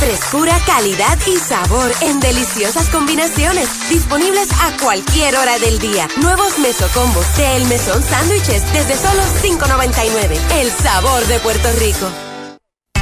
Frescura, 0.00 0.58
calidad 0.64 1.18
y 1.26 1.36
sabor 1.36 1.92
en 2.00 2.20
deliciosas 2.20 2.88
combinaciones. 2.88 3.68
Disponibles 3.90 4.48
a 4.52 4.74
cualquier 4.82 5.36
hora 5.36 5.58
del 5.58 5.78
día. 5.78 6.08
Nuevos 6.22 6.58
mesocombos 6.58 7.36
de 7.36 7.56
El 7.56 7.66
Mesón 7.66 8.02
Sándwiches 8.02 8.62
desde 8.72 8.96
solo 8.96 9.22
$5.99. 9.42 10.40
El 10.58 10.70
sabor 10.70 11.22
de 11.26 11.38
Puerto 11.40 11.70
Rico. 11.78 12.29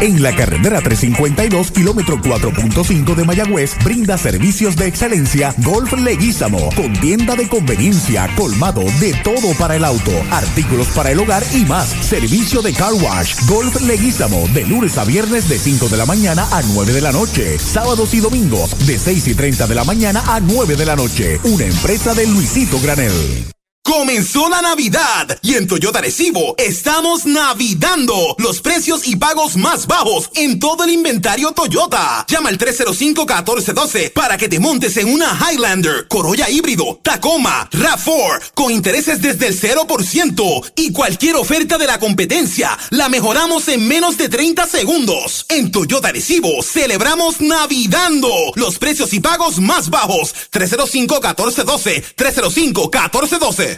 En 0.01 0.23
la 0.23 0.33
carretera 0.35 0.81
352, 0.81 1.73
kilómetro 1.73 2.19
4.5 2.19 3.17
de 3.17 3.25
Mayagüez, 3.25 3.73
brinda 3.83 4.17
servicios 4.17 4.77
de 4.77 4.87
excelencia 4.87 5.53
Golf 5.59 5.93
Leguízamo, 5.93 6.69
con 6.77 6.93
tienda 7.01 7.35
de 7.35 7.49
conveniencia, 7.49 8.31
colmado 8.37 8.85
de 9.01 9.13
todo 9.25 9.53
para 9.59 9.75
el 9.75 9.85
auto, 9.85 10.13
artículos 10.31 10.87
para 10.95 11.11
el 11.11 11.19
hogar 11.19 11.43
y 11.53 11.65
más. 11.65 11.89
Servicio 11.89 12.63
de 12.63 12.75
car 12.75 12.93
wash, 12.93 13.35
Golf 13.49 13.81
Leguízamo, 13.81 14.47
de 14.55 14.67
lunes 14.67 14.97
a 14.99 15.05
viernes 15.05 15.49
de 15.49 15.59
5 15.59 15.89
de 15.89 15.97
la 15.97 16.07
mañana 16.07 16.47
a 16.53 16.63
9 16.63 16.93
de 16.93 17.01
la 17.01 17.11
noche, 17.11 17.59
sábados 17.59 18.15
y 18.15 18.21
domingos 18.21 18.79
de 18.87 19.01
6 19.01 19.27
y 19.27 19.35
30 19.35 19.67
de 19.67 19.75
la 19.75 19.83
mañana 19.83 20.23
a 20.29 20.39
9 20.39 20.77
de 20.77 20.87
la 20.87 20.95
noche. 20.95 21.41
Una 21.43 21.65
empresa 21.65 22.15
de 22.15 22.25
Luisito 22.29 22.81
Granel. 22.81 23.58
Comenzó 23.89 24.51
la 24.51 24.61
Navidad 24.61 25.39
y 25.41 25.55
en 25.55 25.67
Toyota 25.67 26.03
Recibo 26.03 26.55
estamos 26.59 27.25
navidando 27.25 28.37
los 28.37 28.61
precios 28.61 29.09
y 29.09 29.17
pagos 29.17 29.57
más 29.57 29.87
bajos 29.87 30.29
en 30.35 30.59
todo 30.59 30.85
el 30.85 30.91
inventario 30.91 31.53
Toyota. 31.53 32.27
Llama 32.29 32.51
al 32.51 32.59
305-1412 32.59 34.13
para 34.13 34.37
que 34.37 34.51
te 34.51 34.61
montes 34.61 34.99
en 34.99 35.09
una 35.09 35.41
Highlander, 35.41 36.07
Corolla 36.07 36.51
híbrido, 36.51 37.01
Tacoma, 37.03 37.67
RAV4 37.71 38.53
con 38.55 38.73
intereses 38.73 39.23
desde 39.23 39.47
el 39.47 39.59
0% 39.59 40.73
y 40.77 40.93
cualquier 40.93 41.37
oferta 41.37 41.79
de 41.79 41.87
la 41.87 41.99
competencia 41.99 42.77
la 42.91 43.09
mejoramos 43.09 43.69
en 43.69 43.89
menos 43.89 44.19
de 44.19 44.29
30 44.29 44.67
segundos. 44.67 45.47
En 45.49 45.73
Toyota 45.73 46.13
Recibo 46.13 46.63
celebramos 46.63 47.41
navidando 47.41 48.29
los 48.55 48.79
precios 48.79 49.15
y 49.15 49.21
pagos 49.21 49.61
más 49.61 49.89
bajos. 49.89 50.35
305-1412, 50.53 52.05
305-1412. 52.17 53.78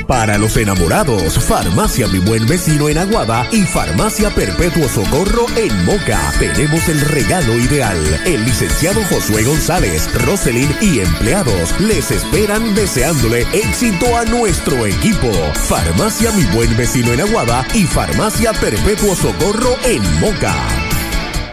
Para 0.08 0.40
los 0.40 0.58
enamorados, 0.58 1.38
Farmacia 1.38 2.08
Mi 2.08 2.18
Buen 2.18 2.48
Vecino 2.48 2.90
en 2.90 2.98
Aguada 2.98 3.48
y 3.52 3.62
Farmacia 3.62 4.32
Perpetuo 4.32 4.90
Socorro 4.90 5.46
en 5.56 5.86
Moca. 5.86 6.20
Tenemos 6.40 6.90
el 6.90 7.00
regalo 7.02 7.54
ideal. 7.54 7.98
El 8.26 8.44
licenciado 8.46 9.04
Josué 9.06 9.44
González, 9.44 10.10
Roselyn 10.26 10.70
y 10.82 11.02
empleados 11.02 11.80
les 11.80 12.10
esperan 12.10 12.74
deseándole 12.74 13.42
éxito 13.54 14.18
a 14.18 14.26
nuestro 14.26 14.88
equipo. 14.88 15.32
Farmacia 15.68 16.32
Mi 16.32 16.46
Buen 16.56 16.76
Vecino 16.76 17.14
en 17.14 17.22
Aguada 17.22 17.64
y 17.76 17.84
Farmacia 17.84 18.54
Perpetuo 18.54 19.14
Socorro 19.14 19.76
en 19.86 20.02
Moca. 20.20 20.56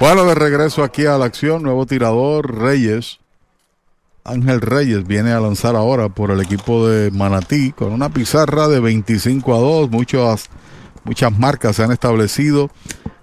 Bueno, 0.01 0.25
de 0.25 0.35
regreso 0.35 0.83
aquí 0.83 1.05
a 1.05 1.19
la 1.19 1.27
acción, 1.27 1.63
nuevo 1.63 1.85
tirador, 1.85 2.59
Reyes. 2.59 3.19
Ángel 4.27 4.61
Reyes 4.61 5.07
viene 5.07 5.33
a 5.33 5.41
lanzar 5.41 5.77
ahora 5.77 6.09
por 6.09 6.31
el 6.31 6.41
equipo 6.41 6.89
de 6.89 7.11
Manatí 7.11 7.73
con 7.73 7.93
una 7.93 8.09
pizarra 8.09 8.69
de 8.69 8.81
25 8.81 9.55
a 9.55 9.59
2. 9.59 9.91
Muchas, 9.91 10.47
muchas 11.05 11.37
marcas 11.39 11.77
se 11.77 11.85
han 11.85 11.93
establecido 11.93 12.71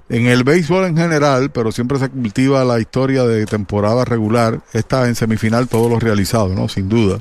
en 0.09 0.27
el 0.27 0.43
béisbol 0.43 0.85
en 0.85 0.97
general, 0.97 1.51
pero 1.51 1.71
siempre 1.71 1.99
se 1.99 2.09
cultiva 2.09 2.63
la 2.63 2.79
historia 2.79 3.23
de 3.23 3.45
temporada 3.45 4.05
regular. 4.05 4.61
Está 4.73 5.07
en 5.07 5.15
semifinal 5.15 5.67
todos 5.67 5.89
los 5.91 6.01
realizados, 6.01 6.51
¿no? 6.51 6.69
Sin 6.69 6.89
duda. 6.89 7.19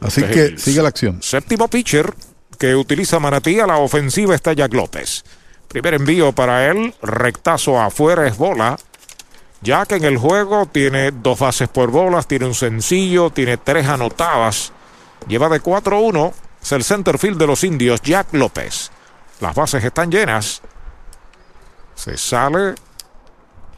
Así 0.00 0.22
que 0.22 0.58
sigue 0.58 0.82
la 0.82 0.88
acción. 0.88 1.22
Séptimo 1.22 1.68
pitcher 1.68 2.14
que 2.58 2.74
utiliza 2.74 3.18
Manatí 3.18 3.60
a 3.60 3.66
la 3.66 3.78
ofensiva 3.78 4.34
está 4.34 4.52
Jack 4.52 4.74
López. 4.74 5.24
Primer 5.68 5.94
envío 5.94 6.32
para 6.32 6.70
él, 6.70 6.94
rectazo 7.02 7.80
afuera 7.80 8.26
es 8.26 8.36
bola. 8.36 8.78
Jack 9.60 9.92
en 9.92 10.04
el 10.04 10.18
juego 10.18 10.66
tiene 10.66 11.10
dos 11.10 11.38
bases 11.38 11.68
por 11.68 11.90
bolas, 11.90 12.26
tiene 12.26 12.46
un 12.46 12.54
sencillo, 12.54 13.30
tiene 13.30 13.56
tres 13.56 13.86
anotadas. 13.88 14.72
Lleva 15.26 15.48
de 15.48 15.60
4-1. 15.60 16.32
Es 16.62 16.72
el 16.72 16.84
center 16.84 17.18
field 17.18 17.38
de 17.38 17.46
los 17.46 17.64
indios, 17.64 18.00
Jack 18.02 18.32
López. 18.32 18.90
Las 19.40 19.54
bases 19.54 19.82
están 19.84 20.10
llenas. 20.10 20.62
Se 21.94 22.16
sale 22.16 22.74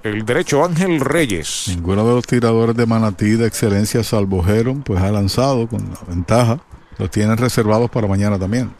el 0.03 0.25
derecho 0.25 0.65
Ángel 0.65 1.01
Reyes. 1.01 1.65
Ninguno 1.69 2.07
de 2.07 2.15
los 2.15 2.27
tiradores 2.27 2.77
de 2.77 2.87
Manatí 2.87 3.33
de 3.33 3.47
excelencia, 3.47 4.03
salvo 4.03 4.47
Heron, 4.47 4.83
pues 4.83 5.03
ha 5.03 5.11
lanzado 5.11 5.67
con 5.69 5.91
la 5.91 6.01
ventaja. 6.07 6.59
Los 6.99 7.11
tienen 7.11 7.37
reservados 7.37 7.91
para 7.91 8.07
mañana 8.07 8.39
también. 8.39 8.73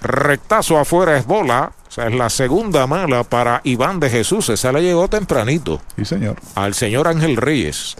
Rectazo 0.00 0.78
afuera 0.78 1.16
es 1.16 1.26
bola. 1.26 1.72
Sea, 1.98 2.06
es 2.06 2.14
la 2.14 2.30
segunda 2.30 2.86
mala 2.86 3.24
para 3.24 3.60
Iván 3.64 3.98
de 3.98 4.08
Jesús. 4.08 4.48
Esa 4.50 4.70
le 4.70 4.82
llegó 4.82 5.08
tempranito. 5.08 5.80
Sí, 5.96 6.04
señor. 6.04 6.36
Al 6.54 6.74
señor 6.74 7.08
Ángel 7.08 7.36
Reyes. 7.36 7.96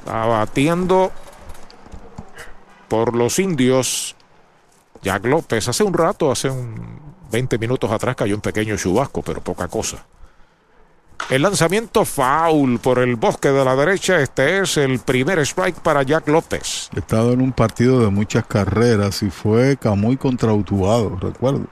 Está 0.00 0.26
batiendo 0.26 1.12
por 2.88 3.14
los 3.14 3.38
indios. 3.38 4.16
Jack 5.02 5.24
López 5.26 5.68
hace 5.68 5.84
un 5.84 5.94
rato, 5.94 6.32
hace 6.32 6.50
un 6.50 7.00
20 7.30 7.58
minutos 7.58 7.90
atrás 7.90 8.16
cayó 8.16 8.34
un 8.34 8.40
pequeño 8.40 8.76
chubasco, 8.76 9.22
pero 9.22 9.40
poca 9.40 9.68
cosa. 9.68 10.04
El 11.30 11.42
lanzamiento 11.42 12.04
foul 12.04 12.78
por 12.78 12.98
el 12.98 13.16
bosque 13.16 13.48
de 13.48 13.64
la 13.64 13.74
derecha. 13.74 14.20
Este 14.20 14.58
es 14.58 14.76
el 14.76 14.98
primer 14.98 15.38
strike 15.40 15.80
para 15.80 16.02
Jack 16.02 16.28
López. 16.28 16.90
He 16.94 16.98
estado 16.98 17.32
en 17.32 17.40
un 17.40 17.52
partido 17.52 18.00
de 18.00 18.10
muchas 18.10 18.44
carreras 18.46 19.22
y 19.22 19.30
fue 19.30 19.76
Camuy 19.78 20.16
contra 20.16 20.52
Utuado, 20.52 21.16
recuerdo. 21.20 21.64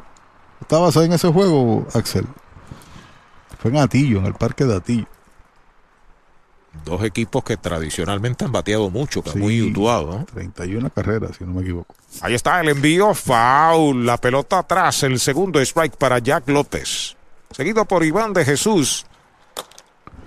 ¿Estabas 0.61 0.97
ahí 0.97 1.07
en 1.07 1.13
ese 1.13 1.29
juego, 1.29 1.87
Axel? 1.95 2.27
Fue 3.59 3.71
en 3.71 3.79
Atillo, 3.79 4.19
en 4.19 4.27
el 4.27 4.35
parque 4.35 4.65
de 4.65 4.77
Atillo. 4.77 5.07
Dos 6.85 7.03
equipos 7.03 7.43
que 7.43 7.57
tradicionalmente 7.57 8.45
han 8.45 8.53
bateado 8.53 8.89
mucho, 8.91 9.23
Camuy 9.23 9.57
y 9.57 9.63
Utuado. 9.71 10.21
¿no? 10.21 10.25
31 10.25 10.89
carreras, 10.91 11.37
si 11.37 11.45
no 11.45 11.55
me 11.55 11.63
equivoco. 11.63 11.95
Ahí 12.23 12.35
está 12.35 12.61
el 12.61 12.69
envío 12.69 13.13
foul. 13.13 14.07
La 14.07 14.17
pelota 14.17 14.61
atrás. 14.61 15.03
El 15.03 15.19
segundo 15.19 15.61
strike 15.61 15.97
para 15.97 16.19
Jack 16.21 16.49
López. 16.49 17.17
Seguido 17.51 17.85
por 17.85 18.05
Iván 18.05 18.33
de 18.33 18.45
Jesús. 18.45 19.05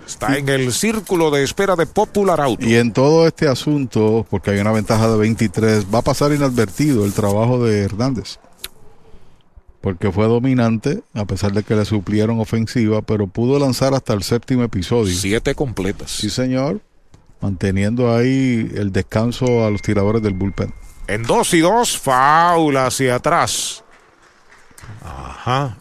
Está 0.06 0.36
en 0.36 0.48
el 0.48 0.72
círculo 0.72 1.30
de 1.30 1.42
espera 1.42 1.76
de 1.76 1.86
Popular 1.86 2.40
Auto. 2.40 2.64
Y 2.64 2.74
en 2.74 2.92
todo 2.92 3.26
este 3.26 3.48
asunto, 3.48 4.26
porque 4.28 4.50
hay 4.50 4.58
una 4.58 4.72
ventaja 4.72 5.08
de 5.08 5.16
23, 5.16 5.86
va 5.92 6.00
a 6.00 6.02
pasar 6.02 6.32
inadvertido 6.32 7.04
el 7.04 7.12
trabajo 7.12 7.64
de 7.64 7.82
Hernández. 7.82 8.38
Porque 9.80 10.10
fue 10.12 10.26
dominante, 10.26 11.02
a 11.14 11.24
pesar 11.26 11.52
de 11.52 11.62
que 11.62 11.74
le 11.74 11.84
suplieron 11.84 12.40
ofensiva, 12.40 13.02
pero 13.02 13.26
pudo 13.26 13.58
lanzar 13.58 13.94
hasta 13.94 14.14
el 14.14 14.22
séptimo 14.22 14.62
episodio. 14.62 15.14
Siete 15.14 15.54
completas. 15.54 16.10
Sí, 16.10 16.30
señor. 16.30 16.80
Manteniendo 17.40 18.14
ahí 18.14 18.70
el 18.74 18.92
descanso 18.92 19.64
a 19.66 19.70
los 19.70 19.82
tiradores 19.82 20.22
del 20.22 20.32
bullpen. 20.32 20.72
En 21.06 21.22
dos 21.24 21.52
y 21.52 21.60
dos, 21.60 21.98
foul 21.98 22.76
hacia 22.78 23.16
atrás. 23.16 23.84
Ajá. 25.02 25.76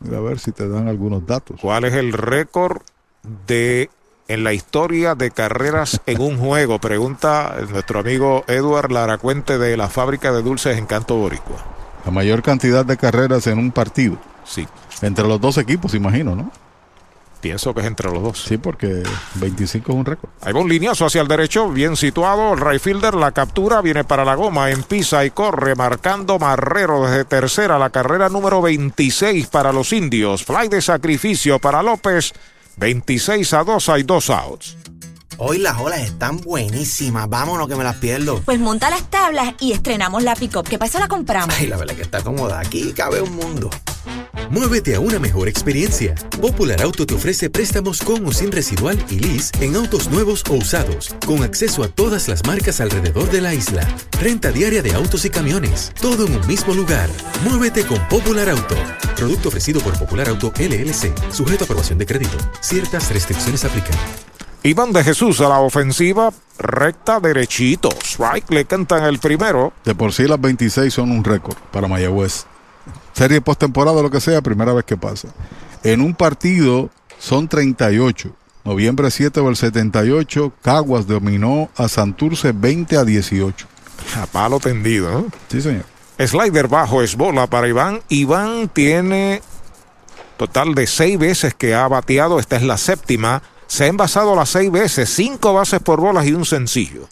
Mira 0.00 0.18
a 0.18 0.20
ver 0.20 0.38
si 0.38 0.52
te 0.52 0.66
dan 0.66 0.88
algunos 0.88 1.26
datos. 1.26 1.60
¿Cuál 1.60 1.84
es 1.84 1.92
el 1.92 2.14
récord 2.14 2.82
de 3.22 3.90
en 4.28 4.44
la 4.44 4.52
historia 4.52 5.14
de 5.14 5.30
carreras 5.30 6.00
en 6.06 6.20
un 6.20 6.38
juego? 6.38 6.78
Pregunta 6.78 7.56
nuestro 7.70 8.00
amigo 8.00 8.44
Edward 8.46 8.92
Laracuente 8.92 9.58
de 9.58 9.76
la 9.76 9.88
fábrica 9.88 10.32
de 10.32 10.42
dulces 10.42 10.78
Encanto 10.78 11.16
Boricua. 11.16 11.64
La 12.04 12.10
mayor 12.10 12.42
cantidad 12.42 12.84
de 12.84 12.96
carreras 12.96 13.46
en 13.46 13.58
un 13.58 13.70
partido. 13.70 14.16
Sí. 14.44 14.66
Entre 15.02 15.26
los 15.26 15.40
dos 15.40 15.58
equipos, 15.58 15.94
imagino, 15.94 16.34
¿no? 16.34 16.50
Pienso 17.42 17.74
que 17.74 17.80
es 17.80 17.86
entre 17.88 18.08
los 18.08 18.22
dos. 18.22 18.40
Sí, 18.40 18.56
porque 18.56 19.02
25 19.34 19.90
es 19.90 19.98
un 19.98 20.04
récord. 20.04 20.30
Va 20.46 20.60
un 20.60 20.68
lineazo 20.68 21.06
hacia 21.06 21.22
el 21.22 21.26
derecho, 21.26 21.68
bien 21.70 21.96
situado. 21.96 22.54
El 22.54 22.60
right 22.60 22.80
fielder, 22.80 23.14
la 23.14 23.32
captura, 23.32 23.80
viene 23.80 24.04
para 24.04 24.24
la 24.24 24.36
goma, 24.36 24.70
empisa 24.70 25.24
y 25.24 25.32
corre, 25.32 25.74
marcando 25.74 26.38
Marrero 26.38 27.04
desde 27.04 27.24
tercera, 27.24 27.80
la 27.80 27.90
carrera 27.90 28.28
número 28.28 28.62
26 28.62 29.48
para 29.48 29.72
los 29.72 29.92
indios. 29.92 30.44
Fly 30.44 30.68
de 30.68 30.80
sacrificio 30.80 31.58
para 31.58 31.82
López. 31.82 32.32
26 32.76 33.52
a 33.54 33.64
2, 33.64 33.88
hay 33.88 34.02
dos 34.02 34.30
outs. 34.30 34.76
Hoy 35.38 35.58
las 35.58 35.78
olas 35.80 36.00
están 36.00 36.40
buenísimas. 36.40 37.28
Vámonos 37.28 37.66
que 37.66 37.74
me 37.74 37.84
las 37.84 37.96
pierdo. 37.96 38.40
Pues 38.44 38.60
monta 38.60 38.90
las 38.90 39.10
tablas 39.10 39.54
y 39.60 39.72
estrenamos 39.72 40.22
la 40.22 40.36
pick-up. 40.36 40.68
¿Qué 40.68 40.78
pasa? 40.78 41.00
La 41.00 41.08
compramos. 41.08 41.54
Ay, 41.58 41.66
la 41.66 41.76
verdad 41.76 41.96
que 41.96 42.02
está 42.02 42.22
cómoda. 42.22 42.60
Aquí 42.60 42.92
cabe 42.92 43.20
un 43.20 43.34
mundo. 43.34 43.70
Muévete 44.50 44.94
a 44.94 45.00
una 45.00 45.18
mejor 45.18 45.48
experiencia. 45.48 46.14
Popular 46.40 46.82
Auto 46.82 47.06
te 47.06 47.14
ofrece 47.14 47.50
préstamos 47.50 48.00
con 48.00 48.26
o 48.26 48.32
sin 48.32 48.52
residual 48.52 48.98
y 49.08 49.18
lease 49.18 49.52
en 49.60 49.76
autos 49.76 50.10
nuevos 50.10 50.44
o 50.50 50.54
usados, 50.54 51.14
con 51.26 51.42
acceso 51.42 51.82
a 51.82 51.88
todas 51.88 52.28
las 52.28 52.44
marcas 52.46 52.80
alrededor 52.80 53.30
de 53.30 53.40
la 53.40 53.54
isla. 53.54 53.86
Renta 54.20 54.50
diaria 54.52 54.82
de 54.82 54.92
autos 54.94 55.24
y 55.24 55.30
camiones, 55.30 55.92
todo 56.00 56.26
en 56.26 56.34
un 56.36 56.46
mismo 56.46 56.74
lugar. 56.74 57.08
Muévete 57.44 57.84
con 57.84 57.98
Popular 58.08 58.50
Auto. 58.50 58.74
Producto 59.16 59.48
ofrecido 59.48 59.80
por 59.80 59.98
Popular 59.98 60.28
Auto 60.28 60.52
LLC, 60.58 61.12
sujeto 61.32 61.64
a 61.64 61.66
aprobación 61.66 61.98
de 61.98 62.06
crédito. 62.06 62.36
Ciertas 62.60 63.10
restricciones 63.10 63.64
aplican. 63.64 63.96
Iván 64.64 64.92
de 64.92 65.02
Jesús 65.02 65.40
a 65.40 65.48
la 65.48 65.58
ofensiva, 65.58 66.32
recta 66.58 67.18
derechito. 67.18 67.88
Strike 68.04 68.50
le 68.50 68.64
cantan 68.64 69.04
el 69.04 69.18
primero. 69.18 69.72
De 69.84 69.94
por 69.94 70.12
sí 70.12 70.28
las 70.28 70.40
26 70.40 70.94
son 70.94 71.10
un 71.10 71.24
récord 71.24 71.56
para 71.72 71.88
Mayagüez. 71.88 72.46
Serie 73.12 73.40
postemporada, 73.40 74.02
lo 74.02 74.10
que 74.10 74.20
sea, 74.20 74.40
primera 74.40 74.72
vez 74.72 74.84
que 74.84 74.96
pasa. 74.96 75.28
En 75.82 76.00
un 76.00 76.14
partido 76.14 76.90
son 77.18 77.48
38. 77.48 78.34
Noviembre 78.64 79.10
7 79.10 79.40
del 79.40 79.56
78, 79.56 80.52
Caguas 80.62 81.06
dominó 81.06 81.68
a 81.76 81.88
Santurce 81.88 82.52
20 82.52 82.96
a 82.96 83.04
18. 83.04 83.66
A 84.20 84.26
palo 84.26 84.60
tendido, 84.60 85.10
¿no? 85.10 85.26
Sí, 85.48 85.60
señor. 85.60 85.84
Slider 86.18 86.68
bajo 86.68 87.02
es 87.02 87.16
bola 87.16 87.48
para 87.48 87.66
Iván. 87.66 88.02
Iván 88.08 88.68
tiene 88.68 89.42
total 90.36 90.74
de 90.74 90.86
seis 90.86 91.18
veces 91.18 91.54
que 91.54 91.74
ha 91.74 91.88
bateado. 91.88 92.38
Esta 92.38 92.56
es 92.56 92.62
la 92.62 92.76
séptima. 92.76 93.42
Se 93.66 93.84
ha 93.84 93.88
envasado 93.88 94.36
las 94.36 94.50
seis 94.50 94.70
veces, 94.70 95.08
cinco 95.10 95.54
bases 95.54 95.80
por 95.80 96.00
bolas 96.00 96.26
y 96.26 96.32
un 96.32 96.44
sencillo. 96.44 97.08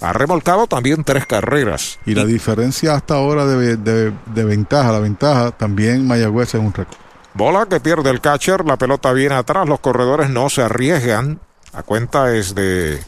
Ha 0.00 0.12
remolcado 0.12 0.66
también 0.66 1.04
tres 1.04 1.24
carreras. 1.26 1.98
Y 2.04 2.14
la 2.14 2.24
diferencia 2.24 2.94
hasta 2.94 3.14
ahora 3.14 3.46
de, 3.46 3.76
de- 3.76 4.12
de 4.34 4.44
ventaja, 4.44 4.92
la 4.92 4.98
ventaja, 4.98 5.52
también 5.52 6.06
Mayagüez 6.06 6.54
es 6.54 6.60
un 6.60 6.72
récord. 6.74 6.96
Bola 7.34 7.66
que 7.66 7.80
pierde 7.80 8.10
el 8.10 8.20
catcher, 8.20 8.64
la 8.64 8.76
pelota 8.76 9.12
viene 9.12 9.34
atrás, 9.34 9.68
los 9.68 9.80
corredores 9.80 10.30
no 10.30 10.50
se 10.50 10.62
arriesgan. 10.62 11.40
La 11.72 11.82
cuenta 11.82 12.34
es 12.34 12.54
de 12.54 13.00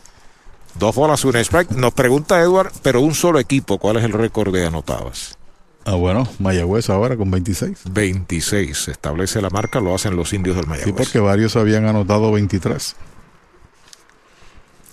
dos 0.79 0.95
bolas, 0.95 1.25
un 1.25 1.37
strike. 1.37 1.71
Nos 1.73 1.93
pregunta 1.93 2.41
Edward, 2.41 2.73
pero 2.83 3.01
un 3.01 3.15
solo 3.15 3.39
equipo, 3.39 3.79
¿cuál 3.79 3.97
es 3.99 4.05
el 4.05 4.13
récord 4.13 4.53
de 4.53 4.67
anotadas? 4.67 5.37
Ah, 5.85 5.95
bueno, 5.95 6.27
Mayagüez 6.41 6.91
ahora 6.91 7.17
con 7.17 7.31
26. 7.31 7.79
26. 7.91 8.77
Se 8.77 8.91
establece 8.91 9.41
la 9.41 9.51
marca, 9.51 9.79
lo 9.81 9.95
hacen 9.95 10.17
los 10.17 10.33
indios 10.33 10.57
del 10.57 10.65
Sí, 10.65 10.71
Mayagüez. 10.71 10.95
porque 10.97 11.21
varios 11.21 11.55
habían 11.55 11.87
anotado 11.87 12.33
23. 12.33 12.97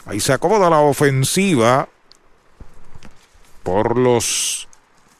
Ahí 0.05 0.19
se 0.19 0.33
acomoda 0.33 0.69
la 0.69 0.79
ofensiva 0.79 1.87
por 3.63 3.97
los 3.97 4.67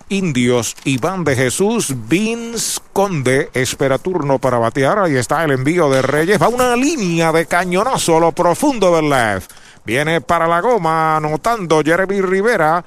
indios. 0.10 0.76
Iván 0.84 1.24
de 1.24 1.36
Jesús, 1.36 1.94
Vince 2.08 2.80
Conde, 2.92 3.50
espera 3.54 3.98
turno 3.98 4.40
para 4.40 4.58
batear. 4.58 5.00
Ahí 5.00 5.16
está 5.16 5.44
el 5.44 5.52
envío 5.52 5.90
de 5.90 6.02
Reyes. 6.02 6.42
Va 6.42 6.50
una 6.50 6.76
línea 6.76 7.32
de 7.32 7.46
cañonazo 7.46 8.18
a 8.18 8.20
lo 8.20 8.32
profundo 8.32 8.96
del 8.96 9.10
left. 9.10 9.52
Viene 9.86 10.22
para 10.22 10.48
la 10.48 10.62
goma, 10.62 11.18
anotando 11.18 11.82
Jeremy 11.84 12.22
Rivera. 12.22 12.84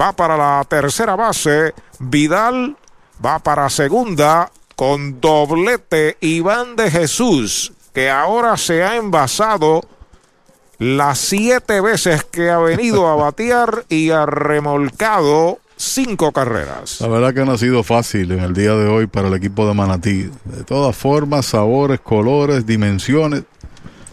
Va 0.00 0.12
para 0.12 0.36
la 0.36 0.64
tercera 0.68 1.16
base. 1.16 1.74
Vidal 1.98 2.76
va 3.24 3.38
para 3.38 3.68
segunda 3.68 4.50
con 4.76 5.20
doblete 5.20 6.16
Iván 6.20 6.74
de 6.74 6.90
Jesús, 6.90 7.72
que 7.92 8.08
ahora 8.08 8.56
se 8.56 8.82
ha 8.82 8.96
envasado 8.96 9.82
las 10.80 11.18
siete 11.18 11.82
veces 11.82 12.24
que 12.24 12.48
ha 12.48 12.58
venido 12.58 13.06
a 13.06 13.14
batear 13.14 13.84
y 13.90 14.12
ha 14.12 14.24
remolcado 14.24 15.58
cinco 15.76 16.32
carreras. 16.32 17.02
La 17.02 17.08
verdad 17.08 17.34
que 17.34 17.44
no 17.44 17.52
ha 17.52 17.58
sido 17.58 17.82
fácil 17.82 18.32
en 18.32 18.40
el 18.40 18.54
día 18.54 18.74
de 18.74 18.88
hoy 18.88 19.06
para 19.06 19.28
el 19.28 19.34
equipo 19.34 19.68
de 19.68 19.74
Manatí. 19.74 20.30
De 20.44 20.64
todas 20.64 20.96
formas, 20.96 21.44
sabores, 21.44 22.00
colores, 22.00 22.64
dimensiones, 22.64 23.42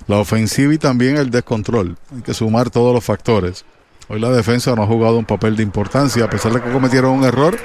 la 0.07 0.18
ofensiva 0.18 0.73
y 0.73 0.77
también 0.77 1.15
el 1.15 1.31
descontrol. 1.31 1.98
Hay 2.14 2.22
que 2.22 2.34
sumar 2.34 2.69
todos 2.69 2.94
los 2.94 3.03
factores. 3.03 3.64
Hoy 4.10 4.19
la 4.19 4.30
defensa 4.30 4.76
no 4.76 4.84
ha 4.84 4.88
jugado 4.88 5.18
un 5.18 5.26
papel 5.26 5.56
de 5.56 5.64
importancia, 5.64 6.26
a 6.26 6.30
pesar 6.30 6.52
de 6.52 6.61
que 6.61 6.69
cometieron 6.69 7.11
un 7.11 7.23
error. 7.23 7.57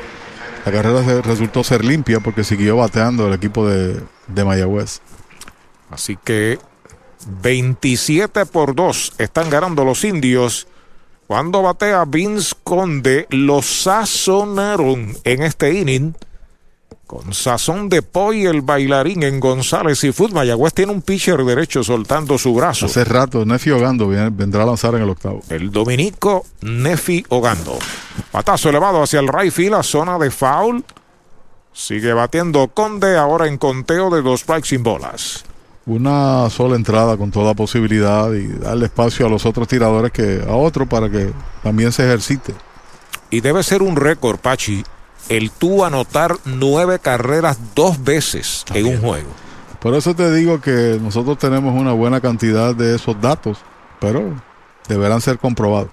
La 0.64 0.70
carrera 0.70 1.02
resultó 1.22 1.64
ser 1.64 1.84
limpia 1.84 2.20
porque 2.20 2.44
siguió 2.44 2.76
bateando 2.76 3.26
el 3.26 3.34
equipo 3.34 3.68
de, 3.68 4.00
de 4.28 4.44
Mayagüez. 4.44 5.00
Así 5.90 6.16
que 6.22 6.60
27 7.26 8.46
por 8.46 8.74
2 8.74 9.14
están 9.18 9.50
ganando 9.50 9.84
los 9.84 10.04
indios. 10.04 10.66
Cuando 11.26 11.62
batea 11.62 12.04
Vince 12.04 12.54
Conde, 12.62 13.26
lo 13.30 13.62
sazonaron 13.62 15.16
en 15.24 15.42
este 15.42 15.72
inning. 15.72 16.14
Con 17.06 17.34
sazón 17.34 17.88
de 17.90 18.00
Poi, 18.00 18.46
el 18.46 18.62
bailarín 18.62 19.22
en 19.22 19.38
González 19.38 20.02
y 20.02 20.12
Food. 20.12 20.32
Mayagüez 20.32 20.72
tiene 20.72 20.92
un 20.92 21.02
pitcher 21.02 21.44
derecho 21.44 21.84
soltando 21.84 22.38
su 22.38 22.54
brazo. 22.54 22.86
Hace 22.86 23.04
rato, 23.04 23.44
Nefi 23.44 23.70
Ogando 23.70 24.08
vendrá 24.08 24.62
a 24.62 24.66
lanzar 24.66 24.94
en 24.94 25.02
el 25.02 25.10
octavo. 25.10 25.42
El 25.50 25.70
dominico 25.70 26.46
Nefi 26.62 27.24
Ogando. 27.28 27.78
Patazo 28.30 28.70
elevado 28.70 29.02
hacia 29.02 29.20
el 29.20 29.28
right 29.28 29.52
field, 29.52 29.74
a 29.74 29.82
zona 29.82 30.18
de 30.18 30.30
foul. 30.30 30.82
Sigue 31.74 32.14
batiendo 32.14 32.68
Conde, 32.68 33.16
ahora 33.18 33.46
en 33.46 33.58
conteo 33.58 34.08
de 34.08 34.22
dos 34.22 34.40
strikes 34.40 34.68
sin 34.68 34.82
bolas. 34.82 35.44
Una 35.84 36.48
sola 36.50 36.76
entrada 36.76 37.16
con 37.16 37.30
toda 37.32 37.54
posibilidad 37.54 38.32
y 38.32 38.46
darle 38.46 38.86
espacio 38.86 39.26
a 39.26 39.28
los 39.28 39.44
otros 39.44 39.66
tiradores 39.66 40.12
que 40.12 40.44
a 40.46 40.52
otro 40.52 40.88
para 40.88 41.10
que 41.10 41.32
también 41.62 41.90
se 41.90 42.04
ejercite. 42.04 42.54
Y 43.30 43.40
debe 43.40 43.62
ser 43.62 43.82
un 43.82 43.96
récord, 43.96 44.38
Pachi, 44.38 44.84
el 45.28 45.50
tú 45.50 45.84
anotar 45.84 46.36
nueve 46.44 46.98
carreras 47.00 47.58
dos 47.74 48.02
veces 48.04 48.64
en 48.74 48.86
un 48.86 49.00
juego. 49.00 49.28
Por 49.80 49.94
eso 49.94 50.14
te 50.14 50.32
digo 50.32 50.60
que 50.60 50.98
nosotros 51.02 51.38
tenemos 51.38 51.74
una 51.74 51.92
buena 51.92 52.20
cantidad 52.20 52.74
de 52.74 52.94
esos 52.94 53.20
datos, 53.20 53.58
pero 53.98 54.40
deberán 54.88 55.20
ser 55.20 55.38
comprobados. 55.38 55.90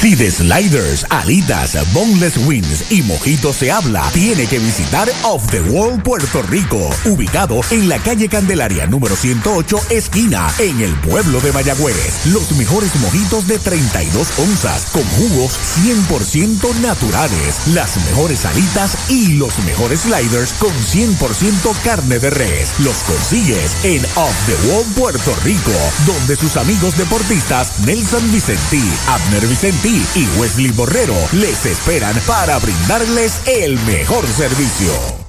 Si 0.00 0.14
de 0.14 0.30
sliders, 0.30 1.06
alitas, 1.08 1.74
boneless 1.94 2.36
wings 2.46 2.92
y 2.92 3.00
mojitos 3.02 3.56
se 3.56 3.72
habla, 3.72 4.10
tiene 4.12 4.46
que 4.46 4.58
visitar 4.58 5.08
Off 5.22 5.46
the 5.50 5.62
Wall 5.62 6.02
Puerto 6.02 6.42
Rico, 6.42 6.90
ubicado 7.06 7.60
en 7.70 7.88
la 7.88 7.98
calle 7.98 8.28
Candelaria 8.28 8.86
número 8.86 9.16
108, 9.16 9.78
esquina, 9.88 10.52
en 10.58 10.82
el 10.82 10.94
pueblo 11.00 11.40
de 11.40 11.50
Mayagüez. 11.50 12.26
Los 12.26 12.52
mejores 12.52 12.94
mojitos 12.96 13.48
de 13.48 13.58
32 13.58 14.38
onzas, 14.38 14.84
con 14.92 15.02
jugos 15.02 15.58
100% 15.82 16.74
naturales, 16.82 17.66
las 17.68 17.96
mejores 18.04 18.44
alitas 18.44 18.98
y 19.08 19.38
los 19.38 19.58
mejores 19.60 20.00
sliders 20.00 20.52
con 20.58 20.74
100% 20.74 21.74
carne 21.82 22.18
de 22.18 22.28
res. 22.28 22.74
Los 22.80 22.98
consigues 22.98 23.74
en 23.82 24.04
Off 24.16 24.36
the 24.44 24.68
Wall 24.68 24.84
Puerto 24.94 25.34
Rico, 25.42 25.72
donde 26.04 26.36
sus 26.36 26.58
amigos 26.58 26.98
deportistas 26.98 27.72
Nelson 27.86 28.30
Vicentí, 28.30 28.84
Abner 29.08 29.46
Vicentí 29.46 29.85
y 29.86 30.28
Wesley 30.36 30.72
Borrero 30.72 31.14
les 31.32 31.64
esperan 31.64 32.20
para 32.26 32.58
brindarles 32.58 33.40
el 33.46 33.78
mejor 33.80 34.26
servicio. 34.26 35.25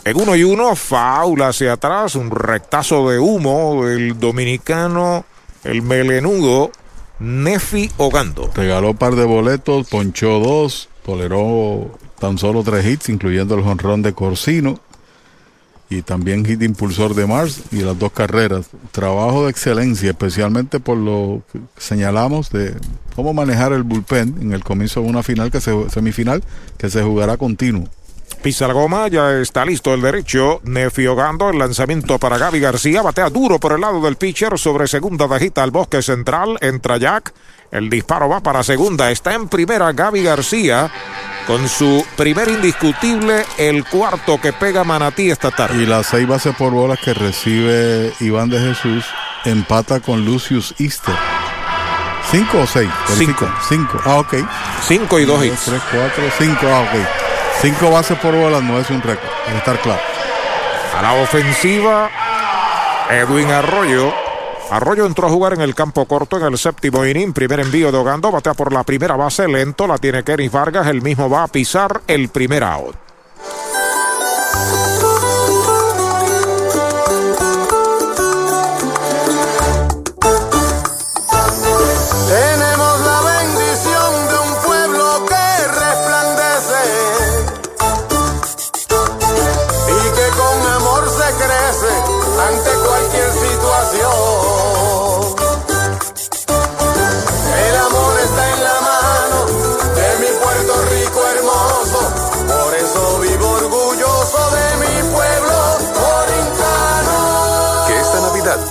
En 0.04 0.22
uno 0.22 0.36
y 0.36 0.44
uno, 0.44 0.76
faula 0.76 1.48
hacia 1.48 1.74
atrás, 1.74 2.14
un 2.14 2.30
rectazo 2.30 3.10
de 3.10 3.18
humo 3.18 3.86
del 3.86 4.20
dominicano 4.20 5.26
el 5.66 5.82
melenudo 5.82 6.72
Nefi 7.20 7.90
Ogando. 7.98 8.50
Regaló 8.54 8.92
un 8.92 8.98
par 8.98 9.16
de 9.16 9.26
boletos, 9.26 9.90
ponchó 9.90 10.40
dos, 10.40 10.90
toleró 11.06 11.98
tan 12.20 12.38
solo 12.38 12.64
tres 12.64 12.86
hits, 12.86 13.10
incluyendo 13.10 13.56
el 13.56 13.64
jonrón 13.64 14.02
de 14.02 14.14
Corsino 14.14 14.80
y 15.90 16.02
también 16.02 16.44
hit 16.46 16.62
impulsor 16.64 17.14
de 17.14 17.28
Mars 17.28 17.62
y 17.72 17.82
las 17.82 17.98
dos 17.98 18.12
carreras. 18.12 18.68
Trabajo 18.92 19.46
de 19.46 19.52
excelencia, 19.52 20.10
especialmente 20.10 20.80
por 20.80 20.98
lo 20.98 21.44
que 21.52 21.60
señalamos 21.78 22.50
de 22.50 22.76
cómo 23.16 23.34
manejar 23.34 23.72
el 23.74 23.84
bullpen 23.84 24.36
en 24.42 24.54
el 24.54 24.64
comienzo 24.64 25.02
de 25.02 25.08
una 25.08 25.24
final 25.24 25.52
que 25.52 25.62
se, 25.62 25.90
semifinal 25.90 26.44
que 26.78 26.90
se 26.90 27.04
jugará 27.04 27.38
continuo. 27.38 27.88
Pisa 28.46 28.68
la 28.68 28.76
goma, 28.76 29.08
ya 29.08 29.40
está 29.40 29.66
listo 29.66 29.92
el 29.96 30.02
derecho. 30.02 30.62
Nefiogando 30.66 31.50
el 31.50 31.58
lanzamiento 31.58 32.20
para 32.20 32.38
Gaby 32.38 32.60
García. 32.60 33.02
Batea 33.02 33.32
duro 33.32 33.60
por 33.60 33.72
el 33.72 33.82
lado 33.82 34.00
del 34.02 34.18
pitcher 34.18 34.60
sobre 34.60 34.88
segunda 34.88 35.26
bajita 35.26 35.64
al 35.64 35.72
bosque 35.72 36.04
central. 36.04 36.60
Entra 36.62 36.98
Jack. 36.98 37.34
El 37.72 37.90
disparo 37.90 38.30
va 38.30 38.42
para 38.42 38.62
segunda. 38.62 39.10
Está 39.10 39.34
en 39.34 39.48
primera 39.48 39.92
Gaby 39.94 40.22
García 40.22 40.92
con 41.48 41.68
su 41.68 42.06
primer 42.16 42.48
indiscutible, 42.50 43.44
el 43.58 43.84
cuarto 43.84 44.40
que 44.40 44.54
pega 44.54 44.84
Manatí 44.84 45.32
esta 45.32 45.50
tarde. 45.50 45.82
Y 45.82 45.88
las 45.88 46.06
seis 46.06 46.28
bases 46.28 46.56
por 46.56 46.72
bolas 46.72 47.00
que 47.00 47.16
recibe 47.16 48.14
Iván 48.20 48.52
de 48.52 48.60
Jesús 48.60 49.06
empata 49.44 50.02
con 50.02 50.24
Lucius 50.24 50.76
Easter. 50.78 51.16
¿Cinco 52.30 52.60
o 52.60 52.68
seis? 52.68 52.92
Cinco. 53.18 53.52
Cinco. 53.68 54.00
Ah, 54.06 54.18
ok. 54.20 54.36
Cinco 54.84 55.20
y 55.20 55.26
dos 55.26 55.44
hits. 55.44 55.66
Tres, 55.66 55.82
cuatro, 55.92 56.24
cinco. 56.38 56.68
Ah, 56.68 56.82
ok. 56.82 57.35
Cinco 57.62 57.90
bases 57.90 58.18
por 58.20 58.36
bolas 58.36 58.62
no 58.62 58.80
es 58.80 58.90
un 58.90 59.02
récord, 59.02 59.30
debe 59.48 59.58
estar 59.58 59.80
claro. 59.80 60.02
A 60.98 61.02
la 61.02 61.14
ofensiva, 61.14 62.10
Edwin 63.10 63.50
Arroyo. 63.50 64.14
Arroyo 64.72 65.06
entró 65.06 65.28
a 65.28 65.30
jugar 65.30 65.54
en 65.54 65.62
el 65.62 65.76
campo 65.76 66.06
corto 66.06 66.38
en 66.38 66.44
el 66.44 66.58
séptimo 66.58 67.06
inning. 67.06 67.34
Primer 67.34 67.60
envío 67.60 67.92
de 67.92 67.98
Ogando, 67.98 68.32
batea 68.32 68.54
por 68.54 68.72
la 68.72 68.84
primera 68.84 69.16
base, 69.16 69.48
lento, 69.48 69.88
la 69.88 69.98
tiene 69.98 70.24
Kenny 70.24 70.48
Vargas. 70.48 70.88
El 70.88 71.02
mismo 71.02 71.30
va 71.30 71.44
a 71.44 71.48
pisar 71.48 72.02
el 72.08 72.30
primer 72.30 72.64
out. 72.64 73.05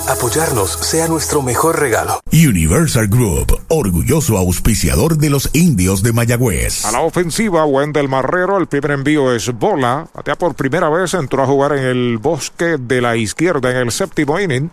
Apoyarnos 0.08 0.70
sea 0.70 1.08
nuestro 1.08 1.42
mejor 1.42 1.78
regalo. 1.78 2.20
Universal 2.32 3.08
Group, 3.08 3.58
orgulloso 3.68 4.36
auspiciador 4.36 5.16
de 5.16 5.30
los 5.30 5.50
indios 5.52 6.02
de 6.02 6.12
Mayagüez. 6.12 6.84
A 6.84 6.92
la 6.92 7.00
ofensiva, 7.00 7.64
Wendell 7.64 8.08
Marrero, 8.08 8.58
el 8.58 8.66
primer 8.66 8.92
envío 8.92 9.32
es 9.32 9.52
bola. 9.52 10.08
Batea 10.14 10.36
por 10.36 10.54
primera 10.54 10.88
vez, 10.88 11.14
entró 11.14 11.42
a 11.42 11.46
jugar 11.46 11.72
en 11.72 11.84
el 11.84 12.18
bosque 12.18 12.76
de 12.78 13.00
la 13.00 13.16
izquierda 13.16 13.70
en 13.70 13.76
el 13.76 13.92
séptimo 13.92 14.38
inning. 14.38 14.70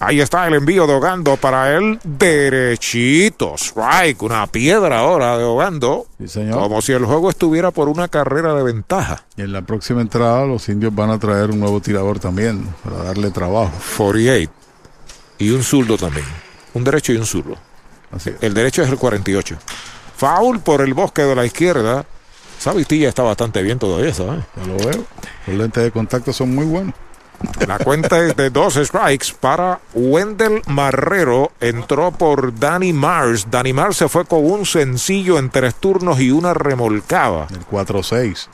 Ahí 0.00 0.20
está 0.20 0.48
el 0.48 0.54
envío 0.54 0.86
de 0.88 0.94
Ogando 0.94 1.36
para 1.36 1.76
el 1.76 2.00
derechito. 2.02 3.54
Strike, 3.56 4.20
una 4.22 4.46
piedra 4.48 4.98
ahora 4.98 5.38
de 5.38 5.44
Ogando. 5.44 6.06
Sí, 6.18 6.26
señor. 6.26 6.58
Como 6.58 6.82
si 6.82 6.92
el 6.92 7.04
juego 7.04 7.30
estuviera 7.30 7.70
por 7.70 7.88
una 7.88 8.08
carrera 8.08 8.52
de 8.54 8.64
ventaja. 8.64 9.24
Y 9.36 9.42
en 9.42 9.52
la 9.52 9.62
próxima 9.62 10.00
entrada 10.00 10.44
los 10.44 10.68
indios 10.68 10.92
van 10.92 11.10
a 11.10 11.20
traer 11.20 11.50
un 11.50 11.60
nuevo 11.60 11.80
tirador 11.80 12.18
también 12.18 12.66
para 12.82 12.96
darle 13.04 13.30
trabajo. 13.30 13.70
48. 13.96 14.50
Y 15.38 15.50
un 15.50 15.62
zurdo 15.62 15.96
también. 15.96 16.26
Un 16.74 16.82
derecho 16.82 17.12
y 17.12 17.16
un 17.16 17.26
zurdo. 17.26 17.56
Así 18.10 18.30
es. 18.30 18.36
El 18.40 18.54
derecho 18.54 18.82
es 18.82 18.88
el 18.88 18.98
48. 18.98 19.56
Foul 20.16 20.60
por 20.60 20.80
el 20.80 20.94
bosque 20.94 21.22
de 21.22 21.36
la 21.36 21.46
izquierda. 21.46 22.04
Esa 22.58 22.72
vistilla 22.72 23.08
está 23.08 23.22
bastante 23.22 23.62
bien 23.62 23.78
todavía, 23.78 24.12
¿sabes? 24.12 24.44
Ya 24.56 24.66
lo 24.66 24.76
veo. 24.78 25.04
Los 25.46 25.56
lentes 25.56 25.82
de 25.82 25.90
contacto 25.92 26.32
son 26.32 26.54
muy 26.54 26.64
buenos. 26.64 26.94
La 27.66 27.78
cuenta 27.78 28.18
es 28.18 28.36
de 28.36 28.50
dos 28.50 28.74
strikes 28.74 29.28
para 29.38 29.80
Wendell 29.94 30.62
Marrero. 30.66 31.52
Entró 31.60 32.10
por 32.10 32.58
Danny 32.58 32.92
Mars. 32.92 33.46
Danny 33.50 33.72
Mars 33.72 33.98
se 33.98 34.08
fue 34.08 34.24
con 34.24 34.44
un 34.44 34.66
sencillo 34.66 35.38
en 35.38 35.50
tres 35.50 35.74
turnos 35.76 36.20
y 36.20 36.30
una 36.30 36.54
remolcada. 36.54 37.46
El 37.50 37.66
4-6. 37.66 38.48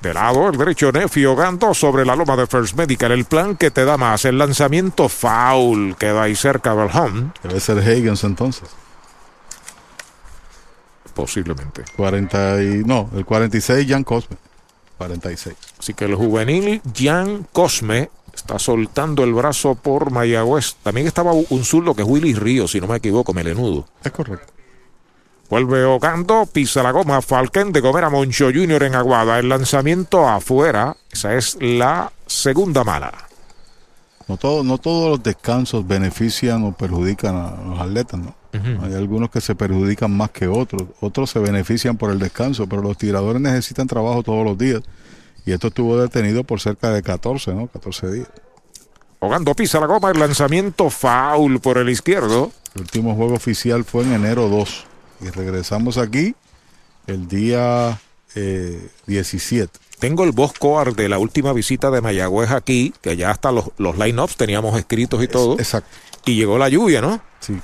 De 0.00 0.12
lado, 0.12 0.48
el 0.48 0.58
derecho 0.58 0.90
Nefi 0.90 1.24
Ogando 1.26 1.74
sobre 1.74 2.04
la 2.04 2.16
loma 2.16 2.36
de 2.36 2.48
First 2.48 2.76
Medical. 2.76 3.12
El 3.12 3.24
plan 3.24 3.56
que 3.56 3.70
te 3.70 3.84
da 3.84 3.96
más. 3.96 4.24
El 4.24 4.36
lanzamiento 4.36 5.08
foul 5.08 5.94
queda 5.96 6.24
ahí 6.24 6.34
cerca 6.34 6.74
del 6.74 6.90
home. 6.92 7.30
Debe 7.42 7.60
ser 7.60 7.78
Higgins 7.78 8.24
entonces. 8.24 8.68
Posiblemente. 11.14 11.84
40 11.96 12.62
y, 12.62 12.66
no, 12.84 13.10
el 13.14 13.24
46 13.24 13.86
Jan 13.88 14.02
Cosme. 14.02 14.36
46. 15.02 15.56
Así 15.78 15.94
que 15.94 16.04
el 16.04 16.14
juvenil 16.14 16.80
Jan 16.94 17.46
Cosme 17.52 18.10
está 18.34 18.58
soltando 18.58 19.24
el 19.24 19.34
brazo 19.34 19.74
por 19.74 20.10
Mayagüez. 20.10 20.76
También 20.82 21.06
estaba 21.06 21.32
un 21.32 21.64
zurdo 21.64 21.94
que 21.94 22.02
es 22.02 22.08
Willy 22.08 22.34
Ríos, 22.34 22.72
si 22.72 22.80
no 22.80 22.86
me 22.86 22.96
equivoco, 22.96 23.32
melenudo. 23.32 23.86
Es 24.02 24.12
correcto. 24.12 24.52
Vuelve 25.50 25.84
Ogando, 25.84 26.46
pisa 26.46 26.82
la 26.82 26.92
goma, 26.92 27.20
Falken 27.20 27.72
de 27.72 27.80
Gomera 27.80 28.08
Moncho 28.08 28.46
Jr. 28.46 28.84
en 28.84 28.94
Aguada. 28.94 29.38
El 29.38 29.50
lanzamiento 29.50 30.26
afuera, 30.26 30.96
esa 31.10 31.34
es 31.34 31.58
la 31.60 32.10
segunda 32.26 32.84
mala. 32.84 33.12
No, 34.28 34.38
todo, 34.38 34.64
no 34.64 34.78
todos 34.78 35.10
los 35.10 35.22
descansos 35.22 35.86
benefician 35.86 36.64
o 36.64 36.72
perjudican 36.72 37.36
a 37.36 37.50
los 37.68 37.80
atletas, 37.80 38.20
¿no? 38.20 38.41
Hay 38.52 38.94
algunos 38.94 39.30
que 39.30 39.40
se 39.40 39.54
perjudican 39.54 40.10
más 40.14 40.30
que 40.30 40.46
otros. 40.46 40.82
Otros 41.00 41.30
se 41.30 41.38
benefician 41.38 41.96
por 41.96 42.10
el 42.10 42.18
descanso, 42.18 42.66
pero 42.68 42.82
los 42.82 42.98
tiradores 42.98 43.40
necesitan 43.40 43.86
trabajo 43.86 44.22
todos 44.22 44.44
los 44.44 44.58
días. 44.58 44.82
Y 45.46 45.52
esto 45.52 45.68
estuvo 45.68 45.96
detenido 45.96 46.44
por 46.44 46.60
cerca 46.60 46.90
de 46.90 47.02
14, 47.02 47.54
¿no? 47.54 47.66
14 47.66 48.12
días. 48.12 48.28
Ogando 49.20 49.54
pisa 49.54 49.80
la 49.80 49.86
goma, 49.86 50.10
el 50.10 50.18
lanzamiento 50.18 50.90
foul 50.90 51.60
por 51.60 51.78
el 51.78 51.88
izquierdo. 51.88 52.52
El 52.74 52.82
último 52.82 53.14
juego 53.14 53.34
oficial 53.34 53.84
fue 53.84 54.04
en 54.04 54.12
enero 54.12 54.48
2. 54.48 54.84
Y 55.22 55.30
regresamos 55.30 55.96
aquí 55.96 56.34
el 57.06 57.28
día 57.28 58.00
eh, 58.34 58.88
17. 59.06 59.78
Tengo 59.98 60.24
el 60.24 60.32
boss 60.32 60.52
coar 60.58 60.94
de 60.94 61.08
la 61.08 61.18
última 61.18 61.52
visita 61.52 61.90
de 61.90 62.00
Mayagüez 62.00 62.50
aquí, 62.50 62.92
que 63.00 63.16
ya 63.16 63.30
hasta 63.30 63.52
los, 63.52 63.66
los 63.78 63.96
line-ups 63.96 64.36
teníamos 64.36 64.76
escritos 64.76 65.22
y 65.22 65.28
todo. 65.28 65.54
Exacto. 65.58 65.88
Y 66.24 66.34
llegó 66.34 66.58
la 66.58 66.68
lluvia, 66.68 67.00
¿no? 67.00 67.20
Sí. 67.40 67.54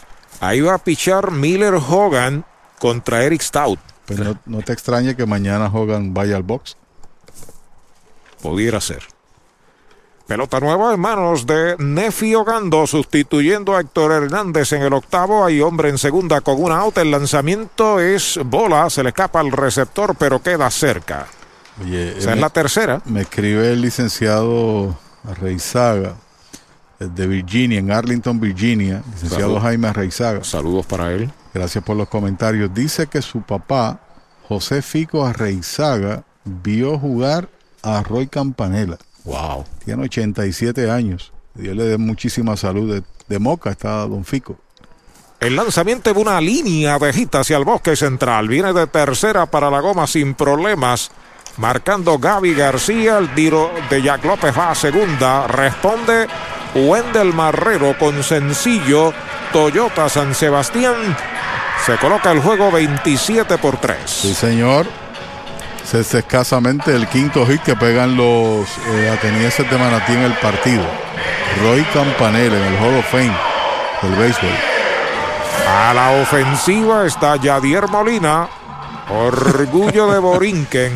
Ahí 0.41 0.61
va 0.61 0.75
a 0.75 0.79
pichar 0.79 1.33
Miller 1.33 1.75
Hogan 1.75 2.45
contra 2.79 3.25
Eric 3.25 3.43
Stout. 3.43 3.81
Pues 4.07 4.19
no, 4.19 4.39
no 4.47 4.63
te 4.63 4.73
extrañe 4.73 5.17
que 5.17 5.27
mañana 5.27 5.71
Hogan 5.73 6.15
vaya 6.15 6.37
al 6.37 6.43
box. 6.43 6.77
Pudiera 8.41 8.81
ser. 8.81 9.03
Pelota 10.27 10.61
nueva 10.61 10.93
en 10.93 11.01
manos 11.01 11.47
de 11.47 11.75
Nefi 11.79 12.35
Ogando, 12.35 12.87
sustituyendo 12.87 13.75
a 13.75 13.81
Héctor 13.81 14.13
Hernández 14.13 14.73
en 14.73 14.83
el 14.83 14.93
octavo. 14.93 15.45
Hay 15.45 15.61
hombre 15.61 15.89
en 15.89 15.99
segunda 15.99 16.41
con 16.43 16.63
una 16.63 16.81
out. 16.81 16.99
El 16.99 17.11
lanzamiento 17.11 17.99
es 17.99 18.39
bola, 18.45 18.91
se 18.91 19.03
le 19.03 19.09
escapa 19.09 19.41
al 19.41 19.51
receptor, 19.51 20.15
pero 20.17 20.43
queda 20.43 20.71
cerca. 20.71 21.27
Oye, 21.83 22.19
Esa 22.19 22.35
es 22.35 22.41
la 22.41 22.51
tercera. 22.51 23.01
Me 23.07 23.23
escribe 23.23 23.73
el 23.73 23.81
licenciado 23.81 24.97
Reizaga 25.41 26.15
de 26.99 27.27
Virginia, 27.27 27.79
en 27.79 27.91
Arlington, 27.91 28.41
Virginia. 28.41 29.03
Licenciado 29.13 29.55
Salud. 29.55 29.63
Jaime 29.63 29.93
Reizaga. 29.93 30.45
Saludos 30.45 30.87
para 30.87 31.13
él. 31.13 31.31
Gracias 31.55 31.83
por 31.85 31.97
los 31.97 32.09
comentarios. 32.09 32.73
Dice 32.75 33.07
que 33.07 33.23
su 33.23 33.43
papá, 33.43 34.01
José 34.49 34.83
Fico 34.83 35.25
Arreizaga, 35.25 36.25
vio 36.45 36.99
jugar 36.99 37.49
a 37.83 38.03
Roy 38.03 38.27
Campanella. 38.27 38.99
Wow. 39.25 39.65
Tiene 39.85 40.05
87 40.05 40.91
años. 40.91 41.33
Dios 41.55 41.77
le 41.77 41.85
dé 41.85 41.99
muchísima 41.99 42.57
salud. 42.57 42.95
De, 42.95 43.03
de 43.29 43.39
Moca 43.39 43.71
está 43.71 44.07
Don 44.07 44.25
Fico. 44.25 44.59
El 45.41 45.55
lanzamiento 45.55 46.13
de 46.13 46.21
una 46.21 46.41
línea 46.41 46.99
de 46.99 47.13
hit 47.13 47.33
hacia 47.37 47.57
el 47.59 47.65
bosque 47.65 47.95
central. 47.95 48.49
Viene 48.49 48.73
de 48.73 48.89
tercera 48.89 49.47
para 49.47 49.71
la 49.71 49.81
goma 49.81 50.07
sin 50.09 50.35
problemas. 50.35 51.13
Marcando 51.59 52.19
Gaby 52.19 52.55
García. 52.55 53.19
El 53.19 53.33
tiro 53.35 53.71
de 53.89 54.03
Jack 54.03 54.25
López 54.25 54.57
va 54.57 54.73
a 54.73 54.75
segunda. 54.75 55.47
Responde 55.47 56.27
Wendell 56.75 57.33
Marrero 57.33 57.97
con 57.99 58.23
sencillo. 58.23 59.13
Toyota 59.53 60.09
San 60.09 60.35
Sebastián. 60.35 61.17
Se 61.85 61.97
coloca 61.97 62.31
el 62.33 62.41
juego 62.41 62.71
27 62.71 63.59
por 63.59 63.79
3. 63.79 63.99
Sí, 64.05 64.35
señor. 64.35 64.87
Es 65.93 66.15
escasamente 66.15 66.95
el 66.95 67.07
quinto 67.09 67.47
hit 67.47 67.63
que 67.63 67.75
pegan 67.75 68.15
los 68.15 68.69
eh, 68.89 69.11
atenienses 69.11 69.71
de 69.71 69.79
Manatí 69.79 70.13
en 70.13 70.23
el 70.23 70.35
partido. 70.35 70.85
Roy 71.63 71.83
Campanella 71.95 72.59
en 72.59 72.75
el 72.75 72.77
Hall 72.77 72.99
of 72.99 73.11
Fame 73.11 73.35
del 74.03 74.15
béisbol. 74.17 74.51
A 75.67 75.95
la 75.95 76.11
ofensiva 76.21 77.07
está 77.07 77.37
Yadier 77.37 77.89
Molina. 77.89 78.49
Orgullo 79.09 80.13
de 80.13 80.19
Borinquen. 80.19 80.93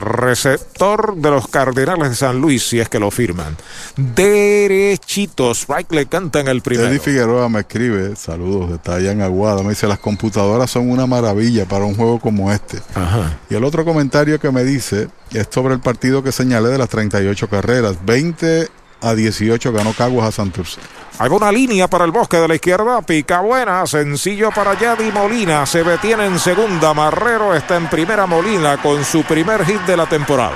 Receptor 0.00 1.16
de 1.16 1.30
los 1.30 1.48
Cardenales 1.48 2.10
de 2.10 2.16
San 2.16 2.40
Luis, 2.40 2.66
si 2.66 2.80
es 2.80 2.88
que 2.88 2.98
lo 2.98 3.10
firman. 3.10 3.56
Derechito. 3.96 5.52
Strike 5.52 5.92
le 5.92 6.06
canta 6.06 6.40
en 6.40 6.48
el 6.48 6.62
primero. 6.62 6.88
Eddie 6.88 7.00
Figueroa 7.00 7.48
me 7.48 7.60
escribe, 7.60 8.16
saludos, 8.16 8.80
en 8.86 9.22
Aguada, 9.22 9.62
me 9.62 9.70
dice, 9.70 9.86
las 9.86 9.98
computadoras 9.98 10.70
son 10.70 10.90
una 10.90 11.06
maravilla 11.06 11.66
para 11.66 11.84
un 11.84 11.94
juego 11.94 12.20
como 12.20 12.52
este. 12.52 12.78
Ajá. 12.94 13.38
Y 13.50 13.54
el 13.54 13.64
otro 13.64 13.84
comentario 13.84 14.38
que 14.40 14.50
me 14.50 14.64
dice 14.64 15.08
es 15.30 15.48
sobre 15.50 15.74
el 15.74 15.80
partido 15.80 16.22
que 16.22 16.32
señalé 16.32 16.68
de 16.68 16.78
las 16.78 16.88
38 16.88 17.48
carreras. 17.48 17.96
20 18.04 18.68
a 19.00 19.14
18 19.14 19.72
ganó 19.72 19.92
Caguas 19.92 20.28
a 20.28 20.32
Santurce. 20.32 20.80
Hay 21.22 21.30
una 21.30 21.52
línea 21.52 21.86
para 21.86 22.04
el 22.04 22.10
bosque 22.10 22.36
de 22.36 22.48
la 22.48 22.56
izquierda. 22.56 23.00
Pica 23.00 23.38
buena. 23.38 23.86
Sencillo 23.86 24.50
para 24.50 24.76
Yadi 24.76 25.12
Molina. 25.12 25.64
Se 25.66 25.84
detiene 25.84 26.26
en 26.26 26.36
segunda. 26.36 26.92
Marrero 26.94 27.54
está 27.54 27.76
en 27.76 27.86
primera 27.86 28.26
Molina 28.26 28.78
con 28.78 29.04
su 29.04 29.22
primer 29.22 29.64
hit 29.64 29.80
de 29.82 29.96
la 29.96 30.06
temporada. 30.06 30.50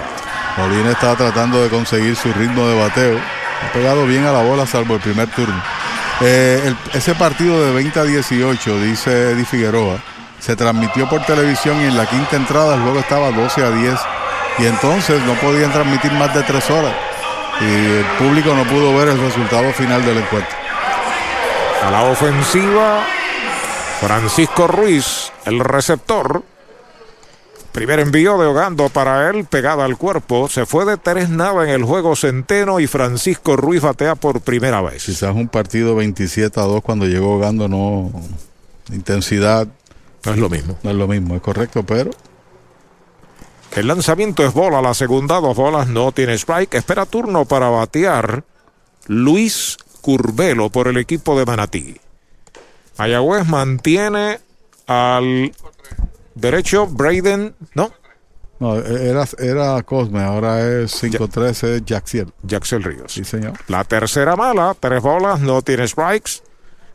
Molina 0.57 0.91
estaba 0.91 1.15
tratando 1.15 1.63
de 1.63 1.69
conseguir 1.69 2.17
su 2.17 2.33
ritmo 2.33 2.67
de 2.67 2.81
bateo. 2.81 3.17
Ha 3.17 3.73
pegado 3.73 4.07
bien 4.07 4.27
a 4.27 4.33
la 4.33 4.43
bola 4.43 4.67
salvo 4.67 4.95
el 4.95 5.01
primer 5.01 5.29
turno. 5.29 5.63
Eh, 6.21 6.75
ese 6.93 7.15
partido 7.15 7.65
de 7.65 7.71
20 7.71 8.01
a 8.01 8.03
18, 8.03 8.81
dice 8.81 9.31
Eddie 9.31 9.45
Figueroa, 9.45 10.03
se 10.41 10.57
transmitió 10.57 11.09
por 11.09 11.25
televisión 11.25 11.81
y 11.81 11.85
en 11.85 11.97
la 11.97 12.07
quinta 12.07 12.35
entrada 12.35 12.75
el 12.75 12.83
juego 12.83 12.99
estaba 12.99 13.31
12 13.31 13.63
a 13.63 13.71
10. 13.71 14.01
Y 14.59 14.67
entonces 14.67 15.23
no 15.23 15.35
podían 15.35 15.71
transmitir 15.71 16.11
más 16.15 16.35
de 16.35 16.43
tres 16.43 16.69
horas. 16.71 17.06
Y 17.61 17.65
el 17.65 18.05
público 18.19 18.55
no 18.55 18.65
pudo 18.65 18.95
ver 18.97 19.09
el 19.09 19.19
resultado 19.19 19.73
final 19.73 20.05
del 20.05 20.19
encuentro. 20.19 20.57
A 21.83 21.91
la 21.91 22.05
ofensiva, 22.05 23.05
Francisco 24.01 24.67
Ruiz, 24.67 25.33
el 25.47 25.61
receptor. 25.61 26.43
Primer 27.73 28.01
envío 28.01 28.39
de 28.39 28.47
Ogando 28.47 28.89
para 28.89 29.29
él, 29.31 29.45
pegada 29.45 29.85
al 29.85 29.97
cuerpo. 29.97 30.49
Se 30.49 30.65
fue 30.67 30.85
de 30.85 30.97
tres 30.97 31.29
nada 31.29 31.65
en 31.65 31.71
el 31.71 31.85
juego 31.85 32.17
centeno 32.17 32.81
y 32.81 32.87
Francisco 32.87 33.57
Ruiz 33.57 33.83
batea 33.83 34.15
por 34.15 34.41
primera 34.41 34.81
vez. 34.81 35.05
Quizás 35.05 35.35
un 35.35 35.49
partido 35.49 35.95
27 35.95 36.59
a 36.59 36.65
2 36.65 36.83
cuando 36.83 37.07
llegó 37.07 37.39
Gando 37.39 37.69
no. 37.69 38.11
Intensidad. 38.93 39.69
No 40.25 40.33
es 40.33 40.39
lo 40.39 40.49
mismo. 40.49 40.79
No 40.83 40.91
es 40.91 40.97
lo 40.97 41.07
mismo, 41.07 41.37
es 41.37 41.43
correcto, 41.43 41.85
pero 41.85 42.11
El 43.77 43.89
lanzamiento 43.89 44.43
es 44.43 44.55
bola, 44.55 44.81
la 44.81 44.95
segunda, 44.95 45.39
dos 45.39 45.55
bolas, 45.55 45.87
no 45.87 46.11
tiene 46.11 46.33
strike. 46.39 46.75
Espera 46.77 47.05
turno 47.05 47.45
para 47.45 47.69
batear 47.69 48.43
Luis 49.07 49.77
Curvelo 50.01 50.71
por 50.71 50.89
el 50.89 50.97
equipo 50.97 51.39
de 51.39 51.45
Manatí. 51.45 52.01
Mayagüez 52.97 53.47
mantiene 53.47 54.41
al 54.87 55.53
derecho 56.35 56.87
Braden, 56.87 57.55
¿no? 57.75 57.93
no, 58.61 58.77
era, 58.77 59.27
era 59.39 59.83
Cosme, 59.83 60.23
ahora 60.23 60.61
es 60.81 61.03
5-13 61.03 61.85
Jaxiel. 61.87 62.33
Jaxel 62.49 62.83
Ríos. 62.83 63.13
Sí, 63.13 63.25
señor. 63.25 63.59
La 63.69 63.85
tercera 63.85 64.37
mala, 64.37 64.75
tres 64.81 65.03
bolas, 65.03 65.41
no 65.41 65.61
tiene 65.61 65.87
strikes. 65.87 66.43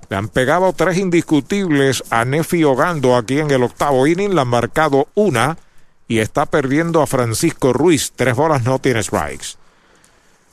Le 0.09 0.17
han 0.17 0.29
pegado 0.29 0.73
tres 0.73 0.97
indiscutibles 0.97 2.03
a 2.09 2.25
Nefi 2.25 2.63
Ogando 2.63 3.15
aquí 3.15 3.37
en 3.37 3.51
el 3.51 3.61
octavo 3.61 4.07
inning. 4.07 4.33
Le 4.33 4.41
han 4.41 4.47
marcado 4.47 5.09
una 5.13 5.57
y 6.11 6.19
está 6.19 6.45
perdiendo 6.45 7.01
a 7.01 7.07
Francisco 7.07 7.71
Ruiz. 7.71 8.11
Tres 8.13 8.35
bolas, 8.35 8.63
no 8.63 8.79
tiene 8.79 9.01
strikes. 9.01 9.55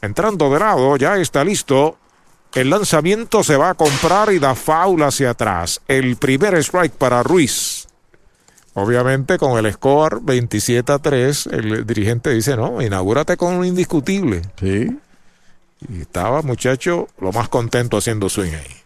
Entrando 0.00 0.48
de 0.50 0.60
lado, 0.60 0.96
ya 0.96 1.16
está 1.16 1.42
listo. 1.42 1.98
El 2.54 2.70
lanzamiento 2.70 3.42
se 3.42 3.56
va 3.56 3.70
a 3.70 3.74
comprar 3.74 4.32
y 4.32 4.38
da 4.38 4.54
foul 4.54 5.02
hacia 5.02 5.30
atrás. 5.30 5.80
El 5.88 6.14
primer 6.14 6.54
strike 6.58 6.92
para 6.92 7.24
Ruiz. 7.24 7.88
Obviamente 8.74 9.36
con 9.36 9.58
el 9.58 9.72
score 9.72 10.20
27 10.22 10.92
a 10.92 11.00
3, 11.00 11.46
el 11.50 11.84
dirigente 11.84 12.30
dice, 12.30 12.56
no, 12.56 12.80
inaugúrate 12.80 13.36
con 13.36 13.54
un 13.54 13.64
indiscutible. 13.64 14.42
Sí. 14.60 14.96
Y 15.88 16.02
estaba, 16.02 16.42
muchacho, 16.42 17.08
lo 17.20 17.32
más 17.32 17.48
contento 17.48 17.96
haciendo 17.96 18.28
swing 18.28 18.52
ahí. 18.52 18.77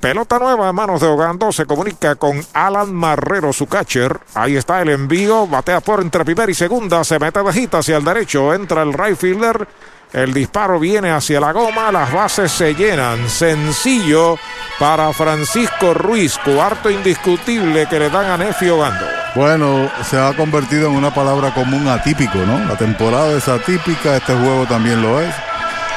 Pelota 0.00 0.38
nueva 0.38 0.68
en 0.68 0.74
manos 0.76 1.00
de 1.00 1.08
Ogando. 1.08 1.50
Se 1.50 1.66
comunica 1.66 2.14
con 2.14 2.40
Alan 2.52 2.94
Marrero, 2.94 3.52
su 3.52 3.66
catcher. 3.66 4.20
Ahí 4.34 4.56
está 4.56 4.80
el 4.80 4.90
envío. 4.90 5.48
Batea 5.48 5.80
por 5.80 6.00
entre 6.00 6.24
primera 6.24 6.50
y 6.50 6.54
segunda. 6.54 7.02
Se 7.02 7.18
mete 7.18 7.42
de 7.42 7.60
hita 7.60 7.78
hacia 7.78 7.96
el 7.96 8.04
derecho. 8.04 8.54
Entra 8.54 8.82
el 8.82 8.92
right 8.92 9.16
fielder. 9.16 9.66
El 10.12 10.32
disparo 10.32 10.78
viene 10.78 11.10
hacia 11.10 11.40
la 11.40 11.52
goma. 11.52 11.90
Las 11.90 12.12
bases 12.12 12.52
se 12.52 12.74
llenan. 12.74 13.28
Sencillo 13.28 14.36
para 14.78 15.12
Francisco 15.12 15.92
Ruiz. 15.94 16.38
Cuarto 16.44 16.90
indiscutible 16.90 17.88
que 17.88 17.98
le 17.98 18.08
dan 18.08 18.30
a 18.30 18.36
Nefi 18.36 18.68
Ogando. 18.68 19.04
Bueno, 19.34 19.90
se 20.08 20.16
ha 20.16 20.32
convertido 20.36 20.88
en 20.90 20.94
una 20.94 21.12
palabra 21.12 21.52
común 21.52 21.88
atípico, 21.88 22.38
¿no? 22.38 22.58
La 22.66 22.76
temporada 22.76 23.36
es 23.36 23.48
atípica. 23.48 24.16
Este 24.16 24.32
juego 24.32 24.64
también 24.66 25.02
lo 25.02 25.20
es. 25.20 25.34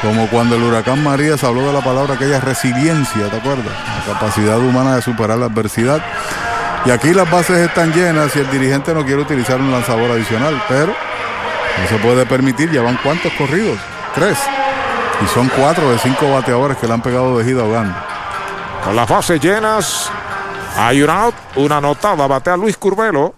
Como 0.01 0.27
cuando 0.29 0.55
el 0.55 0.63
huracán 0.63 1.03
María 1.03 1.37
se 1.37 1.45
habló 1.45 1.61
de 1.61 1.73
la 1.73 1.81
palabra 1.81 2.15
aquella 2.15 2.39
resiliencia, 2.39 3.29
¿te 3.29 3.37
acuerdas? 3.37 3.73
La 4.07 4.13
capacidad 4.13 4.57
humana 4.57 4.95
de 4.95 5.01
superar 5.03 5.37
la 5.37 5.45
adversidad. 5.45 6.03
Y 6.85 6.89
aquí 6.89 7.13
las 7.13 7.29
bases 7.29 7.57
están 7.59 7.93
llenas 7.93 8.35
y 8.35 8.39
el 8.39 8.49
dirigente 8.49 8.95
no 8.95 9.05
quiere 9.05 9.21
utilizar 9.21 9.59
un 9.59 9.71
lanzador 9.71 10.09
adicional, 10.09 10.59
pero 10.67 10.87
no 10.87 11.87
se 11.87 11.97
puede 11.97 12.25
permitir. 12.25 12.71
¿Ya 12.71 12.81
van 12.81 12.97
cuántos 13.03 13.31
corridos? 13.33 13.77
Tres. 14.15 14.39
Y 15.23 15.27
son 15.27 15.49
cuatro 15.55 15.91
de 15.91 15.99
cinco 15.99 16.31
bateadores 16.31 16.77
que 16.77 16.87
le 16.87 16.93
han 16.93 17.01
pegado 17.03 17.37
de 17.37 17.45
gira 17.45 17.61
ahogando. 17.61 17.95
Con 18.83 18.95
las 18.95 19.07
bases 19.07 19.39
llenas, 19.39 20.09
hay 20.75 21.03
un 21.03 21.11
out, 21.11 21.35
una 21.57 21.77
anotada, 21.77 22.25
batea 22.25 22.57
Luis 22.57 22.75
Curvelo. 22.75 23.35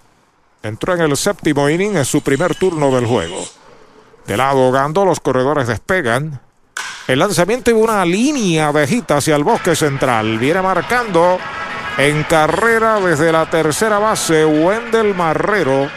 Entró 0.62 0.94
en 0.94 1.02
el 1.02 1.18
séptimo 1.18 1.68
inning, 1.68 1.98
es 1.98 2.08
su 2.08 2.22
primer 2.22 2.56
turno 2.56 2.90
del 2.92 3.06
juego. 3.06 3.44
De 4.26 4.38
lado 4.38 4.64
ahogando, 4.64 5.04
los 5.04 5.20
corredores 5.20 5.68
despegan. 5.68 6.40
El 7.06 7.20
lanzamiento 7.20 7.70
y 7.70 7.74
una 7.74 8.06
línea 8.06 8.72
de 8.72 8.86
hita 8.86 9.18
hacia 9.18 9.36
el 9.36 9.44
bosque 9.44 9.76
central. 9.76 10.38
Viene 10.40 10.62
marcando 10.62 11.38
en 11.98 12.24
carrera 12.24 13.00
desde 13.02 13.30
la 13.32 13.46
tercera 13.50 14.00
base 14.00 14.46
Wendell 14.46 15.14
Marrero. 15.14 15.90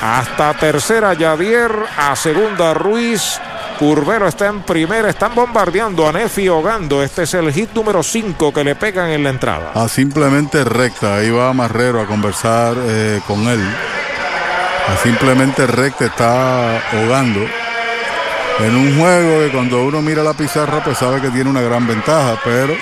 Hasta 0.00 0.54
tercera 0.54 1.14
Yadier, 1.14 1.72
a 1.96 2.14
segunda 2.14 2.72
Ruiz. 2.72 3.40
Curvero 3.80 4.28
está 4.28 4.46
en 4.46 4.62
primera, 4.62 5.10
están 5.10 5.34
bombardeando 5.34 6.06
a 6.06 6.12
Nefi 6.12 6.48
Ogando. 6.48 7.02
Este 7.02 7.24
es 7.24 7.34
el 7.34 7.52
hit 7.52 7.72
número 7.74 8.04
5 8.04 8.52
que 8.52 8.62
le 8.62 8.76
pegan 8.76 9.10
en 9.10 9.24
la 9.24 9.30
entrada. 9.30 9.72
A 9.74 9.88
simplemente 9.88 10.62
recta, 10.62 11.16
ahí 11.16 11.30
va 11.30 11.52
Marrero 11.52 12.00
a 12.00 12.06
conversar 12.06 12.76
eh, 12.78 13.20
con 13.26 13.40
él. 13.48 13.60
A 14.86 14.96
simplemente 15.02 15.66
recta 15.66 16.04
está 16.04 16.78
ahogando 16.90 17.40
en 18.60 18.76
un 18.76 18.98
juego 18.98 19.40
que 19.40 19.50
cuando 19.52 19.82
uno 19.84 20.00
mira 20.00 20.22
la 20.22 20.34
pizarra 20.34 20.82
pues 20.82 20.98
sabe 20.98 21.20
que 21.20 21.30
tiene 21.30 21.50
una 21.50 21.60
gran 21.60 21.86
ventaja, 21.86 22.40
pero 22.44 22.74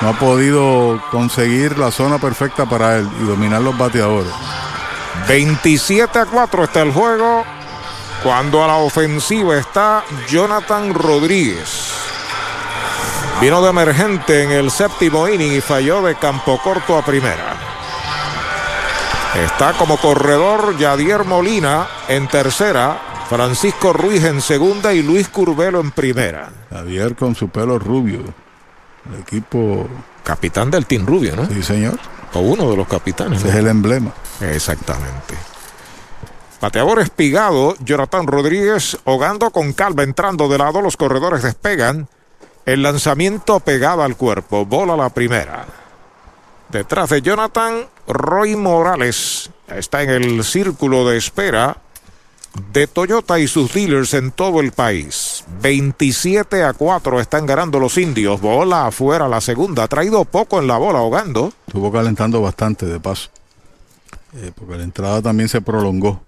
no 0.00 0.08
ha 0.08 0.18
podido 0.18 1.00
conseguir 1.10 1.78
la 1.78 1.90
zona 1.90 2.18
perfecta 2.18 2.66
para 2.66 2.98
él 2.98 3.08
y 3.20 3.24
dominar 3.24 3.60
los 3.60 3.76
bateadores. 3.76 4.32
27 5.28 6.18
a 6.18 6.26
4 6.26 6.64
está 6.64 6.82
el 6.82 6.92
juego. 6.92 7.44
Cuando 8.22 8.62
a 8.62 8.68
la 8.68 8.76
ofensiva 8.76 9.56
está 9.56 10.04
Jonathan 10.28 10.94
Rodríguez. 10.94 11.92
Vino 13.40 13.60
de 13.62 13.70
emergente 13.70 14.44
en 14.44 14.52
el 14.52 14.70
séptimo 14.70 15.28
inning 15.28 15.54
y 15.54 15.60
falló 15.60 16.02
de 16.02 16.14
campo 16.14 16.60
corto 16.62 16.96
a 16.96 17.04
primera. 17.04 17.56
Está 19.44 19.72
como 19.72 19.96
corredor 19.96 20.76
Yadier 20.78 21.24
Molina 21.24 21.88
en 22.06 22.28
tercera, 22.28 23.00
Francisco 23.32 23.94
Ruiz 23.94 24.22
en 24.24 24.42
segunda 24.42 24.92
y 24.92 25.02
Luis 25.02 25.26
Curvelo 25.28 25.80
en 25.80 25.90
primera. 25.90 26.50
Javier 26.68 27.16
con 27.16 27.34
su 27.34 27.48
pelo 27.48 27.78
rubio. 27.78 28.20
El 29.08 29.20
equipo. 29.22 29.88
Capitán 30.22 30.70
del 30.70 30.84
Team 30.84 31.06
Rubio, 31.06 31.34
¿no? 31.34 31.46
Sí, 31.46 31.62
señor. 31.62 31.98
O 32.34 32.40
uno 32.40 32.70
de 32.70 32.76
los 32.76 32.86
capitanes. 32.86 33.38
Ese 33.38 33.48
es 33.48 33.54
el 33.54 33.68
emblema. 33.68 34.12
Exactamente. 34.38 35.34
Bateador 36.60 37.00
espigado, 37.00 37.74
Jonathan 37.80 38.26
Rodríguez 38.26 38.98
hogando 39.04 39.50
con 39.50 39.72
calma, 39.72 40.02
entrando 40.02 40.46
de 40.48 40.58
lado, 40.58 40.82
los 40.82 40.98
corredores 40.98 41.42
despegan. 41.42 42.08
El 42.66 42.82
lanzamiento 42.82 43.60
pegado 43.60 44.02
al 44.02 44.14
cuerpo, 44.14 44.66
bola 44.66 44.94
la 44.94 45.08
primera. 45.08 45.64
Detrás 46.68 47.08
de 47.08 47.22
Jonathan, 47.22 47.86
Roy 48.06 48.56
Morales 48.56 49.50
está 49.68 50.02
en 50.02 50.10
el 50.10 50.44
círculo 50.44 51.08
de 51.08 51.16
espera 51.16 51.78
de 52.72 52.86
Toyota 52.86 53.38
y 53.38 53.48
sus 53.48 53.72
dealers 53.72 54.14
en 54.14 54.30
todo 54.30 54.60
el 54.60 54.72
país. 54.72 55.44
27 55.62 56.64
a 56.64 56.72
4 56.72 57.20
están 57.20 57.46
ganando 57.46 57.78
los 57.78 57.96
indios. 57.98 58.40
Bola 58.40 58.86
afuera 58.86 59.28
la 59.28 59.40
segunda. 59.40 59.84
Ha 59.84 59.88
traído 59.88 60.24
poco 60.24 60.60
en 60.60 60.66
la 60.66 60.76
bola 60.76 60.98
ahogando. 61.00 61.52
Estuvo 61.66 61.90
calentando 61.90 62.40
bastante 62.40 62.86
de 62.86 63.00
paso. 63.00 63.30
Eh, 64.34 64.52
porque 64.54 64.76
la 64.76 64.84
entrada 64.84 65.22
también 65.22 65.48
se 65.48 65.60
prolongó. 65.60 66.20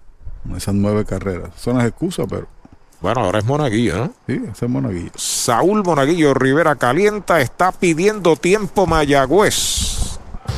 Esas 0.55 0.75
nueve 0.75 1.05
carreras. 1.05 1.49
Son 1.57 1.77
las 1.77 1.87
excusas, 1.87 2.27
pero. 2.29 2.47
Bueno, 3.01 3.21
ahora 3.21 3.39
es 3.39 3.45
Monaguillo, 3.45 3.97
¿no? 3.97 4.13
Sí, 4.27 4.41
ese 4.51 4.65
es 4.65 4.71
Monaguillo. 4.71 5.11
Saúl 5.15 5.83
Monaguillo 5.83 6.33
Rivera 6.33 6.75
calienta. 6.75 7.41
Está 7.41 7.71
pidiendo 7.71 8.35
tiempo 8.35 8.85
Mayagüez. 8.87 10.04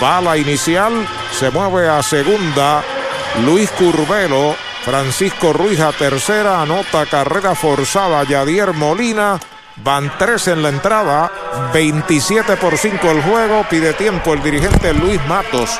Bala 0.00 0.36
inicial, 0.36 1.06
se 1.38 1.50
mueve 1.50 1.88
a 1.88 2.02
segunda. 2.02 2.84
Luis 3.44 3.70
Curvelo, 3.72 4.54
Francisco 4.84 5.52
Ruiz 5.52 5.80
a 5.80 5.92
tercera, 5.92 6.62
anota 6.62 7.06
carrera 7.06 7.54
forzada 7.54 8.22
Yadier 8.24 8.72
Molina. 8.72 9.40
Van 9.84 10.12
tres 10.18 10.48
en 10.48 10.62
la 10.62 10.70
entrada, 10.70 11.30
27 11.72 12.56
por 12.56 12.76
5 12.76 13.10
el 13.10 13.22
juego, 13.22 13.64
pide 13.70 13.92
tiempo 13.94 14.34
el 14.34 14.42
dirigente 14.42 14.92
Luis 14.92 15.24
Matos. 15.26 15.78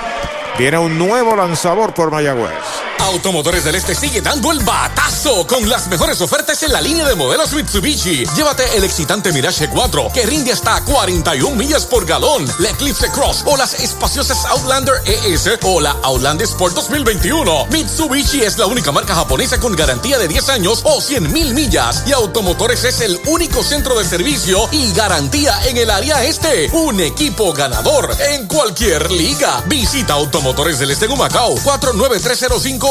Viene 0.58 0.76
un 0.76 0.98
nuevo 0.98 1.36
lanzador 1.36 1.94
por 1.94 2.10
Mayagüez. 2.10 2.50
Automotores 2.98 3.62
del 3.64 3.76
Este 3.76 3.94
sigue 3.94 4.20
dando 4.20 4.50
el 4.50 4.58
batazo 4.58 5.46
con 5.46 5.66
las 5.68 5.86
mejores 5.86 6.20
ofertas 6.20 6.60
en 6.64 6.72
la 6.72 6.80
línea 6.80 7.06
de 7.06 7.14
modelos 7.14 7.52
Mitsubishi. 7.52 8.26
Llévate 8.34 8.76
el 8.76 8.82
excitante 8.82 9.32
Mirage 9.32 9.68
4 9.68 10.10
que 10.12 10.26
rinde 10.26 10.52
hasta 10.52 10.84
41 10.84 11.54
millas 11.54 11.86
por 11.86 12.04
galón, 12.04 12.44
la 12.58 12.70
Eclipse 12.70 13.08
Cross 13.12 13.44
o 13.46 13.56
las 13.56 13.74
espaciosas 13.74 14.44
Outlander 14.46 14.94
ES 15.06 15.48
o 15.62 15.80
la 15.80 15.92
Outlander 16.02 16.44
Sport 16.44 16.74
2021. 16.74 17.66
Mitsubishi 17.70 18.42
es 18.42 18.58
la 18.58 18.66
única 18.66 18.90
marca 18.90 19.14
japonesa 19.14 19.60
con 19.60 19.76
garantía 19.76 20.18
de 20.18 20.26
10 20.26 20.48
años 20.48 20.80
o 20.82 21.00
100 21.00 21.32
mil 21.32 21.54
millas 21.54 22.02
y 22.04 22.12
Automotores 22.12 22.82
es 22.82 23.00
el 23.00 23.18
único 23.26 23.62
centro 23.62 23.96
de 23.96 24.04
servicio 24.04 24.68
y 24.72 24.92
garantía 24.92 25.54
en 25.66 25.76
el 25.78 25.88
área 25.88 26.24
este. 26.24 26.68
Un 26.72 27.00
equipo 27.00 27.52
ganador 27.52 28.14
en 28.32 28.48
cualquier 28.48 29.10
liga. 29.12 29.62
Visita 29.66 30.14
Automotores 30.14 30.47
del 30.56 30.90
Este 30.90 31.04
en 31.04 31.12
Humacao 31.12 31.54
49305 31.62 32.88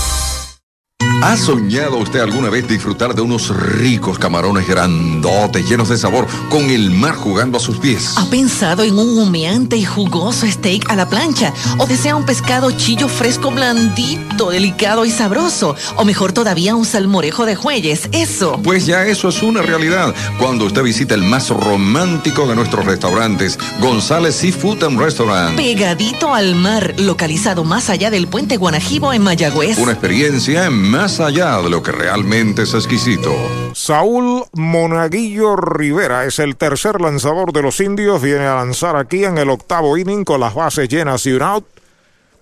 ¿Ha 1.23 1.38
soñado 1.38 1.97
usted 1.97 2.19
alguna 2.19 2.49
vez 2.49 2.67
disfrutar 2.67 3.15
de 3.15 3.21
unos 3.21 3.49
ricos 3.49 4.19
camarones 4.19 4.67
grandotes, 4.67 5.67
llenos 5.69 5.88
de 5.88 5.97
sabor, 5.97 6.27
con 6.49 6.69
el 6.69 6.91
mar 6.91 7.15
jugando 7.15 7.57
a 7.57 7.61
sus 7.61 7.77
pies? 7.77 8.15
¿Ha 8.17 8.30
pensado 8.30 8.84
en 8.84 8.99
un 8.99 9.17
humeante 9.17 9.77
y 9.77 9.85
jugoso 9.85 10.45
steak 10.45 10.89
a 10.89 10.97
la 10.97 11.07
plancha? 11.07 11.53
¿O 11.77 11.88
desea 11.88 12.17
un 12.17 12.25
pescado 12.25 12.71
chillo 12.71 13.07
fresco 13.07 13.51
blandito, 13.51 14.49
delicado 14.49 15.05
y 15.05 15.11
sabroso? 15.11 15.75
¿O 15.95 16.03
mejor 16.03 16.34
todavía 16.34 16.75
un 16.75 16.85
salmorejo 16.85 17.45
de 17.45 17.55
jueyes? 17.55 18.09
Eso. 18.11 18.59
Pues 18.61 18.85
ya 18.85 19.05
eso 19.05 19.30
es 19.30 19.41
una 19.41 19.61
realidad 19.61 20.13
cuando 20.38 20.65
usted 20.65 20.84
visita 20.84 21.15
el 21.15 21.23
más 21.23 21.49
romántico 21.49 22.45
de 22.47 22.55
nuestros 22.55 22.85
restaurantes, 22.85 23.57
González 23.80 24.35
Seafood 24.35 24.84
and 24.84 24.99
Restaurant. 24.99 25.55
Pegadito 25.55 26.35
al 26.35 26.55
mar, 26.55 26.95
localizado 26.97 27.63
más 27.63 27.89
allá 27.89 28.11
del 28.11 28.27
puente 28.27 28.57
Guanajibo 28.57 29.13
en 29.13 29.23
Mayagüez. 29.23 29.77
Una 29.77 29.93
experiencia 29.93 30.69
más 30.94 31.20
allá 31.20 31.60
de 31.60 31.72
lo 31.72 31.82
que 31.82 31.91
realmente 31.91 32.61
es 32.61 32.76
exquisito. 32.76 33.34
Saúl 33.74 34.45
Monaguillo 34.53 35.56
Rivera 35.56 36.26
es 36.26 36.38
el 36.38 36.56
tercer 36.56 37.02
lanzador 37.02 37.52
de 37.52 37.64
los 37.64 37.80
indios. 37.80 38.22
Viene 38.22 38.45
a 38.45 38.57
lanzar 38.57 38.95
aquí 38.95 39.26
en 39.26 39.40
el 39.40 39.49
octavo 39.49 39.98
inning 39.98 40.24
con 40.24 40.40
las 40.40 40.53
bases 40.53 40.88
llenas 40.88 41.26
y 41.26 41.32
un 41.32 41.41
out. 41.41 41.65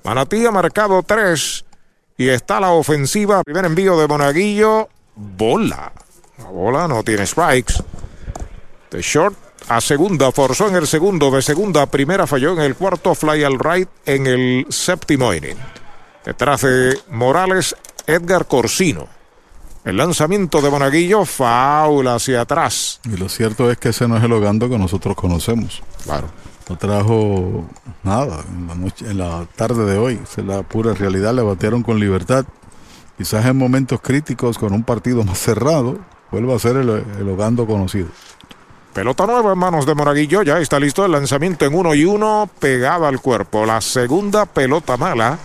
Manatí 0.03 0.45
ha 0.45 0.51
marcado 0.51 1.01
tres 1.01 1.63
y 2.17 2.27
está 2.27 2.59
la 2.59 2.71
ofensiva. 2.71 3.41
Primer 3.41 3.63
envío 3.63 3.97
de 3.97 4.09
Monaguillo. 4.09 4.89
Bola. 5.15 5.93
La 6.39 6.49
bola 6.49 6.89
no 6.89 7.03
tiene 7.03 7.25
strikes. 7.25 7.75
De 8.91 9.01
short 9.01 9.37
a 9.69 9.79
segunda, 9.79 10.29
forzó 10.33 10.67
en 10.67 10.75
el 10.75 10.87
segundo, 10.87 11.31
de 11.31 11.41
segunda 11.41 11.83
a 11.83 11.85
primera, 11.85 12.27
falló 12.27 12.51
en 12.51 12.59
el 12.59 12.75
cuarto, 12.75 13.15
fly 13.15 13.45
al 13.45 13.57
right 13.59 13.87
en 14.05 14.27
el 14.27 14.65
séptimo 14.67 15.33
inning. 15.33 15.57
Detrás 16.25 16.61
de 16.61 16.99
Morales, 17.09 17.75
Edgar 18.07 18.47
Corsino. 18.47 19.07
El 19.83 19.97
lanzamiento 19.97 20.61
de 20.61 20.69
Monaguillo, 20.69 21.25
faula 21.25 22.15
hacia 22.15 22.41
atrás. 22.41 22.99
Y 23.03 23.17
lo 23.17 23.27
cierto 23.29 23.71
es 23.71 23.77
que 23.77 23.89
ese 23.89 24.07
no 24.07 24.15
es 24.15 24.23
el 24.23 24.31
Ogando 24.31 24.69
que 24.69 24.77
nosotros 24.77 25.15
conocemos. 25.15 25.81
Claro. 26.03 26.27
No 26.69 26.77
trajo 26.77 27.65
nada 28.03 28.43
en 28.47 28.67
la, 28.67 28.75
noche, 28.75 29.09
en 29.09 29.17
la 29.17 29.47
tarde 29.55 29.85
de 29.85 29.97
hoy. 29.97 30.19
Es 30.23 30.37
la 30.45 30.61
pura 30.61 30.93
realidad. 30.93 31.33
Le 31.33 31.41
batearon 31.41 31.81
con 31.81 31.99
libertad. 31.99 32.45
Quizás 33.17 33.45
en 33.45 33.57
momentos 33.57 33.99
críticos, 34.01 34.59
con 34.59 34.71
un 34.71 34.83
partido 34.83 35.23
más 35.23 35.39
cerrado, 35.39 35.97
vuelva 36.31 36.55
a 36.55 36.59
ser 36.59 36.77
el, 36.77 36.89
el 36.89 37.29
Ogando 37.29 37.65
conocido. 37.65 38.07
Pelota 38.93 39.25
nueva 39.25 39.53
en 39.53 39.57
manos 39.57 39.87
de 39.87 39.95
Monaguillo. 39.95 40.43
Ya 40.43 40.59
está 40.59 40.79
listo 40.79 41.03
el 41.05 41.11
lanzamiento 41.11 41.65
en 41.65 41.73
uno 41.73 41.95
y 41.95 42.05
uno, 42.05 42.47
pegada 42.59 43.07
al 43.07 43.19
cuerpo. 43.19 43.65
La 43.65 43.81
segunda 43.81 44.45
pelota 44.45 44.95
mala 44.95 45.39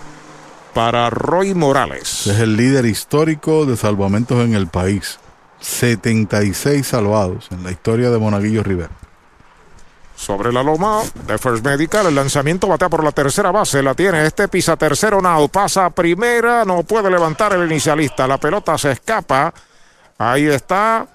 para 0.76 1.08
Roy 1.08 1.54
Morales. 1.54 2.26
Es 2.26 2.38
el 2.38 2.54
líder 2.54 2.84
histórico 2.84 3.64
de 3.64 3.78
salvamentos 3.78 4.44
en 4.44 4.54
el 4.54 4.66
país. 4.66 5.18
76 5.58 6.86
salvados 6.86 7.48
en 7.50 7.64
la 7.64 7.70
historia 7.70 8.10
de 8.10 8.18
Monaguillo 8.18 8.62
Rivera. 8.62 8.90
Sobre 10.14 10.52
la 10.52 10.62
loma 10.62 11.00
de 11.26 11.38
First 11.38 11.64
Medical, 11.64 12.08
el 12.08 12.14
lanzamiento 12.14 12.68
batea 12.68 12.90
por 12.90 13.02
la 13.02 13.12
tercera 13.12 13.50
base, 13.50 13.82
la 13.82 13.94
tiene 13.94 14.26
este 14.26 14.48
pisa 14.48 14.76
tercero 14.76 15.22
now, 15.22 15.48
pasa 15.48 15.86
a 15.86 15.90
primera, 15.90 16.66
no 16.66 16.82
puede 16.82 17.10
levantar 17.10 17.54
el 17.54 17.64
inicialista, 17.64 18.26
la 18.26 18.36
pelota 18.36 18.76
se 18.76 18.92
escapa, 18.92 19.54
ahí 20.18 20.44
está 20.44 21.06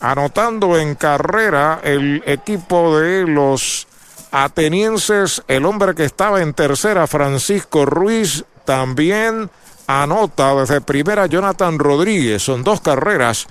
anotando 0.00 0.78
en 0.78 0.94
carrera 0.94 1.80
el 1.82 2.22
equipo 2.26 2.98
de 2.98 3.26
los 3.26 3.86
atenienses, 4.30 5.42
el 5.48 5.64
hombre 5.64 5.94
que 5.94 6.04
estaba 6.04 6.42
en 6.42 6.52
tercera, 6.52 7.06
Francisco 7.06 7.86
Ruiz, 7.86 8.44
también 8.70 9.50
anota 9.88 10.54
desde 10.54 10.80
primera 10.80 11.26
Jonathan 11.26 11.76
Rodríguez. 11.76 12.40
Son 12.40 12.62
dos 12.62 12.80
carreras. 12.80 13.48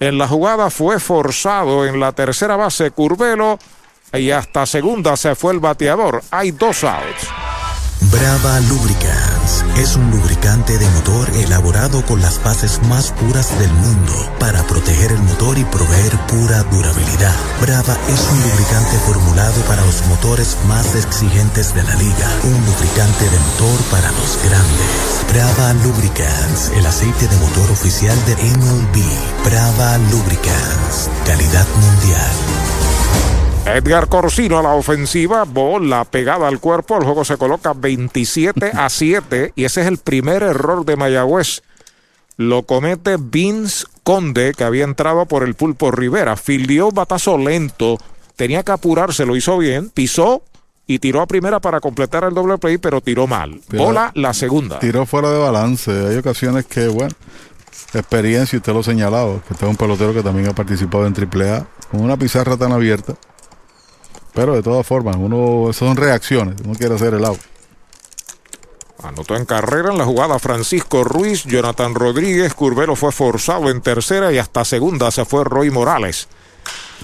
En 0.00 0.18
la 0.18 0.26
jugada 0.26 0.68
fue 0.68 0.98
forzado 0.98 1.86
en 1.86 2.00
la 2.00 2.10
tercera 2.10 2.56
base 2.56 2.90
Curvelo 2.90 3.60
y 4.12 4.32
hasta 4.32 4.66
segunda 4.66 5.16
se 5.16 5.36
fue 5.36 5.52
el 5.52 5.60
bateador. 5.60 6.24
Hay 6.32 6.50
dos 6.50 6.82
outs. 6.82 7.57
Brava 8.00 8.60
Lubricants 8.60 9.64
es 9.76 9.96
un 9.96 10.10
lubricante 10.10 10.78
de 10.78 10.88
motor 10.90 11.28
elaborado 11.36 12.04
con 12.06 12.22
las 12.22 12.42
bases 12.42 12.80
más 12.88 13.10
puras 13.12 13.58
del 13.58 13.72
mundo 13.72 14.14
para 14.38 14.62
proteger 14.66 15.12
el 15.12 15.22
motor 15.22 15.58
y 15.58 15.64
proveer 15.64 16.12
pura 16.26 16.62
durabilidad. 16.64 17.34
Brava 17.60 17.96
es 18.08 18.20
un 18.30 18.40
lubricante 18.42 18.96
formulado 19.04 19.60
para 19.62 19.84
los 19.84 20.06
motores 20.06 20.56
más 20.68 20.94
exigentes 20.94 21.74
de 21.74 21.82
la 21.82 21.94
liga, 21.96 22.28
un 22.44 22.66
lubricante 22.66 23.24
de 23.24 23.38
motor 23.38 23.80
para 23.90 24.10
los 24.12 24.38
grandes. 24.44 25.32
Brava 25.32 25.72
Lubricants, 25.84 26.70
el 26.76 26.86
aceite 26.86 27.26
de 27.26 27.36
motor 27.36 27.70
oficial 27.70 28.16
de 28.26 28.34
MLB. 28.34 29.02
Brava 29.44 29.98
Lubricants, 29.98 31.10
calidad 31.26 31.66
mundial. 31.80 33.27
Edgar 33.74 34.08
Corsino 34.08 34.58
a 34.58 34.62
la 34.62 34.72
ofensiva, 34.74 35.44
bola 35.44 36.04
pegada 36.04 36.48
al 36.48 36.58
cuerpo, 36.58 36.96
el 36.96 37.04
juego 37.04 37.24
se 37.24 37.36
coloca 37.36 37.74
27 37.74 38.72
a 38.74 38.88
7 38.88 39.52
y 39.54 39.64
ese 39.64 39.82
es 39.82 39.86
el 39.86 39.98
primer 39.98 40.42
error 40.42 40.84
de 40.84 40.96
Mayagüez. 40.96 41.62
Lo 42.36 42.62
comete 42.62 43.16
Vince 43.18 43.84
Conde, 44.04 44.54
que 44.56 44.64
había 44.64 44.84
entrado 44.84 45.26
por 45.26 45.42
el 45.42 45.54
pulpo 45.54 45.90
Rivera. 45.90 46.36
Fildió 46.36 46.90
batazo 46.90 47.36
lento, 47.36 47.98
tenía 48.36 48.62
que 48.62 48.72
apurarse, 48.72 49.26
lo 49.26 49.36
hizo 49.36 49.58
bien, 49.58 49.90
pisó 49.90 50.42
y 50.86 51.00
tiró 51.00 51.20
a 51.20 51.26
primera 51.26 51.60
para 51.60 51.80
completar 51.80 52.24
el 52.24 52.34
doble 52.34 52.56
play, 52.58 52.78
pero 52.78 53.00
tiró 53.00 53.26
mal. 53.26 53.60
Pero- 53.68 53.84
Bola 53.84 54.12
la 54.14 54.32
segunda. 54.34 54.78
Tiró 54.78 55.04
fuera 55.04 55.30
de 55.30 55.38
balance. 55.38 55.90
Hay 55.90 56.16
ocasiones 56.16 56.64
que, 56.64 56.86
bueno, 56.88 57.14
experiencia, 57.92 58.56
usted 58.56 58.72
lo 58.72 58.82
señalaba, 58.82 59.40
que 59.46 59.52
este 59.52 59.64
es 59.66 59.70
un 59.70 59.76
pelotero 59.76 60.14
que 60.14 60.22
también 60.22 60.48
ha 60.48 60.54
participado 60.54 61.06
en 61.06 61.14
AAA, 61.14 61.66
con 61.90 62.00
una 62.00 62.16
pizarra 62.16 62.56
tan 62.56 62.72
abierta. 62.72 63.14
Pero 64.38 64.54
de 64.54 64.62
todas 64.62 64.86
formas, 64.86 65.16
uno, 65.18 65.72
son 65.72 65.96
reacciones, 65.96 66.60
uno 66.64 66.72
quiere 66.76 66.94
hacer 66.94 67.12
el 67.12 67.24
out. 67.24 67.40
Anotó 69.02 69.34
en 69.34 69.44
carrera 69.44 69.90
en 69.90 69.98
la 69.98 70.04
jugada 70.04 70.38
Francisco 70.38 71.02
Ruiz, 71.02 71.42
Jonathan 71.42 71.92
Rodríguez, 71.92 72.54
Curvelo 72.54 72.94
fue 72.94 73.10
forzado 73.10 73.68
en 73.68 73.80
tercera 73.80 74.32
y 74.32 74.38
hasta 74.38 74.64
segunda 74.64 75.10
se 75.10 75.24
fue 75.24 75.42
Roy 75.42 75.72
Morales. 75.72 76.28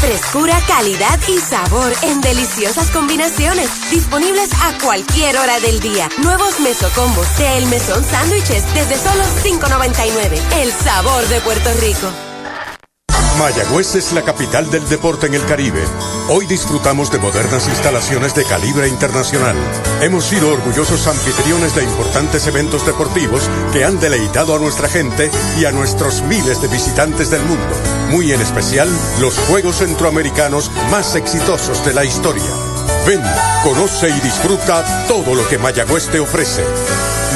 Frescura, 0.02 0.60
calidad 0.66 1.20
y 1.28 1.38
sabor 1.38 1.92
en 2.02 2.20
deliciosas 2.20 2.90
combinaciones. 2.90 3.70
Disponibles 3.88 4.50
a 4.52 4.76
cualquier 4.82 5.36
hora 5.38 5.60
del 5.60 5.78
día. 5.78 6.08
Nuevos 6.24 6.58
mesocombos 6.58 7.38
de 7.38 7.58
El 7.58 7.66
Mesón 7.66 8.02
Sándwiches 8.02 8.64
desde 8.74 8.96
solo 8.96 9.22
$5.99. 9.44 10.60
El 10.60 10.72
sabor 10.72 11.24
de 11.28 11.40
Puerto 11.42 11.70
Rico. 11.74 12.31
Mayagüez 13.38 13.94
es 13.94 14.12
la 14.12 14.22
capital 14.22 14.70
del 14.70 14.88
deporte 14.88 15.26
en 15.26 15.34
el 15.34 15.44
Caribe. 15.46 15.82
Hoy 16.28 16.46
disfrutamos 16.46 17.10
de 17.10 17.18
modernas 17.18 17.66
instalaciones 17.66 18.34
de 18.34 18.44
calibre 18.44 18.88
internacional. 18.88 19.56
Hemos 20.00 20.24
sido 20.24 20.50
orgullosos 20.50 21.06
anfitriones 21.06 21.74
de 21.74 21.82
importantes 21.82 22.46
eventos 22.46 22.86
deportivos 22.86 23.48
que 23.72 23.84
han 23.84 23.98
deleitado 23.98 24.54
a 24.54 24.58
nuestra 24.58 24.88
gente 24.88 25.30
y 25.58 25.64
a 25.64 25.72
nuestros 25.72 26.22
miles 26.22 26.60
de 26.60 26.68
visitantes 26.68 27.30
del 27.30 27.42
mundo. 27.42 27.74
Muy 28.10 28.32
en 28.32 28.40
especial, 28.40 28.88
los 29.20 29.38
Juegos 29.40 29.76
Centroamericanos 29.76 30.70
más 30.90 31.14
exitosos 31.16 31.84
de 31.84 31.94
la 31.94 32.04
historia. 32.04 32.50
Ven, 33.06 33.22
conoce 33.64 34.10
y 34.10 34.20
disfruta 34.20 35.06
todo 35.08 35.34
lo 35.34 35.48
que 35.48 35.58
Mayagüez 35.58 36.08
te 36.08 36.20
ofrece. 36.20 36.64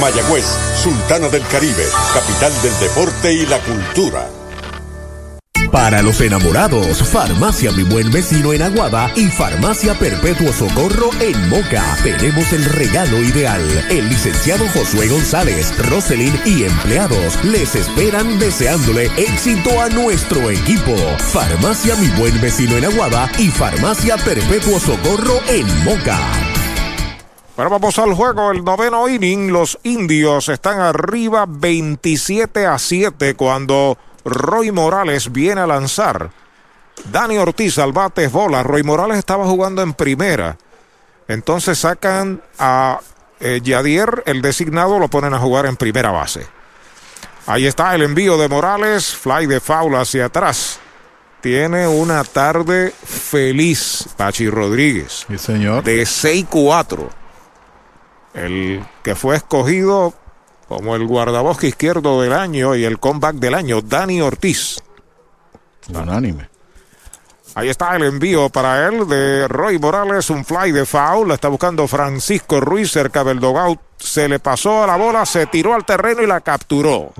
Mayagüez, 0.00 0.46
Sultana 0.82 1.28
del 1.28 1.46
Caribe, 1.48 1.86
capital 2.12 2.52
del 2.62 2.78
deporte 2.80 3.32
y 3.32 3.46
la 3.46 3.58
cultura. 3.60 4.35
Para 5.70 6.02
los 6.02 6.20
enamorados, 6.20 7.02
Farmacia 7.10 7.72
Mi 7.72 7.82
Buen 7.82 8.10
Vecino 8.10 8.52
en 8.52 8.62
Aguada 8.62 9.10
y 9.14 9.26
Farmacia 9.26 9.94
Perpetuo 9.98 10.52
Socorro 10.52 11.10
en 11.20 11.48
Moca. 11.48 11.96
Tenemos 12.02 12.52
el 12.52 12.64
regalo 12.64 13.22
ideal. 13.22 13.62
El 13.90 14.08
licenciado 14.08 14.66
Josué 14.68 15.08
González, 15.08 15.72
Roselyn 15.88 16.34
y 16.44 16.64
empleados 16.64 17.42
les 17.44 17.74
esperan 17.74 18.38
deseándole 18.38 19.06
éxito 19.16 19.80
a 19.80 19.88
nuestro 19.88 20.50
equipo. 20.50 20.94
Farmacia 21.32 21.96
Mi 21.96 22.08
Buen 22.18 22.40
Vecino 22.40 22.76
en 22.76 22.84
Aguada 22.86 23.30
y 23.38 23.48
Farmacia 23.48 24.16
Perpetuo 24.16 24.78
Socorro 24.78 25.40
en 25.48 25.66
Moca. 25.84 26.18
Bueno, 27.56 27.70
vamos 27.70 27.98
al 27.98 28.12
juego, 28.12 28.50
el 28.50 28.62
noveno 28.62 29.08
inning. 29.08 29.50
Los 29.50 29.78
indios 29.82 30.50
están 30.50 30.78
arriba 30.78 31.46
27 31.48 32.66
a 32.66 32.78
7 32.78 33.34
cuando 33.34 33.96
Roy 34.26 34.72
Morales 34.72 35.30
viene 35.30 35.60
a 35.60 35.66
lanzar. 35.66 36.30
Dani 37.12 37.38
Ortiz 37.38 37.78
al 37.78 37.92
bate 37.92 38.26
bola. 38.26 38.64
Roy 38.64 38.82
Morales 38.82 39.18
estaba 39.18 39.46
jugando 39.46 39.82
en 39.82 39.94
primera. 39.94 40.58
Entonces 41.28 41.78
sacan 41.78 42.42
a 42.58 42.98
eh, 43.38 43.60
Yadier, 43.62 44.24
el 44.26 44.42
designado, 44.42 44.98
lo 44.98 45.08
ponen 45.08 45.32
a 45.32 45.38
jugar 45.38 45.66
en 45.66 45.76
primera 45.76 46.10
base. 46.10 46.46
Ahí 47.46 47.66
está 47.66 47.94
el 47.94 48.02
envío 48.02 48.36
de 48.36 48.48
Morales, 48.48 49.14
fly 49.14 49.46
de 49.46 49.60
foul 49.60 49.94
hacia 49.94 50.26
atrás. 50.26 50.80
Tiene 51.40 51.86
una 51.86 52.24
tarde 52.24 52.92
feliz, 53.04 54.08
Pachi 54.16 54.50
Rodríguez. 54.50 55.26
Sí, 55.28 55.38
señor. 55.38 55.84
De 55.84 56.02
6-4. 56.02 57.08
El 58.34 58.84
que 59.04 59.14
fue 59.14 59.36
escogido 59.36 60.14
como 60.68 60.96
el 60.96 61.06
guardabosque 61.06 61.68
izquierdo 61.68 62.20
del 62.20 62.32
año 62.32 62.74
y 62.74 62.84
el 62.84 62.98
comeback 62.98 63.36
del 63.36 63.54
año, 63.54 63.80
Dani 63.82 64.20
Ortiz. 64.20 64.78
Unánime. 65.88 66.48
Ahí 67.56 67.70
está 67.70 67.96
el 67.96 68.02
envío 68.02 68.50
para 68.50 68.86
él 68.86 69.08
de 69.08 69.48
Roy 69.48 69.78
Morales, 69.78 70.28
un 70.28 70.44
fly 70.44 70.72
de 70.72 70.84
foul. 70.84 71.26
La 71.28 71.34
está 71.36 71.48
buscando 71.48 71.88
Francisco 71.88 72.60
Ruiz 72.60 72.90
cerca 72.92 73.24
del 73.24 73.40
dogout. 73.40 73.80
Se 73.96 74.28
le 74.28 74.40
pasó 74.40 74.84
a 74.84 74.86
la 74.86 74.96
bola, 74.96 75.24
se 75.24 75.46
tiró 75.46 75.72
al 75.74 75.86
terreno 75.86 76.20
y 76.20 76.26
la 76.26 76.42
capturó. 76.42 77.14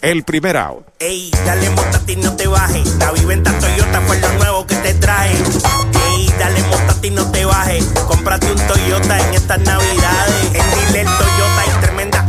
El 0.00 0.24
primer 0.24 0.56
out. 0.56 0.86
Ey, 0.98 1.30
dale 1.44 1.68
montate 1.68 2.12
y 2.12 2.16
no 2.16 2.34
te 2.34 2.46
bajes. 2.46 2.96
La 2.96 3.12
viventa 3.12 3.52
Toyota 3.58 4.00
fue 4.06 4.18
lo 4.20 4.32
nuevo 4.32 4.66
que 4.66 4.76
te 4.76 4.94
trae. 4.94 5.32
Ey, 5.32 6.32
dale 6.38 6.62
montate 6.62 7.08
y 7.08 7.10
no 7.10 7.30
te 7.30 7.44
bajes. 7.44 7.84
Cómprate 8.08 8.52
un 8.52 8.66
Toyota 8.66 9.28
en 9.28 9.34
estas 9.34 9.60
navidades. 9.60 10.46
En 10.46 10.92
Dile 10.92 11.04
Toyota 11.04 11.14
hay 11.14 11.14
tremenda 11.14 11.53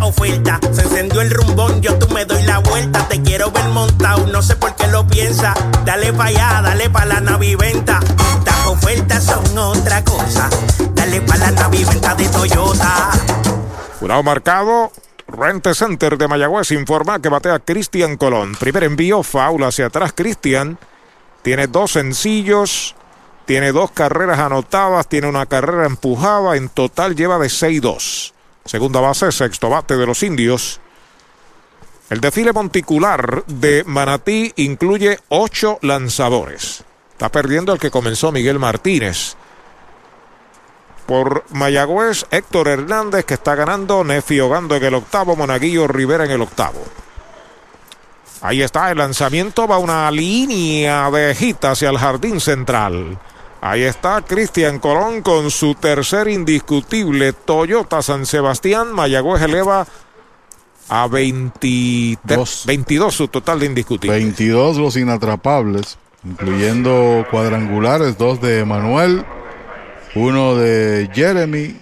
oferta. 0.05 0.59
Se 0.71 0.83
encendió 0.83 1.21
el 1.21 1.31
rumbón, 1.31 1.81
yo 1.81 1.97
tú 1.97 2.07
me 2.13 2.25
doy 2.25 2.43
la 2.43 2.59
vuelta. 2.59 3.07
Te 3.07 3.21
quiero 3.21 3.51
ver 3.51 3.65
montado, 3.69 4.25
no 4.27 4.41
sé 4.41 4.55
por 4.55 4.75
qué 4.75 4.87
lo 4.87 5.05
piensa. 5.07 5.53
Dale 5.85 6.13
pa' 6.13 6.25
allá, 6.25 6.61
dale 6.63 6.89
pa' 6.89 7.05
la 7.05 7.19
naviventa. 7.19 7.99
Estas 8.39 8.67
ofertas 8.67 9.23
son 9.23 9.57
otra 9.57 10.03
cosa. 10.03 10.49
Dale 10.93 11.21
pa' 11.21 11.37
la 11.37 11.51
naviventa 11.51 12.15
de 12.15 12.27
Toyota. 12.29 13.11
Jurado 13.99 14.23
marcado. 14.23 14.91
Rente 15.27 15.73
Center 15.73 16.17
de 16.17 16.27
Mayagüez 16.27 16.71
informa 16.71 17.19
que 17.19 17.29
batea 17.29 17.59
Cristian 17.59 18.15
Colón. 18.15 18.55
Primer 18.59 18.83
envío, 18.83 19.23
foul 19.23 19.63
hacia 19.63 19.87
atrás. 19.87 20.13
Cristian 20.15 20.77
tiene 21.41 21.65
dos 21.65 21.93
sencillos, 21.93 22.95
tiene 23.45 23.71
dos 23.71 23.89
carreras 23.91 24.39
anotadas, 24.39 25.07
tiene 25.07 25.27
una 25.27 25.47
carrera 25.47 25.87
empujada. 25.87 26.55
En 26.57 26.69
total 26.69 27.15
lleva 27.15 27.39
de 27.39 27.47
6-2. 27.47 28.34
Segunda 28.65 28.99
base, 28.99 29.31
sexto 29.31 29.69
bate 29.69 29.95
de 29.95 30.07
los 30.07 30.23
indios. 30.23 30.81
El 32.09 32.19
desfile 32.19 32.51
monticular 32.51 33.45
de 33.45 33.83
Manatí 33.85 34.53
incluye 34.55 35.19
ocho 35.29 35.77
lanzadores. 35.83 36.83
Está 37.11 37.29
perdiendo 37.29 37.73
el 37.73 37.79
que 37.79 37.91
comenzó 37.91 38.31
Miguel 38.31 38.57
Martínez. 38.57 39.35
Por 41.05 41.45
Mayagüez, 41.51 42.25
Héctor 42.31 42.67
Hernández 42.67 43.25
que 43.25 43.35
está 43.35 43.53
ganando, 43.53 44.03
Nefi 44.03 44.39
Ogando 44.39 44.75
en 44.75 44.83
el 44.83 44.95
octavo, 44.95 45.35
Monaguillo 45.35 45.87
Rivera 45.87 46.25
en 46.25 46.31
el 46.31 46.41
octavo. 46.41 46.83
Ahí 48.41 48.63
está 48.63 48.91
el 48.91 48.97
lanzamiento, 48.97 49.67
va 49.67 49.77
una 49.77 50.09
línea 50.09 51.09
de 51.11 51.35
gita 51.35 51.71
hacia 51.71 51.89
el 51.89 51.99
jardín 51.99 52.39
central. 52.39 53.19
Ahí 53.65 53.81
está 53.81 54.21
Cristian 54.21 54.77
Colón 54.77 55.23
con 55.23 55.49
su 55.49 55.73
tercer 55.73 56.27
indiscutible 56.27 57.33
Toyota 57.33 58.03
San 58.03 58.27
Sebastián. 58.27 58.93
Mayagüez 58.93 59.41
eleva 59.41 59.87
a 60.87 61.07
22, 61.07 62.65
22 62.67 63.15
su 63.15 63.27
total 63.27 63.61
de 63.61 63.65
indiscutibles. 63.65 64.19
22 64.19 64.77
los 64.77 64.95
inatrapables, 64.97 65.97
incluyendo 66.23 67.25
cuadrangulares, 67.31 68.19
dos 68.19 68.39
de 68.39 68.63
Manuel, 68.65 69.25
uno 70.13 70.55
de 70.55 71.09
Jeremy, 71.11 71.75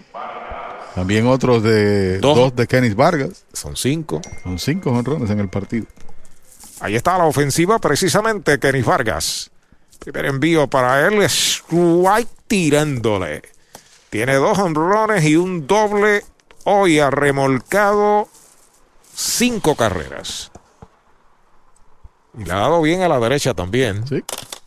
también 0.95 1.27
otros 1.27 1.63
de 1.63 2.19
Dos. 2.19 2.37
dos, 2.37 2.55
de 2.55 2.65
Kenis 2.65 2.95
Vargas. 2.95 3.43
Son 3.51 3.75
cinco. 3.75 4.21
Son 4.43 4.57
cinco 4.57 4.91
honrones 4.91 5.29
en 5.31 5.41
el 5.41 5.49
partido. 5.49 5.87
Ahí 6.79 6.95
está 6.95 7.17
la 7.17 7.25
ofensiva, 7.25 7.77
precisamente 7.79 8.57
Kenny 8.57 8.83
Vargas. 8.83 9.51
Primer 10.03 10.25
envío 10.25 10.67
para 10.67 11.07
él, 11.07 11.21
strike 11.23 12.27
tirándole. 12.47 13.41
Tiene 14.09 14.35
dos 14.35 14.59
honrones 14.59 15.23
y 15.23 15.37
un 15.37 15.65
doble. 15.65 16.25
Hoy 16.65 16.99
ha 16.99 17.09
remolcado 17.09 18.27
cinco 19.15 19.75
carreras. 19.75 20.51
Y 22.37 22.43
le 22.43 22.51
ha 22.51 22.57
dado 22.57 22.81
bien 22.81 23.01
a 23.01 23.07
la 23.07 23.17
derecha 23.19 23.53
también. 23.53 24.03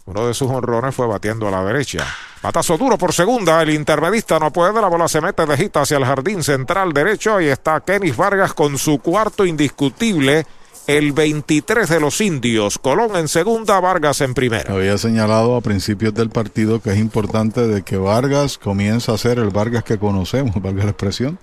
Uno 0.07 0.27
de 0.27 0.33
sus 0.33 0.51
honrones 0.51 0.95
fue 0.95 1.07
batiendo 1.07 1.49
a 1.49 1.51
la 1.51 1.63
derecha. 1.65 2.07
Patazo 2.41 2.79
duro 2.79 2.97
por 2.97 3.13
segunda. 3.13 3.61
El 3.61 3.71
intermedista 3.71 4.39
no 4.39 4.51
puede. 4.51 4.81
La 4.81 4.89
bola 4.89 5.07
se 5.07 5.21
mete 5.21 5.45
de 5.45 5.57
gita 5.57 5.83
hacia 5.83 5.99
el 5.99 6.07
jardín 6.07 6.43
central 6.43 6.95
derecho. 6.95 7.37
Ahí 7.37 7.49
está 7.49 7.81
Kenny 7.81 8.11
Vargas 8.11 8.55
con 8.55 8.79
su 8.79 9.01
cuarto 9.01 9.45
indiscutible. 9.45 10.47
El 10.87 11.13
23 11.13 11.89
de 11.89 11.99
los 11.99 12.21
indios. 12.21 12.79
Colón 12.79 13.17
en 13.17 13.27
segunda, 13.27 13.81
Vargas 13.81 14.21
en 14.21 14.35
primera. 14.35 14.73
Había 14.73 14.97
señalado 14.99 15.57
a 15.57 15.61
principios 15.61 16.15
del 16.15 16.31
partido 16.31 16.81
que 16.81 16.91
es 16.93 16.99
importante 16.99 17.67
de 17.67 17.83
que 17.83 17.97
Vargas 17.97 18.57
comienza 18.57 19.13
a 19.13 19.19
ser 19.19 19.41
el 19.41 19.51
Vargas 19.51 19.83
que 19.83 19.99
conocemos, 19.99 20.55
valga 20.63 20.85
la 20.85 20.91
expresión, 20.91 21.41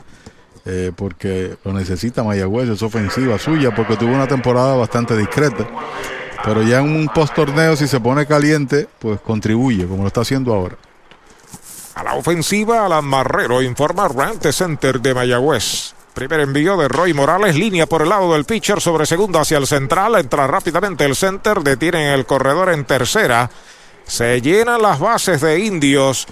eh, 0.65 0.93
porque 0.95 1.57
lo 1.65 1.73
necesita 1.73 2.23
Mayagüez, 2.23 2.69
es 2.69 2.81
ofensiva 2.83 3.37
suya, 3.37 3.75
porque 3.75 3.97
tuvo 3.97 4.13
una 4.13 4.27
temporada 4.27 4.75
bastante 4.75 5.17
discreta. 5.17 5.67
Pero 6.45 6.61
ya 6.63 6.79
en 6.79 6.89
un 6.89 7.09
post 7.09 7.35
torneo, 7.35 7.75
si 7.75 7.87
se 7.87 7.99
pone 7.99 8.25
caliente, 8.25 8.87
pues 8.99 9.19
contribuye, 9.19 9.85
como 9.87 10.03
lo 10.03 10.07
está 10.07 10.21
haciendo 10.21 10.53
ahora. 10.53 10.77
A 11.95 12.03
la 12.03 12.15
ofensiva, 12.15 12.85
Alan 12.85 13.05
Marrero 13.05 13.61
informa 13.61 14.07
Rante 14.07 14.53
Center 14.53 15.01
de 15.01 15.13
Mayagüez. 15.13 15.93
Primer 16.13 16.41
envío 16.41 16.77
de 16.77 16.87
Roy 16.87 17.13
Morales, 17.13 17.55
línea 17.55 17.87
por 17.87 18.03
el 18.03 18.09
lado 18.09 18.33
del 18.33 18.45
pitcher 18.45 18.79
sobre 18.79 19.05
segunda 19.05 19.41
hacia 19.41 19.57
el 19.57 19.65
central. 19.65 20.15
Entra 20.15 20.45
rápidamente 20.45 21.05
el 21.05 21.15
center, 21.15 21.61
detienen 21.61 22.09
el 22.09 22.25
corredor 22.25 22.69
en 22.69 22.85
tercera. 22.85 23.49
Se 24.05 24.39
llenan 24.41 24.81
las 24.81 24.99
bases 24.99 25.41
de 25.41 25.59
indios. 25.59 26.27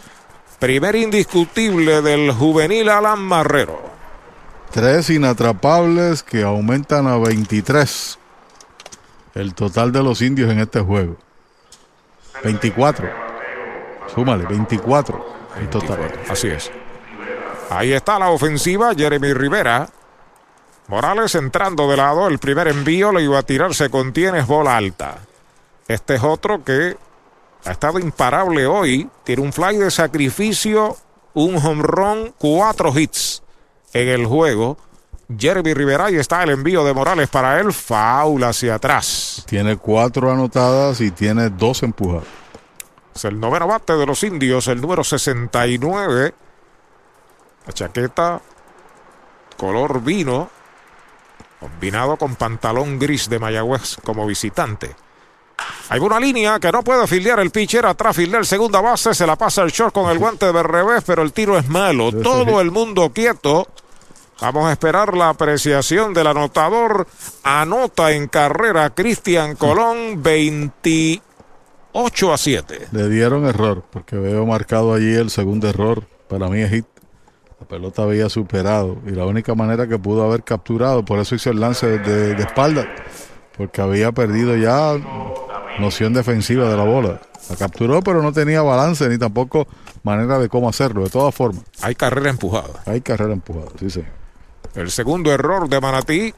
Primer 0.59 0.95
indiscutible 0.95 2.03
del 2.03 2.31
juvenil 2.31 2.89
Alan 2.89 3.19
Marrero. 3.19 3.81
Tres 4.71 5.09
inatrapables 5.09 6.21
que 6.21 6.43
aumentan 6.43 7.07
a 7.07 7.17
23 7.17 8.19
el 9.33 9.53
total 9.55 9.91
de 9.91 10.03
los 10.03 10.21
indios 10.21 10.51
en 10.51 10.59
este 10.59 10.79
juego. 10.81 11.17
24. 12.43 13.09
Súmale, 14.13 14.45
24 14.45 15.25
en 15.59 15.69
total. 15.69 16.11
Así 16.29 16.47
es. 16.47 16.71
Ahí 17.71 17.93
está 17.93 18.19
la 18.19 18.31
ofensiva, 18.31 18.93
Jeremy 18.93 19.33
Rivera. 19.33 19.87
Morales 20.89 21.35
entrando 21.35 21.89
de 21.89 21.95
lado, 21.95 22.27
el 22.27 22.37
primer 22.37 22.67
envío 22.67 23.13
lo 23.13 23.21
iba 23.21 23.39
a 23.39 23.43
tirar, 23.43 23.73
se 23.73 23.89
contiene, 23.89 24.39
es 24.39 24.47
bola 24.47 24.75
alta. 24.75 25.19
Este 25.87 26.15
es 26.15 26.23
otro 26.23 26.65
que 26.65 26.97
ha 27.63 27.71
estado 27.71 27.97
imparable 27.97 28.65
hoy. 28.65 29.09
Tiene 29.23 29.43
un 29.43 29.53
fly 29.53 29.77
de 29.77 29.89
sacrificio, 29.89 30.97
un 31.33 31.55
home 31.65 31.81
run, 31.81 32.33
cuatro 32.37 32.91
hits 32.93 33.41
en 33.93 34.09
el 34.09 34.25
juego. 34.25 34.77
Jeremy 35.39 35.73
Rivera, 35.73 36.07
ahí 36.07 36.17
está 36.17 36.43
el 36.43 36.49
envío 36.49 36.83
de 36.83 36.93
Morales 36.93 37.29
para 37.29 37.57
él, 37.61 37.71
faula 37.71 38.49
hacia 38.49 38.75
atrás. 38.75 39.45
Tiene 39.47 39.77
cuatro 39.77 40.29
anotadas 40.29 40.99
y 40.99 41.11
tiene 41.11 41.49
dos 41.49 41.83
empujadas. 41.83 42.27
Es 43.15 43.23
el 43.23 43.39
noveno 43.39 43.65
bate 43.65 43.93
de 43.93 44.05
los 44.05 44.21
indios, 44.23 44.67
el 44.67 44.81
número 44.81 45.05
69. 45.05 46.33
La 47.65 47.73
chaqueta 47.73 48.41
color 49.57 50.01
vino, 50.01 50.49
combinado 51.59 52.17
con 52.17 52.35
pantalón 52.35 52.97
gris 52.97 53.29
de 53.29 53.39
Mayagüez 53.39 53.97
como 54.03 54.25
visitante. 54.25 54.95
Hay 55.89 55.99
una 55.99 56.19
línea 56.19 56.59
que 56.59 56.71
no 56.71 56.83
puede 56.83 57.05
filiar 57.05 57.39
el 57.39 57.51
pitcher. 57.51 57.85
Atrás 57.85 58.15
fildea 58.15 58.39
el 58.39 58.45
segunda 58.45 58.81
base. 58.81 59.13
Se 59.13 59.27
la 59.27 59.35
pasa 59.35 59.61
el 59.61 59.71
short 59.71 59.93
con 59.93 60.09
el 60.09 60.17
guante 60.17 60.51
de 60.51 60.63
revés, 60.63 61.03
pero 61.05 61.21
el 61.21 61.33
tiro 61.33 61.57
es 61.57 61.67
malo. 61.67 62.11
Todo 62.11 62.61
el 62.61 62.71
mundo 62.71 63.11
quieto. 63.13 63.67
Vamos 64.39 64.65
a 64.65 64.71
esperar 64.71 65.15
la 65.15 65.29
apreciación 65.29 66.13
del 66.15 66.27
anotador. 66.27 67.05
Anota 67.43 68.11
en 68.11 68.27
carrera 68.27 68.89
Cristian 68.89 69.55
Colón 69.55 70.23
28 70.23 71.21
a 72.33 72.37
7. 72.37 72.87
Le 72.91 73.09
dieron 73.09 73.45
error, 73.45 73.83
porque 73.91 74.15
veo 74.15 74.45
marcado 74.47 74.93
allí 74.93 75.13
el 75.13 75.29
segundo 75.29 75.69
error. 75.69 76.03
Para 76.27 76.47
mí 76.47 76.61
es 76.61 76.71
hit. 76.71 76.85
La 77.61 77.67
pelota 77.67 78.03
había 78.03 78.27
superado 78.27 78.97
y 79.05 79.11
la 79.11 79.25
única 79.25 79.53
manera 79.55 79.87
que 79.87 79.97
pudo 79.99 80.23
haber 80.25 80.43
capturado, 80.43 81.05
por 81.05 81.19
eso 81.19 81.35
hizo 81.35 81.51
el 81.51 81.59
lance 81.59 81.99
de, 81.99 82.35
de 82.35 82.43
espalda, 82.43 82.87
porque 83.55 83.81
había 83.81 84.11
perdido 84.11 84.55
ya 84.57 84.97
noción 85.79 86.13
defensiva 86.13 86.67
de 86.67 86.75
la 86.75 86.83
bola. 86.83 87.21
La 87.49 87.55
capturó, 87.55 88.01
pero 88.01 88.21
no 88.21 88.33
tenía 88.33 88.61
balance 88.61 89.07
ni 89.09 89.17
tampoco 89.17 89.67
manera 90.03 90.39
de 90.39 90.49
cómo 90.49 90.69
hacerlo. 90.69 91.03
De 91.03 91.09
todas 91.09 91.33
formas, 91.35 91.63
Hay 91.81 91.95
carrera 91.95 92.29
empujada. 92.31 92.81
hay 92.85 93.01
carrera 93.01 93.33
empujada, 93.33 93.67
sí, 93.79 93.89
sí. 93.89 94.03
El 94.75 94.89
segundo 94.91 95.31
error 95.31 95.69
de 95.69 95.79
Manatí. 95.79 96.33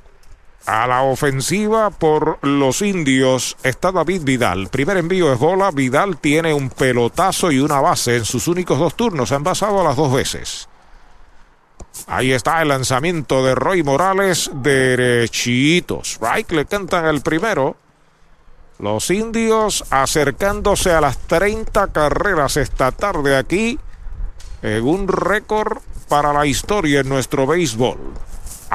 A 0.65 0.87
la 0.87 1.01
ofensiva 1.03 1.89
por 1.89 2.39
los 2.41 2.81
indios 2.81 3.57
está 3.63 3.91
David 3.91 4.21
Vidal. 4.23 4.69
Primer 4.69 4.95
envío 4.95 5.33
es 5.33 5.37
bola. 5.37 5.71
Vidal 5.71 6.17
tiene 6.17 6.53
un 6.53 6.69
pelotazo 6.69 7.51
y 7.51 7.59
una 7.59 7.81
base 7.81 8.15
en 8.15 8.23
sus 8.23 8.47
únicos 8.47 8.79
dos 8.79 8.95
turnos. 8.95 9.33
Ha 9.33 9.35
envasado 9.35 9.81
a 9.81 9.83
las 9.83 9.97
dos 9.97 10.13
veces. 10.13 10.69
Ahí 12.07 12.31
está 12.31 12.61
el 12.61 12.67
lanzamiento 12.67 13.45
de 13.45 13.55
Roy 13.55 13.83
Morales. 13.83 14.51
Derechito. 14.53 16.01
Strike 16.03 16.51
le 16.51 16.65
cantan 16.65 17.05
el 17.05 17.21
primero. 17.21 17.77
Los 18.79 19.09
indios 19.09 19.85
acercándose 19.89 20.91
a 20.91 21.01
las 21.01 21.17
30 21.19 21.87
carreras 21.87 22.57
esta 22.57 22.91
tarde 22.91 23.37
aquí. 23.37 23.79
En 24.61 24.83
un 24.83 25.07
récord 25.07 25.79
para 26.09 26.33
la 26.33 26.45
historia 26.45 27.01
en 27.01 27.09
nuestro 27.09 27.47
béisbol. 27.47 27.97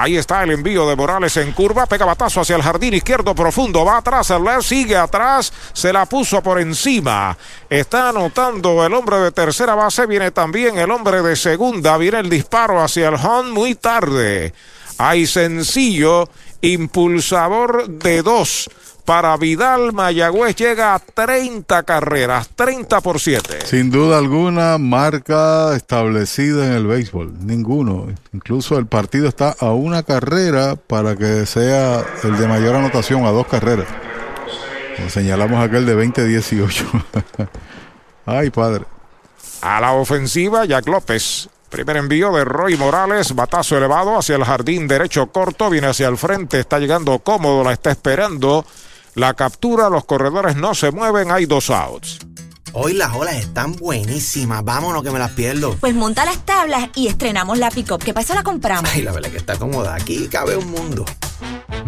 Ahí 0.00 0.16
está 0.16 0.44
el 0.44 0.52
envío 0.52 0.88
de 0.88 0.94
Morales 0.94 1.36
en 1.38 1.50
curva, 1.50 1.84
pega 1.86 2.06
batazo 2.06 2.40
hacia 2.40 2.54
el 2.54 2.62
jardín 2.62 2.94
izquierdo 2.94 3.34
profundo, 3.34 3.84
va 3.84 3.96
atrás, 3.96 4.30
left 4.30 4.62
sigue 4.62 4.96
atrás, 4.96 5.52
se 5.72 5.92
la 5.92 6.06
puso 6.06 6.40
por 6.40 6.60
encima. 6.60 7.36
Está 7.68 8.10
anotando 8.10 8.86
el 8.86 8.94
hombre 8.94 9.18
de 9.18 9.32
tercera 9.32 9.74
base, 9.74 10.06
viene 10.06 10.30
también 10.30 10.78
el 10.78 10.92
hombre 10.92 11.20
de 11.20 11.34
segunda, 11.34 11.96
viene 11.96 12.20
el 12.20 12.30
disparo 12.30 12.80
hacia 12.80 13.08
el 13.08 13.16
home 13.16 13.50
muy 13.50 13.74
tarde. 13.74 14.54
Hay 14.98 15.27
sencillo, 15.27 16.28
impulsador 16.60 17.88
de 17.88 18.22
dos. 18.22 18.70
Para 19.09 19.38
Vidal, 19.38 19.95
Mayagüez 19.95 20.54
llega 20.54 20.95
a 20.95 20.98
30 20.98 21.82
carreras, 21.85 22.51
30 22.54 23.01
por 23.01 23.19
7. 23.19 23.61
Sin 23.64 23.90
duda 23.90 24.19
alguna, 24.19 24.77
marca 24.77 25.74
establecida 25.74 26.66
en 26.66 26.72
el 26.72 26.87
béisbol. 26.87 27.32
Ninguno. 27.40 28.09
Incluso 28.35 28.77
el 28.77 28.85
partido 28.85 29.27
está 29.27 29.56
a 29.61 29.72
una 29.72 30.03
carrera 30.03 30.77
para 30.77 31.16
que 31.16 31.46
sea 31.46 32.04
el 32.22 32.37
de 32.37 32.46
mayor 32.48 32.77
anotación, 32.77 33.24
a 33.24 33.30
dos 33.30 33.46
carreras. 33.46 33.87
Como 34.96 35.09
señalamos 35.09 35.64
aquel 35.64 35.87
de 35.87 35.96
20-18. 35.96 37.04
Ay, 38.27 38.51
padre. 38.51 38.85
A 39.62 39.80
la 39.80 39.93
ofensiva, 39.93 40.66
Jack 40.66 40.87
López. 40.87 41.48
Primer 41.70 41.96
envío 41.96 42.30
de 42.32 42.45
Roy 42.45 42.77
Morales, 42.77 43.35
batazo 43.35 43.78
elevado 43.78 44.19
hacia 44.19 44.37
el 44.37 44.45
jardín 44.45 44.87
derecho 44.87 45.28
corto, 45.28 45.70
viene 45.70 45.87
hacia 45.87 46.09
el 46.09 46.19
frente, 46.19 46.61
está 46.61 46.78
llegando 46.78 47.19
cómodo, 47.20 47.64
la 47.64 47.72
está 47.72 47.90
esperando. 47.90 48.66
La 49.19 49.35
captura, 49.35 49.90
los 49.90 50.05
corredores 50.05 50.55
no 50.55 50.77
se 50.77 50.93
mueven, 50.93 51.32
hay 51.32 51.45
dos 51.45 51.71
outs. 51.71 52.21
Hoy 52.72 52.93
las 52.93 53.13
olas 53.16 53.35
están 53.35 53.74
buenísimas. 53.74 54.63
Vámonos 54.63 55.03
que 55.03 55.11
me 55.11 55.19
las 55.19 55.32
pierdo. 55.32 55.74
Pues 55.80 55.93
monta 55.93 56.24
las 56.24 56.47
tablas 56.47 56.90
y 56.95 57.09
estrenamos 57.09 57.59
la 57.59 57.69
pick-up. 57.69 57.98
¿Qué 57.98 58.14
pasa? 58.14 58.37
La 58.37 58.45
compramos. 58.45 58.88
Ay, 58.95 59.03
la 59.03 59.11
verdad 59.11 59.29
que 59.29 59.38
está 59.38 59.59
cómoda. 59.59 59.97
Aquí 59.97 60.29
cabe 60.29 60.56
un 60.56 60.71
mundo. 60.71 61.05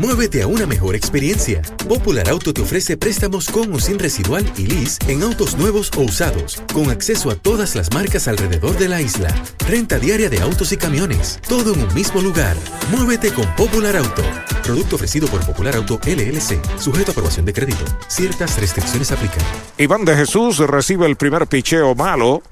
Muévete 0.00 0.40
a 0.40 0.46
una 0.46 0.64
mejor 0.64 0.96
experiencia. 0.96 1.60
Popular 1.86 2.30
Auto 2.30 2.54
te 2.54 2.62
ofrece 2.62 2.96
préstamos 2.96 3.50
con 3.50 3.70
o 3.74 3.78
sin 3.78 3.98
residual 3.98 4.50
y 4.56 4.66
lease 4.66 4.98
en 5.08 5.22
autos 5.22 5.58
nuevos 5.58 5.90
o 5.94 6.00
usados, 6.00 6.62
con 6.72 6.88
acceso 6.88 7.30
a 7.30 7.34
todas 7.34 7.76
las 7.76 7.92
marcas 7.92 8.26
alrededor 8.26 8.78
de 8.78 8.88
la 8.88 9.02
isla. 9.02 9.28
Renta 9.68 9.98
diaria 9.98 10.30
de 10.30 10.40
autos 10.40 10.72
y 10.72 10.78
camiones, 10.78 11.38
todo 11.46 11.74
en 11.74 11.82
un 11.82 11.94
mismo 11.94 12.22
lugar. 12.22 12.56
Muévete 12.90 13.30
con 13.34 13.44
Popular 13.56 13.94
Auto. 13.94 14.22
Producto 14.62 14.96
ofrecido 14.96 15.28
por 15.28 15.44
Popular 15.44 15.76
Auto 15.76 16.00
LLC, 16.02 16.58
sujeto 16.78 17.10
a 17.10 17.12
aprobación 17.12 17.44
de 17.44 17.52
crédito. 17.52 17.84
Ciertas 18.08 18.58
restricciones 18.58 19.12
aplican. 19.12 19.44
Iván 19.76 20.06
de 20.06 20.16
Jesús 20.16 20.60
recibe 20.60 21.04
el 21.04 21.16
primer 21.16 21.46
picheo 21.46 21.94
malo. 21.94 22.42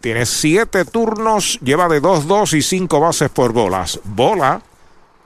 Tiene 0.00 0.24
siete 0.24 0.84
turnos, 0.84 1.58
lleva 1.64 1.88
de 1.88 2.00
2-2 2.00 2.56
y 2.56 2.62
cinco 2.62 3.00
bases 3.00 3.28
por 3.28 3.52
bolas. 3.52 3.98
Bola, 4.04 4.62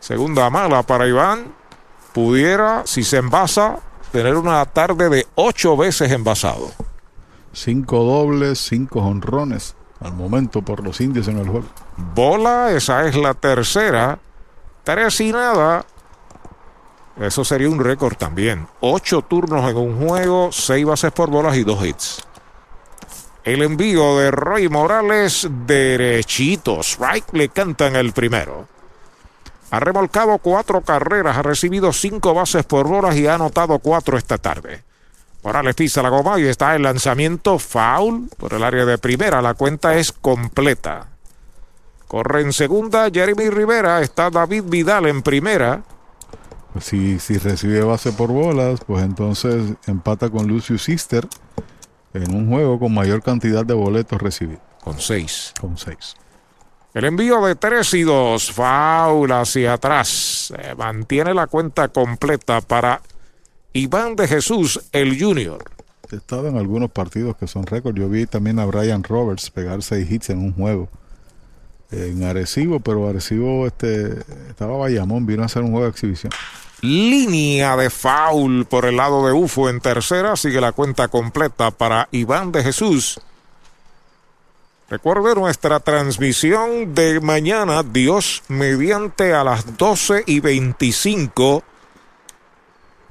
segunda 0.04 0.50
mala 0.50 0.82
para 0.82 1.08
Iván. 1.08 1.54
Pudiera, 2.12 2.82
si 2.84 3.02
se 3.04 3.16
envasa, 3.16 3.78
tener 4.12 4.36
una 4.36 4.62
tarde 4.66 5.08
de 5.08 5.26
ocho 5.34 5.78
veces 5.78 6.12
envasado. 6.12 6.70
Cinco 7.54 8.04
dobles, 8.04 8.58
cinco 8.58 9.00
honrones 9.00 9.74
al 10.00 10.12
momento 10.12 10.60
por 10.60 10.84
los 10.84 11.00
indios 11.00 11.26
en 11.28 11.38
el 11.38 11.48
juego. 11.48 11.66
Bola, 12.14 12.72
esa 12.72 13.08
es 13.08 13.16
la 13.16 13.32
tercera. 13.32 14.18
Tres 14.82 15.20
y 15.22 15.32
nada. 15.32 15.86
Eso 17.18 17.42
sería 17.42 17.70
un 17.70 17.82
récord 17.82 18.16
también. 18.16 18.66
Ocho 18.80 19.22
turnos 19.22 19.68
en 19.70 19.76
un 19.78 20.06
juego, 20.06 20.50
seis 20.52 20.84
bases 20.84 21.12
por 21.12 21.30
bolas 21.30 21.56
y 21.56 21.64
dos 21.64 21.82
hits. 21.82 22.22
El 23.42 23.62
envío 23.62 24.18
de 24.18 24.30
Roy 24.30 24.68
Morales 24.68 25.48
derechito. 25.66 26.80
Strike 26.80 27.32
le 27.32 27.48
cantan 27.48 27.96
el 27.96 28.12
primero. 28.12 28.73
Ha 29.74 29.80
remolcado 29.80 30.38
cuatro 30.38 30.82
carreras, 30.82 31.36
ha 31.36 31.42
recibido 31.42 31.92
cinco 31.92 32.32
bases 32.32 32.64
por 32.64 32.86
bolas 32.86 33.16
y 33.16 33.26
ha 33.26 33.34
anotado 33.34 33.80
cuatro 33.80 34.16
esta 34.16 34.38
tarde. 34.38 34.84
Morales 35.42 35.74
pisa 35.74 36.00
la 36.00 36.10
goma 36.10 36.38
y 36.38 36.44
está 36.44 36.76
el 36.76 36.84
lanzamiento 36.84 37.58
foul 37.58 38.28
por 38.36 38.54
el 38.54 38.62
área 38.62 38.84
de 38.84 38.98
primera. 38.98 39.42
La 39.42 39.54
cuenta 39.54 39.96
es 39.96 40.12
completa. 40.12 41.08
Corre 42.06 42.42
en 42.42 42.52
segunda 42.52 43.10
Jeremy 43.12 43.50
Rivera, 43.50 44.00
está 44.00 44.30
David 44.30 44.62
Vidal 44.68 45.06
en 45.06 45.22
primera. 45.22 45.82
Si, 46.80 47.18
si 47.18 47.38
recibe 47.38 47.82
base 47.82 48.12
por 48.12 48.30
bolas, 48.30 48.78
pues 48.86 49.02
entonces 49.02 49.72
empata 49.88 50.30
con 50.30 50.46
Lucio 50.46 50.78
Sister 50.78 51.26
en 52.12 52.32
un 52.32 52.48
juego 52.48 52.78
con 52.78 52.94
mayor 52.94 53.24
cantidad 53.24 53.66
de 53.66 53.74
boletos 53.74 54.22
recibidos. 54.22 54.62
Con 54.84 55.00
seis. 55.00 55.52
Con 55.60 55.76
seis. 55.76 56.14
El 56.94 57.06
envío 57.06 57.44
de 57.44 57.56
tres 57.56 57.92
y 57.94 58.02
dos, 58.02 58.52
foul 58.52 59.32
hacia 59.32 59.72
atrás. 59.72 60.52
Se 60.54 60.76
mantiene 60.76 61.34
la 61.34 61.48
cuenta 61.48 61.88
completa 61.88 62.60
para 62.60 63.02
Iván 63.72 64.14
de 64.14 64.28
Jesús, 64.28 64.80
el 64.92 65.20
Junior. 65.20 65.64
He 66.12 66.14
estado 66.14 66.46
en 66.46 66.56
algunos 66.56 66.92
partidos 66.92 67.36
que 67.36 67.48
son 67.48 67.66
récords. 67.66 67.98
Yo 67.98 68.08
vi 68.08 68.26
también 68.26 68.60
a 68.60 68.66
Brian 68.66 69.02
Roberts 69.02 69.50
pegar 69.50 69.82
seis 69.82 70.08
hits 70.08 70.30
en 70.30 70.38
un 70.38 70.54
juego 70.54 70.88
en 71.90 72.22
Arecibo, 72.22 72.78
pero 72.78 73.08
Arecibo 73.08 73.66
este, 73.66 74.20
estaba 74.48 74.76
Bayamón, 74.76 75.26
vino 75.26 75.42
a 75.42 75.46
hacer 75.46 75.62
un 75.62 75.72
juego 75.72 75.86
de 75.86 75.90
exhibición. 75.90 76.32
Línea 76.80 77.76
de 77.76 77.90
foul 77.90 78.66
por 78.66 78.84
el 78.84 78.98
lado 78.98 79.26
de 79.26 79.32
UFO 79.32 79.68
en 79.68 79.80
tercera. 79.80 80.36
Sigue 80.36 80.60
la 80.60 80.70
cuenta 80.70 81.08
completa 81.08 81.72
para 81.72 82.08
Iván 82.12 82.52
de 82.52 82.62
Jesús. 82.62 83.18
Recuerde 84.90 85.34
nuestra 85.34 85.80
transmisión 85.80 86.94
de 86.94 87.18
mañana, 87.20 87.82
Dios, 87.82 88.42
mediante 88.48 89.32
a 89.32 89.42
las 89.42 89.78
12 89.78 90.24
y 90.26 90.40
25 90.40 91.62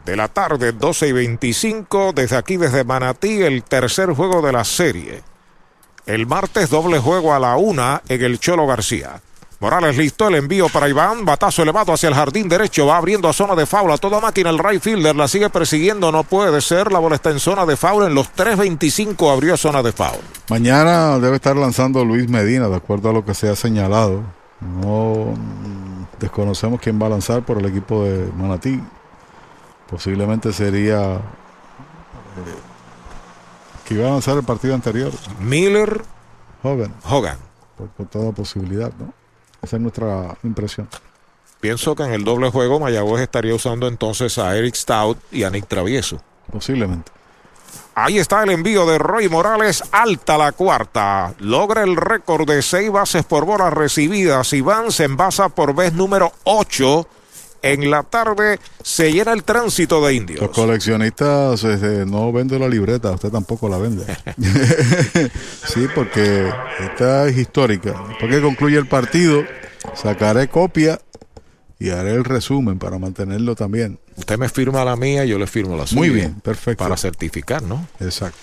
de 0.06 0.16
la 0.16 0.27
tarde, 0.27 0.72
12 0.72 1.08
y 1.08 1.11
25, 1.14 2.11
desde 2.14 2.35
aquí, 2.35 2.58
desde 2.58 2.84
Manatí, 2.84 3.42
el 3.42 3.64
tercer 3.64 4.11
juego 4.14 4.42
de 4.42 4.52
la 4.52 4.64
serie. 4.64 5.24
El 6.06 6.27
martes, 6.27 6.69
doble 6.69 7.00
juego 7.00 7.34
a 7.34 7.40
la 7.40 7.56
una 7.56 8.03
en 8.08 8.22
el 8.22 8.40
Cholo 8.40 8.68
García. 8.68 9.22
Morales 9.64 9.95
listo, 9.95 10.27
el 10.27 10.35
envío 10.35 10.67
para 10.67 10.90
Iván, 10.90 11.24
batazo 11.24 11.61
elevado 11.61 11.93
hacia 11.93 12.09
el 12.09 12.16
jardín 12.16 12.50
derecho, 12.50 12.85
va 12.85 12.98
abriendo 12.98 13.30
a 13.30 13.33
zona 13.33 13.56
de 13.56 13.66
faula, 13.66 13.98
toda 13.98 14.19
máquina, 14.19 14.50
el 14.50 14.59
right 14.59 14.82
fielder 14.82 15.16
la 15.16 15.25
sigue 15.30 15.50
persiguiendo, 15.50 16.11
no 16.11 16.25
puede 16.25 16.59
ser, 16.59 16.92
la 16.92 17.00
bola 17.00 17.16
está 17.16 17.30
en 17.30 17.40
zona 17.40 17.66
de 17.66 17.77
faula, 17.77 18.08
en 18.08 18.14
los 18.14 18.30
3.25 18.35 19.32
abrió 19.32 19.56
zona 19.56 19.82
de 19.82 19.93
faula. 19.93 20.19
Mañana 20.50 21.17
debe 21.17 21.38
estar 21.38 21.56
lanzando 21.56 22.03
Luis 22.03 22.27
Medina, 22.27 22.67
de 22.67 22.75
acuerdo 22.75 23.11
a 23.11 23.14
lo 23.14 23.24
que 23.24 23.33
se 23.33 23.48
ha 23.48 23.56
señalado. 23.56 24.24
No 24.59 25.33
desconocemos 26.19 26.82
quién 26.82 27.01
va 27.01 27.06
a 27.06 27.11
lanzar 27.11 27.45
por 27.45 27.58
el 27.58 27.66
equipo 27.66 28.03
de 28.03 28.30
Manatí. 28.33 28.82
Posiblemente 29.90 30.51
sería 30.51 31.14
eh, 31.14 31.19
que 33.85 33.93
iba 33.93 34.09
a 34.09 34.11
lanzar 34.11 34.35
el 34.35 34.43
partido 34.43 34.75
anterior. 34.75 35.14
Miller 35.40 36.03
Hogan. 36.64 36.93
Hogan. 37.06 37.38
Por, 37.77 37.88
por 37.88 38.08
toda 38.08 38.33
posibilidad, 38.33 38.92
¿no? 39.00 39.23
Esa 39.64 39.77
es 39.77 39.82
nuestra 39.82 40.38
impresión. 40.43 40.88
Pienso 41.61 41.95
que 41.95 42.03
en 42.03 42.11
el 42.11 42.25
doble 42.25 42.51
juego 42.51 42.80
Mayagüez 42.80 43.22
estaría 43.22 43.56
usando 43.56 43.88
entonces 43.88 44.38
a 44.38 44.56
Eric 44.58 44.75
Stout 44.75 45.17
y 45.32 45.43
a 45.43 45.50
Nick 45.50 45.67
Travieso. 45.67 46.22
Posiblemente. 46.51 47.09
Ahí 47.95 48.17
está 48.17 48.43
el 48.43 48.50
envío 48.50 48.85
de 48.85 48.98
Roy 48.98 49.30
Morales, 49.30 49.83
alta 49.92 50.38
la 50.38 50.51
cuarta. 50.51 51.33
Logra 51.40 51.83
el 51.83 51.95
récord 51.95 52.48
de 52.48 52.61
seis 52.61 52.92
bases 52.92 53.24
por 53.24 53.45
bolas 53.45 53.72
recibidas. 53.72 54.51
Iván 54.51 54.92
se 54.92 55.06
envasa 55.06 55.50
por 55.50 55.74
vez 55.74 55.93
número 55.93 56.33
8. 56.43 57.08
En 57.64 57.90
la 57.90 58.03
tarde 58.03 58.59
se 58.83 59.14
llena 59.14 59.32
el 59.32 59.45
tránsito 59.45 60.06
de 60.06 60.16
indios. 60.16 60.42
Los 60.42 60.51
coleccionistas 60.51 61.64
este, 61.64 62.06
no 62.06 62.33
venden 62.33 62.59
la 62.59 62.67
libreta, 62.67 63.11
usted 63.11 63.30
tampoco 63.30 63.69
la 63.69 63.77
vende. 63.77 64.06
sí, 65.74 65.88
porque 65.95 66.51
esta 66.82 67.25
es 67.25 67.38
histórica. 67.38 67.95
Porque 68.19 68.42
concluye 68.42 68.77
el 68.77 68.88
partido, 68.88 69.45
sacaré 69.95 70.50
copia 70.50 71.00
y 71.80 71.90
haré 71.92 72.11
el 72.11 72.25
resumen 72.25 72.80
para 72.80 73.00
mantenerlo 73.00 73.56
también. 73.56 73.98
Usted 74.17 74.38
me 74.38 74.50
firma 74.50 74.83
la 74.83 74.98
mía, 74.98 75.24
yo 75.24 75.40
le 75.40 75.48
firmo 75.48 75.77
la 75.77 75.88
suya. 75.88 76.01
Muy 76.01 76.09
bien, 76.09 76.42
perfecto. 76.42 76.83
Para 76.83 76.98
certificar, 76.98 77.64
¿no? 77.64 77.88
Exacto. 78.01 78.38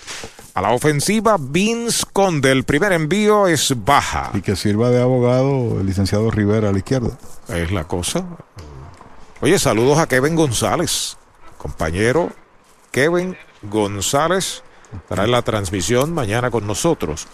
A 0.55 0.61
la 0.61 0.71
ofensiva, 0.71 1.37
Vince 1.39 2.05
Conde. 2.11 2.51
El 2.51 2.63
primer 2.63 2.91
envío 2.91 3.47
es 3.47 3.73
baja. 3.85 4.31
Y 4.33 4.41
que 4.41 4.55
sirva 4.55 4.89
de 4.89 4.99
abogado 4.99 5.79
el 5.79 5.85
licenciado 5.85 6.31
Rivera 6.31 6.69
a 6.69 6.71
la 6.71 6.79
izquierda. 6.79 7.17
Es 7.49 7.71
la 7.71 7.83
cosa. 7.83 8.25
Oye, 9.41 9.57
saludos 9.57 9.97
a 9.97 10.05
Kevin 10.05 10.35
González, 10.35 11.17
compañero 11.57 12.29
Kevin 12.91 13.35
González, 13.63 14.61
estará 14.93 15.23
en 15.23 15.31
la 15.31 15.41
transmisión 15.41 16.13
mañana 16.13 16.51
con 16.51 16.67
nosotros. 16.67 17.27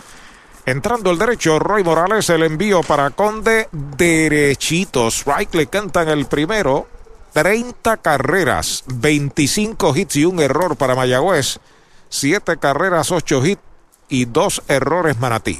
Entrando 0.65 1.11
el 1.11 1.17
derecho, 1.17 1.59
Roy 1.59 1.83
Morales, 1.83 2.29
el 2.29 2.43
envío 2.43 2.81
para 2.81 3.09
Conde, 3.09 3.67
derechito. 3.73 5.07
Strike 5.09 5.53
le 5.55 5.67
cantan 5.67 6.07
el 6.07 6.27
primero. 6.27 6.87
30 7.33 7.97
carreras, 7.97 8.85
25 8.87 9.95
hits 9.95 10.15
y 10.15 10.25
un 10.25 10.39
error 10.39 10.77
para 10.77 10.95
Mayagüez. 10.95 11.59
7 12.07 12.55
carreras, 12.57 13.11
8 13.11 13.45
hits 13.45 13.61
y 14.07 14.25
2 14.25 14.63
errores 14.69 15.19
Manatí. 15.19 15.59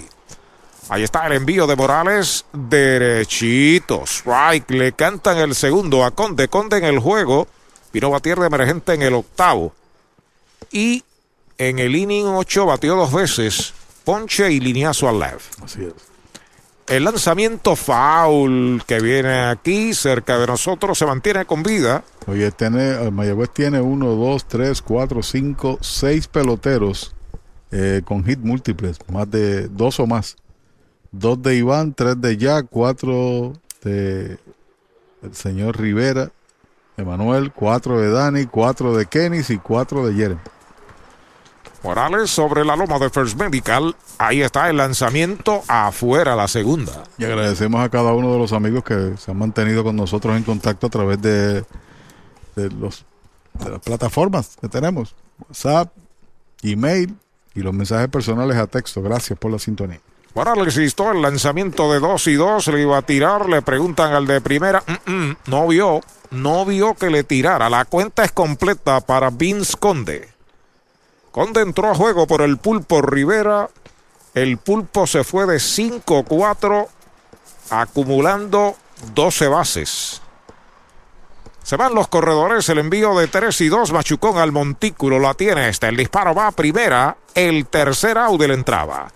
Ahí 0.90 1.04
está 1.04 1.28
el 1.28 1.34
envío 1.34 1.68
de 1.68 1.76
Morales, 1.76 2.46
derechito. 2.54 4.04
Strike, 4.06 4.72
le 4.72 4.94
cantan 4.94 5.38
el 5.38 5.54
segundo 5.54 6.06
a 6.06 6.12
Conde. 6.12 6.48
Conde 6.48 6.78
en 6.78 6.86
el 6.86 7.00
juego. 7.00 7.48
Vino 7.92 8.08
a 8.08 8.12
batir 8.12 8.38
de 8.38 8.48
emergente 8.48 8.94
en 8.94 9.02
el 9.02 9.14
octavo. 9.14 9.74
Y 10.72 11.04
en 11.58 11.80
el 11.80 11.96
inning 11.96 12.28
8 12.28 12.66
batió 12.66 12.96
dos 12.96 13.12
veces. 13.12 13.74
Ponche 14.06 14.50
y 14.52 14.62
lineazo 14.62 15.10
al 15.10 15.20
left. 15.20 15.62
Así 15.62 15.84
es. 15.84 15.94
El 16.88 17.04
lanzamiento 17.04 17.76
foul 17.76 18.82
que 18.88 19.02
viene 19.02 19.48
aquí 19.48 19.94
cerca 19.94 20.40
de 20.40 20.48
nosotros 20.48 20.98
se 20.98 21.06
mantiene 21.06 21.44
con 21.44 21.62
vida. 21.62 22.06
Oye, 22.28 22.50
tiene, 22.52 23.12
Mayagüez 23.12 23.50
tiene 23.50 23.82
uno, 23.82 24.16
dos, 24.16 24.48
tres, 24.48 24.82
cuatro, 24.82 25.22
cinco, 25.22 25.80
seis 25.82 26.30
peloteros 26.30 27.14
eh, 27.72 28.02
con 28.06 28.24
hit 28.24 28.40
múltiples, 28.40 29.00
más 29.12 29.30
de 29.30 29.68
dos 29.68 30.00
o 30.00 30.08
más. 30.08 30.38
Dos 31.20 31.42
de 31.42 31.56
Iván, 31.56 31.96
tres 31.96 32.22
de 32.22 32.38
Jack, 32.38 32.68
cuatro 32.70 33.54
de 33.82 34.38
el 35.24 35.34
señor 35.34 35.80
Rivera, 35.80 36.30
Emanuel, 36.96 37.52
cuatro 37.52 38.00
de 38.00 38.12
Dani, 38.12 38.46
cuatro 38.46 38.96
de 38.96 39.08
Kenis 39.08 39.50
y 39.50 39.58
cuatro 39.58 40.06
de 40.06 40.14
Jeremy. 40.14 40.42
Morales 41.82 42.30
sobre 42.30 42.64
la 42.64 42.76
loma 42.76 43.00
de 43.00 43.10
First 43.10 43.36
Medical. 43.36 43.96
Ahí 44.20 44.44
está 44.44 44.70
el 44.70 44.78
lanzamiento 44.78 45.64
afuera, 45.68 46.36
la 46.36 46.48
segunda. 46.48 47.04
Y 47.18 47.26
agradecemos 47.26 47.82
a 47.82 47.90
cada 47.90 48.14
uno 48.14 48.34
de 48.34 48.38
los 48.38 48.54
amigos 48.54 48.84
que 48.84 49.18
se 49.18 49.32
han 49.32 49.38
mantenido 49.38 49.84
con 49.84 49.96
nosotros 49.96 50.38
en 50.38 50.44
contacto 50.44 50.86
a 50.86 50.90
través 50.92 51.20
de, 51.20 51.66
de, 52.56 52.70
los, 52.80 53.06
de 53.54 53.72
las 53.72 53.80
plataformas 53.80 54.56
que 54.62 54.68
tenemos. 54.68 55.16
WhatsApp, 55.40 55.92
email 56.62 57.16
y 57.56 57.62
los 57.62 57.74
mensajes 57.74 58.08
personales 58.08 58.56
a 58.58 58.68
texto. 58.68 59.02
Gracias 59.02 59.40
por 59.40 59.52
la 59.52 59.58
sintonía. 59.58 60.00
Morales 60.38 60.78
instó 60.78 61.12
el 61.12 61.24
lanzamiento 61.24 61.92
de 61.92 62.00
2 62.00 62.28
y 62.28 62.36
2, 62.36 62.68
le 62.68 62.82
iba 62.84 62.96
a 62.96 63.02
tirar, 63.02 63.50
le 63.50 63.64
preguntan 63.64 64.14
al 64.14 64.28
de 64.28 64.40
primera, 64.40 64.84
mm, 64.86 65.12
mm, 65.12 65.38
no 65.48 65.68
vio, 65.68 66.02
no 66.30 66.64
vio 66.64 66.94
que 66.94 67.10
le 67.10 67.24
tirara. 67.24 67.72
La 67.72 67.86
cuenta 67.86 68.24
es 68.24 68.32
completa 68.34 69.02
para 69.02 69.32
Vince 69.32 69.76
Conde. 69.80 70.30
Conde 71.32 71.62
entró 71.62 71.90
a 71.90 71.96
juego 71.96 72.28
por 72.28 72.44
el 72.44 72.60
pulpo 72.60 73.02
Rivera. 73.02 73.68
El 74.36 74.60
pulpo 74.60 75.08
se 75.08 75.24
fue 75.24 75.48
de 75.48 75.58
5-4, 75.58 76.88
acumulando 77.72 78.76
12 79.16 79.48
bases. 79.48 80.22
Se 81.64 81.78
van 81.78 81.96
los 81.96 82.10
corredores, 82.10 82.70
el 82.70 82.78
envío 82.78 83.18
de 83.18 83.28
3 83.28 83.60
y 83.62 83.70
2, 83.70 83.92
Machucón 83.92 84.38
al 84.38 84.52
montículo, 84.52 85.18
la 85.18 85.34
tiene 85.34 85.70
este, 85.70 85.88
el 85.88 85.98
disparo 85.98 86.36
va 86.36 86.46
a 86.46 86.52
primera, 86.52 87.18
el 87.34 87.66
tercer 87.66 88.20
out 88.20 88.40
entrada. 88.44 89.08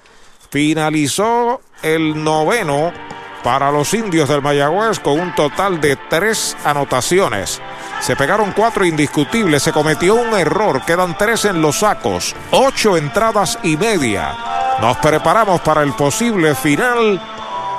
Finalizó 0.52 1.62
el 1.82 2.22
noveno 2.22 2.92
para 3.42 3.72
los 3.72 3.94
indios 3.94 4.28
del 4.28 4.42
Mayagüez 4.42 5.00
con 5.00 5.18
un 5.18 5.34
total 5.34 5.80
de 5.80 5.96
tres 5.96 6.58
anotaciones. 6.66 7.62
Se 8.02 8.18
pegaron 8.18 8.52
cuatro 8.52 8.84
indiscutibles, 8.84 9.64
se 9.64 9.72
cometió 9.72 10.16
un 10.16 10.38
error, 10.38 10.84
quedan 10.84 11.18
tres 11.18 11.46
en 11.46 11.62
los 11.62 11.80
sacos, 11.80 12.36
ocho 12.52 12.98
entradas 12.98 13.60
y 13.64 13.78
media. 13.78 14.36
Nos 14.82 14.98
preparamos 14.98 15.62
para 15.62 15.84
el 15.84 15.94
posible 15.94 16.54
final. 16.54 17.22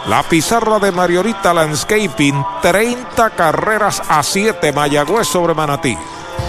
La 0.06 0.22
pizarra 0.22 0.78
de 0.78 0.92
Mariorita 0.92 1.52
Landscaping, 1.52 2.42
30 2.62 3.30
carreras 3.30 4.02
a 4.08 4.22
7 4.22 4.72
Mayagüez 4.72 5.28
sobre 5.28 5.52
Manatí. 5.52 5.96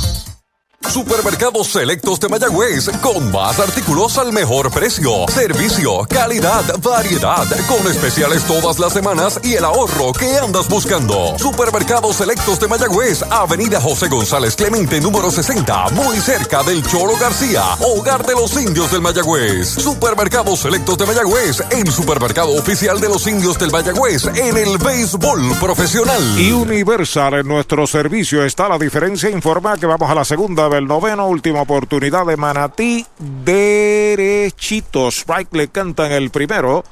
Supermercados 0.89 1.69
Selectos 1.69 2.20
de 2.20 2.28
Mayagüez, 2.28 2.91
con 3.01 3.31
más 3.31 3.59
artículos 3.59 4.19
al 4.19 4.33
mejor 4.33 4.70
precio. 4.70 5.27
Servicio, 5.28 6.07
calidad, 6.09 6.65
variedad, 6.83 7.47
con 7.67 7.91
especiales 7.91 8.43
todas 8.44 8.78
las 8.78 8.93
semanas 8.93 9.41
y 9.43 9.55
el 9.55 9.65
ahorro 9.65 10.12
que 10.12 10.36
andas 10.36 10.69
buscando. 10.69 11.39
Supermercados 11.39 12.17
Selectos 12.17 12.61
de 12.61 12.69
Mayagüez, 12.69 13.23
Avenida 13.31 13.81
José 13.81 14.09
González 14.09 14.55
Clemente, 14.57 15.01
número 15.01 15.31
60, 15.31 15.91
muy 15.91 16.19
cerca 16.19 16.62
del 16.62 16.83
Choro 16.86 17.17
García, 17.19 17.62
hogar 17.81 18.27
de 18.27 18.35
los 18.35 18.55
indios 18.61 18.91
del 18.91 19.01
Mayagüez. 19.01 19.69
Supermercados 19.69 20.61
Selectos 20.61 20.99
de 20.99 21.07
Mayagüez, 21.07 21.62
el 21.70 21.91
supermercado 21.91 22.52
oficial 22.52 23.01
de 23.01 23.09
los 23.09 23.27
indios 23.27 23.59
del 23.59 23.70
Mayagüez 23.70 24.27
en 24.27 24.57
el 24.57 24.77
béisbol 24.78 25.57
profesional. 25.59 26.23
Y 26.39 26.52
Universal 26.52 27.35
en 27.35 27.49
nuestro 27.49 27.86
servicio 27.86 28.44
está 28.44 28.69
la 28.69 28.78
diferencia. 28.78 29.31
Informa 29.31 29.77
que 29.77 29.86
vamos 29.86 30.11
a 30.11 30.15
la 30.15 30.25
segunda 30.25 30.69
del 30.73 30.86
noveno, 30.86 31.28
última 31.28 31.62
oportunidad 31.62 32.26
de 32.26 32.36
Manatí. 32.36 33.07
Derechito. 33.18 35.09
Strike 35.09 35.55
le 35.55 35.68
cantan 35.68 36.12
el 36.12 36.31
primero 36.31 36.84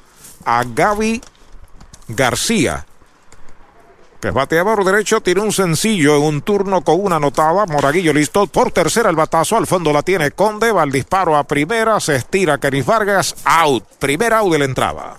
a 0.45 0.65
Gaby 0.65 1.21
García. 2.09 2.87
Que 4.21 4.29
es 4.29 4.35
bateador 4.35 4.85
derecho, 4.85 5.23
tiene 5.23 5.41
un 5.41 5.51
sencillo 5.51 6.17
en 6.17 6.23
un 6.23 6.43
turno 6.43 6.83
con 6.83 7.01
una 7.01 7.17
anotada. 7.17 7.65
Moraguillo 7.65 8.13
listo 8.13 8.47
por 8.47 8.71
tercera 8.71 9.09
el 9.09 9.17
batazo. 9.17 9.57
Al 9.57 9.67
fondo 9.67 9.93
la 9.93 10.03
tiene 10.03 10.33
Conde. 10.33 10.73
Va 10.73 10.85
el 10.85 10.93
disparo 10.93 11.37
a 11.37 11.45
primera. 11.45 11.99
Se 12.01 12.17
estira 12.17 12.59
Kenis 12.59 12.85
Vargas. 12.85 13.35
Out. 13.45 13.85
Primera 13.99 14.39
out 14.41 14.53
de 14.53 14.59
la 14.59 14.65
entrada. 14.67 15.19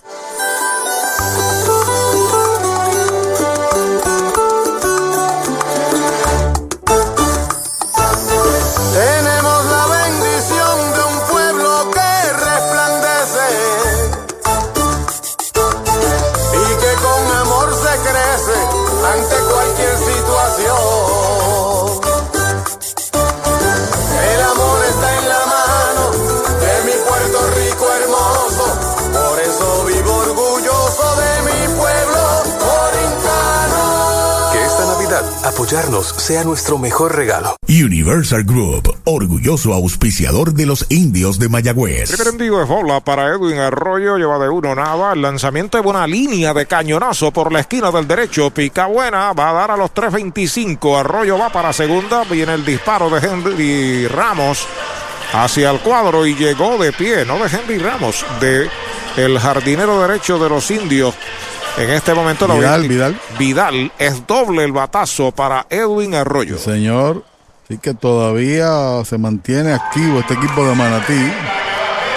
Apoyarnos 35.44 36.08
sea 36.18 36.44
nuestro 36.44 36.78
mejor 36.78 37.16
regalo. 37.16 37.56
Universal 37.68 38.44
Group, 38.44 38.96
orgulloso 39.06 39.74
auspiciador 39.74 40.54
de 40.54 40.66
los 40.66 40.86
indios 40.90 41.40
de 41.40 41.50
Mayagüez. 41.50 42.12
Primer 42.12 42.28
envío 42.28 42.60
de 42.60 42.66
bola 42.66 43.00
para 43.00 43.28
Edwin 43.28 43.58
Arroyo, 43.60 44.18
lleva 44.18 44.40
de 44.40 44.50
uno 44.50 44.76
nada. 44.76 45.14
El 45.14 45.22
lanzamiento 45.22 45.78
de 45.78 45.84
buena 45.84 46.06
línea 46.06 46.54
de 46.54 46.66
cañonazo 46.66 47.32
por 47.32 47.52
la 47.52 47.62
esquina 47.62 47.92
del 47.92 48.08
derecho. 48.08 48.52
Pica 48.52 48.88
buena, 48.88 49.34
va 49.34 49.50
a 49.50 49.54
dar 49.54 49.72
a 49.72 49.78
los 49.78 49.92
3.25. 49.94 51.00
Arroyo 51.00 51.38
va 51.38 51.52
para 51.52 51.74
segunda. 51.74 52.24
Viene 52.26 52.54
el 52.54 52.66
disparo 52.66 53.10
de 53.10 53.28
Henry 53.28 54.08
Ramos 54.08 54.68
hacia 55.34 55.72
el 55.72 55.80
cuadro 55.80 56.26
y 56.26 56.36
llegó 56.36 56.78
de 56.78 56.92
pie, 56.92 57.26
no 57.26 57.40
de 57.40 57.50
Henry 57.50 57.78
Ramos, 57.78 58.26
de 58.40 58.70
el 59.18 59.40
jardinero 59.40 60.02
derecho 60.02 60.38
de 60.40 60.50
los 60.50 60.70
indios. 60.72 61.16
En 61.78 61.90
este 61.90 62.14
momento 62.14 62.48
la 62.48 62.56
Vidal, 62.56 62.88
Vidal. 62.88 63.22
Vidal 63.40 63.92
es 63.98 64.28
doble 64.28 64.64
el 64.64 64.72
batazo 64.72 65.32
para 65.32 65.66
Edwin 65.70 66.16
Arroyo. 66.16 66.58
Señor, 66.58 67.24
sí 67.68 67.78
que 67.78 67.94
todavía 67.94 69.04
se 69.06 69.18
mantiene 69.18 69.74
activo 69.74 70.20
este 70.20 70.34
equipo 70.34 70.66
de 70.66 70.76
Manatí. 70.76 71.32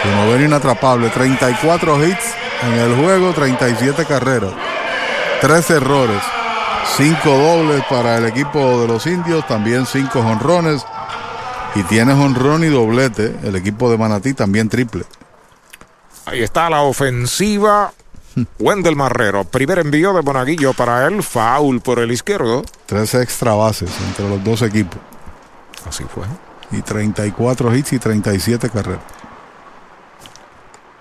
De 0.05 0.44
inatrapable, 0.44 1.08
34 1.08 2.07
hits 2.07 2.34
en 2.62 2.73
el 2.74 2.94
juego, 2.97 3.33
37 3.33 4.05
carreras, 4.05 4.52
3 5.41 5.70
errores, 5.70 6.20
5 6.99 7.31
dobles 7.31 7.83
para 7.89 8.18
el 8.18 8.26
equipo 8.26 8.83
de 8.83 8.89
los 8.89 9.07
indios, 9.07 9.47
también 9.47 9.86
5 9.86 10.23
jonrones. 10.23 10.84
Y 11.74 11.83
tiene 11.84 12.12
jonrón 12.12 12.65
y 12.65 12.68
doblete 12.68 13.34
el 13.44 13.57
equipo 13.57 13.91
de 13.91 13.97
Manatí, 13.97 14.34
también 14.34 14.68
triple. 14.68 15.05
Ahí 16.26 16.42
está 16.42 16.68
la 16.68 16.83
ofensiva. 16.83 17.91
Wendell 18.58 18.96
Marrero, 18.96 19.44
primer 19.44 19.78
envío 19.78 20.12
de 20.12 20.22
Monaguillo 20.22 20.72
para 20.72 21.06
él, 21.06 21.22
foul 21.22 21.80
por 21.80 21.98
el 21.98 22.10
izquierdo. 22.12 22.64
Tres 22.86 23.14
extra 23.14 23.54
bases 23.54 23.90
entre 24.08 24.28
los 24.28 24.42
dos 24.42 24.62
equipos. 24.62 24.98
Así 25.86 26.04
fue. 26.04 26.24
Y 26.70 26.82
34 26.82 27.74
hits 27.76 27.92
y 27.92 27.98
37 27.98 28.70
carreras. 28.70 29.02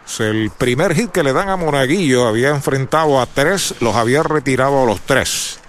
Es 0.05 0.19
el 0.19 0.51
primer 0.51 0.93
hit 0.93 1.11
que 1.11 1.23
le 1.23 1.33
dan 1.33 1.49
a 1.49 1.55
Monaguillo. 1.55 2.27
Había 2.27 2.49
enfrentado 2.49 3.21
a 3.21 3.25
tres, 3.25 3.75
los 3.79 3.95
había 3.95 4.21
retirado 4.21 4.83
a 4.83 4.85
los 4.85 5.01
tres. 5.01 5.59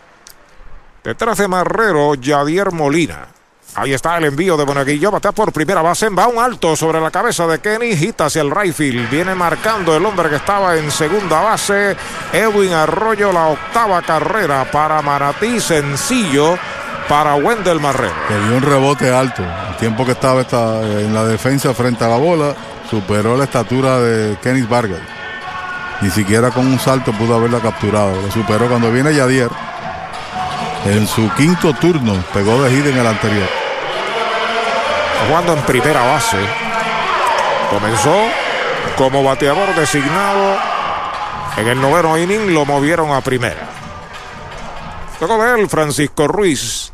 Detrás 1.04 1.38
de 1.38 1.48
Marrero, 1.48 2.14
Yadier 2.14 2.72
Molina. 2.72 3.28
Ahí 3.76 3.92
está 3.92 4.16
el 4.18 4.24
envío 4.24 4.56
de 4.56 4.64
Monaguillo. 4.64 5.10
Batea 5.10 5.32
por 5.32 5.52
primera 5.52 5.82
base. 5.82 6.08
Va 6.08 6.28
un 6.28 6.38
alto 6.38 6.76
sobre 6.76 7.00
la 7.00 7.10
cabeza 7.10 7.46
de 7.48 7.58
Kenny. 7.58 7.90
Hita 7.92 8.26
hacia 8.26 8.42
el 8.42 8.72
field. 8.72 9.10
Viene 9.10 9.34
marcando 9.34 9.96
el 9.96 10.06
hombre 10.06 10.30
que 10.30 10.36
estaba 10.36 10.76
en 10.76 10.90
segunda 10.92 11.40
base. 11.40 11.96
Edwin 12.32 12.72
Arroyo, 12.72 13.32
la 13.32 13.48
octava 13.48 14.00
carrera 14.02 14.64
para 14.70 15.02
Manatí. 15.02 15.60
Sencillo 15.60 16.56
para 17.08 17.34
Wendell 17.34 17.80
Marrero. 17.80 18.14
Que 18.28 18.34
dio 18.46 18.56
un 18.56 18.62
rebote 18.62 19.12
alto. 19.12 19.42
El 19.42 19.76
tiempo 19.76 20.06
que 20.06 20.12
estaba 20.12 20.42
esta- 20.42 20.80
en 20.80 21.12
la 21.12 21.24
defensa 21.24 21.74
frente 21.74 22.04
a 22.04 22.08
la 22.08 22.16
bola, 22.16 22.54
superó 22.88 23.36
la 23.36 23.44
estatura 23.44 23.98
de 23.98 24.36
Kenny 24.40 24.62
Vargas. 24.62 25.00
Ni 26.00 26.10
siquiera 26.10 26.50
con 26.52 26.64
un 26.66 26.78
salto 26.78 27.12
pudo 27.12 27.34
haberla 27.34 27.58
capturado. 27.58 28.22
Lo 28.22 28.30
superó 28.30 28.68
cuando 28.68 28.92
viene 28.92 29.12
Yadier. 29.14 29.50
En 30.86 31.06
su 31.08 31.28
quinto 31.34 31.72
turno 31.74 32.14
pegó 32.32 32.62
de 32.62 32.70
hit 32.70 32.86
en 32.86 32.98
el 32.98 33.06
anterior. 33.06 33.48
Jugando 35.26 35.52
en 35.54 35.62
primera 35.62 36.02
base. 36.02 36.38
Comenzó 37.70 38.14
como 38.96 39.22
bateador 39.22 39.74
designado. 39.74 40.58
En 41.56 41.68
el 41.68 41.80
noveno 41.80 42.18
inning 42.18 42.52
lo 42.52 42.64
movieron 42.64 43.12
a 43.12 43.20
primera. 43.20 43.68
Luego 45.20 45.42
de 45.42 45.60
él, 45.60 45.68
Francisco 45.68 46.26
Ruiz. 46.26 46.92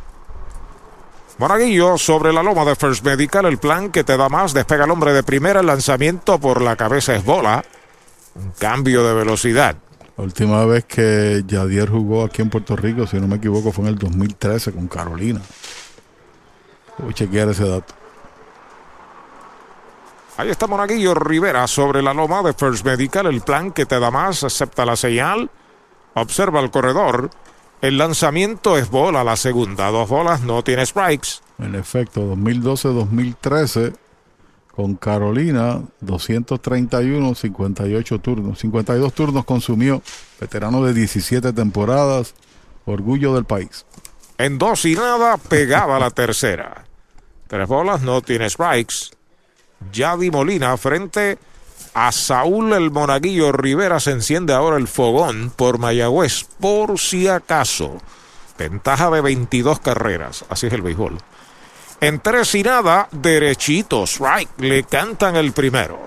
Monaguillo 1.37 1.97
sobre 1.97 2.31
la 2.31 2.43
loma 2.43 2.63
de 2.65 2.75
First 2.75 3.03
Medical. 3.03 3.45
El 3.45 3.57
plan 3.57 3.89
que 3.89 4.03
te 4.03 4.15
da 4.15 4.29
más. 4.29 4.53
Despega 4.53 4.85
el 4.85 4.91
hombre 4.91 5.13
de 5.13 5.23
primera. 5.23 5.61
El 5.61 5.65
lanzamiento 5.65 6.39
por 6.39 6.61
la 6.61 6.75
cabeza 6.75 7.15
es 7.15 7.25
bola. 7.25 7.65
Un 8.35 8.51
cambio 8.51 9.03
de 9.03 9.13
velocidad. 9.13 9.75
La 10.17 10.23
última 10.23 10.65
vez 10.65 10.85
que 10.85 11.43
Yadier 11.47 11.89
jugó 11.89 12.23
aquí 12.23 12.41
en 12.41 12.49
Puerto 12.49 12.75
Rico, 12.75 13.07
si 13.07 13.17
no 13.17 13.27
me 13.27 13.37
equivoco, 13.37 13.71
fue 13.71 13.85
en 13.85 13.89
el 13.89 13.97
2013 13.97 14.71
con 14.71 14.87
Carolina. 14.87 15.41
Voy 16.99 17.09
a 17.09 17.13
chequear 17.13 17.49
ese 17.49 17.67
dato. 17.67 18.00
Ahí 20.41 20.49
está 20.49 20.65
Monaguillo 20.65 21.13
Rivera 21.13 21.67
sobre 21.67 22.01
la 22.01 22.15
loma 22.15 22.41
de 22.41 22.55
First 22.55 22.83
Medical. 22.83 23.27
El 23.27 23.41
plan 23.41 23.71
que 23.71 23.85
te 23.85 23.99
da 23.99 24.09
más, 24.09 24.43
acepta 24.43 24.87
la 24.87 24.95
señal. 24.95 25.51
Observa 26.15 26.61
el 26.61 26.71
corredor. 26.71 27.29
El 27.79 27.99
lanzamiento 27.99 28.75
es 28.75 28.89
bola 28.89 29.23
la 29.23 29.35
segunda. 29.35 29.91
Dos 29.91 30.09
bolas, 30.09 30.41
no 30.41 30.63
tiene 30.63 30.83
strikes. 30.83 31.27
En 31.59 31.75
efecto, 31.75 32.21
2012-2013 32.35 33.93
con 34.75 34.95
Carolina, 34.95 35.83
231, 35.99 37.35
58 37.35 38.19
turnos. 38.19 38.57
52 38.57 39.13
turnos 39.13 39.45
consumió. 39.45 40.01
Veterano 40.39 40.83
de 40.83 40.95
17 40.95 41.53
temporadas. 41.53 42.33
Orgullo 42.85 43.35
del 43.35 43.45
país. 43.45 43.85
En 44.39 44.57
dos 44.57 44.85
y 44.85 44.95
nada, 44.95 45.37
pegaba 45.37 45.99
la 45.99 46.09
tercera. 46.09 46.85
Tres 47.47 47.67
bolas, 47.67 48.01
no 48.01 48.23
tiene 48.23 48.49
strikes. 48.49 49.20
Yadi 49.91 50.31
Molina 50.31 50.75
frente 50.77 51.37
a 51.93 52.11
Saúl 52.11 52.73
el 52.73 52.91
Monaguillo 52.91 53.51
Rivera. 53.51 53.99
Se 53.99 54.11
enciende 54.11 54.53
ahora 54.53 54.77
el 54.77 54.87
fogón 54.87 55.51
por 55.55 55.77
Mayagüez, 55.77 56.45
por 56.59 56.99
si 56.99 57.27
acaso. 57.27 57.97
Ventaja 58.57 59.09
de 59.09 59.21
22 59.21 59.79
carreras. 59.79 60.45
Así 60.49 60.67
es 60.67 60.73
el 60.73 60.81
béisbol. 60.81 61.17
En 61.99 62.19
tres 62.19 62.55
y 62.55 62.63
nada, 62.63 63.07
derechito. 63.11 64.05
Le 64.57 64.83
cantan 64.83 65.35
el 65.35 65.51
primero. 65.51 65.99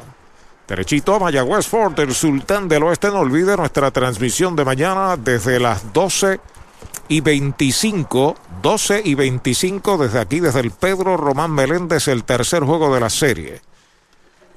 Derechito, 0.67 1.21
Mayagüez 1.21 1.67
Ford, 1.67 1.99
el 2.01 2.15
sultán 2.15 2.69
del 2.69 2.85
oeste. 2.85 3.09
No 3.09 3.21
olvide 3.21 3.57
nuestra 3.57 3.91
transmisión 3.91 4.57
de 4.57 4.65
mañana 4.65 5.17
desde 5.17 5.61
las 5.61 5.93
12 5.93 6.41
y 7.09 7.21
25, 7.21 8.37
12 8.63 9.03
y 9.05 9.15
25 9.15 9.99
desde 9.99 10.21
aquí, 10.21 10.41
desde 10.41 10.61
el 10.61 10.71
Pedro 10.71 11.17
Román 11.17 11.53
Meléndez, 11.53 12.09
el 12.09 12.25
tercer 12.25 12.63
juego 12.63 12.95
de 12.95 13.01
la 13.01 13.11
serie. 13.11 13.61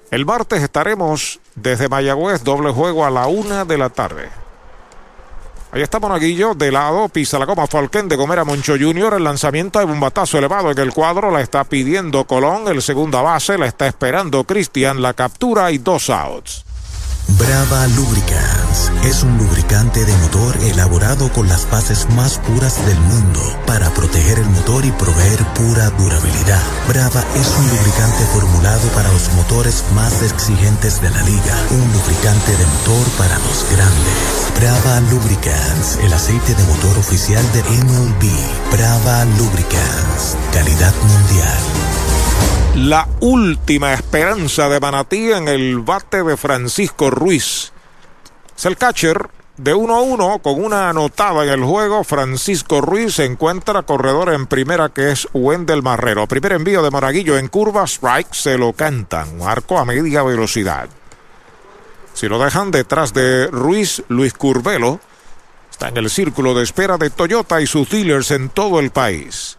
El 0.09 0.25
martes 0.25 0.63
estaremos 0.63 1.39
desde 1.55 1.89
Mayagüez, 1.89 2.43
doble 2.43 2.71
juego 2.71 3.05
a 3.05 3.09
la 3.09 3.27
una 3.27 3.65
de 3.65 3.77
la 3.77 3.89
tarde. 3.89 4.29
Ahí 5.71 5.81
está 5.81 5.99
Monaguillo, 5.99 6.53
de 6.53 6.71
lado, 6.71 7.09
pisa 7.09 7.37
la 7.37 7.45
goma 7.45 7.67
Falken 7.67 8.07
de 8.07 8.15
Gomera 8.15 8.45
Moncho 8.45 8.75
Jr. 8.79 9.15
El 9.15 9.25
lanzamiento 9.25 9.79
de 9.79 9.85
un 9.85 9.99
batazo 9.99 10.37
elevado 10.37 10.71
en 10.71 10.77
el 10.77 10.93
cuadro, 10.93 11.29
la 11.29 11.41
está 11.41 11.65
pidiendo 11.65 12.23
Colón, 12.25 12.69
el 12.69 12.81
segunda 12.81 13.21
base, 13.21 13.57
la 13.57 13.65
está 13.65 13.85
esperando 13.85 14.45
Cristian, 14.45 15.01
la 15.01 15.13
captura 15.13 15.69
y 15.71 15.77
dos 15.77 16.09
outs. 16.09 16.66
Brava 17.27 17.87
Lubricants 17.87 18.89
es 19.03 19.21
un 19.21 19.37
lubricante 19.37 20.05
de 20.05 20.15
motor 20.17 20.55
elaborado 20.63 21.31
con 21.33 21.49
las 21.49 21.69
bases 21.69 22.07
más 22.11 22.37
puras 22.39 22.85
del 22.85 22.97
mundo 23.01 23.41
para 23.65 23.89
proteger 23.89 24.39
el 24.39 24.49
motor 24.49 24.85
y 24.85 24.91
proveer 24.91 25.45
pura 25.53 25.89
durabilidad. 25.89 26.61
Brava 26.87 27.25
es 27.35 27.47
un 27.57 27.67
lubricante 27.67 28.23
formulado 28.31 28.87
para 28.95 29.11
los 29.11 29.29
motores 29.33 29.83
más 29.93 30.21
exigentes 30.21 31.01
de 31.01 31.09
la 31.09 31.21
liga, 31.23 31.55
un 31.71 31.91
lubricante 31.91 32.51
de 32.55 32.65
motor 32.65 33.05
para 33.17 33.37
los 33.39 33.65
grandes. 33.71 34.47
Brava 34.55 35.01
Lubricants, 35.11 35.97
el 36.01 36.13
aceite 36.13 36.55
de 36.55 36.63
motor 36.63 36.97
oficial 36.97 37.43
de 37.51 37.61
MLB. 37.61 38.71
Brava 38.71 39.25
Lubricants, 39.37 40.37
calidad 40.53 40.93
mundial. 41.03 41.86
La 42.77 43.07
última 43.21 43.91
esperanza 43.91 44.69
de 44.69 44.79
Manatí 44.79 45.31
en 45.31 45.47
el 45.47 45.79
bate 45.79 46.21
de 46.21 46.37
Francisco 46.37 47.09
Ruiz. 47.09 47.73
Es 48.55 48.65
el 48.67 48.77
catcher 48.77 49.31
de 49.57 49.73
1 49.73 49.95
a 49.95 50.01
1 50.01 50.39
con 50.43 50.63
una 50.63 50.91
anotada 50.91 51.43
en 51.43 51.49
el 51.49 51.63
juego. 51.63 52.03
Francisco 52.03 52.79
Ruiz 52.79 53.15
se 53.15 53.25
encuentra 53.25 53.81
corredor 53.81 54.31
en 54.31 54.45
primera 54.45 54.89
que 54.89 55.11
es 55.11 55.27
Wendell 55.33 55.81
Marrero. 55.81 56.27
Primer 56.27 56.51
envío 56.51 56.83
de 56.83 56.91
Moraguillo 56.91 57.35
en 57.39 57.47
curva, 57.47 57.85
strike, 57.85 58.35
se 58.35 58.59
lo 58.59 58.73
cantan. 58.73 59.39
Marco 59.39 59.79
a 59.79 59.85
media 59.85 60.21
velocidad. 60.21 60.87
Si 62.13 62.29
lo 62.29 62.37
dejan 62.37 62.69
detrás 62.69 63.11
de 63.11 63.47
Ruiz, 63.47 64.03
Luis 64.07 64.33
Curvelo 64.33 64.99
está 65.71 65.87
en 65.87 65.97
el 65.97 66.11
círculo 66.11 66.53
de 66.53 66.63
espera 66.63 66.99
de 66.99 67.09
Toyota 67.09 67.59
y 67.59 67.65
sus 67.65 67.89
dealers 67.89 68.29
en 68.29 68.49
todo 68.49 68.79
el 68.79 68.91
país. 68.91 69.56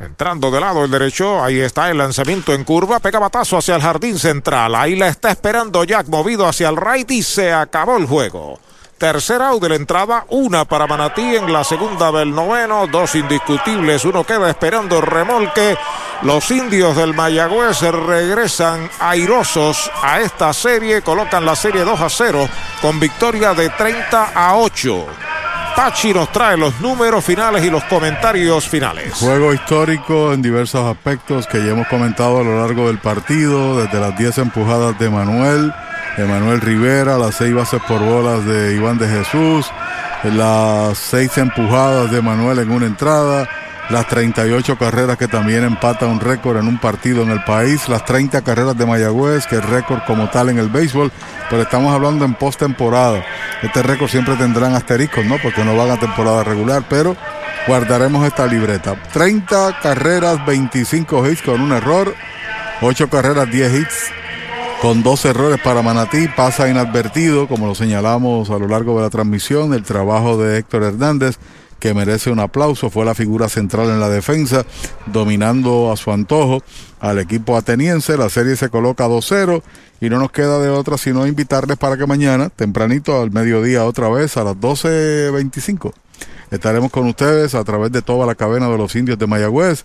Entrando 0.00 0.50
de 0.50 0.60
lado 0.60 0.84
el 0.84 0.90
derecho, 0.90 1.42
ahí 1.42 1.60
está 1.60 1.88
el 1.88 1.98
lanzamiento 1.98 2.52
en 2.52 2.64
curva, 2.64 2.98
pega 2.98 3.20
batazo 3.20 3.58
hacia 3.58 3.76
el 3.76 3.82
jardín 3.82 4.18
central, 4.18 4.74
ahí 4.74 4.96
la 4.96 5.06
está 5.06 5.30
esperando 5.30 5.84
Jack 5.84 6.08
movido 6.08 6.48
hacia 6.48 6.68
el 6.68 6.76
right 6.76 7.08
y 7.12 7.22
se 7.22 7.52
acabó 7.52 7.96
el 7.96 8.06
juego. 8.06 8.58
Tercer 8.98 9.42
out 9.42 9.62
de 9.62 9.68
la 9.68 9.74
entrada, 9.76 10.24
una 10.30 10.64
para 10.64 10.86
Manatí 10.86 11.36
en 11.36 11.52
la 11.52 11.62
segunda 11.62 12.10
del 12.10 12.34
noveno, 12.34 12.86
dos 12.88 13.14
indiscutibles, 13.14 14.04
uno 14.04 14.24
queda 14.24 14.50
esperando 14.50 15.00
remolque. 15.00 15.76
Los 16.22 16.50
indios 16.50 16.96
del 16.96 17.14
Mayagüez 17.14 17.80
regresan 17.82 18.88
airosos 19.00 19.90
a 20.02 20.20
esta 20.20 20.52
serie, 20.52 21.02
colocan 21.02 21.44
la 21.44 21.54
serie 21.54 21.84
2 21.84 22.00
a 22.00 22.08
0 22.08 22.48
con 22.80 22.98
victoria 22.98 23.52
de 23.52 23.68
30 23.70 24.32
a 24.34 24.56
8. 24.56 25.06
Pachi 25.76 26.14
nos 26.14 26.30
trae 26.30 26.56
los 26.56 26.80
números 26.80 27.24
finales 27.24 27.64
y 27.64 27.70
los 27.70 27.82
comentarios 27.84 28.68
finales. 28.68 29.14
Juego 29.14 29.52
histórico 29.52 30.32
en 30.32 30.40
diversos 30.40 30.86
aspectos 30.86 31.48
que 31.48 31.58
ya 31.58 31.72
hemos 31.72 31.88
comentado 31.88 32.38
a 32.38 32.44
lo 32.44 32.60
largo 32.60 32.86
del 32.86 32.98
partido, 32.98 33.80
desde 33.80 33.98
las 33.98 34.16
10 34.16 34.38
empujadas 34.38 34.96
de 35.00 35.10
Manuel, 35.10 35.72
de 36.16 36.60
Rivera, 36.60 37.18
las 37.18 37.34
6 37.36 37.54
bases 37.54 37.82
por 37.88 38.00
bolas 38.00 38.46
de 38.46 38.76
Iván 38.76 38.98
de 38.98 39.08
Jesús, 39.08 39.66
las 40.22 40.96
6 40.96 41.38
empujadas 41.38 42.10
de 42.12 42.22
Manuel 42.22 42.60
en 42.60 42.70
una 42.70 42.86
entrada, 42.86 43.48
las 43.90 44.06
38 44.08 44.78
carreras 44.78 45.16
que 45.18 45.28
también 45.28 45.64
empata 45.64 46.06
un 46.06 46.20
récord 46.20 46.56
en 46.58 46.68
un 46.68 46.78
partido 46.78 47.22
en 47.22 47.30
el 47.30 47.44
país, 47.44 47.88
las 47.88 48.04
30 48.04 48.42
carreras 48.42 48.76
de 48.76 48.86
Mayagüez, 48.86 49.46
que 49.46 49.56
es 49.56 49.64
récord 49.64 50.00
como 50.06 50.28
tal 50.30 50.48
en 50.48 50.58
el 50.58 50.68
béisbol, 50.68 51.12
pero 51.50 51.62
estamos 51.62 51.92
hablando 51.92 52.24
en 52.24 52.34
postemporada. 52.34 53.24
Este 53.62 53.82
récord 53.82 54.08
siempre 54.08 54.36
tendrán 54.36 54.74
asteriscos, 54.74 55.24
¿no? 55.26 55.36
Porque 55.42 55.64
no 55.64 55.76
van 55.76 55.90
a 55.90 56.00
temporada 56.00 56.44
regular, 56.44 56.84
pero 56.88 57.16
guardaremos 57.66 58.26
esta 58.26 58.46
libreta. 58.46 59.00
30 59.12 59.80
carreras, 59.82 60.44
25 60.46 61.28
hits 61.28 61.42
con 61.42 61.60
un 61.60 61.72
error, 61.72 62.14
8 62.80 63.08
carreras, 63.10 63.50
10 63.50 63.74
hits 63.74 64.12
con 64.80 65.02
dos 65.02 65.24
errores 65.24 65.58
para 65.62 65.80
Manatí, 65.80 66.28
pasa 66.28 66.68
inadvertido, 66.68 67.48
como 67.48 67.66
lo 67.66 67.74
señalamos 67.74 68.50
a 68.50 68.58
lo 68.58 68.68
largo 68.68 68.96
de 68.96 69.04
la 69.04 69.08
transmisión, 69.10 69.72
el 69.72 69.82
trabajo 69.82 70.36
de 70.36 70.58
Héctor 70.58 70.82
Hernández, 70.82 71.38
que 71.78 71.94
merece 71.94 72.30
un 72.30 72.40
aplauso. 72.40 72.90
Fue 72.90 73.04
la 73.04 73.14
figura 73.14 73.48
central 73.48 73.88
en 73.90 74.00
la 74.00 74.08
defensa, 74.08 74.64
dominando 75.06 75.92
a 75.92 75.96
su 75.96 76.10
antojo 76.10 76.62
al 77.00 77.18
equipo 77.18 77.56
ateniense. 77.56 78.16
La 78.16 78.30
serie 78.30 78.56
se 78.56 78.68
coloca 78.68 79.06
2-0 79.06 79.62
y 80.00 80.08
no 80.08 80.18
nos 80.18 80.32
queda 80.32 80.58
de 80.58 80.68
otra 80.68 80.98
sino 80.98 81.26
invitarles 81.26 81.76
para 81.76 81.96
que 81.96 82.06
mañana, 82.06 82.50
tempranito 82.50 83.20
al 83.20 83.30
mediodía 83.30 83.84
otra 83.84 84.08
vez, 84.08 84.36
a 84.36 84.44
las 84.44 84.56
12.25, 84.56 85.92
estaremos 86.50 86.90
con 86.90 87.06
ustedes 87.06 87.54
a 87.54 87.64
través 87.64 87.92
de 87.92 88.02
toda 88.02 88.26
la 88.26 88.34
cadena 88.34 88.68
de 88.68 88.78
los 88.78 88.94
indios 88.96 89.18
de 89.18 89.26
Mayagüez 89.26 89.82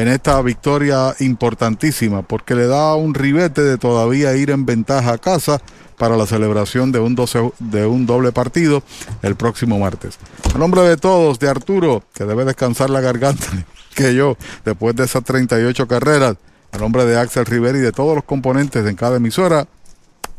en 0.00 0.08
esta 0.08 0.42
victoria 0.42 1.14
importantísima 1.20 2.22
porque 2.22 2.54
le 2.54 2.66
da 2.66 2.96
un 2.96 3.14
ribete 3.14 3.62
de 3.62 3.78
todavía 3.78 4.34
ir 4.36 4.50
en 4.50 4.66
ventaja 4.66 5.12
a 5.12 5.18
casa 5.18 5.60
para 5.96 6.16
la 6.16 6.26
celebración 6.26 6.90
de 6.90 6.98
un, 6.98 7.14
12 7.14 7.52
de 7.60 7.86
un 7.86 8.04
doble 8.04 8.32
partido 8.32 8.82
el 9.22 9.36
próximo 9.36 9.78
martes. 9.78 10.18
A 10.52 10.58
nombre 10.58 10.82
de 10.82 10.96
todos, 10.96 11.38
de 11.38 11.48
Arturo, 11.48 12.02
que 12.12 12.24
debe 12.24 12.44
descansar 12.44 12.90
la 12.90 13.00
garganta, 13.00 13.46
que 13.94 14.14
yo, 14.14 14.36
después 14.64 14.96
de 14.96 15.04
esas 15.04 15.22
38 15.22 15.86
carreras, 15.86 16.36
a 16.72 16.78
nombre 16.78 17.04
de 17.04 17.16
Axel 17.16 17.46
Rivera 17.46 17.78
y 17.78 17.82
de 17.82 17.92
todos 17.92 18.16
los 18.16 18.24
componentes 18.24 18.84
en 18.86 18.96
cada 18.96 19.18
emisora, 19.18 19.68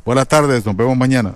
buenas 0.03 0.27
tardes, 0.27 0.65
nos 0.65 0.75
vemos 0.75 0.97
mañana. 0.97 1.35